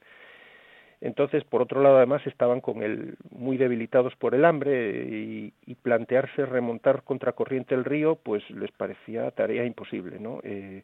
Entonces, 1.00 1.44
por 1.44 1.62
otro 1.62 1.82
lado, 1.82 1.98
además 1.98 2.26
estaban 2.26 2.60
con 2.60 2.82
el 2.82 3.16
muy 3.30 3.56
debilitados 3.56 4.16
por 4.16 4.34
el 4.34 4.44
hambre 4.44 5.04
y, 5.04 5.52
plantearse 5.82 6.44
remontar 6.46 7.02
contracorriente 7.04 7.74
el 7.74 7.84
río, 7.84 8.16
pues 8.16 8.48
les 8.50 8.72
parecía 8.72 9.30
tarea 9.30 9.64
imposible, 9.64 10.18
¿no? 10.18 10.40
Eh, 10.42 10.82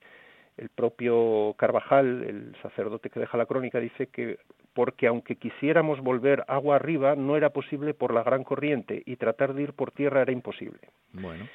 el 0.59 0.69
propio 0.69 1.55
Carvajal, 1.57 2.23
el 2.23 2.57
sacerdote 2.63 3.11
que 3.11 3.19
deja 3.19 3.39
la 3.39 3.47
crónica, 3.47 3.81
dice 3.81 4.09
que 4.09 4.39
porque 4.75 5.07
aunque 5.07 5.37
quisiéramos 5.37 6.01
volver 6.01 6.45
agua 6.47 6.77
arriba, 6.77 7.17
no 7.17 7.37
era 7.37 7.51
posible 7.51 7.95
por 7.95 8.15
la 8.15 8.23
gran 8.23 8.45
corriente 8.45 9.03
y 9.05 9.17
tratar 9.17 9.55
de 9.55 9.63
ir 9.63 9.73
por 9.73 9.91
tierra 9.91 10.23
era 10.23 10.33
imposible. 10.33 10.81
Bueno. 11.13 11.49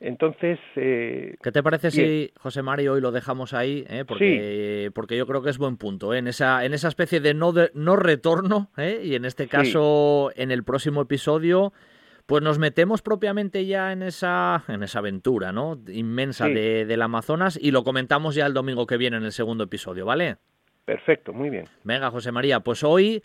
Entonces... 0.00 0.58
Eh, 0.76 1.36
¿Qué 1.42 1.50
te 1.50 1.62
parece 1.62 1.90
si, 1.90 2.32
José 2.38 2.62
Mario, 2.62 2.92
hoy 2.92 3.00
lo 3.00 3.10
dejamos 3.10 3.52
ahí? 3.52 3.84
Eh? 3.88 4.04
Porque, 4.06 4.90
porque 4.94 5.16
yo 5.16 5.26
creo 5.26 5.42
que 5.42 5.50
es 5.50 5.58
buen 5.58 5.76
punto. 5.76 6.14
¿eh? 6.14 6.18
En, 6.18 6.28
esa, 6.28 6.64
en 6.64 6.72
esa 6.72 6.88
especie 6.88 7.20
de 7.20 7.34
no, 7.34 7.52
de, 7.52 7.70
no 7.74 7.96
retorno, 7.96 8.70
¿eh? 8.76 9.00
y 9.02 9.14
en 9.14 9.24
este 9.24 9.48
caso, 9.48 10.30
en 10.36 10.52
el 10.52 10.62
próximo 10.62 11.02
episodio, 11.02 11.72
pues 12.26 12.42
nos 12.42 12.58
metemos 12.58 13.02
propiamente 13.02 13.66
ya 13.66 13.90
en 13.90 14.02
esa, 14.02 14.62
en 14.68 14.82
esa 14.82 15.00
aventura 15.00 15.50
¿no? 15.50 15.80
inmensa 15.88 16.46
de, 16.46 16.84
del 16.84 17.02
Amazonas 17.02 17.58
y 17.60 17.72
lo 17.72 17.82
comentamos 17.82 18.36
ya 18.36 18.46
el 18.46 18.54
domingo 18.54 18.86
que 18.86 18.98
viene 18.98 19.16
en 19.16 19.24
el 19.24 19.32
segundo 19.32 19.64
episodio, 19.64 20.06
¿vale? 20.06 20.36
Perfecto, 20.84 21.32
muy 21.32 21.50
bien. 21.50 21.64
Venga, 21.84 22.10
José 22.10 22.30
María, 22.30 22.60
pues 22.60 22.84
hoy 22.84 23.22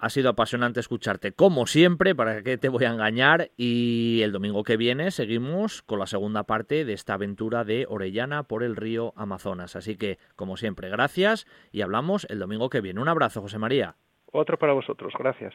ha 0.00 0.10
sido 0.10 0.30
apasionante 0.30 0.80
escucharte, 0.80 1.32
como 1.32 1.66
siempre, 1.66 2.14
para 2.14 2.42
que 2.42 2.58
te 2.58 2.68
voy 2.68 2.84
a 2.84 2.90
engañar. 2.90 3.50
Y 3.56 4.20
el 4.22 4.32
domingo 4.32 4.64
que 4.64 4.76
viene 4.76 5.10
seguimos 5.10 5.82
con 5.82 5.98
la 5.98 6.06
segunda 6.06 6.44
parte 6.44 6.84
de 6.84 6.94
esta 6.94 7.14
aventura 7.14 7.64
de 7.64 7.86
Orellana 7.88 8.44
por 8.44 8.62
el 8.62 8.76
río 8.76 9.12
Amazonas. 9.16 9.76
Así 9.76 9.96
que, 9.96 10.18
como 10.36 10.56
siempre, 10.56 10.88
gracias 10.88 11.46
y 11.70 11.82
hablamos 11.82 12.26
el 12.30 12.38
domingo 12.38 12.70
que 12.70 12.80
viene. 12.80 13.00
Un 13.00 13.08
abrazo, 13.08 13.42
José 13.42 13.58
María. 13.58 13.96
Otro 14.32 14.58
para 14.58 14.72
vosotros, 14.72 15.12
gracias. 15.18 15.54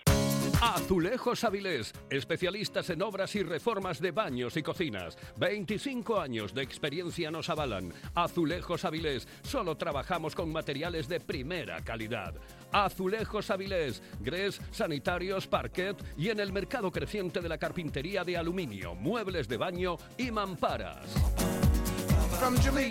Azulejos 0.61 1.43
Avilés, 1.43 1.93
especialistas 2.09 2.89
en 2.89 3.01
obras 3.01 3.35
y 3.35 3.43
reformas 3.43 3.99
de 3.99 4.11
baños 4.11 4.55
y 4.57 4.63
cocinas. 4.63 5.17
25 5.37 6.19
años 6.19 6.53
de 6.53 6.63
experiencia 6.63 7.29
nos 7.29 7.49
avalan. 7.49 7.93
Azulejos 8.13 8.85
Avilés, 8.85 9.27
solo 9.43 9.75
trabajamos 9.75 10.33
con 10.33 10.51
materiales 10.51 11.07
de 11.07 11.19
primera 11.19 11.81
calidad. 11.83 12.33
Azulejos 12.71 13.49
Avilés, 13.51 14.01
grés, 14.21 14.61
sanitarios, 14.71 15.47
parquet 15.47 15.97
y 16.17 16.29
en 16.29 16.39
el 16.39 16.53
mercado 16.53 16.91
creciente 16.91 17.41
de 17.41 17.49
la 17.49 17.57
carpintería 17.57 18.23
de 18.23 18.37
aluminio, 18.37 18.95
muebles 18.95 19.47
de 19.47 19.57
baño 19.57 19.97
y 20.17 20.31
mamparas. 20.31 21.64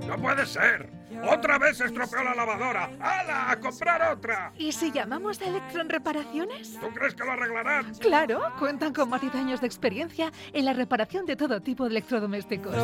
¡No 0.07 0.21
puede 0.21 0.45
ser! 0.45 1.02
¡Otra 1.29 1.57
vez 1.57 1.77
se 1.77 1.85
estropeó 1.85 2.23
la 2.23 2.35
lavadora! 2.35 2.89
¡Hala! 2.99 3.51
¡A 3.51 3.59
comprar 3.59 4.13
otra! 4.13 4.51
¿Y 4.57 4.71
si 4.71 4.91
llamamos 4.91 5.41
a 5.41 5.45
Electron 5.45 5.89
Reparaciones? 5.89 6.79
¿Tú 6.79 6.87
crees 6.93 7.15
que 7.15 7.23
lo 7.23 7.31
arreglarán? 7.31 7.93
Claro, 7.95 8.41
cuentan 8.59 8.93
con 8.93 9.09
más 9.09 9.21
de 9.21 9.33
años 9.37 9.61
de 9.61 9.67
experiencia 9.67 10.31
en 10.51 10.65
la 10.65 10.73
reparación 10.73 11.25
de 11.25 11.35
todo 11.35 11.61
tipo 11.61 11.85
de 11.85 11.91
electrodomésticos. 11.91 12.75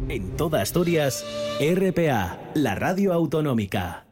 En 0.10 0.36
toda 0.36 0.62
Asturias, 0.62 1.26
RPA, 1.62 2.38
la 2.56 2.76
radio 2.76 3.14
autonómica. 3.14 4.06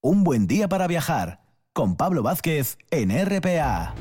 Un 0.00 0.24
buen 0.24 0.46
día 0.46 0.68
para 0.68 0.86
viajar 0.86 1.40
con 1.74 1.96
Pablo 1.96 2.22
Vázquez 2.22 2.78
en 2.90 3.10
RPA. 3.10 3.94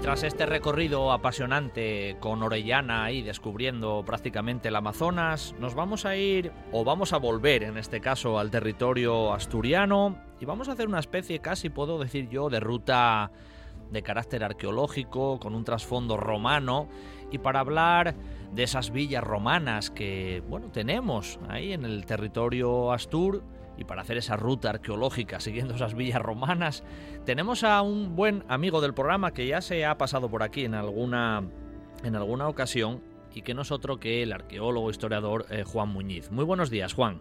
Tras 0.00 0.22
este 0.22 0.46
recorrido 0.46 1.12
apasionante 1.12 2.16
con 2.20 2.42
Orellana 2.42 3.12
y 3.12 3.22
descubriendo 3.22 4.02
prácticamente 4.04 4.68
el 4.68 4.76
Amazonas, 4.76 5.54
nos 5.58 5.74
vamos 5.74 6.06
a 6.06 6.16
ir, 6.16 6.52
o 6.72 6.84
vamos 6.84 7.12
a 7.12 7.18
volver 7.18 7.62
en 7.62 7.76
este 7.76 8.00
caso, 8.00 8.38
al 8.38 8.50
territorio 8.50 9.32
asturiano 9.32 10.16
y 10.40 10.46
vamos 10.46 10.68
a 10.68 10.72
hacer 10.72 10.88
una 10.88 11.00
especie, 11.00 11.40
casi 11.40 11.68
puedo 11.68 11.98
decir 11.98 12.30
yo, 12.30 12.48
de 12.48 12.60
ruta 12.60 13.30
de 13.90 14.02
carácter 14.02 14.42
arqueológico, 14.42 15.38
con 15.38 15.54
un 15.54 15.64
trasfondo 15.64 16.16
romano, 16.16 16.88
y 17.30 17.38
para 17.38 17.60
hablar 17.60 18.14
de 18.52 18.62
esas 18.62 18.90
villas 18.90 19.22
romanas 19.22 19.90
que, 19.90 20.42
bueno, 20.48 20.70
tenemos 20.70 21.38
ahí 21.48 21.72
en 21.72 21.84
el 21.84 22.06
territorio 22.06 22.92
Astur, 22.92 23.42
y 23.80 23.84
para 23.84 24.02
hacer 24.02 24.18
esa 24.18 24.36
ruta 24.36 24.70
arqueológica 24.70 25.40
siguiendo 25.40 25.74
esas 25.74 25.94
villas 25.94 26.20
romanas, 26.20 26.84
tenemos 27.24 27.64
a 27.64 27.80
un 27.80 28.14
buen 28.14 28.44
amigo 28.46 28.82
del 28.82 28.92
programa 28.92 29.32
que 29.32 29.46
ya 29.46 29.62
se 29.62 29.86
ha 29.86 29.96
pasado 29.96 30.30
por 30.30 30.42
aquí 30.42 30.66
en 30.66 30.74
alguna, 30.74 31.42
en 32.04 32.14
alguna 32.14 32.46
ocasión 32.46 33.02
y 33.34 33.40
que 33.40 33.54
no 33.54 33.62
es 33.62 33.72
otro 33.72 33.98
que 33.98 34.22
el 34.22 34.34
arqueólogo 34.34 34.90
historiador 34.90 35.46
eh, 35.50 35.64
Juan 35.64 35.88
Muñiz. 35.88 36.30
Muy 36.30 36.44
buenos 36.44 36.68
días, 36.68 36.92
Juan. 36.92 37.20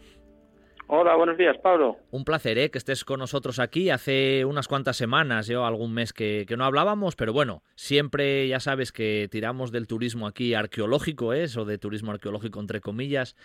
Hola, 0.92 1.16
buenos 1.16 1.38
días, 1.38 1.56
Pablo. 1.62 1.98
Un 2.10 2.26
placer 2.26 2.58
¿eh? 2.58 2.72
que 2.72 2.80
estés 2.80 3.06
con 3.06 3.20
nosotros 3.20 3.60
aquí. 3.60 3.92
Hace 3.92 4.44
unas 4.44 4.68
cuantas 4.68 4.98
semanas, 4.98 5.46
yo 5.46 5.64
algún 5.64 5.94
mes 5.94 6.14
que, 6.14 6.48
no 6.58 6.66
hablábamos, 6.66 7.16
pero 7.16 7.32
bueno, 7.32 7.62
siempre 7.76 8.48
ya 8.48 8.60
sabes 8.60 8.92
que 8.92 9.28
tiramos 9.30 9.72
del 9.72 9.86
turismo 9.86 10.26
aquí 10.26 10.56
arqueológico, 10.56 11.32
¿eh? 11.36 11.46
o 11.58 11.64
de 11.64 11.78
turismo 11.78 12.12
arqueológico 12.12 12.60
entre 12.60 12.82
comillas, 12.82 13.36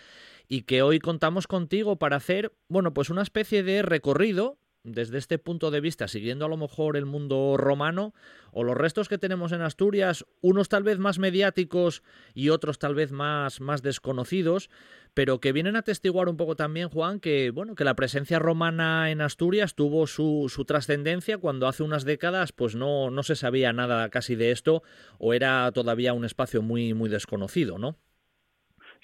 y 0.47 0.63
que 0.63 0.81
hoy 0.81 0.99
contamos 0.99 1.47
contigo 1.47 1.97
para 1.97 2.17
hacer, 2.17 2.53
bueno, 2.67 2.93
pues 2.93 3.09
una 3.09 3.21
especie 3.21 3.63
de 3.63 3.81
recorrido 3.81 4.57
desde 4.85 5.17
este 5.17 5.39
punto 5.39 5.71
de 5.71 5.81
vista, 5.81 6.07
siguiendo 6.07 6.45
a 6.45 6.49
lo 6.49 6.57
mejor 6.57 6.95
el 6.95 7.05
mundo 7.05 7.55
romano, 7.57 8.13
o 8.51 8.63
los 8.63 8.77
restos 8.77 9.09
que 9.09 9.17
tenemos 9.17 9.51
en 9.51 9.61
Asturias, 9.61 10.25
unos 10.41 10.69
tal 10.69 10.83
vez 10.83 10.99
más 10.99 11.17
mediáticos 11.17 12.03
y 12.33 12.49
otros 12.49 12.77
tal 12.79 12.93
vez 12.93 13.11
más, 13.11 13.59
más 13.59 13.81
desconocidos, 13.81 14.69
pero 15.13 15.39
que 15.39 15.51
vienen 15.51 15.75
a 15.75 15.81
testiguar 15.81 16.29
un 16.29 16.37
poco 16.37 16.55
también, 16.55 16.89
Juan, 16.89 17.19
que 17.19 17.49
bueno, 17.49 17.75
que 17.75 17.83
la 17.83 17.95
presencia 17.95 18.37
romana 18.37 19.09
en 19.11 19.21
Asturias 19.21 19.75
tuvo 19.75 20.07
su, 20.07 20.51
su 20.53 20.65
trascendencia 20.65 21.39
cuando 21.39 21.67
hace 21.67 21.83
unas 21.83 22.05
décadas 22.05 22.51
pues 22.51 22.75
no, 22.75 23.09
no 23.09 23.23
se 23.23 23.35
sabía 23.35 23.73
nada 23.73 24.09
casi 24.09 24.35
de 24.35 24.51
esto, 24.51 24.83
o 25.17 25.33
era 25.33 25.71
todavía 25.71 26.13
un 26.13 26.25
espacio 26.25 26.61
muy, 26.61 26.93
muy 26.93 27.09
desconocido, 27.09 27.77
¿no? 27.79 27.97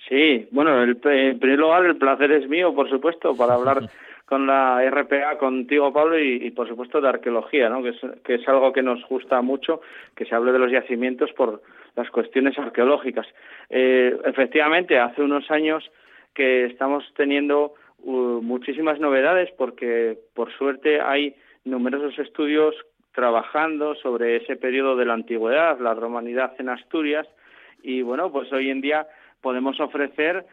Sí, 0.07 0.47
bueno, 0.51 0.83
el, 0.83 0.99
en 1.03 1.39
primer 1.39 1.59
lugar 1.59 1.85
el 1.85 1.97
placer 1.97 2.31
es 2.31 2.49
mío, 2.49 2.73
por 2.73 2.89
supuesto, 2.89 3.35
para 3.35 3.53
hablar 3.53 3.83
con 4.25 4.47
la 4.47 4.81
RPA, 4.89 5.37
contigo 5.37 5.91
Pablo, 5.91 6.17
y, 6.17 6.51
por 6.51 6.67
supuesto 6.67 7.01
de 7.01 7.09
arqueología, 7.09 7.69
¿no? 7.69 7.83
que, 7.83 7.89
es, 7.89 7.99
que 8.23 8.35
es 8.35 8.47
algo 8.47 8.71
que 8.71 8.81
nos 8.81 9.03
gusta 9.09 9.41
mucho, 9.41 9.81
que 10.15 10.25
se 10.25 10.33
hable 10.33 10.53
de 10.53 10.59
los 10.59 10.71
yacimientos 10.71 11.31
por 11.33 11.61
las 11.95 12.09
cuestiones 12.09 12.57
arqueológicas. 12.57 13.27
Eh, 13.69 14.17
efectivamente, 14.23 14.97
hace 14.99 15.21
unos 15.21 15.51
años 15.51 15.83
que 16.33 16.65
estamos 16.65 17.03
teniendo 17.17 17.73
uh, 18.03 18.41
muchísimas 18.41 18.99
novedades 18.99 19.49
porque, 19.57 20.17
por 20.33 20.51
suerte, 20.53 21.01
hay 21.01 21.35
numerosos 21.65 22.17
estudios 22.17 22.73
trabajando 23.13 23.95
sobre 23.95 24.37
ese 24.37 24.55
periodo 24.55 24.95
de 24.95 25.05
la 25.05 25.13
antigüedad, 25.13 25.77
la 25.79 25.93
romanidad 25.93 26.53
en 26.57 26.69
Asturias, 26.69 27.27
y 27.83 28.01
bueno, 28.01 28.31
pues 28.31 28.51
hoy 28.53 28.69
en 28.69 28.81
día 28.81 29.07
podemos 29.41 29.79
ofrecer 29.79 30.45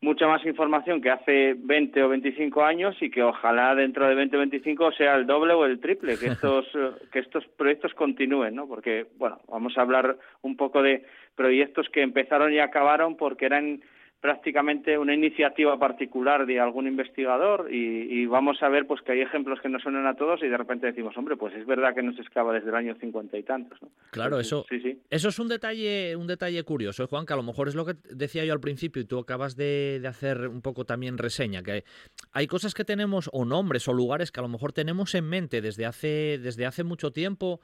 mucha 0.00 0.26
más 0.26 0.44
información 0.44 1.00
que 1.00 1.10
hace 1.10 1.54
20 1.56 2.02
o 2.02 2.08
25 2.10 2.62
años 2.62 2.94
y 3.00 3.10
que 3.10 3.22
ojalá 3.22 3.74
dentro 3.74 4.06
de 4.06 4.14
20 4.14 4.36
o 4.36 4.40
25 4.40 4.92
sea 4.92 5.16
el 5.16 5.26
doble 5.26 5.54
o 5.54 5.64
el 5.64 5.80
triple, 5.80 6.18
que 6.18 6.26
estos, 6.32 6.66
que 7.10 7.20
estos 7.20 7.46
proyectos 7.56 7.94
continúen, 7.94 8.54
¿no? 8.54 8.68
Porque, 8.68 9.06
bueno, 9.16 9.40
vamos 9.48 9.76
a 9.78 9.82
hablar 9.82 10.16
un 10.42 10.56
poco 10.56 10.82
de 10.82 11.04
proyectos 11.34 11.88
que 11.88 12.02
empezaron 12.02 12.52
y 12.52 12.58
acabaron 12.58 13.16
porque 13.16 13.46
eran 13.46 13.80
prácticamente 14.24 14.96
una 14.96 15.12
iniciativa 15.12 15.78
particular 15.78 16.46
de 16.46 16.58
algún 16.58 16.86
investigador 16.86 17.68
y, 17.70 18.24
vamos 18.24 18.56
a 18.62 18.70
ver 18.70 18.86
pues 18.86 19.02
que 19.02 19.12
hay 19.12 19.20
ejemplos 19.20 19.60
que 19.60 19.68
nos 19.68 19.82
suenan 19.82 20.06
a 20.06 20.14
todos 20.14 20.42
y 20.42 20.48
de 20.48 20.56
repente 20.56 20.86
decimos 20.86 21.14
hombre 21.18 21.36
pues 21.36 21.54
es 21.54 21.66
verdad 21.66 21.94
que 21.94 22.02
no 22.02 22.14
se 22.14 22.22
excava 22.22 22.54
desde 22.54 22.70
el 22.70 22.74
año 22.74 22.96
cincuenta 22.98 23.36
y 23.36 23.42
tantos 23.42 23.82
¿no? 23.82 23.90
claro 24.12 24.40
eso 24.40 24.64
sí, 24.70 24.80
sí. 24.80 24.98
eso 25.10 25.28
es 25.28 25.38
un 25.38 25.48
detalle 25.48 26.16
un 26.16 26.26
detalle 26.26 26.64
curioso 26.64 27.04
¿eh, 27.04 27.06
Juan 27.06 27.26
que 27.26 27.34
a 27.34 27.36
lo 27.36 27.42
mejor 27.42 27.68
es 27.68 27.74
lo 27.74 27.84
que 27.84 27.96
decía 28.14 28.46
yo 28.46 28.54
al 28.54 28.60
principio 28.60 29.02
y 29.02 29.04
tú 29.04 29.18
acabas 29.18 29.56
de, 29.56 29.98
de 30.00 30.08
hacer 30.08 30.48
un 30.48 30.62
poco 30.62 30.86
también 30.86 31.18
reseña 31.18 31.62
que 31.62 31.84
hay 32.32 32.46
cosas 32.46 32.72
que 32.72 32.86
tenemos 32.86 33.28
o 33.30 33.44
nombres 33.44 33.86
o 33.88 33.92
lugares 33.92 34.32
que 34.32 34.40
a 34.40 34.42
lo 34.42 34.48
mejor 34.48 34.72
tenemos 34.72 35.14
en 35.14 35.28
mente 35.28 35.60
desde 35.60 35.84
hace 35.84 36.38
desde 36.38 36.64
hace 36.64 36.82
mucho 36.82 37.12
tiempo 37.12 37.60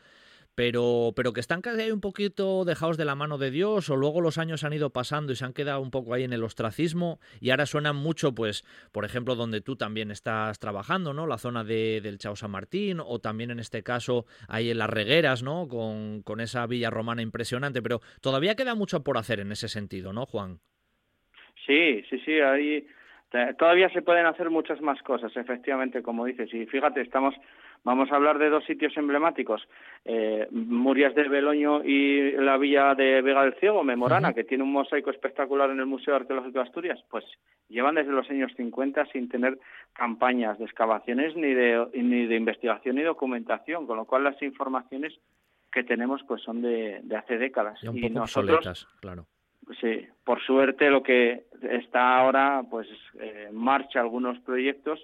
pero, 0.61 1.13
pero 1.17 1.33
que 1.33 1.41
están 1.41 1.63
casi 1.63 1.91
un 1.91 2.03
poquito 2.03 2.67
dejados 2.67 2.99
de 2.99 3.07
la 3.07 3.15
mano 3.15 3.39
de 3.39 3.51
Dios, 3.51 3.89
o 3.89 3.97
luego 3.97 4.21
los 4.21 4.37
años 4.37 4.63
han 4.63 4.75
ido 4.75 4.91
pasando 4.91 5.33
y 5.33 5.35
se 5.35 5.47
han 5.47 5.55
quedado 5.55 5.81
un 5.81 5.91
poco 5.91 6.13
ahí 6.13 6.23
en 6.23 6.35
el 6.35 6.45
ostracismo, 6.45 7.19
y 7.41 7.49
ahora 7.49 7.65
suenan 7.65 7.97
mucho, 7.97 8.35
pues, 8.35 8.63
por 8.93 9.07
ejemplo, 9.07 9.37
donde 9.37 9.63
tú 9.63 9.77
también 9.77 10.11
estás 10.11 10.59
trabajando, 10.59 11.15
¿no? 11.15 11.27
La 11.27 11.39
zona 11.39 11.65
de, 11.65 12.03
del 12.03 12.19
Chao 12.19 12.37
San 12.37 12.51
Martín, 12.51 12.99
o 13.03 13.21
también 13.21 13.51
en 13.51 13.59
este 13.59 13.83
caso 13.83 14.27
ahí 14.51 14.69
en 14.69 14.77
las 14.77 14.91
regueras, 14.91 15.43
¿no? 15.43 15.67
Con, 15.67 16.21
con 16.25 16.43
esa 16.43 16.67
villa 16.67 16.91
romana 16.91 17.23
impresionante, 17.23 17.81
pero 17.81 18.01
todavía 18.21 18.55
queda 18.55 18.75
mucho 18.75 19.03
por 19.03 19.17
hacer 19.17 19.41
en 19.41 19.53
ese 19.53 19.67
sentido, 19.67 20.13
¿no, 20.13 20.27
Juan? 20.27 20.59
Sí, 21.67 22.05
sí, 22.11 22.19
sí, 22.27 22.39
ahí 22.39 22.87
todavía 23.59 23.89
se 23.91 24.03
pueden 24.03 24.27
hacer 24.27 24.51
muchas 24.51 24.81
más 24.81 25.01
cosas, 25.03 25.35
efectivamente, 25.37 26.03
como 26.03 26.25
dices, 26.25 26.53
y 26.53 26.67
fíjate, 26.67 27.01
estamos 27.01 27.35
Vamos 27.83 28.13
a 28.13 28.17
hablar 28.17 28.39
de 28.39 28.51
dos 28.51 28.65
sitios 28.65 28.95
emblemáticos, 28.97 29.67
eh, 30.05 30.47
Murias 30.51 31.15
de 31.15 31.29
Beloño 31.29 31.83
y 31.83 32.33
la 32.33 32.59
villa 32.59 32.95
de 32.95 33.23
Vega 33.23 33.43
del 33.43 33.55
Ciego, 33.55 33.83
Memorana, 33.83 34.35
que 34.35 34.45
tiene 34.45 34.65
un 34.65 34.73
mosaico 34.73 35.11
espectacular 35.11 35.71
en 35.71 35.81
el 35.81 35.87
Museo 35.87 36.15
Arqueológico 36.15 36.59
de 36.59 36.65
Asturias, 36.65 37.03
pues 37.09 37.25
llevan 37.69 37.95
desde 37.95 38.13
los 38.13 38.29
años 38.29 38.53
50 38.57 39.07
sin 39.07 39.31
tener 39.31 39.59
campañas 39.95 40.59
de 40.59 40.67
excavaciones 40.67 41.35
ni 41.37 41.55
de, 41.55 41.87
ni 41.95 42.27
de 42.27 42.37
investigación 42.37 42.97
ni 42.97 43.03
documentación, 43.03 43.87
con 43.87 43.97
lo 43.97 44.05
cual 44.05 44.25
las 44.25 44.41
informaciones 44.43 45.19
que 45.73 45.83
tenemos 45.83 46.23
pues 46.29 46.43
son 46.43 46.61
de, 46.61 47.03
hace 47.17 47.39
décadas. 47.39 47.83
Y 47.83 47.89
un 47.89 48.01
poco 48.01 48.23
obsoletas, 48.25 48.87
claro. 49.01 49.27
Sí, 49.81 50.07
por 50.25 50.43
suerte 50.43 50.91
lo 50.91 51.03
que 51.03 51.45
está 51.63 52.19
ahora, 52.19 52.63
pues 52.69 52.89
eh, 53.21 53.47
en 53.49 53.57
marcha 53.57 54.01
algunos 54.01 54.39
proyectos 54.41 55.01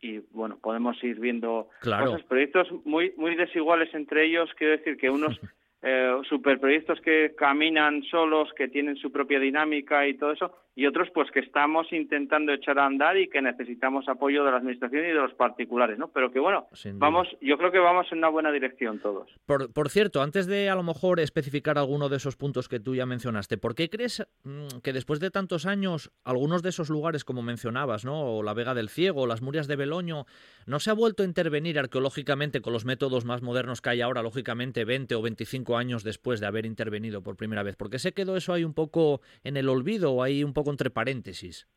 y 0.00 0.18
bueno, 0.30 0.58
podemos 0.62 1.02
ir 1.02 1.18
viendo 1.18 1.68
cosas, 1.82 2.22
proyectos 2.24 2.68
muy 2.84 3.12
muy 3.16 3.34
desiguales 3.34 3.92
entre 3.94 4.26
ellos, 4.26 4.50
quiero 4.56 4.76
decir 4.76 4.96
que 4.96 5.10
unos 5.10 5.38
eh, 5.82 6.20
superproyectos 6.28 7.00
que 7.00 7.34
caminan 7.36 8.02
solos, 8.10 8.48
que 8.56 8.68
tienen 8.68 8.96
su 8.96 9.12
propia 9.12 9.38
dinámica 9.38 10.06
y 10.06 10.14
todo 10.14 10.32
eso, 10.32 10.52
y 10.74 10.86
otros 10.86 11.08
pues 11.12 11.28
que 11.32 11.40
estamos 11.40 11.92
intentando 11.92 12.52
echar 12.52 12.78
a 12.78 12.86
andar 12.86 13.16
y 13.16 13.28
que 13.28 13.42
necesitamos 13.42 14.08
apoyo 14.08 14.44
de 14.44 14.52
la 14.52 14.58
administración 14.58 15.04
y 15.04 15.08
de 15.08 15.14
los 15.14 15.34
particulares, 15.34 15.98
¿no? 15.98 16.08
Pero 16.08 16.30
que 16.30 16.38
bueno, 16.38 16.68
vamos, 16.94 17.26
yo 17.40 17.58
creo 17.58 17.72
que 17.72 17.80
vamos 17.80 18.06
en 18.12 18.18
una 18.18 18.28
buena 18.28 18.52
dirección 18.52 19.00
todos. 19.00 19.28
Por, 19.44 19.72
por, 19.72 19.88
cierto, 19.88 20.22
antes 20.22 20.46
de 20.46 20.70
a 20.70 20.76
lo 20.76 20.84
mejor 20.84 21.18
especificar 21.18 21.78
alguno 21.78 22.08
de 22.08 22.18
esos 22.18 22.36
puntos 22.36 22.68
que 22.68 22.78
tú 22.78 22.94
ya 22.94 23.06
mencionaste, 23.06 23.58
¿por 23.58 23.74
qué 23.74 23.90
crees 23.90 24.24
mm, 24.44 24.78
que 24.84 24.92
después 24.92 25.18
de 25.18 25.32
tantos 25.32 25.66
años 25.66 26.12
algunos 26.22 26.62
de 26.62 26.68
esos 26.68 26.90
lugares 26.90 27.24
como 27.24 27.42
mencionabas, 27.42 28.04
¿no? 28.04 28.36
O 28.36 28.44
la 28.44 28.54
Vega 28.54 28.74
del 28.74 28.88
Ciego, 28.88 29.26
las 29.26 29.42
Murias 29.42 29.66
de 29.66 29.74
Beloño, 29.74 30.26
no 30.66 30.78
se 30.78 30.90
ha 30.90 30.94
vuelto 30.94 31.24
a 31.24 31.26
intervenir 31.26 31.78
arqueológicamente 31.78 32.60
con 32.60 32.72
los 32.72 32.84
métodos 32.84 33.24
más 33.24 33.42
modernos 33.42 33.80
que 33.80 33.90
hay 33.90 34.00
ahora, 34.00 34.22
lógicamente 34.22 34.84
20 34.84 35.16
o 35.16 35.22
25 35.22 35.67
años 35.76 36.04
después 36.04 36.40
de 36.40 36.46
haber 36.46 36.66
intervenido 36.66 37.22
por 37.22 37.36
primera 37.36 37.62
vez? 37.62 37.76
¿Por 37.76 37.90
qué 37.90 37.98
se 37.98 38.12
quedó 38.12 38.36
eso 38.36 38.52
ahí 38.52 38.64
un 38.64 38.74
poco 38.74 39.20
en 39.44 39.56
el 39.56 39.68
olvido 39.68 40.12
o 40.12 40.22
ahí 40.22 40.42
un 40.44 40.54
poco 40.54 40.70
entre 40.70 40.90
paréntesis? 40.90 41.68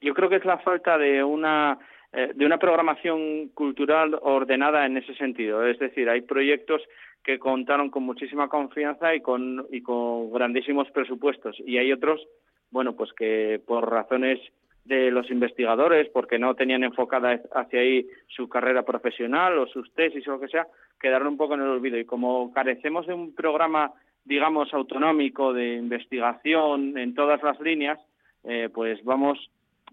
Yo 0.00 0.14
creo 0.14 0.28
que 0.28 0.36
es 0.36 0.44
la 0.44 0.58
falta 0.58 0.96
de 0.96 1.22
una 1.22 1.78
eh, 2.10 2.32
de 2.34 2.46
una 2.46 2.58
programación 2.58 3.48
cultural 3.48 4.18
ordenada 4.22 4.86
en 4.86 4.96
ese 4.96 5.14
sentido. 5.14 5.66
Es 5.66 5.78
decir, 5.78 6.08
hay 6.08 6.22
proyectos 6.22 6.80
que 7.22 7.38
contaron 7.38 7.90
con 7.90 8.04
muchísima 8.04 8.48
confianza 8.48 9.14
y 9.14 9.20
con, 9.20 9.66
y 9.70 9.82
con 9.82 10.32
grandísimos 10.32 10.90
presupuestos. 10.90 11.56
Y 11.66 11.76
hay 11.76 11.92
otros, 11.92 12.26
bueno, 12.70 12.96
pues 12.96 13.12
que 13.12 13.60
por 13.66 13.90
razones 13.90 14.40
de 14.88 15.10
los 15.10 15.30
investigadores, 15.30 16.08
porque 16.08 16.38
no 16.38 16.54
tenían 16.54 16.82
enfocada 16.82 17.38
hacia 17.54 17.80
ahí 17.80 18.06
su 18.26 18.48
carrera 18.48 18.82
profesional 18.82 19.58
o 19.58 19.66
sus 19.66 19.92
tesis 19.92 20.26
o 20.26 20.32
lo 20.32 20.40
que 20.40 20.48
sea, 20.48 20.66
quedaron 20.98 21.28
un 21.28 21.36
poco 21.36 21.54
en 21.54 21.60
el 21.60 21.68
olvido. 21.68 21.98
Y 21.98 22.06
como 22.06 22.50
carecemos 22.52 23.06
de 23.06 23.12
un 23.12 23.34
programa, 23.34 23.92
digamos, 24.24 24.72
autonómico 24.72 25.52
de 25.52 25.74
investigación 25.74 26.96
en 26.96 27.14
todas 27.14 27.42
las 27.42 27.60
líneas, 27.60 28.00
eh, 28.44 28.70
pues 28.72 29.04
vamos, 29.04 29.50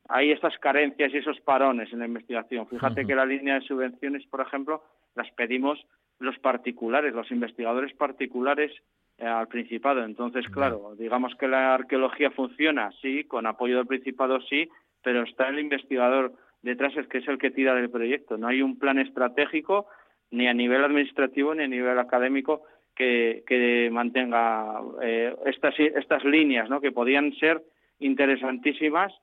hay 0.08 0.32
estas 0.32 0.58
carencias 0.60 1.14
y 1.14 1.18
esos 1.18 1.42
parones 1.42 1.92
en 1.92 2.00
la 2.00 2.06
investigación. 2.06 2.66
Fíjate 2.68 3.06
que 3.06 3.16
la 3.16 3.26
línea 3.26 3.56
de 3.56 3.68
subvenciones, 3.68 4.26
por 4.28 4.40
ejemplo, 4.40 4.82
las 5.16 5.30
pedimos 5.32 5.86
los 6.20 6.40
particulares, 6.40 7.14
los 7.14 7.30
investigadores 7.32 7.94
particulares 7.94 8.72
eh, 9.18 9.26
al 9.26 9.50
Principado. 9.50 10.06
Entonces, 10.06 10.48
claro, 10.48 10.96
digamos 10.98 11.36
que 11.36 11.50
la 11.50 11.74
arqueología 11.74 12.32
funciona, 12.32 12.92
sí, 13.02 13.26
con 13.26 13.46
apoyo 13.46 13.76
del 13.76 13.88
Principado, 13.88 14.40
sí, 14.42 14.70
pero 15.06 15.22
está 15.22 15.48
el 15.50 15.60
investigador 15.60 16.34
detrás, 16.64 16.98
es 16.98 17.08
que 17.08 17.20
es 17.20 17.28
el 17.28 17.38
que 17.38 17.52
tira 17.52 17.76
del 17.76 17.92
proyecto. 17.92 18.38
No 18.40 18.48
hay 18.48 18.64
un 18.64 18.80
plan 18.80 18.98
estratégico, 18.98 19.86
ni 20.32 20.48
a 20.48 20.54
nivel 20.54 20.84
administrativo, 20.84 21.54
ni 21.54 21.64
a 21.64 21.68
nivel 21.68 22.00
académico, 22.00 22.64
que, 22.96 23.44
que 23.46 23.90
mantenga 23.92 24.82
eh, 25.04 25.36
estas, 25.46 25.80
estas 25.80 26.26
líneas, 26.26 26.72
¿no? 26.72 26.82
que 26.82 26.92
podían 26.92 27.34
ser 27.36 27.62
interesantísimas 28.00 29.14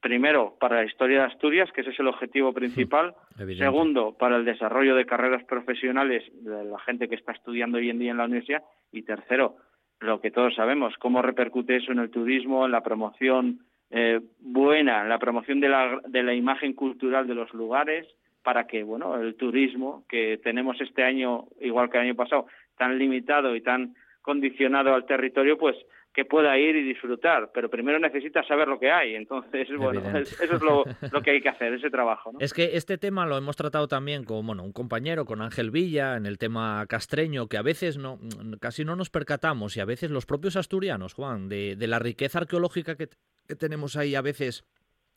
primero, 0.00 0.56
para 0.58 0.76
la 0.76 0.84
historia 0.84 1.20
de 1.20 1.26
Asturias, 1.26 1.70
que 1.72 1.82
ese 1.82 1.90
es 1.90 2.00
el 2.00 2.08
objetivo 2.08 2.52
principal. 2.54 3.14
Segundo, 3.58 4.16
para 4.18 4.36
el 4.36 4.46
desarrollo 4.46 4.96
de 4.96 5.04
carreras 5.04 5.44
profesionales 5.44 6.24
de 6.40 6.64
la 6.64 6.78
gente 6.80 7.06
que 7.06 7.16
está 7.16 7.32
estudiando 7.32 7.76
hoy 7.76 7.90
en 7.90 7.98
día 7.98 8.10
en 8.10 8.16
la 8.16 8.24
universidad. 8.24 8.62
Y 8.90 9.02
tercero, 9.02 9.56
lo 10.00 10.20
que 10.22 10.30
todos 10.30 10.54
sabemos, 10.54 10.94
cómo 10.98 11.20
repercute 11.20 11.76
eso 11.76 11.92
en 11.92 11.98
el 11.98 12.10
turismo, 12.10 12.64
en 12.64 12.72
la 12.72 12.80
promoción 12.80 13.60
eh, 13.90 14.20
buena, 14.38 15.02
en 15.02 15.08
la 15.08 15.18
promoción 15.18 15.60
de 15.60 15.68
la, 15.68 16.00
de 16.06 16.22
la 16.22 16.34
imagen 16.34 16.74
cultural 16.74 17.26
de 17.26 17.34
los 17.34 17.52
lugares, 17.52 18.06
para 18.42 18.66
que, 18.66 18.82
bueno, 18.82 19.16
el 19.16 19.34
turismo 19.34 20.04
que 20.08 20.38
tenemos 20.42 20.80
este 20.80 21.02
año, 21.02 21.46
igual 21.60 21.90
que 21.90 21.98
el 21.98 22.04
año 22.04 22.14
pasado, 22.14 22.46
tan 22.78 22.98
limitado 22.98 23.54
y 23.54 23.60
tan 23.60 23.94
condicionado 24.22 24.94
al 24.94 25.06
territorio, 25.06 25.58
pues 25.58 25.76
que 26.12 26.24
pueda 26.24 26.58
ir 26.58 26.74
y 26.74 26.82
disfrutar, 26.82 27.50
pero 27.54 27.70
primero 27.70 27.98
necesita 28.00 28.42
saber 28.42 28.66
lo 28.66 28.80
que 28.80 28.90
hay. 28.90 29.14
Entonces, 29.14 29.68
bueno, 29.78 30.02
eso 30.18 30.42
es 30.42 30.62
lo, 30.62 31.22
que 31.22 31.30
hay 31.30 31.40
que 31.40 31.48
hacer, 31.48 31.74
ese 31.74 31.90
trabajo. 31.90 32.32
Es 32.40 32.52
que 32.52 32.76
este 32.76 32.98
tema 32.98 33.26
lo 33.26 33.36
hemos 33.36 33.56
tratado 33.56 33.86
también 33.86 34.24
con 34.24 34.44
bueno, 34.44 34.64
un 34.64 34.72
compañero, 34.72 35.24
con 35.24 35.40
Ángel 35.40 35.70
Villa, 35.70 36.16
en 36.16 36.26
el 36.26 36.38
tema 36.38 36.84
castreño, 36.88 37.46
que 37.46 37.58
a 37.58 37.62
veces 37.62 37.96
no, 37.96 38.18
casi 38.60 38.84
no 38.84 38.96
nos 38.96 39.10
percatamos 39.10 39.76
y 39.76 39.80
a 39.80 39.84
veces 39.84 40.10
los 40.10 40.26
propios 40.26 40.56
asturianos, 40.56 41.14
Juan, 41.14 41.48
de, 41.48 41.76
de 41.76 41.86
la 41.86 42.00
riqueza 42.00 42.40
arqueológica 42.40 42.96
que, 42.96 43.08
que 43.50 43.56
tenemos 43.56 43.96
ahí 43.96 44.14
a 44.14 44.22
veces 44.22 44.64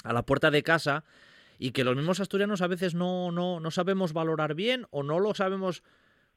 a 0.03 0.11
la 0.11 0.23
puerta 0.23 0.49
de 0.49 0.64
casa 0.64 1.03
y 1.60 1.72
que 1.72 1.84
los 1.84 1.95
mismos 1.95 2.19
asturianos 2.19 2.64
a 2.64 2.68
veces 2.68 2.95
no, 2.95 3.31
no, 3.31 3.60
no 3.60 3.72
sabemos 3.72 4.11
valorar 4.11 4.55
bien 4.55 4.88
o 4.89 5.03
no 5.03 5.19
lo 5.19 5.35
sabemos, 5.35 5.84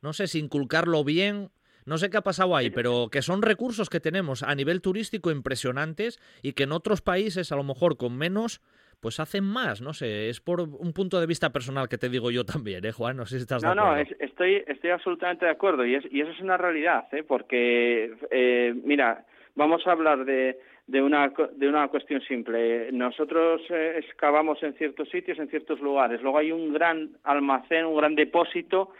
no 0.02 0.12
sé, 0.12 0.26
si 0.26 0.38
inculcarlo 0.38 1.02
bien 1.04 1.50
no 1.86 1.98
sé 1.98 2.10
qué 2.10 2.16
ha 2.16 2.22
pasado 2.22 2.56
ahí, 2.56 2.70
pero 2.70 3.08
que 3.10 3.22
son 3.22 3.42
recursos 3.42 3.88
que 3.88 4.00
tenemos 4.00 4.42
a 4.42 4.54
nivel 4.56 4.82
turístico 4.82 5.30
impresionantes 5.30 6.18
y 6.42 6.52
que 6.52 6.64
en 6.64 6.72
otros 6.72 7.00
países, 7.00 7.52
a 7.52 7.56
lo 7.56 7.62
mejor 7.62 7.96
con 7.96 8.18
menos, 8.18 8.60
pues 9.00 9.20
hacen 9.20 9.44
más, 9.44 9.80
no 9.80 9.92
sé, 9.92 10.28
es 10.28 10.40
por 10.40 10.60
un 10.60 10.92
punto 10.92 11.20
de 11.20 11.26
vista 11.26 11.52
personal 11.52 11.88
que 11.88 11.96
te 11.96 12.08
digo 12.08 12.32
yo 12.32 12.44
también, 12.44 12.84
¿eh, 12.84 12.90
Juan? 12.90 13.16
No 13.16 13.24
sé 13.24 13.36
si 13.36 13.42
estás 13.42 13.62
de 13.62 13.68
acuerdo. 13.68 13.88
No, 13.88 13.96
no, 13.96 14.02
estoy, 14.18 14.64
estoy 14.66 14.90
absolutamente 14.90 15.44
de 15.44 15.52
acuerdo 15.52 15.86
y, 15.86 15.94
es, 15.94 16.04
y 16.10 16.22
eso 16.22 16.32
es 16.32 16.40
una 16.40 16.56
realidad, 16.56 17.06
¿eh? 17.12 17.22
Porque, 17.22 18.16
eh, 18.32 18.74
mira, 18.84 19.24
vamos 19.54 19.86
a 19.86 19.92
hablar 19.92 20.24
de, 20.24 20.58
de, 20.86 21.02
una, 21.02 21.32
de 21.56 21.68
una 21.68 21.88
cuestión 21.88 22.20
simple. 22.22 22.90
Nosotros 22.92 23.62
eh, 23.70 23.96
excavamos 23.98 24.62
en 24.62 24.74
ciertos 24.74 25.08
sitios, 25.08 25.38
en 25.38 25.48
ciertos 25.48 25.80
lugares, 25.80 26.22
luego 26.22 26.38
hay 26.38 26.52
un 26.52 26.72
gran 26.72 27.10
almacén, 27.24 27.86
un 27.86 27.96
gran 27.96 28.14
depósito 28.14 28.90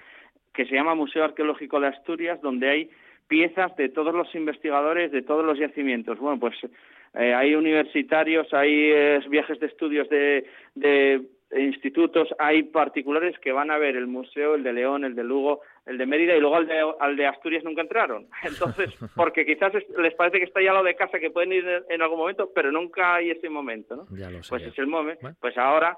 que 0.52 0.64
se 0.64 0.74
llama 0.74 0.94
Museo 0.94 1.24
Arqueológico 1.24 1.78
de 1.80 1.88
Asturias, 1.88 2.40
donde 2.40 2.68
hay 2.68 2.90
piezas 3.28 3.76
de 3.76 3.88
todos 3.88 4.14
los 4.14 4.34
investigadores 4.34 5.12
de 5.12 5.22
todos 5.22 5.44
los 5.44 5.58
yacimientos. 5.58 6.18
Bueno, 6.18 6.40
pues 6.40 6.54
eh, 7.14 7.34
hay 7.34 7.54
universitarios, 7.54 8.52
hay 8.52 8.90
eh, 8.92 9.20
viajes 9.28 9.60
de 9.60 9.66
estudios 9.66 10.08
de, 10.08 10.44
institutos, 11.56 12.28
hay 12.38 12.64
particulares 12.64 13.38
que 13.38 13.52
van 13.52 13.70
a 13.70 13.78
ver 13.78 13.96
el 13.96 14.08
museo, 14.08 14.56
el 14.56 14.64
de 14.64 14.72
León, 14.72 15.04
el 15.04 15.14
de 15.14 15.24
Lugo, 15.24 15.60
el 15.86 15.98
de 15.98 16.06
Mérida 16.06 16.36
y 16.36 16.40
luego 16.40 16.56
al 16.56 16.66
de, 16.66 16.94
al 17.00 17.16
de 17.16 17.26
Asturias 17.26 17.64
nunca 17.64 17.82
entraron. 17.82 18.28
Entonces, 18.42 18.94
porque 19.14 19.46
quizás 19.46 19.72
les 19.98 20.14
parece 20.14 20.38
que 20.38 20.44
está 20.44 20.60
ya 20.60 20.72
lo 20.72 20.82
de 20.82 20.96
casa, 20.96 21.18
que 21.18 21.30
pueden 21.30 21.52
ir 21.52 21.64
en 21.88 22.02
algún 22.02 22.18
momento, 22.18 22.50
pero 22.54 22.70
nunca 22.70 23.14
hay 23.14 23.30
ese 23.30 23.48
momento, 23.48 23.96
¿no? 23.96 24.06
Pues 24.48 24.62
es 24.62 24.78
el 24.78 24.86
momento. 24.86 25.28
Pues 25.40 25.56
ahora 25.56 25.96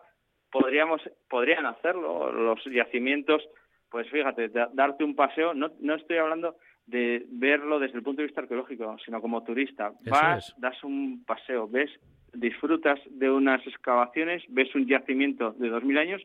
podríamos, 0.51 1.01
podrían 1.29 1.67
hacerlo 1.67 2.31
los 2.33 2.63
yacimientos 2.65 3.43
pues 3.91 4.09
fíjate, 4.11 4.51
darte 4.73 5.05
un 5.05 5.15
paseo, 5.15 5.55
no, 5.55 5.71
no 5.81 5.95
estoy 5.95 6.19
hablando 6.19 6.57
de 6.87 7.25
verlo 7.29 7.79
desde 7.79 7.97
el 7.97 8.03
punto 8.03 8.23
de 8.23 8.27
vista 8.27 8.41
arqueológico, 8.41 8.97
sino 9.05 9.21
como 9.21 9.45
turista. 9.45 9.93
Vas, 10.03 10.55
das 10.59 10.83
un 10.85 11.25
paseo, 11.25 11.69
ves, 11.69 11.91
disfrutas 12.33 12.99
de 13.11 13.31
unas 13.31 13.67
excavaciones, 13.67 14.43
ves 14.49 14.75
un 14.75 14.87
yacimiento 14.87 15.53
de 15.53 15.69
dos 15.69 15.85
mil 15.85 15.99
años 15.99 16.23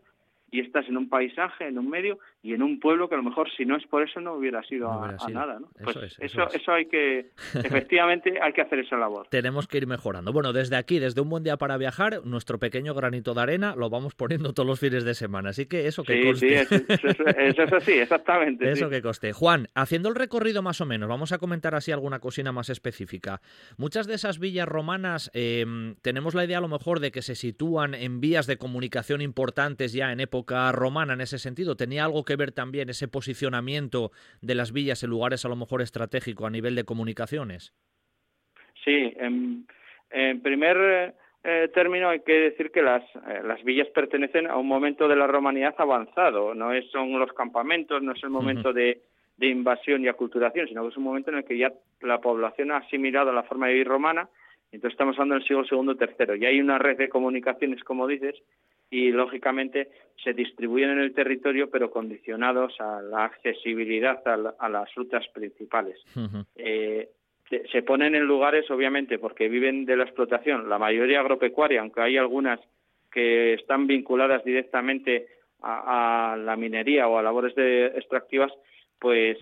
y 0.53 0.59
estás 0.59 0.87
en 0.87 0.97
un 0.97 1.09
paisaje, 1.09 1.67
en 1.67 1.79
un 1.79 1.89
medio 1.89 2.19
y 2.43 2.53
en 2.53 2.61
un 2.61 2.79
pueblo 2.79 3.09
que 3.09 3.15
a 3.15 3.17
lo 3.17 3.23
mejor 3.23 3.49
si 3.57 3.65
no 3.65 3.75
es 3.75 3.83
por 3.87 4.07
eso 4.07 4.21
no 4.21 4.35
hubiera 4.35 4.61
sido, 4.61 4.87
a, 4.87 5.17
nada. 5.31 5.57
¿no? 5.59 5.67
Pues 5.83 6.15
eso, 6.19 6.47
eso, 6.53 6.71
hay 6.71 6.85
que, 6.85 7.31
efectivamente, 7.55 8.39
hay 8.39 8.53
que 8.53 8.61
hacer 8.61 8.77
esa 8.77 8.95
labor. 8.95 9.25
Tenemos 9.31 9.67
que 9.67 9.79
ir 9.79 9.87
mejorando. 9.87 10.31
Bueno, 10.31 10.53
desde 10.53 10.75
aquí, 10.75 10.99
desde 10.99 11.21
un 11.21 11.29
buen 11.29 11.43
día 11.43 11.57
para 11.57 11.75
viajar, 11.77 12.21
nuestro 12.23 12.59
pequeño 12.59 12.93
granito 12.93 13.33
de 13.33 13.41
arena 13.41 13.73
lo 13.75 13.89
vamos 13.89 14.13
poniendo 14.13 14.53
todos 14.53 14.67
los 14.67 14.79
fines 14.79 15.03
de 15.05 15.15
semana. 15.15 15.49
Así 15.49 15.65
que 15.65 15.87
eso 15.87 16.03
que 16.03 16.23
coste. 16.23 16.65
Sí, 16.65 16.75
eso, 16.87 17.63
eso, 17.63 17.79
sí, 17.79 17.93
exactamente. 17.93 18.69
eso 18.69 18.91
que 18.91 19.01
coste. 19.01 19.33
Juan, 19.33 19.69
haciendo 19.73 20.09
el 20.09 20.15
recorrido 20.15 20.61
más 20.61 20.81
o 20.81 20.85
menos, 20.85 21.09
vamos 21.09 21.31
a 21.31 21.39
comentar 21.39 21.73
así 21.73 21.91
alguna 21.91 22.19
cocina 22.19 22.51
más 22.51 22.69
específica. 22.69 23.41
Muchas 23.77 24.05
de 24.05 24.13
esas 24.13 24.37
villas 24.37 24.67
romanas 24.67 25.31
em, 25.33 25.95
tenemos 26.03 26.35
la 26.35 26.45
idea 26.45 26.59
a 26.59 26.61
lo 26.61 26.67
mejor 26.67 26.99
de 26.99 27.11
que 27.11 27.23
se 27.23 27.33
sitúan 27.33 27.95
en 27.95 28.19
vías 28.19 28.45
de 28.45 28.57
comunicación 28.57 29.21
importantes 29.21 29.93
ya 29.93 30.11
en 30.11 30.19
época 30.19 30.42
romana 30.71 31.13
en 31.13 31.21
ese 31.21 31.37
sentido? 31.37 31.75
¿Tenía 31.75 32.05
algo 32.05 32.23
que 32.23 32.35
ver 32.35 32.51
también 32.51 32.89
ese 32.89 33.07
posicionamiento 33.07 34.11
de 34.41 34.55
las 34.55 34.71
villas 34.71 35.03
en 35.03 35.09
lugares 35.09 35.45
a 35.45 35.49
lo 35.49 35.55
mejor 35.55 35.81
estratégicos 35.81 36.47
a 36.47 36.49
nivel 36.49 36.75
de 36.75 36.83
comunicaciones? 36.83 37.73
Sí, 38.83 39.13
en, 39.17 39.65
primer 40.41 41.15
eh, 41.43 41.69
término 41.73 42.09
hay 42.09 42.19
que 42.21 42.33
decir 42.33 42.71
que 42.71 42.81
las, 42.81 43.03
eh, 43.15 43.41
las 43.43 43.63
villas 43.63 43.87
pertenecen 43.89 44.47
a 44.47 44.57
un 44.57 44.67
momento 44.67 45.07
de 45.07 45.15
la 45.15 45.27
romanidad 45.27 45.75
avanzado, 45.77 46.53
no 46.53 46.73
es, 46.73 46.89
son 46.91 47.17
los 47.17 47.31
campamentos, 47.33 48.01
no 48.01 48.13
es 48.13 48.23
el 48.23 48.29
momento 48.29 48.73
de, 48.73 49.01
de 49.37 49.47
invasión 49.47 50.03
y 50.03 50.07
aculturación, 50.07 50.67
sino 50.67 50.83
que 50.83 50.89
es 50.89 50.97
un 50.97 51.03
momento 51.03 51.31
en 51.31 51.37
el 51.37 51.45
que 51.45 51.57
ya 51.57 51.73
la 52.01 52.19
población 52.19 52.71
ha 52.71 52.77
asimilado 52.77 53.31
la 53.31 53.43
forma 53.43 53.67
de 53.67 53.73
vivir 53.73 53.87
romana, 53.87 54.29
entonces 54.71 54.93
estamos 54.93 55.15
hablando 55.15 55.35
del 55.35 55.47
siglo 55.47 55.65
segundo 55.65 55.95
tercero, 55.95 56.35
y 56.35 56.45
hay 56.45 56.59
una 56.59 56.77
red 56.79 56.97
de 56.97 57.09
comunicaciones, 57.09 57.83
como 57.83 58.07
dices, 58.07 58.35
y 58.93 59.11
lógicamente 59.11 59.89
se 60.23 60.33
distribuyen 60.33 60.91
en 60.91 60.99
el 60.99 61.15
territorio 61.15 61.67
pero 61.71 61.89
condicionados 61.89 62.79
a 62.79 63.01
la 63.01 63.25
accesibilidad 63.25 64.21
a, 64.27 64.69
las 64.69 64.93
rutas 64.93 65.27
principales. 65.29 65.97
Eh, 66.55 67.09
se, 67.71 67.81
ponen 67.81 68.13
en 68.13 68.23
lugares 68.23 68.69
obviamente 68.69 69.17
porque 69.17 69.49
viven 69.49 69.85
de 69.85 69.97
la 69.97 70.03
explotación, 70.03 70.69
la 70.69 70.77
mayoría 70.77 71.21
agropecuaria, 71.21 71.81
aunque 71.81 72.01
hay 72.01 72.17
algunas 72.17 72.59
que 73.11 73.55
están 73.55 73.87
vinculadas 73.87 74.43
directamente 74.43 75.27
a, 75.63 76.37
la 76.37 76.55
minería 76.55 77.07
o 77.07 77.17
a 77.17 77.23
labores 77.23 77.55
de 77.55 77.87
extractivas, 77.87 78.51
pues 78.99 79.39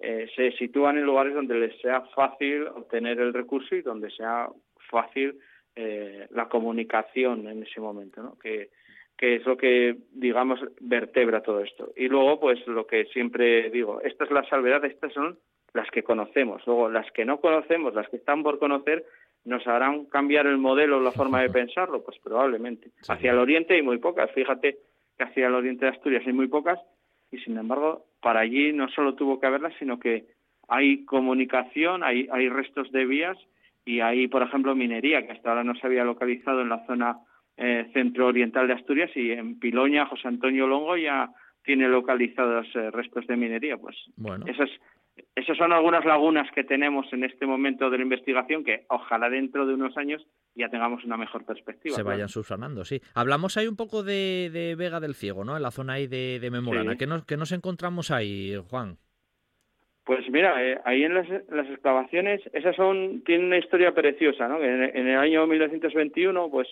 eh, 0.00 0.28
se 0.36 0.52
sitúan 0.52 0.96
en 0.96 1.04
lugares 1.04 1.34
donde 1.34 1.58
les 1.58 1.80
sea 1.80 2.02
fácil 2.14 2.68
obtener 2.68 3.18
el 3.18 3.34
recurso 3.34 3.74
y 3.74 3.82
donde 3.82 4.10
sea 4.10 4.48
fácil 4.90 5.40
eh, 5.74 6.28
la 6.30 6.48
comunicación 6.48 7.48
en 7.48 7.64
ese 7.64 7.80
momento, 7.80 8.22
¿no? 8.22 8.38
que 8.38 8.70
que 9.16 9.36
es 9.36 9.46
lo 9.46 9.56
que, 9.56 9.96
digamos, 10.12 10.60
vertebra 10.80 11.42
todo 11.42 11.60
esto. 11.60 11.92
Y 11.96 12.08
luego, 12.08 12.40
pues 12.40 12.66
lo 12.66 12.86
que 12.86 13.04
siempre 13.06 13.70
digo, 13.70 14.00
esta 14.00 14.24
es 14.24 14.30
la 14.30 14.44
salvedad, 14.48 14.84
estas 14.84 15.12
son 15.12 15.38
las 15.74 15.90
que 15.90 16.02
conocemos. 16.02 16.62
Luego, 16.66 16.88
las 16.88 17.10
que 17.12 17.24
no 17.24 17.40
conocemos, 17.40 17.94
las 17.94 18.08
que 18.08 18.16
están 18.16 18.42
por 18.42 18.58
conocer, 18.58 19.04
¿nos 19.44 19.66
harán 19.66 20.06
cambiar 20.06 20.46
el 20.46 20.58
modelo, 20.58 21.00
la 21.00 21.12
forma 21.12 21.40
de 21.42 21.50
pensarlo? 21.52 22.02
Pues 22.04 22.18
probablemente. 22.18 22.90
Hacia 23.08 23.32
el 23.32 23.38
oriente 23.38 23.74
hay 23.74 23.82
muy 23.82 23.98
pocas. 23.98 24.30
Fíjate 24.32 24.78
que 25.16 25.24
hacia 25.24 25.46
el 25.46 25.54
oriente 25.54 25.84
de 25.84 25.92
Asturias 25.92 26.24
hay 26.26 26.32
muy 26.32 26.48
pocas 26.48 26.78
y, 27.30 27.38
sin 27.38 27.56
embargo, 27.56 28.06
para 28.20 28.40
allí 28.40 28.72
no 28.72 28.88
solo 28.88 29.14
tuvo 29.14 29.40
que 29.40 29.46
haberlas, 29.46 29.74
sino 29.78 29.98
que 29.98 30.26
hay 30.68 31.04
comunicación, 31.04 32.02
hay, 32.04 32.28
hay 32.30 32.48
restos 32.48 32.90
de 32.92 33.04
vías 33.04 33.38
y 33.84 34.00
hay, 34.00 34.28
por 34.28 34.42
ejemplo, 34.42 34.74
minería, 34.74 35.26
que 35.26 35.32
hasta 35.32 35.50
ahora 35.50 35.64
no 35.64 35.74
se 35.74 35.86
había 35.86 36.04
localizado 36.04 36.60
en 36.60 36.68
la 36.68 36.86
zona 36.86 37.18
eh, 37.56 37.90
centro 37.92 38.26
oriental 38.26 38.66
de 38.66 38.74
Asturias 38.74 39.10
y 39.14 39.30
en 39.30 39.58
Piloña 39.58 40.06
José 40.06 40.28
Antonio 40.28 40.66
Longo 40.66 40.96
ya 40.96 41.30
tiene 41.64 41.88
localizados 41.88 42.66
eh, 42.74 42.90
restos 42.90 43.26
de 43.26 43.36
minería. 43.36 43.76
Pues 43.76 43.96
bueno. 44.16 44.46
esas, 44.46 44.68
esas 45.34 45.56
son 45.56 45.72
algunas 45.72 46.04
lagunas 46.04 46.50
que 46.52 46.64
tenemos 46.64 47.06
en 47.12 47.24
este 47.24 47.46
momento 47.46 47.90
de 47.90 47.98
la 47.98 48.02
investigación 48.02 48.64
que 48.64 48.84
ojalá 48.88 49.30
dentro 49.30 49.66
de 49.66 49.74
unos 49.74 49.96
años 49.96 50.26
ya 50.54 50.68
tengamos 50.68 51.04
una 51.04 51.16
mejor 51.16 51.44
perspectiva. 51.44 51.94
Se 51.94 52.02
vayan 52.02 52.28
subsanando, 52.28 52.84
sí. 52.84 53.00
Hablamos 53.14 53.56
ahí 53.56 53.66
un 53.66 53.76
poco 53.76 54.02
de, 54.02 54.74
Vega 54.76 55.00
del 55.00 55.14
Ciego, 55.14 55.44
¿no? 55.44 55.56
En 55.56 55.62
la 55.62 55.70
zona 55.70 55.94
ahí 55.94 56.06
de, 56.06 56.38
de 56.40 56.50
Memorana. 56.50 56.96
¿Qué, 56.96 57.06
nos, 57.06 57.24
nos 57.30 57.52
encontramos 57.52 58.10
ahí, 58.10 58.54
Juan? 58.68 58.96
Pues 60.04 60.28
mira, 60.30 60.62
eh, 60.64 60.80
ahí 60.84 61.04
en 61.04 61.14
las, 61.14 61.28
las, 61.48 61.68
excavaciones, 61.68 62.40
esas 62.52 62.74
son, 62.74 63.22
tienen 63.22 63.46
una 63.46 63.58
historia 63.58 63.94
preciosa, 63.94 64.48
¿no? 64.48 64.60
En, 64.60 64.82
en 64.82 65.06
el 65.06 65.16
año 65.16 65.46
1921, 65.46 66.50
pues 66.50 66.68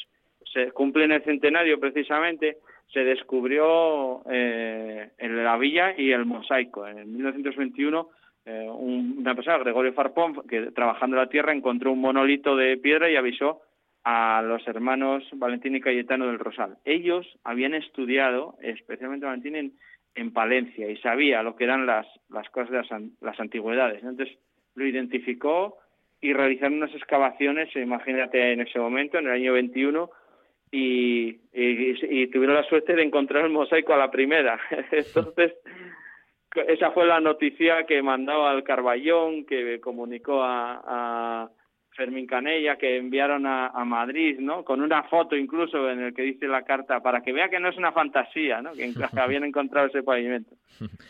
se 0.52 0.72
cumple 0.72 1.04
en 1.04 1.12
el 1.12 1.22
centenario 1.22 1.78
precisamente, 1.78 2.58
se 2.92 3.04
descubrió 3.04 4.22
eh, 4.30 5.10
la 5.18 5.56
villa 5.56 5.94
y 5.96 6.10
el 6.10 6.24
mosaico. 6.26 6.86
En 6.86 7.12
1921, 7.12 8.08
eh, 8.46 8.68
una 8.68 9.34
persona, 9.34 9.58
Gregorio 9.58 9.92
Farpón, 9.92 10.42
que 10.48 10.72
trabajando 10.72 11.16
la 11.16 11.28
tierra 11.28 11.52
encontró 11.52 11.92
un 11.92 12.00
monolito 12.00 12.56
de 12.56 12.76
piedra 12.78 13.10
y 13.10 13.16
avisó 13.16 13.60
a 14.02 14.42
los 14.42 14.66
hermanos 14.66 15.24
Valentín 15.34 15.76
y 15.76 15.80
Cayetano 15.80 16.26
del 16.26 16.38
Rosal. 16.38 16.78
Ellos 16.84 17.26
habían 17.44 17.74
estudiado, 17.74 18.56
especialmente 18.62 19.26
Valentín, 19.26 19.56
en, 19.56 19.72
en 20.14 20.32
Palencia 20.32 20.90
y 20.90 20.96
sabía 20.96 21.42
lo 21.42 21.54
que 21.54 21.64
eran 21.64 21.86
las, 21.86 22.06
las 22.28 22.48
cosas 22.50 22.70
de 22.70 22.76
las, 22.78 23.02
las 23.20 23.38
antigüedades. 23.38 24.02
Entonces 24.02 24.36
lo 24.74 24.86
identificó 24.86 25.78
y 26.20 26.32
realizaron 26.32 26.78
unas 26.78 26.94
excavaciones, 26.94 27.74
imagínate 27.76 28.52
en 28.52 28.60
ese 28.60 28.78
momento, 28.78 29.18
en 29.18 29.26
el 29.26 29.32
año 29.32 29.52
21, 29.54 30.10
y, 30.70 31.40
y, 31.52 32.26
tuvieron 32.28 32.56
la 32.56 32.64
suerte 32.64 32.94
de 32.94 33.02
encontrar 33.02 33.44
el 33.44 33.50
mosaico 33.50 33.92
a 33.92 33.98
la 33.98 34.10
primera. 34.10 34.60
Entonces, 34.92 35.52
esa 36.54 36.90
fue 36.92 37.06
la 37.06 37.20
noticia 37.20 37.84
que 37.86 38.02
mandó 38.02 38.46
al 38.46 38.62
Carballón, 38.62 39.44
que 39.46 39.80
comunicó 39.80 40.42
a, 40.42 41.50
Fermín 41.92 42.26
Canella, 42.26 42.76
que 42.76 42.96
enviaron 42.96 43.46
a, 43.46 43.84
Madrid, 43.84 44.38
¿no? 44.38 44.64
Con 44.64 44.80
una 44.80 45.02
foto 45.02 45.36
incluso 45.36 45.90
en 45.90 46.00
el 46.00 46.14
que 46.14 46.22
dice 46.22 46.46
la 46.46 46.62
carta, 46.62 47.00
para 47.00 47.20
que 47.20 47.32
vea 47.32 47.50
que 47.50 47.58
no 47.58 47.68
es 47.68 47.76
una 47.76 47.92
fantasía, 47.92 48.62
¿no? 48.62 48.72
Que 48.72 48.90
habían 49.20 49.44
encontrado 49.44 49.88
ese 49.88 50.02
pavimento. 50.02 50.54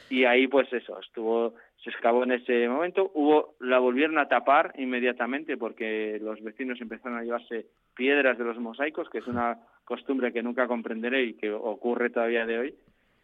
Y 0.09 0.25
ahí, 0.25 0.49
pues 0.49 0.73
eso, 0.73 0.99
estuvo, 0.99 1.55
se 1.83 1.91
excavó 1.91 2.25
en 2.25 2.33
ese 2.33 2.69
momento. 2.69 3.11
Hubo, 3.15 3.55
la 3.61 3.79
volvieron 3.79 4.19
a 4.19 4.29
tapar 4.29 4.73
inmediatamente 4.79 5.57
porque 5.57 6.19
los 6.21 6.43
vecinos 6.43 6.81
empezaron 6.81 7.19
a 7.19 7.23
llevarse 7.23 7.67
piedras 7.95 8.39
de 8.39 8.45
los 8.45 8.59
mosaicos, 8.59 9.09
que 9.09 9.19
es 9.19 9.27
una 9.27 9.59
costumbre 9.85 10.33
que 10.33 10.43
nunca 10.43 10.67
comprenderé 10.67 11.25
y 11.25 11.35
que 11.35 11.51
ocurre 11.51 12.11
todavía 12.11 12.47
de 12.47 12.59
hoy 12.59 12.75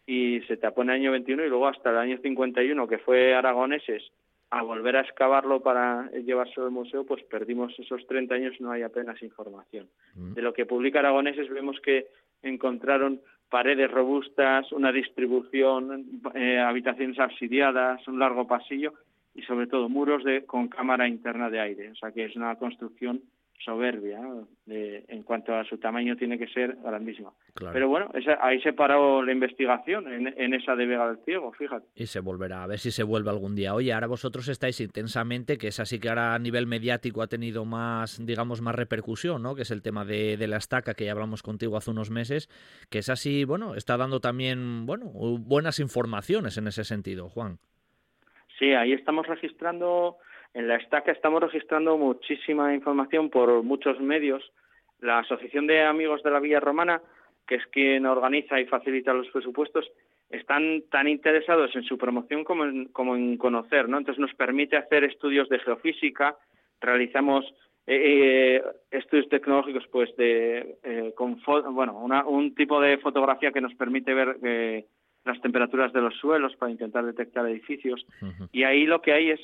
y 0.07 0.39
se 0.47 0.55
tapó 0.55 0.81
en 0.81 0.89
el 0.89 0.95
año 0.95 1.11
21 1.11 1.45
y 1.45 1.49
luego 1.49 1.67
hasta 1.67 1.89
el 1.89 1.97
año 1.97 2.17
51, 2.17 2.87
que 2.87 2.97
fue 2.97 3.35
Aragoneses, 3.35 4.09
a 4.49 4.61
volver 4.63 4.95
a 4.95 5.01
excavarlo 5.01 5.61
para 5.61 6.09
llevarse 6.11 6.61
al 6.61 6.71
museo, 6.71 7.05
pues 7.05 7.21
perdimos 7.25 7.77
esos 7.77 8.07
30 8.07 8.33
años, 8.33 8.55
no 8.61 8.71
hay 8.71 8.81
apenas 8.81 9.21
información. 9.21 9.89
Mm. 10.15 10.33
De 10.33 10.41
lo 10.41 10.53
que 10.53 10.65
publica 10.65 10.99
Aragoneses 10.99 11.49
vemos 11.49 11.77
que 11.81 12.07
encontraron 12.41 13.19
paredes 13.49 13.89
robustas, 13.89 14.71
una 14.71 14.91
distribución, 14.91 16.21
eh, 16.35 16.59
habitaciones 16.59 17.19
absidiadas, 17.19 18.07
un 18.07 18.19
largo 18.19 18.47
pasillo 18.47 18.93
y 19.33 19.41
sobre 19.43 19.67
todo 19.67 19.89
muros 19.89 20.23
de, 20.23 20.45
con 20.45 20.67
cámara 20.67 21.07
interna 21.07 21.49
de 21.49 21.59
aire. 21.59 21.91
O 21.91 21.95
sea 21.95 22.11
que 22.11 22.25
es 22.25 22.35
una 22.35 22.55
construcción 22.55 23.21
soberbia 23.63 24.19
en 24.67 25.23
cuanto 25.23 25.55
a 25.55 25.63
su 25.65 25.77
tamaño 25.77 26.15
tiene 26.15 26.37
que 26.37 26.47
ser 26.47 26.77
grandísima 26.83 27.31
pero 27.73 27.87
bueno 27.87 28.09
ahí 28.41 28.61
se 28.61 28.73
paró 28.73 29.23
la 29.23 29.31
investigación 29.31 30.07
en, 30.07 30.53
esa 30.53 30.75
de 30.75 30.85
Vega 30.85 31.07
del 31.07 31.23
Ciego 31.25 31.51
fíjate. 31.53 31.87
Y 31.95 32.05
se 32.05 32.19
volverá 32.19 32.63
a 32.63 32.67
ver 32.67 32.79
si 32.79 32.91
se 32.91 33.03
vuelve 33.03 33.29
algún 33.29 33.55
día. 33.55 33.73
Oye 33.73 33.93
ahora 33.93 34.07
vosotros 34.07 34.47
estáis 34.47 34.79
intensamente 34.79 35.57
que 35.57 35.67
es 35.67 35.79
así 35.79 35.99
que 35.99 36.09
ahora 36.09 36.33
a 36.33 36.39
nivel 36.39 36.67
mediático 36.67 37.21
ha 37.21 37.27
tenido 37.27 37.65
más 37.65 38.23
digamos 38.25 38.61
más 38.61 38.75
repercusión 38.75 39.41
no 39.41 39.55
que 39.55 39.63
es 39.63 39.71
el 39.71 39.81
tema 39.81 40.05
de, 40.05 40.37
de 40.37 40.47
la 40.47 40.57
estaca 40.57 40.93
que 40.93 41.05
ya 41.05 41.11
hablamos 41.11 41.43
contigo 41.43 41.77
hace 41.77 41.91
unos 41.91 42.11
meses 42.11 42.49
que 42.89 42.99
es 42.99 43.09
así 43.09 43.43
bueno 43.43 43.75
está 43.75 43.97
dando 43.97 44.19
también 44.19 44.85
bueno 44.85 45.05
buenas 45.05 45.79
informaciones 45.79 46.57
en 46.57 46.67
ese 46.67 46.83
sentido 46.83 47.29
Juan. 47.29 47.57
Sí 48.59 48.73
ahí 48.73 48.93
estamos 48.93 49.27
registrando 49.27 50.17
en 50.57 50.67
la 50.67 50.77
estaca 50.77 51.11
estamos 51.11 51.39
registrando 51.39 51.99
muchísima 51.99 52.73
información 52.73 53.29
por 53.29 53.61
muchos 53.61 53.99
medios. 53.99 54.43
La 54.99 55.19
Asociación 55.19 55.67
de 55.67 55.83
Amigos 55.83 56.23
de 56.23 56.31
la 56.31 56.39
Villa 56.39 56.59
Romana, 56.59 56.99
que 57.45 57.55
es 57.55 57.67
quien 57.67 58.07
organiza 58.07 58.59
y 58.59 58.65
facilita 58.65 59.13
los 59.13 59.29
presupuestos, 59.29 59.85
están 60.31 60.81
tan 60.89 61.07
interesados 61.07 61.75
en 61.75 61.83
su 61.83 61.99
promoción 61.99 62.43
como 62.43 62.65
en, 62.65 62.85
como 62.85 63.15
en 63.15 63.37
conocer, 63.37 63.87
¿no? 63.87 63.99
Entonces 63.99 64.19
nos 64.19 64.33
permite 64.33 64.77
hacer 64.77 65.03
estudios 65.03 65.47
de 65.47 65.59
geofísica, 65.59 66.35
realizamos 66.81 67.45
eh, 67.85 68.57
eh, 68.57 68.63
estudios 68.89 69.29
tecnológicos, 69.29 69.85
pues 69.91 70.09
de 70.17 70.79
eh, 70.83 71.13
con 71.15 71.39
bueno, 71.71 72.03
un 72.25 72.55
tipo 72.55 72.81
de 72.81 72.97
fotografía 72.97 73.51
que 73.51 73.61
nos 73.61 73.75
permite 73.75 74.11
ver 74.15 74.85
las 75.23 75.39
temperaturas 75.41 75.93
de 75.93 76.01
los 76.01 76.15
suelos 76.15 76.55
para 76.55 76.71
intentar 76.71 77.05
detectar 77.05 77.45
edificios. 77.45 78.07
Y 78.51 78.63
ahí 78.63 78.87
lo 78.87 79.03
que 79.03 79.13
hay 79.13 79.29
es 79.29 79.39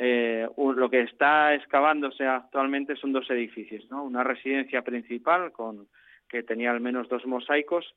eh, 0.00 0.46
lo 0.56 0.88
que 0.88 1.00
está 1.00 1.54
excavándose 1.54 2.24
actualmente 2.24 2.94
son 2.94 3.12
dos 3.12 3.28
edificios, 3.30 3.84
¿no? 3.90 4.04
Una 4.04 4.22
residencia 4.22 4.82
principal 4.82 5.50
con 5.50 5.88
que 6.28 6.44
tenía 6.44 6.70
al 6.70 6.80
menos 6.80 7.08
dos 7.08 7.26
mosaicos 7.26 7.94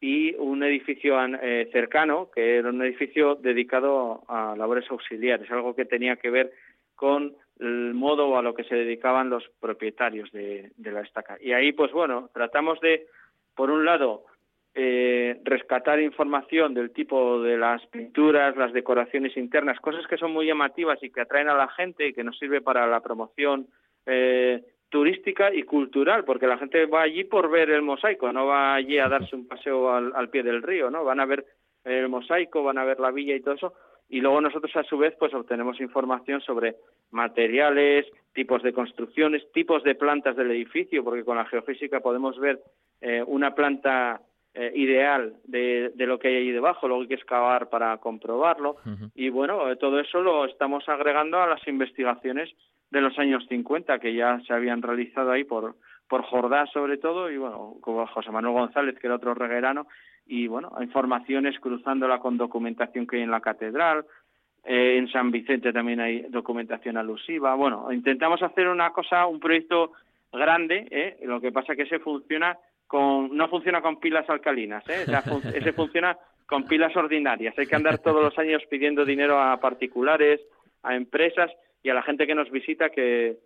y 0.00 0.34
un 0.36 0.62
edificio 0.62 1.18
eh, 1.42 1.68
cercano 1.72 2.30
que 2.32 2.58
era 2.58 2.68
un 2.68 2.80
edificio 2.82 3.34
dedicado 3.34 4.22
a 4.28 4.54
labores 4.56 4.88
auxiliares, 4.90 5.50
algo 5.50 5.74
que 5.74 5.86
tenía 5.86 6.16
que 6.16 6.30
ver 6.30 6.52
con 6.94 7.34
el 7.58 7.94
modo 7.94 8.38
a 8.38 8.42
lo 8.42 8.54
que 8.54 8.64
se 8.64 8.76
dedicaban 8.76 9.28
los 9.28 9.48
propietarios 9.58 10.30
de 10.30 10.70
la 10.76 11.00
estaca. 11.00 11.36
Y 11.40 11.52
ahí, 11.52 11.72
pues 11.72 11.90
bueno, 11.90 12.30
tratamos 12.32 12.80
de, 12.80 13.06
por 13.56 13.70
un 13.70 13.84
lado, 13.84 14.24
eh, 14.74 15.40
rescatar 15.44 16.00
información 16.00 16.74
del 16.74 16.92
tipo 16.92 17.42
de 17.42 17.58
las 17.58 17.84
pinturas, 17.86 18.56
las 18.56 18.72
decoraciones 18.72 19.36
internas, 19.36 19.80
cosas 19.80 20.06
que 20.06 20.16
son 20.16 20.32
muy 20.32 20.46
llamativas 20.46 21.02
y 21.02 21.10
que 21.10 21.22
atraen 21.22 21.48
a 21.48 21.56
la 21.56 21.68
gente 21.68 22.06
y 22.06 22.12
que 22.12 22.22
nos 22.22 22.38
sirve 22.38 22.60
para 22.60 22.86
la 22.86 23.00
promoción 23.00 23.66
eh, 24.06 24.62
turística 24.88 25.52
y 25.52 25.64
cultural, 25.64 26.24
porque 26.24 26.46
la 26.46 26.58
gente 26.58 26.86
va 26.86 27.02
allí 27.02 27.24
por 27.24 27.50
ver 27.50 27.70
el 27.70 27.82
mosaico, 27.82 28.32
no 28.32 28.46
va 28.46 28.74
allí 28.74 28.98
a 28.98 29.08
darse 29.08 29.34
un 29.34 29.48
paseo 29.48 29.92
al, 29.92 30.30
pie 30.30 30.42
del 30.42 30.62
río, 30.62 30.90
¿no? 30.90 31.04
Van 31.04 31.20
a 31.20 31.26
ver 31.26 31.46
el 31.84 32.08
mosaico, 32.08 32.62
van 32.62 32.78
a 32.78 32.84
ver 32.84 33.00
la 33.00 33.10
villa 33.10 33.34
y 33.34 33.40
todo 33.40 33.54
eso, 33.54 33.74
y 34.08 34.20
luego 34.20 34.40
nosotros 34.40 34.74
a 34.76 34.82
su 34.82 34.98
vez 34.98 35.14
pues 35.18 35.32
obtenemos 35.32 35.80
información 35.80 36.40
sobre 36.40 36.76
materiales, 37.10 38.06
tipos 38.34 38.62
de 38.62 38.72
construcciones, 38.72 39.50
tipos 39.52 39.82
de 39.84 39.94
plantas 39.94 40.36
del 40.36 40.50
edificio, 40.50 41.02
porque 41.04 41.24
con 41.24 41.36
la 41.36 41.46
geofísica 41.46 42.00
podemos 42.00 42.38
ver 42.38 42.60
eh, 43.00 43.22
una 43.24 43.54
planta 43.54 44.20
eh, 44.54 44.72
ideal 44.74 45.34
de, 45.44 45.92
lo 45.96 46.18
que 46.18 46.28
hay 46.28 46.36
ahí 46.36 46.50
debajo, 46.50 46.88
luego 46.88 47.02
hay 47.02 47.08
que 47.08 47.14
excavar 47.14 47.68
para 47.68 47.96
comprobarlo. 47.98 48.76
Y 49.14 49.28
bueno, 49.28 49.70
eh, 49.70 49.76
todo 49.76 50.00
eso 50.00 50.20
lo 50.20 50.44
estamos 50.44 50.88
agregando 50.88 51.40
a 51.40 51.46
las 51.46 51.66
investigaciones 51.68 52.50
de 52.90 53.00
los 53.00 53.16
años 53.18 53.46
50 53.48 54.00
que 54.00 54.14
ya 54.14 54.40
se 54.46 54.52
habían 54.52 54.82
realizado 54.82 55.30
ahí 55.30 55.44
por, 55.44 55.76
por 56.08 56.22
Jordá 56.22 56.66
sobre 56.66 56.98
todo 56.98 57.30
y 57.30 57.36
bueno, 57.36 57.74
como 57.80 58.06
José 58.08 58.32
Manuel 58.32 58.54
González, 58.54 58.98
que 58.98 59.06
era 59.06 59.16
otro 59.16 59.34
reguerano, 59.34 59.86
y 60.26 60.48
bueno, 60.48 60.72
informaciones 60.80 61.58
cruzándola 61.60 62.18
con 62.18 62.36
documentación 62.36 63.06
que 63.06 63.16
hay 63.16 63.22
en 63.22 63.30
la 63.30 63.40
catedral, 63.40 64.04
eh, 64.64 64.96
en 64.98 65.08
San 65.08 65.30
Vicente 65.30 65.72
también 65.72 66.00
hay 66.00 66.22
documentación 66.22 66.96
alusiva. 66.96 67.54
Bueno, 67.54 67.92
intentamos 67.92 68.42
hacer 68.42 68.68
una 68.68 68.90
cosa, 68.90 69.26
un 69.26 69.40
proyecto 69.40 69.92
grande, 70.32 70.86
¿eh? 70.90 71.18
lo 71.22 71.40
que 71.40 71.52
pasa 71.52 71.76
que 71.76 71.86
se 71.86 71.98
funciona 71.98 72.58
no 72.92 73.48
funciona 73.48 73.80
con 73.80 74.00
pilas 74.00 74.28
alcalinas, 74.28 74.84
¿eh? 74.88 75.06
ese 75.54 75.72
funciona 75.72 76.16
con 76.46 76.64
pilas 76.64 76.94
ordinarias. 76.96 77.56
Hay 77.58 77.66
que 77.66 77.76
andar 77.76 77.98
todos 77.98 78.22
los 78.22 78.36
años 78.38 78.62
pidiendo 78.68 79.04
dinero 79.04 79.40
a 79.40 79.58
particulares, 79.60 80.40
a 80.82 80.96
empresas 80.96 81.50
y 81.82 81.90
a 81.90 81.94
la 81.94 82.02
gente 82.02 82.26
que 82.26 82.34
nos 82.34 82.50
visita 82.50 82.90
que 82.90 83.36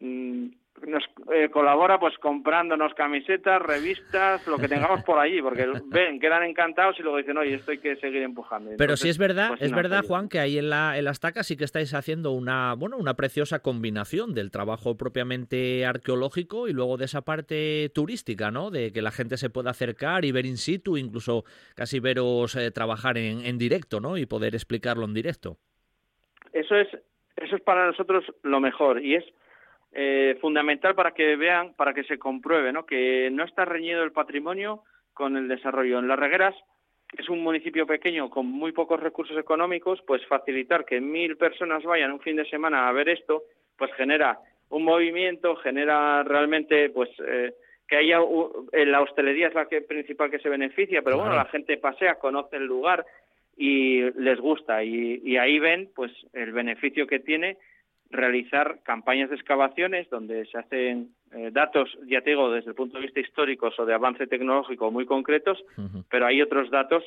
mm, 0.00 0.48
nos 0.86 1.04
eh, 1.32 1.48
colabora 1.50 1.98
pues 1.98 2.16
comprándonos 2.18 2.94
camisetas, 2.94 3.60
revistas, 3.60 4.46
lo 4.46 4.58
que 4.58 4.68
tengamos 4.68 5.02
por 5.04 5.18
allí, 5.18 5.40
porque 5.42 5.66
ven, 5.86 6.20
quedan 6.20 6.42
encantados 6.44 6.98
y 6.98 7.02
luego 7.02 7.18
dicen, 7.18 7.36
oye, 7.36 7.54
esto 7.54 7.70
hay 7.70 7.78
que 7.78 7.96
seguir 7.96 8.22
empujando. 8.22 8.70
Pero 8.76 8.96
si 8.96 9.08
es 9.08 9.18
verdad, 9.18 9.48
pues, 9.50 9.62
es 9.62 9.72
verdad, 9.72 10.04
Juan, 10.06 10.28
que 10.28 10.38
ahí 10.38 10.58
en 10.58 10.70
la, 10.70 10.98
en 10.98 11.04
la 11.04 11.10
estaca 11.10 11.42
sí 11.42 11.56
que 11.56 11.64
estáis 11.64 11.94
haciendo 11.94 12.32
una, 12.32 12.74
bueno, 12.74 12.96
una 12.96 13.14
preciosa 13.14 13.60
combinación 13.60 14.34
del 14.34 14.50
trabajo 14.50 14.96
propiamente 14.96 15.84
arqueológico 15.86 16.68
y 16.68 16.72
luego 16.72 16.96
de 16.96 17.06
esa 17.06 17.22
parte 17.22 17.90
turística, 17.94 18.50
¿no? 18.50 18.70
De 18.70 18.92
que 18.92 19.02
la 19.02 19.10
gente 19.10 19.36
se 19.36 19.50
pueda 19.50 19.70
acercar 19.70 20.24
y 20.24 20.32
ver 20.32 20.46
in 20.46 20.56
situ, 20.56 20.96
incluso 20.96 21.44
casi 21.74 22.00
veros 22.00 22.56
eh, 22.56 22.70
trabajar 22.70 23.18
en, 23.18 23.44
en 23.44 23.58
directo, 23.58 24.00
¿no? 24.00 24.16
Y 24.16 24.26
poder 24.26 24.54
explicarlo 24.54 25.04
en 25.04 25.14
directo. 25.14 25.56
Eso 26.52 26.74
es, 26.74 26.88
eso 27.36 27.56
es 27.56 27.62
para 27.62 27.86
nosotros 27.86 28.24
lo 28.42 28.60
mejor 28.60 29.04
y 29.04 29.16
es 29.16 29.24
eh, 30.00 30.38
fundamental 30.40 30.94
para 30.94 31.10
que 31.10 31.34
vean, 31.34 31.74
para 31.74 31.92
que 31.92 32.04
se 32.04 32.20
compruebe, 32.20 32.72
¿no? 32.72 32.86
Que 32.86 33.30
no 33.32 33.42
está 33.42 33.64
reñido 33.64 34.04
el 34.04 34.12
patrimonio 34.12 34.84
con 35.12 35.36
el 35.36 35.48
desarrollo. 35.48 35.98
En 35.98 36.06
Las 36.06 36.20
Regueras, 36.20 36.54
que 37.08 37.22
es 37.22 37.28
un 37.28 37.42
municipio 37.42 37.84
pequeño 37.84 38.30
con 38.30 38.46
muy 38.46 38.70
pocos 38.70 39.00
recursos 39.00 39.36
económicos, 39.36 40.00
pues 40.06 40.24
facilitar 40.26 40.84
que 40.84 41.00
mil 41.00 41.36
personas 41.36 41.82
vayan 41.82 42.12
un 42.12 42.20
fin 42.20 42.36
de 42.36 42.48
semana 42.48 42.88
a 42.88 42.92
ver 42.92 43.08
esto, 43.08 43.42
pues 43.76 43.92
genera 43.94 44.38
un 44.68 44.84
movimiento, 44.84 45.56
genera 45.56 46.22
realmente, 46.22 46.90
pues, 46.90 47.10
eh, 47.26 47.54
que 47.88 47.96
haya 47.96 48.20
la 48.72 49.00
hostelería 49.00 49.48
es 49.48 49.54
la 49.54 49.66
que, 49.66 49.80
principal 49.80 50.30
que 50.30 50.38
se 50.38 50.48
beneficia, 50.48 51.02
pero 51.02 51.18
bueno, 51.18 51.34
la 51.34 51.46
gente 51.46 51.76
pasea, 51.76 52.20
conoce 52.20 52.54
el 52.54 52.66
lugar 52.66 53.04
y 53.56 54.02
les 54.12 54.38
gusta 54.38 54.84
y, 54.84 55.20
y 55.24 55.38
ahí 55.38 55.58
ven, 55.58 55.90
pues, 55.92 56.12
el 56.34 56.52
beneficio 56.52 57.08
que 57.08 57.18
tiene 57.18 57.56
realizar 58.10 58.80
campañas 58.82 59.30
de 59.30 59.36
excavaciones 59.36 60.08
donde 60.10 60.46
se 60.46 60.58
hacen 60.58 61.10
eh, 61.32 61.50
datos, 61.52 61.96
ya 62.06 62.22
te 62.22 62.30
digo, 62.30 62.50
desde 62.50 62.70
el 62.70 62.76
punto 62.76 62.96
de 62.96 63.04
vista 63.04 63.20
histórico 63.20 63.70
o 63.76 63.86
de 63.86 63.94
avance 63.94 64.26
tecnológico 64.26 64.90
muy 64.90 65.04
concretos, 65.04 65.62
pero 66.10 66.26
hay 66.26 66.40
otros 66.40 66.70
datos 66.70 67.04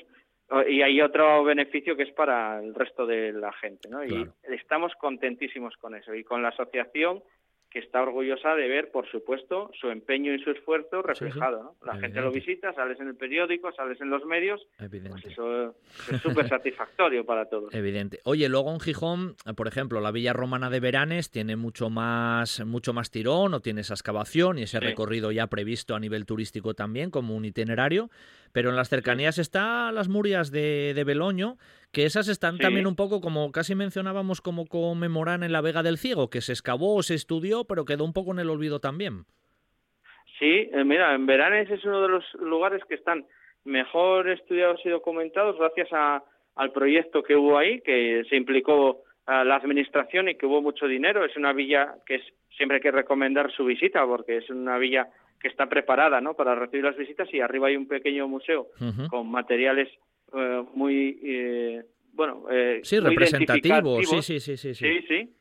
y 0.67 0.81
hay 0.81 1.01
otro 1.01 1.43
beneficio 1.43 1.95
que 1.95 2.03
es 2.03 2.11
para 2.11 2.61
el 2.61 2.75
resto 2.75 3.05
de 3.05 3.31
la 3.31 3.53
gente, 3.53 3.89
¿no? 3.89 4.03
Y 4.03 4.27
estamos 4.49 4.93
contentísimos 4.95 5.75
con 5.77 5.95
eso. 5.95 6.13
Y 6.13 6.25
con 6.25 6.43
la 6.43 6.49
asociación 6.49 7.23
que 7.72 7.80
está 7.80 8.02
orgullosa 8.02 8.53
de 8.53 8.68
ver, 8.68 8.91
por 8.91 9.10
supuesto, 9.10 9.72
su 9.80 9.89
empeño 9.89 10.34
y 10.34 10.43
su 10.43 10.52
esfuerzo 10.52 11.02
reflejado. 11.02 11.76
La 11.85 11.95
gente 11.95 12.19
lo 12.19 12.30
visita, 12.30 12.73
sales 12.73 12.99
en 12.99 13.07
el 13.07 13.15
periódico, 13.15 13.72
sales 13.72 13.99
en 14.02 14.10
los 14.10 14.26
medios, 14.26 14.61
pues 14.77 15.26
eso 15.26 15.73
es 16.11 16.22
súper 16.22 16.49
satisfactorio 16.49 17.26
para 17.26 17.45
todos. 17.45 17.73
Evidente. 17.73 18.19
Oye, 18.26 18.49
luego 18.49 18.73
en 18.73 18.81
Gijón, 18.81 19.35
por 19.56 19.69
ejemplo, 19.69 20.02
la 20.02 20.11
Villa 20.11 20.34
Romana 20.34 20.69
de 20.69 20.81
Veranes 20.81 21.31
tiene 21.31 21.56
mucho 21.56 21.89
más, 21.89 22.64
mucho 22.65 22.91
más 22.91 23.10
tirón, 23.10 23.53
o 23.53 23.61
tiene 23.61 23.81
esa 23.81 23.93
excavación 23.93 24.60
y 24.60 24.64
ese 24.64 24.81
recorrido 24.81 25.31
ya 25.31 25.48
previsto 25.48 25.95
a 25.95 25.99
nivel 25.99 26.26
turístico 26.26 26.73
también, 26.73 27.10
como 27.10 27.38
un 27.38 27.45
itinerario, 27.45 28.10
pero 28.52 28.69
en 28.69 28.76
las 28.76 28.89
cercanías 28.89 29.38
está 29.38 29.93
las 29.93 30.10
Murias 30.10 30.52
de, 30.52 30.93
de 30.93 31.03
Beloño, 31.06 31.57
que 31.91 32.05
esas 32.05 32.27
están 32.27 32.57
también 32.57 32.88
un 32.88 32.95
poco 32.95 33.22
como 33.22 33.51
casi 33.51 33.76
mencionábamos 33.76 34.41
como 34.41 34.65
conmemoran 34.65 35.43
en 35.43 35.51
la 35.51 35.61
Vega 35.61 35.84
del 35.84 35.97
Ciego, 35.97 36.30
que 36.30 36.41
se 36.41 36.53
excavó, 36.53 37.03
se 37.03 37.15
estudió, 37.15 37.65
pero 37.65 37.85
quedó 37.85 38.05
un 38.05 38.13
poco 38.13 38.31
en 38.31 38.39
el 38.39 38.49
olvido 38.49 38.80
también. 38.80 39.26
Sí, 40.39 40.69
eh, 40.73 40.84
mira, 40.84 41.13
en 41.13 41.26
Veranes 41.26 41.69
es 41.69 41.84
uno 41.85 42.01
de 42.01 42.07
los 42.07 42.34
lugares 42.35 42.81
que 42.85 42.95
están 42.95 43.26
mejor 43.63 44.30
estudiados 44.30 44.81
y 44.85 44.89
documentados 44.89 45.57
gracias 45.57 45.89
a, 45.91 46.23
al 46.55 46.72
proyecto 46.72 47.22
que 47.23 47.35
hubo 47.35 47.57
ahí, 47.57 47.81
que 47.81 48.23
se 48.30 48.35
implicó 48.38 49.03
a 49.26 49.43
la 49.43 49.55
administración 49.55 50.30
y 50.30 50.35
que 50.35 50.45
hubo 50.45 50.61
mucho 50.61 50.88
dinero. 50.88 51.26
Es 51.26 51.35
una 51.38 51.53
villa 51.53 51.95
que 52.05 52.15
es, 52.15 52.23
siempre 52.57 52.77
hay 52.77 52.81
que 52.81 52.91
recomendar 52.91 53.51
su 53.51 53.65
visita 53.65 54.05
porque 54.05 54.38
es 54.38 54.49
una 54.49 54.77
villa 54.77 55.09
que 55.39 55.47
está 55.47 55.68
preparada 55.68 56.22
¿no? 56.22 56.34
para 56.35 56.55
recibir 56.55 56.85
las 56.85 56.97
visitas 56.97 57.31
y 57.34 57.39
arriba 57.39 57.68
hay 57.68 57.76
un 57.76 57.88
pequeño 57.88 58.27
museo 58.27 58.68
con 59.09 59.30
materiales 59.30 59.89
eh, 60.33 60.63
muy, 60.73 61.19
eh, 61.23 61.83
bueno, 62.13 62.45
eh, 62.49 62.81
sí, 62.83 62.99
representativo, 62.99 64.01
sí, 64.03 64.21
sí, 64.21 64.39
sí, 64.39 64.57
sí, 64.57 64.73
sí, 64.73 65.01
sí. 65.07 65.33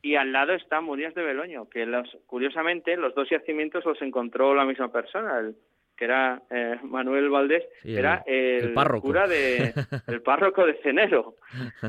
Y 0.00 0.14
al 0.14 0.32
lado 0.32 0.54
está 0.54 0.80
Murías 0.80 1.14
de 1.14 1.22
Beloño, 1.22 1.68
que 1.68 1.84
los, 1.84 2.08
curiosamente 2.26 2.96
los 2.96 3.14
dos 3.14 3.28
yacimientos 3.28 3.84
los 3.84 4.00
encontró 4.00 4.54
la 4.54 4.64
misma 4.64 4.92
persona, 4.92 5.38
el, 5.38 5.56
que 5.96 6.04
era 6.04 6.40
eh, 6.50 6.78
Manuel 6.84 7.28
Valdés, 7.28 7.64
era 7.84 8.22
el, 8.24 8.72
cura 9.00 9.26
de 9.26 9.74
el 10.06 10.22
párroco 10.22 10.64
de 10.64 10.74
Cenero 10.74 11.34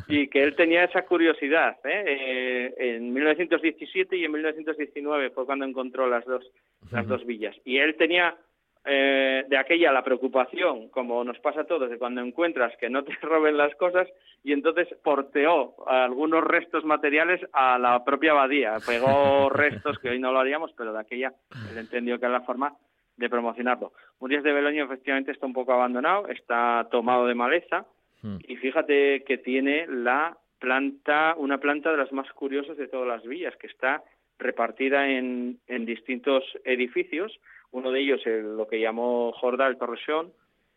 y 0.07 0.27
que 0.27 0.43
él 0.43 0.55
tenía 0.55 0.85
esa 0.85 1.03
curiosidad. 1.03 1.77
¿eh? 1.83 2.73
en 2.77 3.13
1917 3.13 4.17
y 4.17 4.25
en 4.25 4.31
1919 4.31 5.29
fue 5.29 5.45
cuando 5.45 5.65
encontró 5.65 6.09
las 6.09 6.25
dos 6.25 6.43
las 6.91 7.07
dos 7.07 7.23
villas 7.25 7.55
y 7.63 7.77
él 7.77 7.95
tenía 7.97 8.35
eh, 8.85 9.45
de 9.47 9.57
aquella 9.57 9.91
la 9.91 10.03
preocupación, 10.03 10.89
como 10.89 11.23
nos 11.23 11.37
pasa 11.39 11.61
a 11.61 11.65
todos, 11.65 11.89
de 11.89 11.97
cuando 11.97 12.21
encuentras 12.21 12.75
que 12.77 12.89
no 12.89 13.03
te 13.03 13.13
roben 13.21 13.57
las 13.57 13.75
cosas, 13.75 14.07
y 14.43 14.53
entonces 14.53 14.87
porteó 15.03 15.75
algunos 15.87 16.43
restos 16.43 16.85
materiales 16.85 17.41
a 17.51 17.77
la 17.77 18.03
propia 18.05 18.31
abadía. 18.31 18.77
Pegó 18.85 19.49
restos 19.53 19.99
que 19.99 20.09
hoy 20.09 20.19
no 20.19 20.31
lo 20.31 20.39
haríamos, 20.39 20.71
pero 20.77 20.93
de 20.93 20.99
aquella 20.99 21.33
él 21.71 21.77
entendió 21.77 22.19
que 22.19 22.25
era 22.25 22.39
la 22.39 22.45
forma 22.45 22.73
de 23.17 23.29
promocionarlo. 23.29 23.91
Murias 24.19 24.43
de 24.43 24.53
Beloño 24.53 24.85
efectivamente 24.85 25.31
está 25.31 25.45
un 25.45 25.53
poco 25.53 25.73
abandonado, 25.73 26.27
está 26.29 26.87
tomado 26.89 27.27
de 27.27 27.35
maleza, 27.35 27.85
hmm. 28.21 28.37
y 28.47 28.55
fíjate 28.55 29.23
que 29.25 29.37
tiene 29.37 29.87
la 29.87 30.37
planta, 30.57 31.35
una 31.37 31.57
planta 31.57 31.91
de 31.91 31.97
las 31.97 32.11
más 32.13 32.31
curiosas 32.31 32.77
de 32.77 32.87
todas 32.87 33.07
las 33.07 33.23
villas, 33.23 33.55
que 33.57 33.67
está 33.67 34.03
repartida 34.37 35.09
en, 35.09 35.59
en 35.67 35.85
distintos 35.85 36.43
edificios, 36.63 37.39
uno 37.71 37.91
de 37.91 37.99
ellos 38.01 38.25
es 38.25 38.43
lo 38.43 38.67
que 38.67 38.79
llamó 38.79 39.31
Jorda 39.33 39.67
el 39.67 39.77
Torreón, 39.77 40.31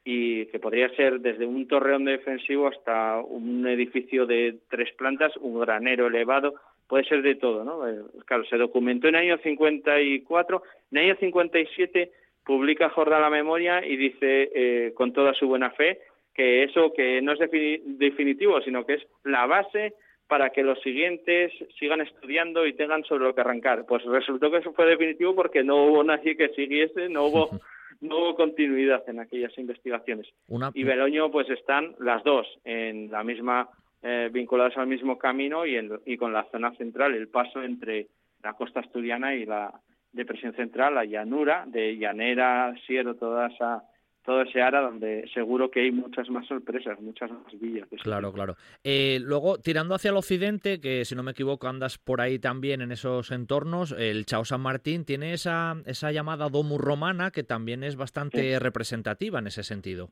y 0.04 0.46
que 0.46 0.58
podría 0.58 0.88
ser 0.96 1.20
desde 1.20 1.46
un 1.46 1.68
torreón 1.68 2.04
defensivo 2.04 2.66
hasta 2.66 3.20
un 3.20 3.66
edificio 3.68 4.26
de 4.26 4.56
tres 4.68 4.92
plantas, 4.94 5.36
un 5.36 5.60
granero 5.60 6.08
elevado, 6.08 6.54
puede 6.88 7.04
ser 7.04 7.22
de 7.22 7.36
todo, 7.36 7.64
¿no? 7.64 7.88
Eh, 7.88 8.02
claro, 8.26 8.44
se 8.44 8.56
documentó 8.56 9.08
en 9.08 9.14
el 9.14 9.22
año 9.22 9.38
54, 9.42 10.62
en 10.90 10.98
el 10.98 11.04
año 11.04 11.16
57 11.20 12.10
publica 12.44 12.90
Jorda 12.90 13.20
la 13.20 13.30
memoria 13.30 13.86
y 13.86 13.96
dice 13.96 14.50
eh, 14.54 14.92
con 14.94 15.12
toda 15.12 15.32
su 15.34 15.46
buena 15.46 15.70
fe 15.70 16.00
que 16.34 16.64
eso 16.64 16.92
que 16.92 17.22
no 17.22 17.32
es 17.32 17.38
definitivo, 17.38 18.60
sino 18.62 18.84
que 18.84 18.94
es 18.94 19.06
la 19.22 19.46
base 19.46 19.94
para 20.32 20.48
que 20.48 20.62
los 20.62 20.80
siguientes 20.80 21.52
sigan 21.78 22.00
estudiando 22.00 22.66
y 22.66 22.72
tengan 22.72 23.04
sobre 23.04 23.24
lo 23.24 23.34
que 23.34 23.42
arrancar. 23.42 23.84
Pues 23.84 24.02
resultó 24.04 24.50
que 24.50 24.56
eso 24.56 24.72
fue 24.72 24.86
definitivo 24.86 25.34
porque 25.34 25.62
no 25.62 25.84
hubo 25.84 26.02
nadie 26.02 26.38
que 26.38 26.48
siguiese, 26.54 27.10
no 27.10 27.24
hubo 27.26 27.50
no 28.00 28.16
hubo 28.16 28.34
continuidad 28.34 29.06
en 29.10 29.20
aquellas 29.20 29.52
investigaciones. 29.58 30.26
Y 30.72 30.84
Beloño, 30.84 31.30
pues 31.30 31.50
están 31.50 31.94
las 31.98 32.24
dos 32.24 32.46
en 32.64 33.10
la 33.10 33.22
misma, 33.22 33.68
eh, 34.02 34.30
vinculadas 34.32 34.74
al 34.78 34.86
mismo 34.86 35.18
camino 35.18 35.66
y, 35.66 35.78
y 36.06 36.16
con 36.16 36.32
la 36.32 36.44
zona 36.44 36.74
central, 36.76 37.12
el 37.14 37.28
paso 37.28 37.62
entre 37.62 38.06
la 38.42 38.54
costa 38.54 38.80
asturiana 38.80 39.34
y 39.34 39.44
la 39.44 39.70
depresión 40.12 40.54
central, 40.54 40.94
la 40.94 41.04
llanura, 41.04 41.64
de 41.66 41.98
Llanera, 41.98 42.74
Siero, 42.86 43.16
toda 43.16 43.48
esa 43.48 43.84
todo 44.24 44.42
ese 44.42 44.62
área 44.62 44.80
donde 44.80 45.28
seguro 45.34 45.70
que 45.70 45.80
hay 45.80 45.90
muchas 45.90 46.28
más 46.30 46.46
sorpresas, 46.46 47.00
muchas 47.00 47.30
más 47.30 47.60
villas. 47.60 47.88
Claro, 48.02 48.32
claro. 48.32 48.56
Eh, 48.84 49.18
luego, 49.20 49.58
tirando 49.58 49.94
hacia 49.94 50.10
el 50.10 50.16
occidente, 50.16 50.80
que 50.80 51.04
si 51.04 51.14
no 51.14 51.22
me 51.22 51.32
equivoco 51.32 51.68
andas 51.68 51.98
por 51.98 52.20
ahí 52.20 52.38
también 52.38 52.82
en 52.82 52.92
esos 52.92 53.30
entornos, 53.32 53.92
el 53.92 54.24
Chao 54.26 54.44
San 54.44 54.60
Martín 54.60 55.04
tiene 55.04 55.32
esa, 55.32 55.74
esa 55.86 56.12
llamada 56.12 56.48
Domus 56.48 56.80
Romana 56.80 57.30
que 57.30 57.42
también 57.42 57.82
es 57.82 57.96
bastante 57.96 58.58
representativa 58.58 59.40
en 59.40 59.48
ese 59.48 59.62
sentido. 59.62 60.10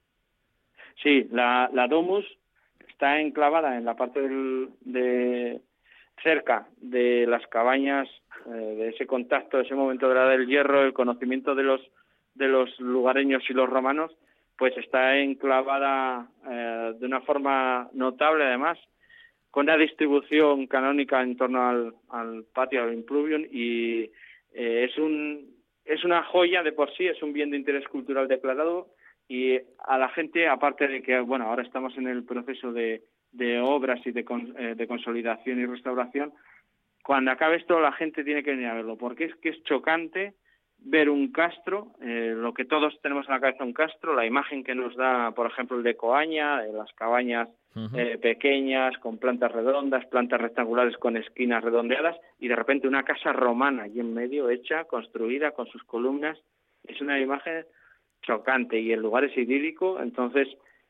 Sí, 1.02 1.28
la, 1.30 1.70
la 1.72 1.86
Domus 1.86 2.26
está 2.88 3.20
enclavada 3.20 3.78
en 3.78 3.84
la 3.84 3.96
parte 3.96 4.20
de 4.20 5.60
cerca 6.22 6.66
de 6.80 7.26
las 7.26 7.46
cabañas, 7.46 8.08
eh, 8.46 8.50
de 8.50 8.88
ese 8.90 9.06
contacto, 9.06 9.56
de 9.56 9.62
ese 9.64 9.74
momento 9.74 10.08
de 10.08 10.14
la 10.14 10.28
del 10.28 10.46
hierro, 10.46 10.82
el 10.82 10.92
conocimiento 10.92 11.54
de 11.54 11.62
los 11.62 11.80
de 12.40 12.48
los 12.48 12.80
lugareños 12.80 13.44
y 13.48 13.52
los 13.52 13.68
romanos, 13.68 14.10
pues 14.56 14.76
está 14.78 15.18
enclavada 15.18 16.26
eh, 16.50 16.94
de 16.98 17.06
una 17.06 17.20
forma 17.20 17.88
notable 17.92 18.44
además, 18.44 18.78
con 19.50 19.66
una 19.66 19.76
distribución 19.76 20.66
canónica 20.66 21.22
en 21.22 21.36
torno 21.36 21.92
al, 22.08 22.44
patio, 22.54 22.82
al 22.82 22.94
impluvium, 22.94 23.42
y 23.50 24.10
eh, 24.54 24.88
es, 24.88 24.96
un, 24.96 25.54
es 25.84 26.02
una 26.04 26.22
joya 26.24 26.62
de 26.62 26.72
por 26.72 26.90
sí, 26.96 27.06
es 27.06 27.22
un 27.22 27.32
bien 27.32 27.50
de 27.50 27.58
interés 27.58 27.86
cultural 27.88 28.26
declarado, 28.26 28.88
y 29.28 29.58
a 29.86 29.98
la 29.98 30.08
gente, 30.08 30.48
aparte 30.48 30.88
de 30.88 31.02
que, 31.02 31.20
bueno, 31.20 31.46
ahora 31.46 31.62
estamos 31.62 31.96
en 31.98 32.08
el 32.08 32.24
proceso 32.24 32.72
de, 32.72 33.02
de 33.32 33.60
obras 33.60 34.00
y 34.06 34.12
de, 34.12 34.24
eh, 34.58 34.74
de 34.76 34.86
consolidación 34.86 35.60
y 35.60 35.66
restauración, 35.66 36.32
cuando 37.04 37.32
acabe 37.32 37.56
esto 37.56 37.80
la 37.80 37.92
gente 37.92 38.24
tiene 38.24 38.42
que 38.42 38.52
venir 38.52 38.66
a 38.66 38.74
verlo, 38.74 38.96
porque 38.96 39.24
es 39.24 39.34
que 39.36 39.50
es 39.50 39.62
chocante 39.64 40.34
ver 40.82 41.10
un 41.10 41.30
castro, 41.32 41.88
eh, 42.00 42.32
lo 42.36 42.54
que 42.54 42.64
todos 42.64 42.98
tenemos 43.02 43.26
en 43.28 43.34
la 43.34 43.40
cabeza 43.40 43.64
un 43.64 43.72
castro, 43.72 44.14
la 44.14 44.26
imagen 44.26 44.64
que 44.64 44.74
nos 44.74 44.96
da, 44.96 45.32
por 45.32 45.46
ejemplo, 45.46 45.76
el 45.76 45.82
de 45.82 45.96
Coaña, 45.96 46.62
de 46.62 46.72
las 46.72 46.92
cabañas 46.94 47.48
eh, 47.94 48.18
pequeñas, 48.20 48.96
con 48.98 49.18
plantas 49.18 49.52
redondas, 49.52 50.06
plantas 50.06 50.40
rectangulares 50.40 50.96
con 50.96 51.16
esquinas 51.16 51.62
redondeadas, 51.62 52.16
y 52.38 52.48
de 52.48 52.56
repente 52.56 52.88
una 52.88 53.04
casa 53.04 53.32
romana 53.32 53.84
allí 53.84 54.00
en 54.00 54.14
medio, 54.14 54.50
hecha, 54.50 54.84
construida, 54.84 55.52
con 55.52 55.66
sus 55.66 55.82
columnas. 55.84 56.38
Es 56.84 57.00
una 57.00 57.20
imagen 57.20 57.64
chocante 58.22 58.80
y 58.80 58.92
el 58.92 59.00
lugar 59.00 59.24
es 59.24 59.36
idílico, 59.36 60.00
entonces 60.00 60.48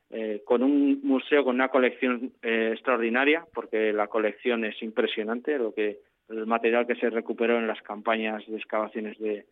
eh, 0.09 0.41
con 0.45 0.63
un 0.63 1.01
museo 1.03 1.43
con 1.43 1.55
una 1.55 1.69
colección 1.69 2.33
extraordinaria, 2.41 3.45
porque 3.53 3.93
la 3.93 4.07
colección 4.07 4.65
es 4.65 4.81
impresionante, 4.81 5.57
lo 5.57 5.73
que 5.73 5.99
el 6.29 6.45
material 6.45 6.87
que 6.87 6.95
se 6.95 7.09
recuperó 7.09 7.57
en 7.57 7.67
las 7.67 7.81
campañas 7.81 8.45
de 8.47 8.57
excavaciones 8.57 9.19
de, 9.19 9.45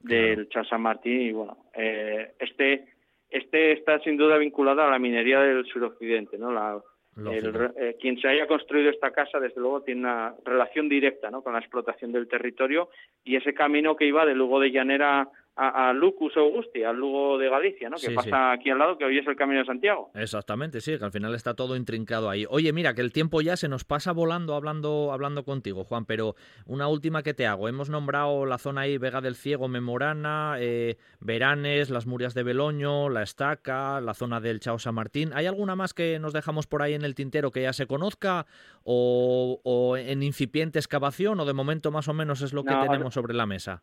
del 0.00 0.48
Chao 0.48 0.64
San 0.64 0.82
Martín 0.82 1.20
y 1.20 1.32
bueno, 1.32 1.56
eh, 1.74 2.32
este 2.38 2.86
este 3.28 3.72
está 3.72 4.00
sin 4.00 4.16
duda 4.16 4.38
vinculado 4.38 4.82
a 4.82 4.90
la 4.90 4.98
minería 4.98 5.40
del 5.40 5.64
suroccidente, 5.66 6.36
¿no? 6.36 6.50
La, 6.50 6.80
eh, 7.16 7.96
quien 8.00 8.18
se 8.18 8.28
haya 8.28 8.46
construido 8.46 8.90
esta 8.90 9.10
casa, 9.10 9.38
desde 9.38 9.60
luego, 9.60 9.82
tiene 9.82 10.00
una 10.00 10.34
relación 10.44 10.88
directa 10.88 11.30
¿no? 11.30 11.42
con 11.42 11.52
la 11.52 11.58
explotación 11.58 12.12
del 12.12 12.28
territorio 12.28 12.88
y 13.24 13.36
ese 13.36 13.52
camino 13.52 13.96
que 13.96 14.06
iba 14.06 14.24
de 14.24 14.34
Lugo 14.34 14.60
de 14.60 14.70
Llanera 14.70 15.28
a, 15.62 15.92
Lucus 15.92 16.36
Augusti, 16.36 16.82
al 16.82 16.96
Lugo 16.96 17.36
de 17.36 17.50
Galicia, 17.50 17.90
¿no? 17.90 17.96
que 17.98 18.10
pasa 18.12 18.52
aquí 18.52 18.70
al 18.70 18.78
lado, 18.78 18.96
que 18.96 19.04
hoy 19.04 19.18
es 19.18 19.26
el 19.26 19.36
Camino 19.36 19.60
de 19.60 19.66
Santiago. 19.66 20.10
Exactamente, 20.14 20.80
sí, 20.80 20.98
que 20.98 21.04
al 21.04 21.12
final 21.12 21.34
está 21.34 21.54
todo 21.54 21.76
intrincado 21.76 22.30
ahí. 22.30 22.46
Oye, 22.48 22.72
mira, 22.72 22.94
que 22.94 23.02
el 23.02 23.12
tiempo 23.12 23.42
ya 23.42 23.56
se 23.56 23.68
nos 23.68 23.84
pasa 23.84 24.12
volando 24.12 24.54
hablando, 24.54 25.12
hablando 25.12 25.44
contigo, 25.44 25.84
Juan, 25.84 26.06
pero 26.06 26.34
una 26.66 26.88
última 26.88 27.22
que 27.22 27.34
te 27.34 27.46
hago. 27.46 27.68
Hemos 27.68 27.90
nombrado 27.90 28.46
la 28.46 28.56
zona 28.56 28.82
ahí, 28.82 28.96
Vega 28.96 29.20
del 29.20 29.36
Ciego, 29.36 29.68
Memorana, 29.68 30.56
eh, 30.58 30.96
Veranes, 31.20 31.90
las 31.90 32.06
Murias 32.06 32.32
de 32.32 32.42
Beloño, 32.42 33.10
La 33.10 33.22
Estaca, 33.22 34.00
la 34.00 34.14
zona 34.14 34.40
del 34.40 34.60
Chao 34.60 34.78
San 34.78 34.94
Martín. 34.94 35.30
¿Hay 35.34 35.44
alguna 35.44 35.76
más 35.76 35.92
que 35.92 36.18
nos 36.18 36.32
dejamos 36.32 36.66
por 36.66 36.82
ahí 36.82 36.94
en 36.94 37.04
el 37.04 37.14
tintero 37.14 37.50
que 37.50 37.62
ya 37.62 37.74
se 37.74 37.86
conozca 37.86 38.46
o, 38.82 39.60
o 39.62 39.96
en 39.98 40.22
incipiente 40.22 40.78
excavación 40.78 41.38
o 41.38 41.44
de 41.44 41.52
momento 41.52 41.90
más 41.90 42.08
o 42.08 42.14
menos 42.14 42.40
es 42.40 42.54
lo 42.54 42.64
que 42.64 42.74
tenemos 42.74 43.12
sobre 43.12 43.34
la 43.34 43.44
mesa? 43.44 43.82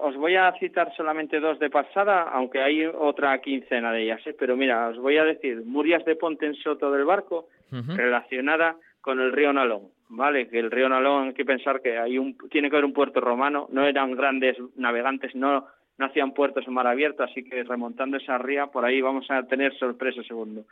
Os, 0.00 0.16
voy 0.16 0.34
a 0.34 0.52
citar 0.58 0.92
solamente 0.96 1.38
dos 1.38 1.58
de 1.58 1.70
pasada, 1.70 2.22
aunque 2.22 2.60
hay 2.60 2.84
otra 2.84 3.38
quincena 3.40 3.92
de 3.92 4.02
ellas, 4.02 4.20
¿eh? 4.26 4.34
pero 4.38 4.56
mira, 4.56 4.88
os 4.88 4.98
voy 4.98 5.18
a 5.18 5.24
decir 5.24 5.62
Murias 5.64 6.04
de 6.04 6.16
Ponte 6.16 6.46
en 6.46 6.54
Soto 6.54 6.90
del 6.90 7.04
Barco, 7.04 7.48
relacionada 7.70 8.76
con 9.00 9.20
el 9.20 9.32
río 9.32 9.52
Nalón. 9.52 9.90
¿vale? 10.08 10.48
Que 10.48 10.58
el 10.58 10.70
río 10.70 10.88
Nalón, 10.88 11.28
hay 11.28 11.34
que 11.34 11.44
pensar 11.44 11.80
que 11.80 11.98
hay 11.98 12.18
un, 12.18 12.36
tiene 12.50 12.70
que 12.70 12.76
haber 12.76 12.86
un 12.86 12.92
puerto 12.92 13.20
romano, 13.20 13.68
no 13.70 13.86
eran 13.86 14.12
grandes 14.16 14.56
navegantes, 14.76 15.34
no, 15.34 15.66
no 15.98 16.06
hacían 16.06 16.32
puertos 16.32 16.66
en 16.66 16.74
mar 16.74 16.86
abierto, 16.86 17.22
así 17.22 17.44
que 17.44 17.62
remontando 17.64 18.16
esa 18.16 18.38
ría, 18.38 18.66
por 18.66 18.84
ahí 18.84 19.00
vamos 19.00 19.30
a 19.30 19.42
tener 19.44 19.76
sorpresa 19.78 20.22
segundo. 20.24 20.64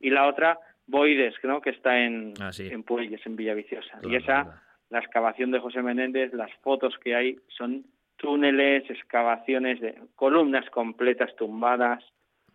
Y 0.00 0.10
la 0.10 0.26
otra, 0.26 0.58
Boides, 0.86 1.34
¿no? 1.42 1.60
que 1.60 1.70
está 1.70 1.98
en, 1.98 2.34
ah, 2.40 2.50
en 2.58 2.82
Puelles, 2.82 3.24
en 3.24 3.36
Villaviciosa. 3.36 3.98
y 4.02 4.14
esa, 4.16 4.62
la 4.90 4.98
excavación 4.98 5.50
de 5.50 5.60
José 5.60 5.82
Menéndez, 5.82 6.32
las 6.34 6.52
fotos 6.56 6.96
que 6.98 7.14
hay 7.14 7.38
son 7.48 7.84
túneles, 8.22 8.88
excavaciones 8.88 9.80
de 9.80 9.96
columnas 10.14 10.70
completas 10.70 11.34
tumbadas, 11.36 12.02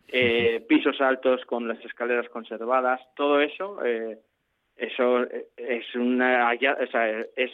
eh, 0.07 0.65
pisos 0.67 0.99
altos 1.01 1.43
con 1.45 1.67
las 1.67 1.83
escaleras 1.83 2.29
conservadas, 2.29 3.01
todo 3.15 3.41
eso, 3.41 3.83
eh, 3.85 4.17
eso 4.77 5.27
es 5.57 5.95
una 5.95 6.53
es 6.53 7.51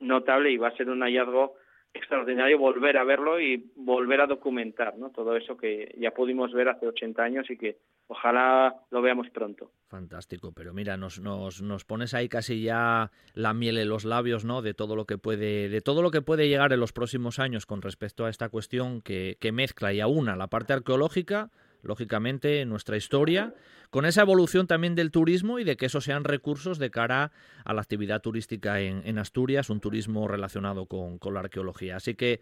notable 0.00 0.50
y 0.50 0.56
va 0.56 0.68
a 0.68 0.76
ser 0.76 0.90
un 0.90 1.02
hallazgo 1.02 1.54
extraordinario 1.94 2.58
volver 2.58 2.96
a 2.96 3.04
verlo 3.04 3.38
y 3.38 3.70
volver 3.76 4.22
a 4.22 4.26
documentar 4.26 4.96
¿no? 4.98 5.10
todo 5.10 5.36
eso 5.36 5.56
que 5.56 5.94
ya 5.98 6.10
pudimos 6.10 6.52
ver 6.52 6.68
hace 6.68 6.88
80 6.88 7.22
años 7.22 7.50
y 7.50 7.56
que 7.56 7.76
ojalá 8.06 8.74
lo 8.90 9.02
veamos 9.02 9.28
pronto. 9.30 9.72
Fantástico, 9.88 10.52
pero 10.52 10.72
mira, 10.72 10.96
nos, 10.96 11.20
nos, 11.20 11.60
nos 11.60 11.84
pones 11.84 12.14
ahí 12.14 12.28
casi 12.28 12.62
ya 12.62 13.10
la 13.34 13.52
miel 13.52 13.78
en 13.78 13.88
los 13.88 14.04
labios, 14.04 14.44
¿no? 14.44 14.62
De 14.62 14.74
todo 14.74 14.96
lo 14.96 15.04
que 15.04 15.18
puede, 15.18 15.68
de 15.68 15.80
todo 15.80 16.02
lo 16.02 16.10
que 16.10 16.22
puede 16.22 16.48
llegar 16.48 16.72
en 16.72 16.80
los 16.80 16.92
próximos 16.92 17.38
años 17.38 17.66
con 17.66 17.82
respecto 17.82 18.24
a 18.24 18.30
esta 18.30 18.48
cuestión 18.48 19.02
que, 19.02 19.36
mezcla 19.52 19.92
y 19.92 20.00
aúna 20.00 20.34
la 20.34 20.46
parte 20.46 20.72
arqueológica 20.72 21.50
lógicamente, 21.82 22.64
nuestra 22.64 22.96
historia, 22.96 23.54
con 23.90 24.06
esa 24.06 24.22
evolución 24.22 24.66
también 24.66 24.94
del 24.94 25.10
turismo 25.10 25.58
y 25.58 25.64
de 25.64 25.76
que 25.76 25.86
esos 25.86 26.04
sean 26.04 26.24
recursos 26.24 26.78
de 26.78 26.90
cara 26.90 27.32
a 27.64 27.74
la 27.74 27.82
actividad 27.82 28.22
turística 28.22 28.80
en, 28.80 29.18
Asturias, 29.18 29.68
un 29.68 29.80
turismo 29.80 30.28
relacionado 30.28 30.86
con, 30.86 31.18
la 31.34 31.40
arqueología. 31.40 31.96
Así 31.96 32.14
que, 32.14 32.40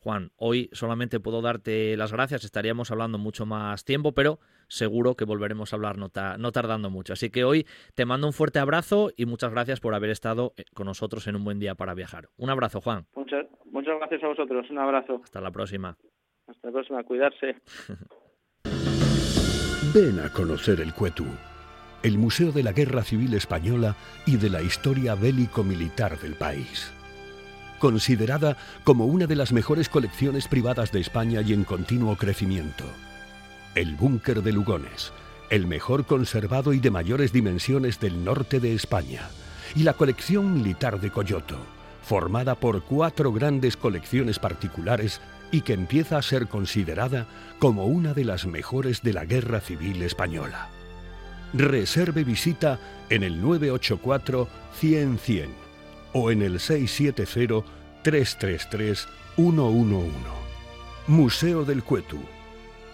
Juan, 0.00 0.32
hoy 0.36 0.68
solamente 0.72 1.20
puedo 1.20 1.40
darte 1.40 1.96
las 1.96 2.12
gracias, 2.12 2.44
estaríamos 2.44 2.90
hablando 2.90 3.16
mucho 3.16 3.46
más 3.46 3.84
tiempo, 3.84 4.12
pero 4.12 4.40
seguro 4.70 5.16
que 5.16 5.26
volveremos 5.26 5.72
a 5.72 5.76
hablar 5.76 5.98
no, 5.98 6.10
no 6.38 6.52
tardando 6.52 6.88
mucho. 6.88 7.12
Así 7.12 7.28
que 7.28 7.44
hoy 7.44 7.66
te 7.94 8.06
mando 8.06 8.26
un 8.26 8.32
fuerte 8.32 8.58
abrazo 8.58 9.10
y 9.16 9.26
muchas 9.26 9.50
gracias 9.50 9.80
por 9.80 9.94
haber 9.94 10.10
estado 10.10 10.54
eh, 10.56 10.64
con 10.72 10.86
nosotros 10.86 11.26
en 11.26 11.36
un 11.36 11.44
buen 11.44 11.58
día 11.58 11.74
para 11.74 11.92
viajar. 11.92 12.28
Un 12.38 12.48
abrazo, 12.48 12.80
Juan. 12.80 13.06
Muchas, 13.14 13.46
muchas 13.66 13.98
gracias 13.98 14.22
a 14.24 14.28
vosotros, 14.28 14.70
un 14.70 14.78
abrazo. 14.78 15.20
Hasta 15.22 15.40
la 15.40 15.50
próxima. 15.50 15.96
Hasta 16.46 16.68
la 16.68 16.72
próxima, 16.72 17.04
cuidarse. 17.04 17.56
Ven 19.94 20.20
a 20.20 20.32
conocer 20.32 20.80
el 20.80 20.94
Cuetu, 20.94 21.26
el 22.02 22.16
Museo 22.16 22.52
de 22.52 22.62
la 22.62 22.72
Guerra 22.72 23.02
Civil 23.02 23.34
Española 23.34 23.96
y 24.26 24.36
de 24.36 24.48
la 24.48 24.62
historia 24.62 25.16
bélico-militar 25.16 26.16
del 26.18 26.34
país. 26.34 26.92
Considerada 27.80 28.56
como 28.84 29.06
una 29.06 29.26
de 29.26 29.36
las 29.36 29.52
mejores 29.52 29.88
colecciones 29.88 30.46
privadas 30.48 30.92
de 30.92 31.00
España 31.00 31.40
y 31.40 31.54
en 31.54 31.64
continuo 31.64 32.14
crecimiento. 32.16 32.84
El 33.76 33.94
Búnker 33.94 34.42
de 34.42 34.52
Lugones, 34.52 35.12
el 35.48 35.68
mejor 35.68 36.04
conservado 36.04 36.72
y 36.72 36.80
de 36.80 36.90
mayores 36.90 37.32
dimensiones 37.32 38.00
del 38.00 38.24
norte 38.24 38.58
de 38.58 38.74
España. 38.74 39.28
Y 39.76 39.84
la 39.84 39.92
colección 39.92 40.54
militar 40.54 41.00
de 41.00 41.12
Coyoto, 41.12 41.56
formada 42.02 42.56
por 42.56 42.82
cuatro 42.82 43.32
grandes 43.32 43.76
colecciones 43.76 44.40
particulares 44.40 45.20
y 45.52 45.60
que 45.60 45.74
empieza 45.74 46.18
a 46.18 46.22
ser 46.22 46.48
considerada 46.48 47.28
como 47.60 47.86
una 47.86 48.12
de 48.12 48.24
las 48.24 48.44
mejores 48.44 49.02
de 49.02 49.12
la 49.12 49.24
Guerra 49.24 49.60
Civil 49.60 50.02
Española. 50.02 50.68
Reserve 51.52 52.24
visita 52.24 52.80
en 53.08 53.22
el 53.22 53.40
984 53.40 54.48
100 54.80 55.18
100 55.18 55.50
o 56.12 56.32
en 56.32 56.42
el 56.42 56.58
670 56.58 57.64
333 58.02 59.06
111. 59.36 60.10
Museo 61.06 61.64
del 61.64 61.84
Cuetu. 61.84 62.18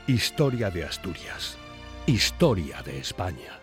Historia 0.09 0.71
de 0.71 0.85
Asturias. 0.85 1.59
Historia 2.07 2.81
de 2.83 3.01
España. 3.01 3.59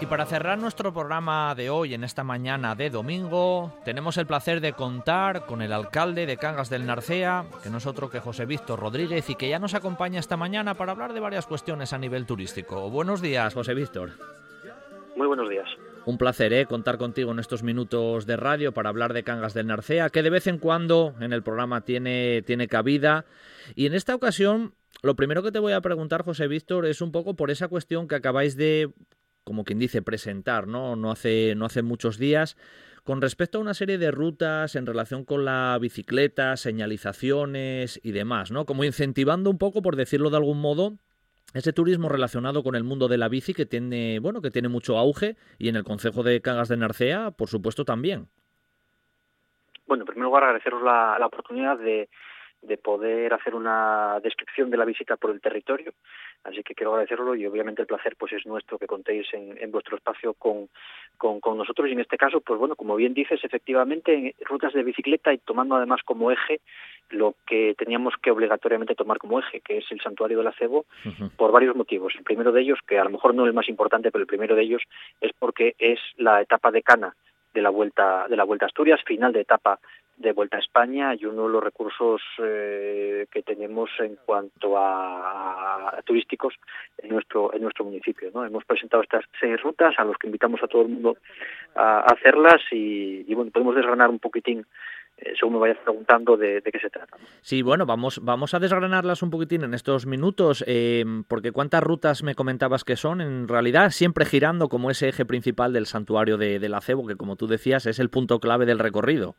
y 0.00 0.06
para 0.06 0.24
cerrar 0.24 0.58
nuestro 0.58 0.92
programa 0.94 1.54
de 1.54 1.68
hoy, 1.68 1.92
en 1.92 2.04
esta 2.04 2.24
mañana 2.24 2.74
de 2.74 2.88
domingo, 2.88 3.74
tenemos 3.84 4.16
el 4.16 4.26
placer 4.26 4.60
de 4.60 4.72
contar 4.72 5.44
con 5.44 5.60
el 5.60 5.72
alcalde 5.72 6.24
de 6.24 6.38
Cangas 6.38 6.70
del 6.70 6.86
Narcea, 6.86 7.44
que 7.62 7.68
no 7.68 7.78
es 7.78 7.86
otro 7.86 8.08
que 8.08 8.20
José 8.20 8.46
Víctor 8.46 8.80
Rodríguez, 8.80 9.28
y 9.28 9.34
que 9.34 9.48
ya 9.48 9.58
nos 9.58 9.74
acompaña 9.74 10.18
esta 10.18 10.38
mañana 10.38 10.74
para 10.74 10.92
hablar 10.92 11.12
de 11.12 11.20
varias 11.20 11.46
cuestiones 11.46 11.92
a 11.92 11.98
nivel 11.98 12.24
turístico. 12.24 12.88
Buenos 12.88 13.20
días, 13.20 13.52
José 13.52 13.74
Víctor. 13.74 14.12
Muy 15.16 15.26
buenos 15.26 15.50
días. 15.50 15.68
Un 16.06 16.16
placer 16.16 16.52
¿eh? 16.54 16.64
contar 16.64 16.96
contigo 16.96 17.32
en 17.32 17.38
estos 17.38 17.62
minutos 17.62 18.24
de 18.24 18.36
radio 18.36 18.72
para 18.72 18.88
hablar 18.88 19.12
de 19.12 19.22
Cangas 19.22 19.52
del 19.52 19.66
Narcea, 19.66 20.08
que 20.08 20.22
de 20.22 20.30
vez 20.30 20.46
en 20.46 20.58
cuando 20.58 21.14
en 21.20 21.32
el 21.34 21.42
programa 21.42 21.82
tiene, 21.82 22.42
tiene 22.42 22.68
cabida. 22.68 23.26
Y 23.74 23.86
en 23.86 23.94
esta 23.94 24.14
ocasión, 24.14 24.72
lo 25.02 25.14
primero 25.14 25.42
que 25.42 25.52
te 25.52 25.58
voy 25.58 25.74
a 25.74 25.80
preguntar, 25.82 26.22
José 26.22 26.48
Víctor, 26.48 26.86
es 26.86 27.02
un 27.02 27.12
poco 27.12 27.34
por 27.34 27.50
esa 27.50 27.68
cuestión 27.68 28.08
que 28.08 28.14
acabáis 28.14 28.56
de 28.56 28.90
como 29.44 29.64
quien 29.64 29.78
dice, 29.78 30.02
presentar, 30.02 30.66
¿no? 30.66 30.96
No 30.96 31.10
hace, 31.10 31.54
no 31.56 31.66
hace 31.66 31.82
muchos 31.82 32.18
días. 32.18 32.56
Con 33.04 33.20
respecto 33.20 33.58
a 33.58 33.60
una 33.60 33.74
serie 33.74 33.98
de 33.98 34.10
rutas 34.10 34.76
en 34.76 34.86
relación 34.86 35.24
con 35.24 35.44
la 35.44 35.76
bicicleta, 35.80 36.56
señalizaciones 36.56 37.98
y 38.02 38.12
demás, 38.12 38.50
¿no? 38.50 38.66
Como 38.66 38.84
incentivando 38.84 39.50
un 39.50 39.58
poco, 39.58 39.82
por 39.82 39.96
decirlo 39.96 40.30
de 40.30 40.36
algún 40.36 40.60
modo, 40.60 40.92
ese 41.54 41.72
turismo 41.72 42.08
relacionado 42.08 42.62
con 42.62 42.76
el 42.76 42.84
mundo 42.84 43.08
de 43.08 43.18
la 43.18 43.28
bici 43.28 43.54
que 43.54 43.66
tiene, 43.66 44.18
bueno, 44.20 44.42
que 44.42 44.50
tiene 44.50 44.68
mucho 44.68 44.98
auge 44.98 45.36
y 45.58 45.68
en 45.68 45.76
el 45.76 45.84
Consejo 45.84 46.22
de 46.22 46.40
Cagas 46.42 46.68
de 46.68 46.76
Narcea, 46.76 47.30
por 47.32 47.48
supuesto, 47.48 47.84
también. 47.84 48.28
Bueno, 49.86 50.02
en 50.02 50.06
primer 50.06 50.24
lugar, 50.24 50.44
agradeceros 50.44 50.82
la, 50.82 51.16
la 51.18 51.26
oportunidad 51.26 51.78
de, 51.78 52.08
de 52.62 52.76
poder 52.76 53.32
hacer 53.32 53.54
una 53.54 54.20
descripción 54.22 54.70
de 54.70 54.76
la 54.76 54.84
visita 54.84 55.16
por 55.16 55.30
el 55.30 55.40
territorio. 55.40 55.92
Así 56.44 56.62
que 56.62 56.74
quiero 56.74 56.92
agradecerlo 56.92 57.34
y 57.34 57.46
obviamente 57.46 57.82
el 57.82 57.88
placer 57.88 58.16
pues 58.18 58.32
es 58.32 58.46
nuestro 58.46 58.78
que 58.78 58.86
contéis 58.86 59.26
en, 59.34 59.70
vuestro 59.70 59.96
espacio 59.96 60.32
con, 60.34 60.68
con, 61.18 61.58
nosotros 61.58 61.88
y 61.88 61.92
en 61.92 62.00
este 62.00 62.16
caso, 62.16 62.40
pues 62.40 62.58
bueno, 62.58 62.76
como 62.76 62.96
bien 62.96 63.12
dices, 63.12 63.44
efectivamente 63.44 64.34
rutas 64.40 64.72
de 64.72 64.82
bicicleta 64.82 65.32
y 65.34 65.38
tomando 65.38 65.76
además 65.76 66.00
como 66.02 66.30
eje 66.30 66.60
lo 67.10 67.34
que 67.46 67.74
teníamos 67.76 68.14
que 68.22 68.30
obligatoriamente 68.30 68.94
tomar 68.94 69.18
como 69.18 69.38
eje, 69.38 69.60
que 69.60 69.78
es 69.78 69.84
el 69.90 70.00
santuario 70.00 70.38
del 70.38 70.46
acebo, 70.46 70.86
por 71.36 71.52
varios 71.52 71.76
motivos. 71.76 72.14
El 72.16 72.24
primero 72.24 72.52
de 72.52 72.62
ellos, 72.62 72.78
que 72.86 72.98
a 72.98 73.04
lo 73.04 73.10
mejor 73.10 73.34
no 73.34 73.44
es 73.44 73.48
el 73.48 73.54
más 73.54 73.68
importante, 73.68 74.10
pero 74.10 74.22
el 74.22 74.28
primero 74.28 74.54
de 74.54 74.62
ellos 74.62 74.82
es 75.20 75.32
porque 75.38 75.74
es 75.78 75.98
la 76.16 76.40
etapa 76.40 76.70
de 76.70 76.82
Cana 76.82 77.14
de 77.52 77.62
la 77.62 77.70
vuelta 77.70 78.26
de 78.28 78.36
la 78.36 78.44
vuelta 78.44 78.64
a 78.64 78.68
Asturias, 78.68 79.00
final 79.04 79.32
de 79.32 79.40
etapa 79.40 79.80
de 80.20 80.32
vuelta 80.32 80.58
a 80.58 80.60
España 80.60 81.14
y 81.14 81.24
uno 81.24 81.44
de 81.44 81.48
los 81.48 81.64
recursos 81.64 82.20
eh, 82.42 83.26
que 83.32 83.42
tenemos 83.42 83.88
en 84.00 84.16
cuanto 84.26 84.76
a, 84.76 85.98
turísticos 86.04 86.54
en 86.98 87.10
nuestro 87.10 87.54
en 87.54 87.62
nuestro 87.62 87.86
municipio. 87.86 88.30
¿no? 88.34 88.44
Hemos 88.44 88.64
presentado 88.64 89.02
estas 89.02 89.24
seis 89.40 89.60
rutas 89.62 89.94
a 89.98 90.04
los 90.04 90.16
que 90.18 90.26
invitamos 90.26 90.62
a 90.62 90.68
todo 90.68 90.82
el 90.82 90.88
mundo 90.88 91.16
a, 91.74 92.00
hacerlas 92.00 92.60
y, 92.70 93.34
bueno 93.34 93.50
podemos 93.50 93.74
desgranar 93.74 94.10
un 94.10 94.18
poquitín 94.18 94.66
eh, 95.16 95.32
según 95.38 95.54
me 95.54 95.60
vayas 95.60 95.78
preguntando 95.78 96.36
de, 96.36 96.62
qué 96.62 96.78
se 96.78 96.90
trata. 96.90 97.16
Sí, 97.40 97.62
bueno, 97.62 97.86
vamos, 97.86 98.20
vamos 98.22 98.52
a 98.52 98.58
desgranarlas 98.58 99.22
un 99.22 99.30
poquitín 99.30 99.64
en 99.64 99.74
estos 99.74 100.06
minutos, 100.06 100.64
eh, 100.66 101.04
porque 101.28 101.52
¿cuántas 101.52 101.82
rutas 101.82 102.22
me 102.22 102.34
comentabas 102.34 102.84
que 102.84 102.96
son? 102.96 103.20
En 103.20 103.48
realidad, 103.48 103.90
siempre 103.90 104.24
girando 104.24 104.68
como 104.68 104.90
ese 104.90 105.08
eje 105.08 105.24
principal 105.24 105.72
del 105.72 105.86
santuario 105.86 106.36
de, 106.36 106.58
del 106.58 106.74
acebo, 106.74 107.06
que 107.06 107.16
como 107.16 107.36
tú 107.36 107.46
decías 107.46 107.86
es 107.86 107.98
el 107.98 108.08
punto 108.08 108.38
clave 108.38 108.66
del 108.66 108.78
recorrido. 108.78 109.36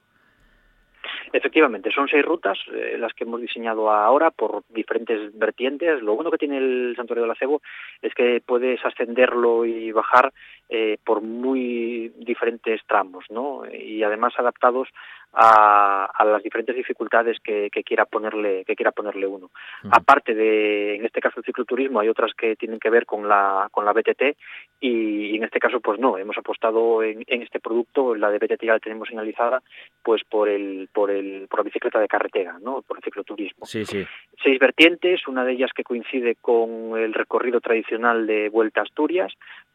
Efectivamente, 1.33 1.91
son 1.91 2.07
seis 2.07 2.25
rutas 2.25 2.57
eh, 2.73 2.97
las 2.99 3.13
que 3.13 3.23
hemos 3.23 3.39
diseñado 3.39 3.89
ahora 3.89 4.31
por 4.31 4.63
diferentes 4.69 5.37
vertientes. 5.37 6.01
Lo 6.01 6.15
bueno 6.15 6.29
que 6.29 6.37
tiene 6.37 6.57
el 6.57 6.93
santuario 6.95 7.23
del 7.23 7.31
acebo 7.31 7.61
es 8.01 8.13
que 8.13 8.41
puedes 8.45 8.83
ascenderlo 8.85 9.65
y 9.65 9.91
bajar 9.91 10.33
eh, 10.67 10.97
por 11.03 11.21
muy 11.21 12.11
diferentes 12.17 12.81
tramos, 12.85 13.25
¿no? 13.29 13.63
Y 13.71 14.03
además 14.03 14.33
adaptados 14.37 14.89
a, 15.33 16.23
las 16.25 16.43
diferentes 16.43 16.75
dificultades 16.75 17.37
que, 17.43 17.69
quiera 17.85 18.05
ponerle 18.05 18.63
que 18.65 18.75
quiera 18.75 18.91
ponerle 18.91 19.27
uno. 19.27 19.51
Aparte 19.89 20.33
de, 20.33 20.95
en 20.95 21.05
este 21.05 21.21
caso 21.21 21.39
el 21.39 21.45
cicloturismo, 21.45 21.99
hay 21.99 22.09
otras 22.09 22.33
que 22.33 22.55
tienen 22.55 22.79
que 22.79 22.89
ver 22.89 23.05
con 23.05 23.27
la 23.27 23.67
con 23.71 23.85
la 23.85 23.93
BTT 23.93 24.37
y, 24.79 25.35
en 25.35 25.43
este 25.43 25.59
caso 25.59 25.79
pues 25.79 25.99
no, 25.99 26.17
hemos 26.17 26.37
apostado 26.37 27.03
en, 27.03 27.23
este 27.27 27.59
producto, 27.59 28.15
la 28.15 28.29
de 28.29 28.39
BTT 28.39 28.63
ya 28.63 28.73
la 28.73 28.79
tenemos 28.79 29.07
señalizada, 29.07 29.61
pues 30.03 30.23
por 30.23 30.49
el 30.49 30.89
por 30.93 31.11
el 31.11 31.47
por 31.49 31.59
la 31.59 31.63
bicicleta 31.63 31.99
de 31.99 32.07
carretera, 32.07 32.57
¿no? 32.61 32.81
Por 32.81 32.97
el 32.97 33.03
cicloturismo. 33.03 33.65
Sí, 33.65 33.85
sí. 33.85 34.05
Seis 34.43 34.59
vertientes, 34.59 35.27
una 35.27 35.45
de 35.45 35.53
ellas 35.53 35.71
que 35.75 35.83
coincide 35.83 36.35
con 36.35 36.97
el 36.97 37.13
recorrido 37.13 37.61
tradicional 37.61 38.27
de 38.27 38.49
Vuelta 38.49 38.81
a 38.81 38.83
Asturias, 38.83 39.33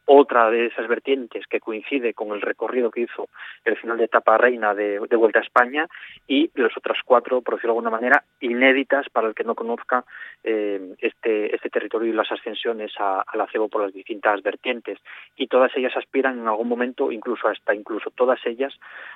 otra 0.09 0.49
de 0.49 0.67
esas 0.67 0.87
vertientes 0.87 1.45
que 1.47 1.59
coincide 1.59 2.13
con 2.13 2.31
el 2.31 2.41
recorrido 2.41 2.89
que 2.91 3.01
hizo 3.01 3.27
el 3.65 3.75
final 3.75 3.97
de 3.97 4.05
etapa 4.05 4.37
reina 4.37 4.73
de, 4.73 4.99
Vuelta 4.99 5.39
a 5.39 5.41
España 5.47 5.87
y 6.27 6.51
las 6.55 6.75
otras 6.77 6.97
cuatro, 7.05 7.41
por 7.41 7.55
decirlo 7.55 7.73
de 7.73 7.77
alguna 7.79 7.97
manera, 7.97 8.23
inéditas 8.39 9.09
para 9.09 9.27
el 9.27 9.33
que 9.33 9.43
no 9.43 9.55
conozca 9.55 10.03
eh, 10.43 10.95
este, 10.99 11.55
este 11.55 11.69
territorio 11.69 12.09
y 12.09 12.15
las 12.15 12.31
ascensiones 12.31 12.91
al 12.99 13.41
acebo 13.41 13.69
por 13.69 13.81
las 13.83 13.93
distintas 13.93 14.41
vertientes. 14.43 14.99
Y 15.35 15.47
todas 15.47 15.71
ellas 15.75 15.93
aspiran 15.95 16.39
en 16.39 16.47
algún 16.47 16.67
momento, 16.67 17.11
incluso 17.11 17.47
hasta 17.47 17.73
incluso 17.73 18.11
todas 18.11 18.39
ellas, 18.45 18.73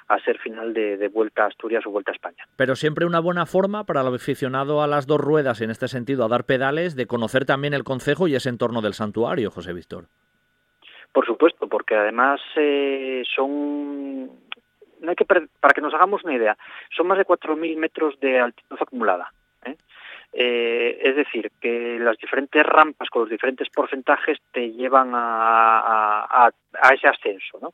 a 0.08 0.20
ser 0.20 0.40
final 0.40 0.74
de, 0.74 0.98
de 0.98 1.08
Vuelta 1.08 1.44
a 1.44 1.48
Asturias 1.48 1.86
o 1.86 1.92
Vuelta 1.92 2.12
a 2.12 2.16
España. 2.16 2.46
Pero 2.56 2.76
siempre 2.76 3.06
una 3.06 3.20
buena 3.20 3.46
forma 3.46 3.86
para 3.86 4.02
el 4.02 4.08
aficionado 4.08 4.82
a 4.82 4.88
las 4.88 5.08
dos 5.08 5.20
ruedas, 5.20 5.62
en 5.62 5.72
este 5.72 5.88
sentido, 5.88 6.26
a 6.26 6.28
dar 6.28 6.46
pedales, 6.46 6.96
de 6.96 7.08
conocer 7.08 7.46
también 7.46 7.74
el 7.74 7.84
concejo 7.84 8.28
y 8.28 8.36
ese 8.36 8.50
entorno 8.50 8.82
del 8.82 8.94
santuario, 8.94 9.52
José 9.52 9.74
Víctor. 9.74 10.06
Por 11.14 11.26
supuesto, 11.26 11.68
porque 11.68 11.96
además 11.96 12.40
eh, 12.56 13.24
son 13.36 14.30
no 15.02 15.10
hay 15.10 15.16
que 15.16 15.26
para 15.26 15.74
que 15.74 15.82
nos 15.82 15.94
hagamos 15.94 16.24
una 16.24 16.36
idea, 16.36 16.58
son 16.96 17.08
más 17.08 17.18
de 17.18 17.26
4.000 17.26 17.78
metros 17.78 18.20
de 18.20 18.40
altitud 18.40 18.78
acumulada. 18.80 19.32
¿Eh? 20.34 21.00
Es 21.02 21.16
decir, 21.16 21.52
que 21.60 21.98
las 22.00 22.18
diferentes 22.18 22.64
rampas 22.64 23.10
con 23.10 23.24
los 23.24 23.30
diferentes 23.30 23.70
porcentajes 23.70 24.38
te 24.52 24.72
llevan 24.72 25.12
a, 25.14 26.22
a, 26.24 26.52
a 26.82 26.94
ese 26.94 27.08
ascenso, 27.08 27.60
¿no? 27.62 27.74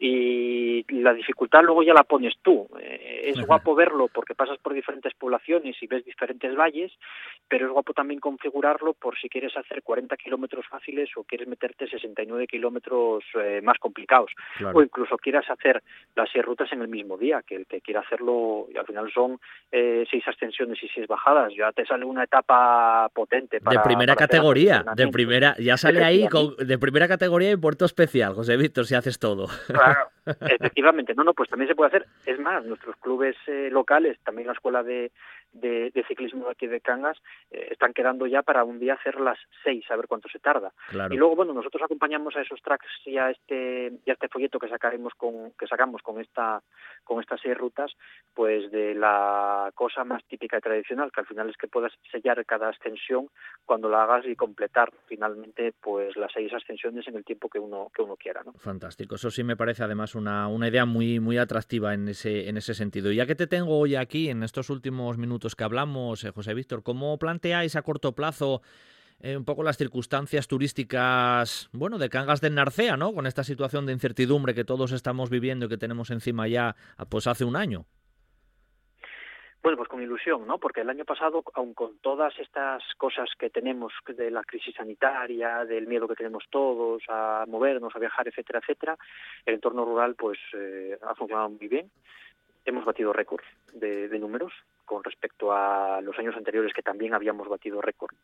y 0.00 0.84
la 0.92 1.12
dificultad 1.12 1.62
luego 1.62 1.82
ya 1.82 1.92
la 1.92 2.04
pones 2.04 2.34
tú. 2.40 2.68
Eh, 2.80 3.32
es 3.34 3.46
guapo 3.46 3.74
verlo 3.74 4.08
porque 4.08 4.34
pasas 4.34 4.56
por 4.58 4.72
diferentes 4.72 5.12
poblaciones 5.14 5.76
y 5.82 5.86
ves 5.88 6.04
diferentes 6.04 6.54
valles, 6.54 6.92
pero 7.48 7.66
es 7.66 7.72
guapo 7.72 7.92
también 7.92 8.20
configurarlo 8.20 8.94
por 8.94 9.18
si 9.18 9.28
quieres 9.28 9.56
hacer 9.56 9.82
40 9.82 10.16
kilómetros 10.16 10.66
fáciles 10.68 11.10
o 11.16 11.24
quieres 11.24 11.48
meterte 11.48 11.88
69 11.88 12.46
kilómetros 12.46 13.24
eh, 13.34 13.60
más 13.62 13.78
complicados. 13.78 14.30
O 14.72 14.82
incluso 14.82 15.18
quieras 15.18 15.50
hacer 15.50 15.82
las 16.14 16.30
seis 16.30 16.44
rutas 16.44 16.72
en 16.72 16.82
el 16.82 16.88
mismo 16.88 17.16
día, 17.16 17.42
que 17.42 17.56
el 17.56 17.66
que 17.66 17.80
quiera 17.80 18.00
hacerlo, 18.00 18.68
y 18.72 18.78
al 18.78 18.86
final 18.86 19.10
son 19.12 19.40
seis 19.70 20.26
ascensiones 20.26 20.82
y 20.82 20.88
seis 20.88 21.06
bajadas, 21.06 21.52
ya 21.54 21.72
te 21.72 21.84
sale 21.86 21.97
una 22.04 22.24
etapa 22.24 23.08
potente. 23.14 23.58
de 23.58 23.78
primera 23.84 24.16
categoría, 24.16 24.84
de 24.94 25.08
primera, 25.08 25.54
ya 25.58 25.76
sale 25.76 26.04
ahí 26.04 26.28
de 26.58 26.78
primera 26.78 27.08
categoría 27.08 27.50
y 27.50 27.56
puerto 27.56 27.84
especial, 27.84 28.34
José 28.34 28.56
Víctor, 28.56 28.86
si 28.86 28.94
haces 28.94 29.18
todo. 29.18 29.46
Claro, 29.66 30.08
efectivamente. 30.26 31.14
No, 31.14 31.24
no, 31.24 31.34
pues 31.34 31.48
también 31.48 31.68
se 31.68 31.74
puede 31.74 31.88
hacer. 31.88 32.06
Es 32.26 32.38
más, 32.38 32.64
nuestros 32.64 32.96
clubes 32.96 33.36
eh, 33.46 33.68
locales, 33.70 34.18
también 34.24 34.46
la 34.46 34.52
escuela 34.52 34.82
de, 34.82 35.10
de, 35.52 35.92
ciclismo 36.06 36.48
aquí 36.48 36.66
de 36.66 36.80
Cangas, 36.80 37.18
eh, 37.50 37.68
están 37.70 37.92
quedando 37.92 38.26
ya 38.26 38.42
para 38.42 38.64
un 38.64 38.78
día 38.78 38.94
hacer 38.94 39.20
las 39.20 39.38
seis, 39.62 39.84
a 39.90 39.96
ver 39.96 40.06
cuánto 40.06 40.28
se 40.28 40.38
tarda. 40.38 40.72
Y 41.10 41.16
luego, 41.16 41.36
bueno, 41.36 41.52
nosotros 41.52 41.82
acompañamos 41.82 42.36
a 42.36 42.42
esos 42.42 42.60
tracks 42.62 42.86
y 43.04 43.18
a 43.18 43.30
este, 43.30 43.92
y 44.04 44.10
este 44.10 44.28
folleto 44.28 44.58
que 44.58 44.68
sacaremos 44.68 45.12
con, 45.14 45.52
que 45.58 45.66
sacamos 45.66 46.02
con 46.02 46.20
esta, 46.20 46.62
con 47.04 47.20
estas 47.20 47.40
seis 47.40 47.56
rutas, 47.56 47.92
pues 48.34 48.70
de 48.70 48.94
la 48.94 49.70
cosa 49.74 50.04
más 50.04 50.24
típica 50.26 50.58
y 50.58 50.60
tradicional, 50.60 51.10
que 51.12 51.20
al 51.20 51.26
final 51.26 51.48
es 51.48 51.56
que 51.56 51.68
puedas 51.68 51.92
sellar 52.10 52.44
cada 52.46 52.68
ascensión 52.68 53.28
cuando 53.64 53.88
la 53.88 54.04
hagas 54.04 54.26
y 54.26 54.36
completar 54.36 54.92
finalmente 55.06 55.72
pues 55.80 56.16
las 56.16 56.32
seis 56.32 56.52
ascensiones 56.52 57.06
en 57.08 57.16
el 57.16 57.24
tiempo 57.24 57.48
que 57.48 57.58
uno, 57.58 57.90
que 57.94 58.02
uno 58.02 58.16
quiera. 58.16 58.42
¿no? 58.44 58.52
Fantástico. 58.54 59.16
Eso 59.16 59.30
sí 59.30 59.44
me 59.44 59.56
parece 59.56 59.82
además 59.82 60.14
una, 60.14 60.48
una 60.48 60.68
idea 60.68 60.84
muy, 60.84 61.20
muy 61.20 61.38
atractiva 61.38 61.94
en 61.94 62.08
ese, 62.08 62.48
en 62.48 62.56
ese 62.56 62.74
sentido. 62.74 63.10
Y 63.10 63.16
ya 63.16 63.26
que 63.26 63.34
te 63.34 63.46
tengo 63.46 63.78
hoy 63.78 63.96
aquí, 63.96 64.28
en 64.28 64.42
estos 64.42 64.70
últimos 64.70 65.18
minutos 65.18 65.37
que 65.38 65.64
hablamos, 65.64 66.24
eh, 66.24 66.30
José 66.30 66.54
Víctor, 66.54 66.82
¿cómo 66.82 67.18
planteáis 67.18 67.76
a 67.76 67.82
corto 67.82 68.12
plazo 68.14 68.62
eh, 69.20 69.36
un 69.36 69.44
poco 69.44 69.62
las 69.62 69.76
circunstancias 69.76 70.46
turísticas, 70.46 71.68
bueno, 71.72 71.98
de 71.98 72.08
Cangas 72.08 72.40
del 72.40 72.54
Narcea, 72.54 72.96
¿no? 72.96 73.12
Con 73.12 73.26
esta 73.26 73.42
situación 73.42 73.86
de 73.86 73.92
incertidumbre 73.92 74.54
que 74.54 74.64
todos 74.64 74.92
estamos 74.92 75.28
viviendo 75.28 75.66
y 75.66 75.68
que 75.68 75.76
tenemos 75.76 76.10
encima 76.10 76.46
ya, 76.46 76.76
pues 77.08 77.26
hace 77.26 77.44
un 77.44 77.56
año. 77.56 77.84
Bueno, 79.60 79.76
pues 79.76 79.88
con 79.88 80.00
ilusión, 80.00 80.46
¿no? 80.46 80.58
Porque 80.58 80.82
el 80.82 80.88
año 80.88 81.04
pasado, 81.04 81.42
aun 81.54 81.74
con 81.74 81.98
todas 81.98 82.32
estas 82.38 82.82
cosas 82.96 83.28
que 83.36 83.50
tenemos 83.50 83.92
de 84.06 84.30
la 84.30 84.44
crisis 84.44 84.76
sanitaria, 84.76 85.64
del 85.64 85.88
miedo 85.88 86.06
que 86.06 86.14
tenemos 86.14 86.44
todos 86.48 87.02
a 87.08 87.44
movernos, 87.48 87.94
a 87.96 87.98
viajar, 87.98 88.28
etcétera, 88.28 88.60
etcétera, 88.60 88.96
el 89.44 89.54
entorno 89.54 89.84
rural 89.84 90.14
pues 90.14 90.38
eh, 90.54 90.96
ha 91.02 91.14
funcionado 91.16 91.50
muy 91.50 91.66
bien. 91.66 91.90
Hemos 92.64 92.84
batido 92.84 93.12
récords 93.12 93.44
de 93.72 94.16
números 94.18 94.52
con 94.88 95.04
respecto 95.04 95.52
a 95.52 96.00
los 96.00 96.18
años 96.18 96.34
anteriores 96.34 96.72
que 96.72 96.82
también 96.82 97.14
habíamos 97.14 97.46
batido 97.46 97.82
récord. 97.82 98.16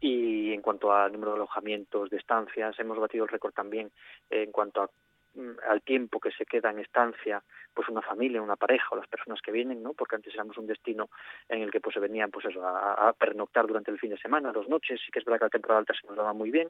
Y 0.00 0.52
en 0.52 0.60
cuanto 0.60 0.92
al 0.92 1.12
número 1.12 1.30
de 1.30 1.36
alojamientos, 1.36 2.10
de 2.10 2.16
estancias, 2.16 2.76
hemos 2.80 2.98
batido 2.98 3.24
el 3.24 3.30
récord 3.30 3.52
también 3.52 3.92
en 4.28 4.50
cuanto 4.50 4.82
a 4.82 4.90
al 5.68 5.82
tiempo 5.82 6.20
que 6.20 6.30
se 6.32 6.44
queda 6.44 6.70
en 6.70 6.78
estancia 6.78 7.42
pues 7.74 7.88
una 7.88 8.02
familia, 8.02 8.42
una 8.42 8.56
pareja 8.56 8.88
o 8.90 8.96
las 8.96 9.06
personas 9.06 9.40
que 9.40 9.50
vienen, 9.50 9.82
¿no? 9.82 9.94
Porque 9.94 10.16
antes 10.16 10.34
éramos 10.34 10.58
un 10.58 10.66
destino 10.66 11.08
en 11.48 11.62
el 11.62 11.70
que 11.70 11.80
pues 11.80 11.94
se 11.94 12.00
venían 12.00 12.30
pues 12.30 12.46
eso 12.46 12.66
a, 12.66 13.12
pernoctar 13.18 13.66
durante 13.66 13.90
el 13.90 13.98
fin 13.98 14.10
de 14.10 14.18
semana, 14.18 14.52
dos 14.52 14.68
noches, 14.68 15.00
sí 15.04 15.10
que 15.10 15.18
es 15.20 15.24
verdad 15.24 15.38
que 15.38 15.44
la 15.46 15.50
temporada 15.50 15.80
alta 15.80 15.94
se 15.98 16.06
nos 16.06 16.16
daba 16.16 16.32
muy 16.32 16.50
bien, 16.50 16.68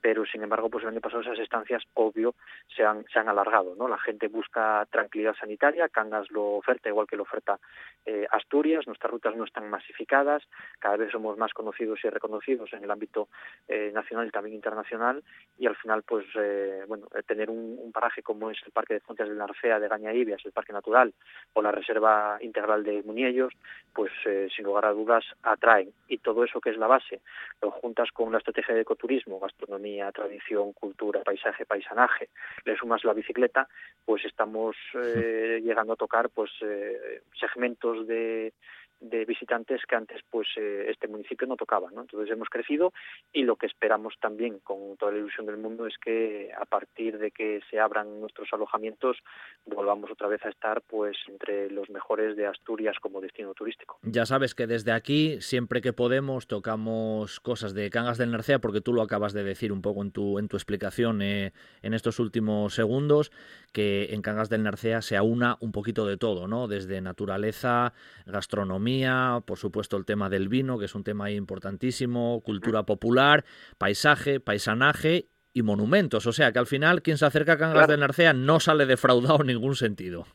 pero 0.00 0.24
sin 0.26 0.42
embargo 0.42 0.68
pues 0.68 0.82
el 0.82 0.90
año 0.90 1.00
pasado 1.00 1.22
esas 1.22 1.38
estancias 1.38 1.82
obvio 1.94 2.34
se 2.74 2.84
han 2.84 3.04
se 3.12 3.18
han 3.18 3.28
alargado, 3.28 3.74
¿no? 3.76 3.88
La 3.88 3.98
gente 3.98 4.28
busca 4.28 4.86
tranquilidad 4.90 5.34
sanitaria, 5.34 5.88
Cangas 5.88 6.30
lo 6.30 6.56
oferta 6.56 6.88
igual 6.88 7.06
que 7.06 7.16
lo 7.16 7.22
oferta 7.22 7.58
eh, 8.06 8.26
Asturias, 8.30 8.86
nuestras 8.86 9.12
rutas 9.12 9.36
no 9.36 9.44
están 9.44 9.68
masificadas, 9.70 10.42
cada 10.78 10.96
vez 10.96 11.12
somos 11.12 11.36
más 11.36 11.52
conocidos 11.52 12.00
y 12.04 12.08
reconocidos 12.08 12.72
en 12.72 12.84
el 12.84 12.90
ámbito 12.90 13.28
eh, 13.68 13.90
nacional 13.94 14.26
y 14.26 14.30
también 14.30 14.56
internacional 14.56 15.22
y 15.58 15.66
al 15.66 15.76
final 15.76 16.02
pues 16.02 16.24
eh, 16.34 16.84
bueno, 16.88 17.06
tener 17.26 17.50
un 17.50 17.92
paraje 18.00 18.22
como 18.22 18.50
es 18.50 18.58
el 18.64 18.72
Parque 18.72 18.94
de 18.94 19.00
Fuentes 19.00 19.28
del 19.28 19.36
Narcea 19.36 19.78
de 19.78 19.88
Gañaíbias, 19.88 20.40
el 20.46 20.52
Parque 20.52 20.72
Natural 20.72 21.12
o 21.52 21.60
la 21.60 21.70
Reserva 21.70 22.38
Integral 22.40 22.82
de 22.82 23.02
Muniellos, 23.02 23.52
pues 23.92 24.10
eh, 24.24 24.48
sin 24.54 24.64
lugar 24.64 24.86
a 24.86 24.92
dudas 24.92 25.24
atraen. 25.42 25.92
Y 26.08 26.18
todo 26.18 26.42
eso 26.44 26.60
que 26.60 26.70
es 26.70 26.78
la 26.78 26.86
base, 26.86 27.20
lo 27.60 27.70
juntas 27.70 28.10
con 28.12 28.32
la 28.32 28.38
estrategia 28.38 28.74
de 28.74 28.80
ecoturismo, 28.80 29.38
gastronomía, 29.38 30.10
tradición, 30.12 30.72
cultura, 30.72 31.22
paisaje, 31.22 31.66
paisanaje, 31.66 32.30
le 32.64 32.74
sumas 32.76 33.04
la 33.04 33.12
bicicleta, 33.12 33.68
pues 34.06 34.24
estamos 34.24 34.76
eh, 34.94 35.60
llegando 35.62 35.92
a 35.92 35.96
tocar 35.96 36.30
pues 36.30 36.50
eh, 36.62 37.20
segmentos 37.38 38.06
de 38.06 38.54
de 39.00 39.24
visitantes 39.24 39.80
que 39.88 39.96
antes 39.96 40.20
pues 40.30 40.46
eh, 40.56 40.86
este 40.90 41.08
municipio 41.08 41.46
no 41.46 41.56
tocaba 41.56 41.90
¿no? 41.90 42.02
entonces 42.02 42.30
hemos 42.30 42.48
crecido 42.50 42.92
y 43.32 43.44
lo 43.44 43.56
que 43.56 43.66
esperamos 43.66 44.14
también 44.20 44.58
con 44.58 44.96
toda 44.98 45.12
la 45.12 45.18
ilusión 45.18 45.46
del 45.46 45.56
mundo 45.56 45.86
es 45.86 45.96
que 45.96 46.50
a 46.58 46.66
partir 46.66 47.18
de 47.18 47.30
que 47.30 47.60
se 47.70 47.80
abran 47.80 48.20
nuestros 48.20 48.48
alojamientos 48.52 49.16
volvamos 49.64 50.10
otra 50.10 50.28
vez 50.28 50.44
a 50.44 50.50
estar 50.50 50.82
pues 50.82 51.16
entre 51.28 51.70
los 51.70 51.88
mejores 51.88 52.36
de 52.36 52.46
Asturias 52.46 52.96
como 53.00 53.22
destino 53.22 53.54
turístico 53.54 53.98
ya 54.02 54.26
sabes 54.26 54.54
que 54.54 54.66
desde 54.66 54.92
aquí 54.92 55.40
siempre 55.40 55.80
que 55.80 55.94
podemos 55.94 56.46
tocamos 56.46 57.40
cosas 57.40 57.72
de 57.72 57.88
Cangas 57.88 58.18
del 58.18 58.30
Narcea 58.30 58.58
porque 58.58 58.82
tú 58.82 58.92
lo 58.92 59.00
acabas 59.00 59.32
de 59.32 59.44
decir 59.44 59.72
un 59.72 59.80
poco 59.80 60.02
en 60.02 60.12
tu 60.12 60.38
en 60.38 60.48
tu 60.48 60.58
explicación 60.58 61.22
eh, 61.22 61.52
en 61.80 61.94
estos 61.94 62.18
últimos 62.18 62.74
segundos 62.74 63.32
que 63.72 64.08
en 64.10 64.20
Cangas 64.20 64.50
del 64.50 64.62
Narcea 64.62 65.00
se 65.00 65.16
aúna 65.16 65.56
un 65.60 65.72
poquito 65.72 66.06
de 66.06 66.18
todo 66.18 66.48
no 66.48 66.68
desde 66.68 67.00
naturaleza 67.00 67.94
gastronomía 68.26 68.89
por 69.46 69.58
supuesto 69.58 69.96
el 69.96 70.04
tema 70.04 70.28
del 70.28 70.48
vino, 70.48 70.78
que 70.78 70.84
es 70.86 70.94
un 70.94 71.04
tema 71.04 71.30
importantísimo, 71.30 72.40
cultura 72.44 72.84
popular, 72.84 73.44
paisaje, 73.78 74.40
paisanaje 74.40 75.26
y 75.52 75.62
monumentos. 75.62 76.26
O 76.26 76.32
sea 76.32 76.52
que 76.52 76.58
al 76.58 76.66
final 76.66 77.02
quien 77.02 77.18
se 77.18 77.26
acerca 77.26 77.52
a 77.52 77.58
Cangas 77.58 77.88
de 77.88 77.96
Narcea 77.96 78.32
no 78.32 78.60
sale 78.60 78.86
defraudado 78.86 79.40
en 79.40 79.48
ningún 79.48 79.74
sentido. 79.74 80.26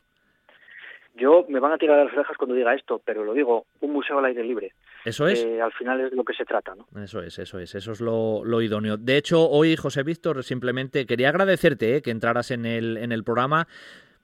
Yo 1.18 1.46
me 1.48 1.60
van 1.60 1.72
a 1.72 1.78
tirar 1.78 2.04
las 2.04 2.12
orejas 2.12 2.36
cuando 2.36 2.54
diga 2.54 2.74
esto, 2.74 3.00
pero 3.02 3.24
lo 3.24 3.32
digo, 3.32 3.64
un 3.80 3.92
museo 3.92 4.18
al 4.18 4.26
aire 4.26 4.44
libre. 4.44 4.74
Eso 5.06 5.26
es. 5.26 5.46
al 5.62 5.72
final 5.72 6.00
es 6.00 6.12
lo 6.12 6.24
que 6.24 6.34
se 6.34 6.44
trata, 6.44 6.74
¿no? 6.74 6.86
Eso 7.00 7.22
es, 7.22 7.38
eso 7.38 7.58
es, 7.58 7.74
eso 7.74 7.92
es 7.92 8.00
lo, 8.02 8.44
lo 8.44 8.60
idóneo. 8.60 8.98
De 8.98 9.16
hecho, 9.16 9.48
hoy, 9.48 9.76
José 9.76 10.02
Víctor, 10.02 10.42
simplemente 10.42 11.06
quería 11.06 11.30
agradecerte 11.30 11.96
eh, 11.96 12.02
que 12.02 12.10
entraras 12.10 12.50
en 12.50 12.66
el, 12.66 12.98
en 12.98 13.12
el 13.12 13.24
programa 13.24 13.66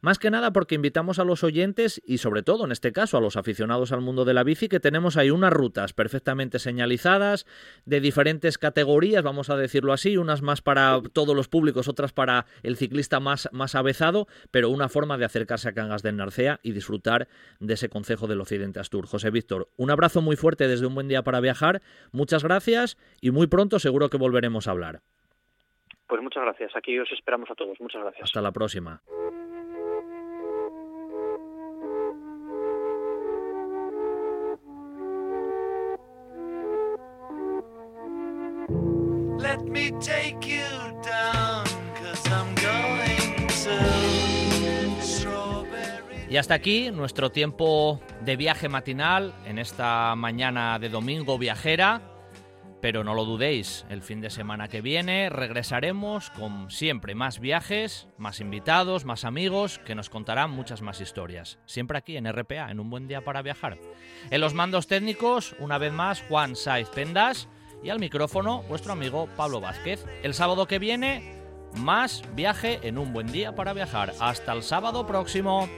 Más 0.04 0.18
que 0.18 0.32
nada 0.32 0.52
porque 0.52 0.74
invitamos 0.74 1.20
a 1.20 1.24
los 1.24 1.44
oyentes 1.44 2.02
y 2.04 2.18
sobre 2.18 2.42
todo 2.42 2.64
en 2.64 2.72
este 2.72 2.90
caso 2.90 3.16
a 3.16 3.20
los 3.20 3.36
aficionados 3.36 3.92
al 3.92 4.00
mundo 4.00 4.24
de 4.24 4.34
la 4.34 4.42
bici 4.42 4.68
que 4.68 4.80
tenemos 4.80 5.16
ahí 5.16 5.30
unas 5.30 5.52
rutas 5.52 5.92
perfectamente 5.92 6.58
señalizadas 6.58 7.46
de 7.86 8.00
diferentes 8.00 8.58
categorías, 8.58 9.22
vamos 9.22 9.48
a 9.48 9.56
decirlo 9.56 9.92
así, 9.92 10.16
unas 10.16 10.42
más 10.42 10.60
para 10.60 11.00
todos 11.12 11.36
los 11.36 11.46
públicos, 11.46 11.86
otras 11.86 12.12
para 12.12 12.46
el 12.64 12.76
ciclista 12.76 13.20
más, 13.20 13.48
más 13.52 13.76
avezado, 13.76 14.26
pero 14.50 14.70
una 14.70 14.88
forma 14.88 15.18
de 15.18 15.24
acercarse 15.24 15.68
a 15.68 15.72
Cangas 15.72 16.02
de 16.02 16.10
Narcea 16.10 16.58
y 16.64 16.72
disfrutar 16.72 17.28
de 17.60 17.74
ese 17.74 17.88
concejo 17.88 18.26
del 18.26 18.40
Occidente 18.40 18.80
Astur. 18.80 19.06
José 19.06 19.30
Víctor, 19.30 19.68
un 19.76 19.92
abrazo 19.92 20.20
muy 20.20 20.34
fuerte 20.34 20.66
desde 20.66 20.86
un 20.86 20.96
buen 20.96 21.06
día 21.06 21.22
para 21.22 21.38
viajar, 21.38 21.80
muchas 22.10 22.42
gracias 22.42 22.98
y 23.20 23.30
muy 23.30 23.46
pronto 23.46 23.78
seguro 23.78 24.10
que 24.10 24.16
volveremos 24.16 24.66
a 24.66 24.72
hablar. 24.72 25.00
Pues 26.08 26.20
muchas 26.20 26.42
gracias, 26.42 26.74
aquí 26.74 26.98
os 26.98 27.12
esperamos 27.12 27.48
a 27.52 27.54
todos, 27.54 27.80
muchas 27.80 28.02
gracias. 28.02 28.24
Hasta 28.24 28.42
la 28.42 28.50
próxima. 28.50 29.00
Y 46.32 46.38
hasta 46.38 46.54
aquí 46.54 46.90
nuestro 46.90 47.30
tiempo 47.30 48.00
de 48.24 48.36
viaje 48.36 48.70
matinal 48.70 49.34
en 49.44 49.58
esta 49.58 50.14
mañana 50.16 50.78
de 50.78 50.88
domingo 50.88 51.36
viajera. 51.36 52.00
Pero 52.80 53.04
no 53.04 53.12
lo 53.12 53.26
dudéis, 53.26 53.84
el 53.90 54.00
fin 54.00 54.22
de 54.22 54.30
semana 54.30 54.66
que 54.66 54.80
viene 54.80 55.28
regresaremos 55.28 56.30
con 56.30 56.70
siempre 56.70 57.14
más 57.14 57.38
viajes, 57.38 58.08
más 58.16 58.40
invitados, 58.40 59.04
más 59.04 59.26
amigos 59.26 59.78
que 59.84 59.94
nos 59.94 60.08
contarán 60.08 60.50
muchas 60.50 60.80
más 60.80 61.02
historias. 61.02 61.58
Siempre 61.66 61.98
aquí 61.98 62.16
en 62.16 62.32
RPA, 62.32 62.70
en 62.70 62.80
un 62.80 62.88
buen 62.88 63.08
día 63.08 63.20
para 63.20 63.42
viajar. 63.42 63.78
En 64.30 64.40
los 64.40 64.54
mandos 64.54 64.86
técnicos, 64.86 65.54
una 65.58 65.76
vez 65.76 65.92
más, 65.92 66.22
Juan 66.22 66.56
Saiz 66.56 66.88
Pendas 66.88 67.46
y 67.82 67.90
al 67.90 67.98
micrófono 67.98 68.62
vuestro 68.68 68.92
amigo 68.92 69.28
Pablo 69.36 69.60
Vázquez. 69.60 70.04
El 70.22 70.34
sábado 70.34 70.66
que 70.66 70.78
viene, 70.78 71.36
más 71.76 72.22
viaje 72.34 72.80
en 72.82 72.98
un 72.98 73.12
buen 73.12 73.26
día 73.26 73.54
para 73.54 73.72
viajar. 73.72 74.12
Hasta 74.20 74.52
el 74.52 74.62
sábado 74.62 75.06
próximo. 75.06 75.68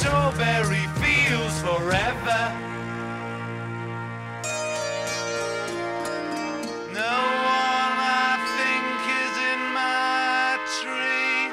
Strawberry 0.00 0.86
fields 1.00 1.60
forever. 1.60 2.42
No 6.94 7.16
one 7.58 7.94
I 8.26 8.32
think 8.56 8.96
is 9.22 9.34
in 9.52 9.60
my 9.74 10.56
tree. 10.78 11.52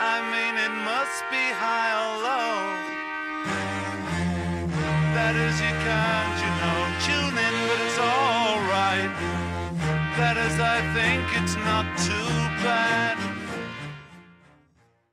I 0.00 0.16
mean, 0.32 0.54
it 0.66 0.74
must 0.90 1.20
be 1.30 1.44
high 1.62 1.92
or 2.02 2.14
low. 2.28 2.56
That 5.16 5.34
is, 5.46 5.56
you 5.60 5.74
can't, 5.86 6.36
you 6.44 6.52
know, 6.62 6.80
tune 7.06 7.36
in, 7.46 7.54
but 7.68 7.78
it's 7.86 7.98
alright. 7.98 9.12
That 10.18 10.36
is, 10.46 10.58
I 10.58 10.80
think 10.94 11.22
it's 11.42 11.56
not 11.56 11.86
too 11.98 12.32
bad. 12.64 13.33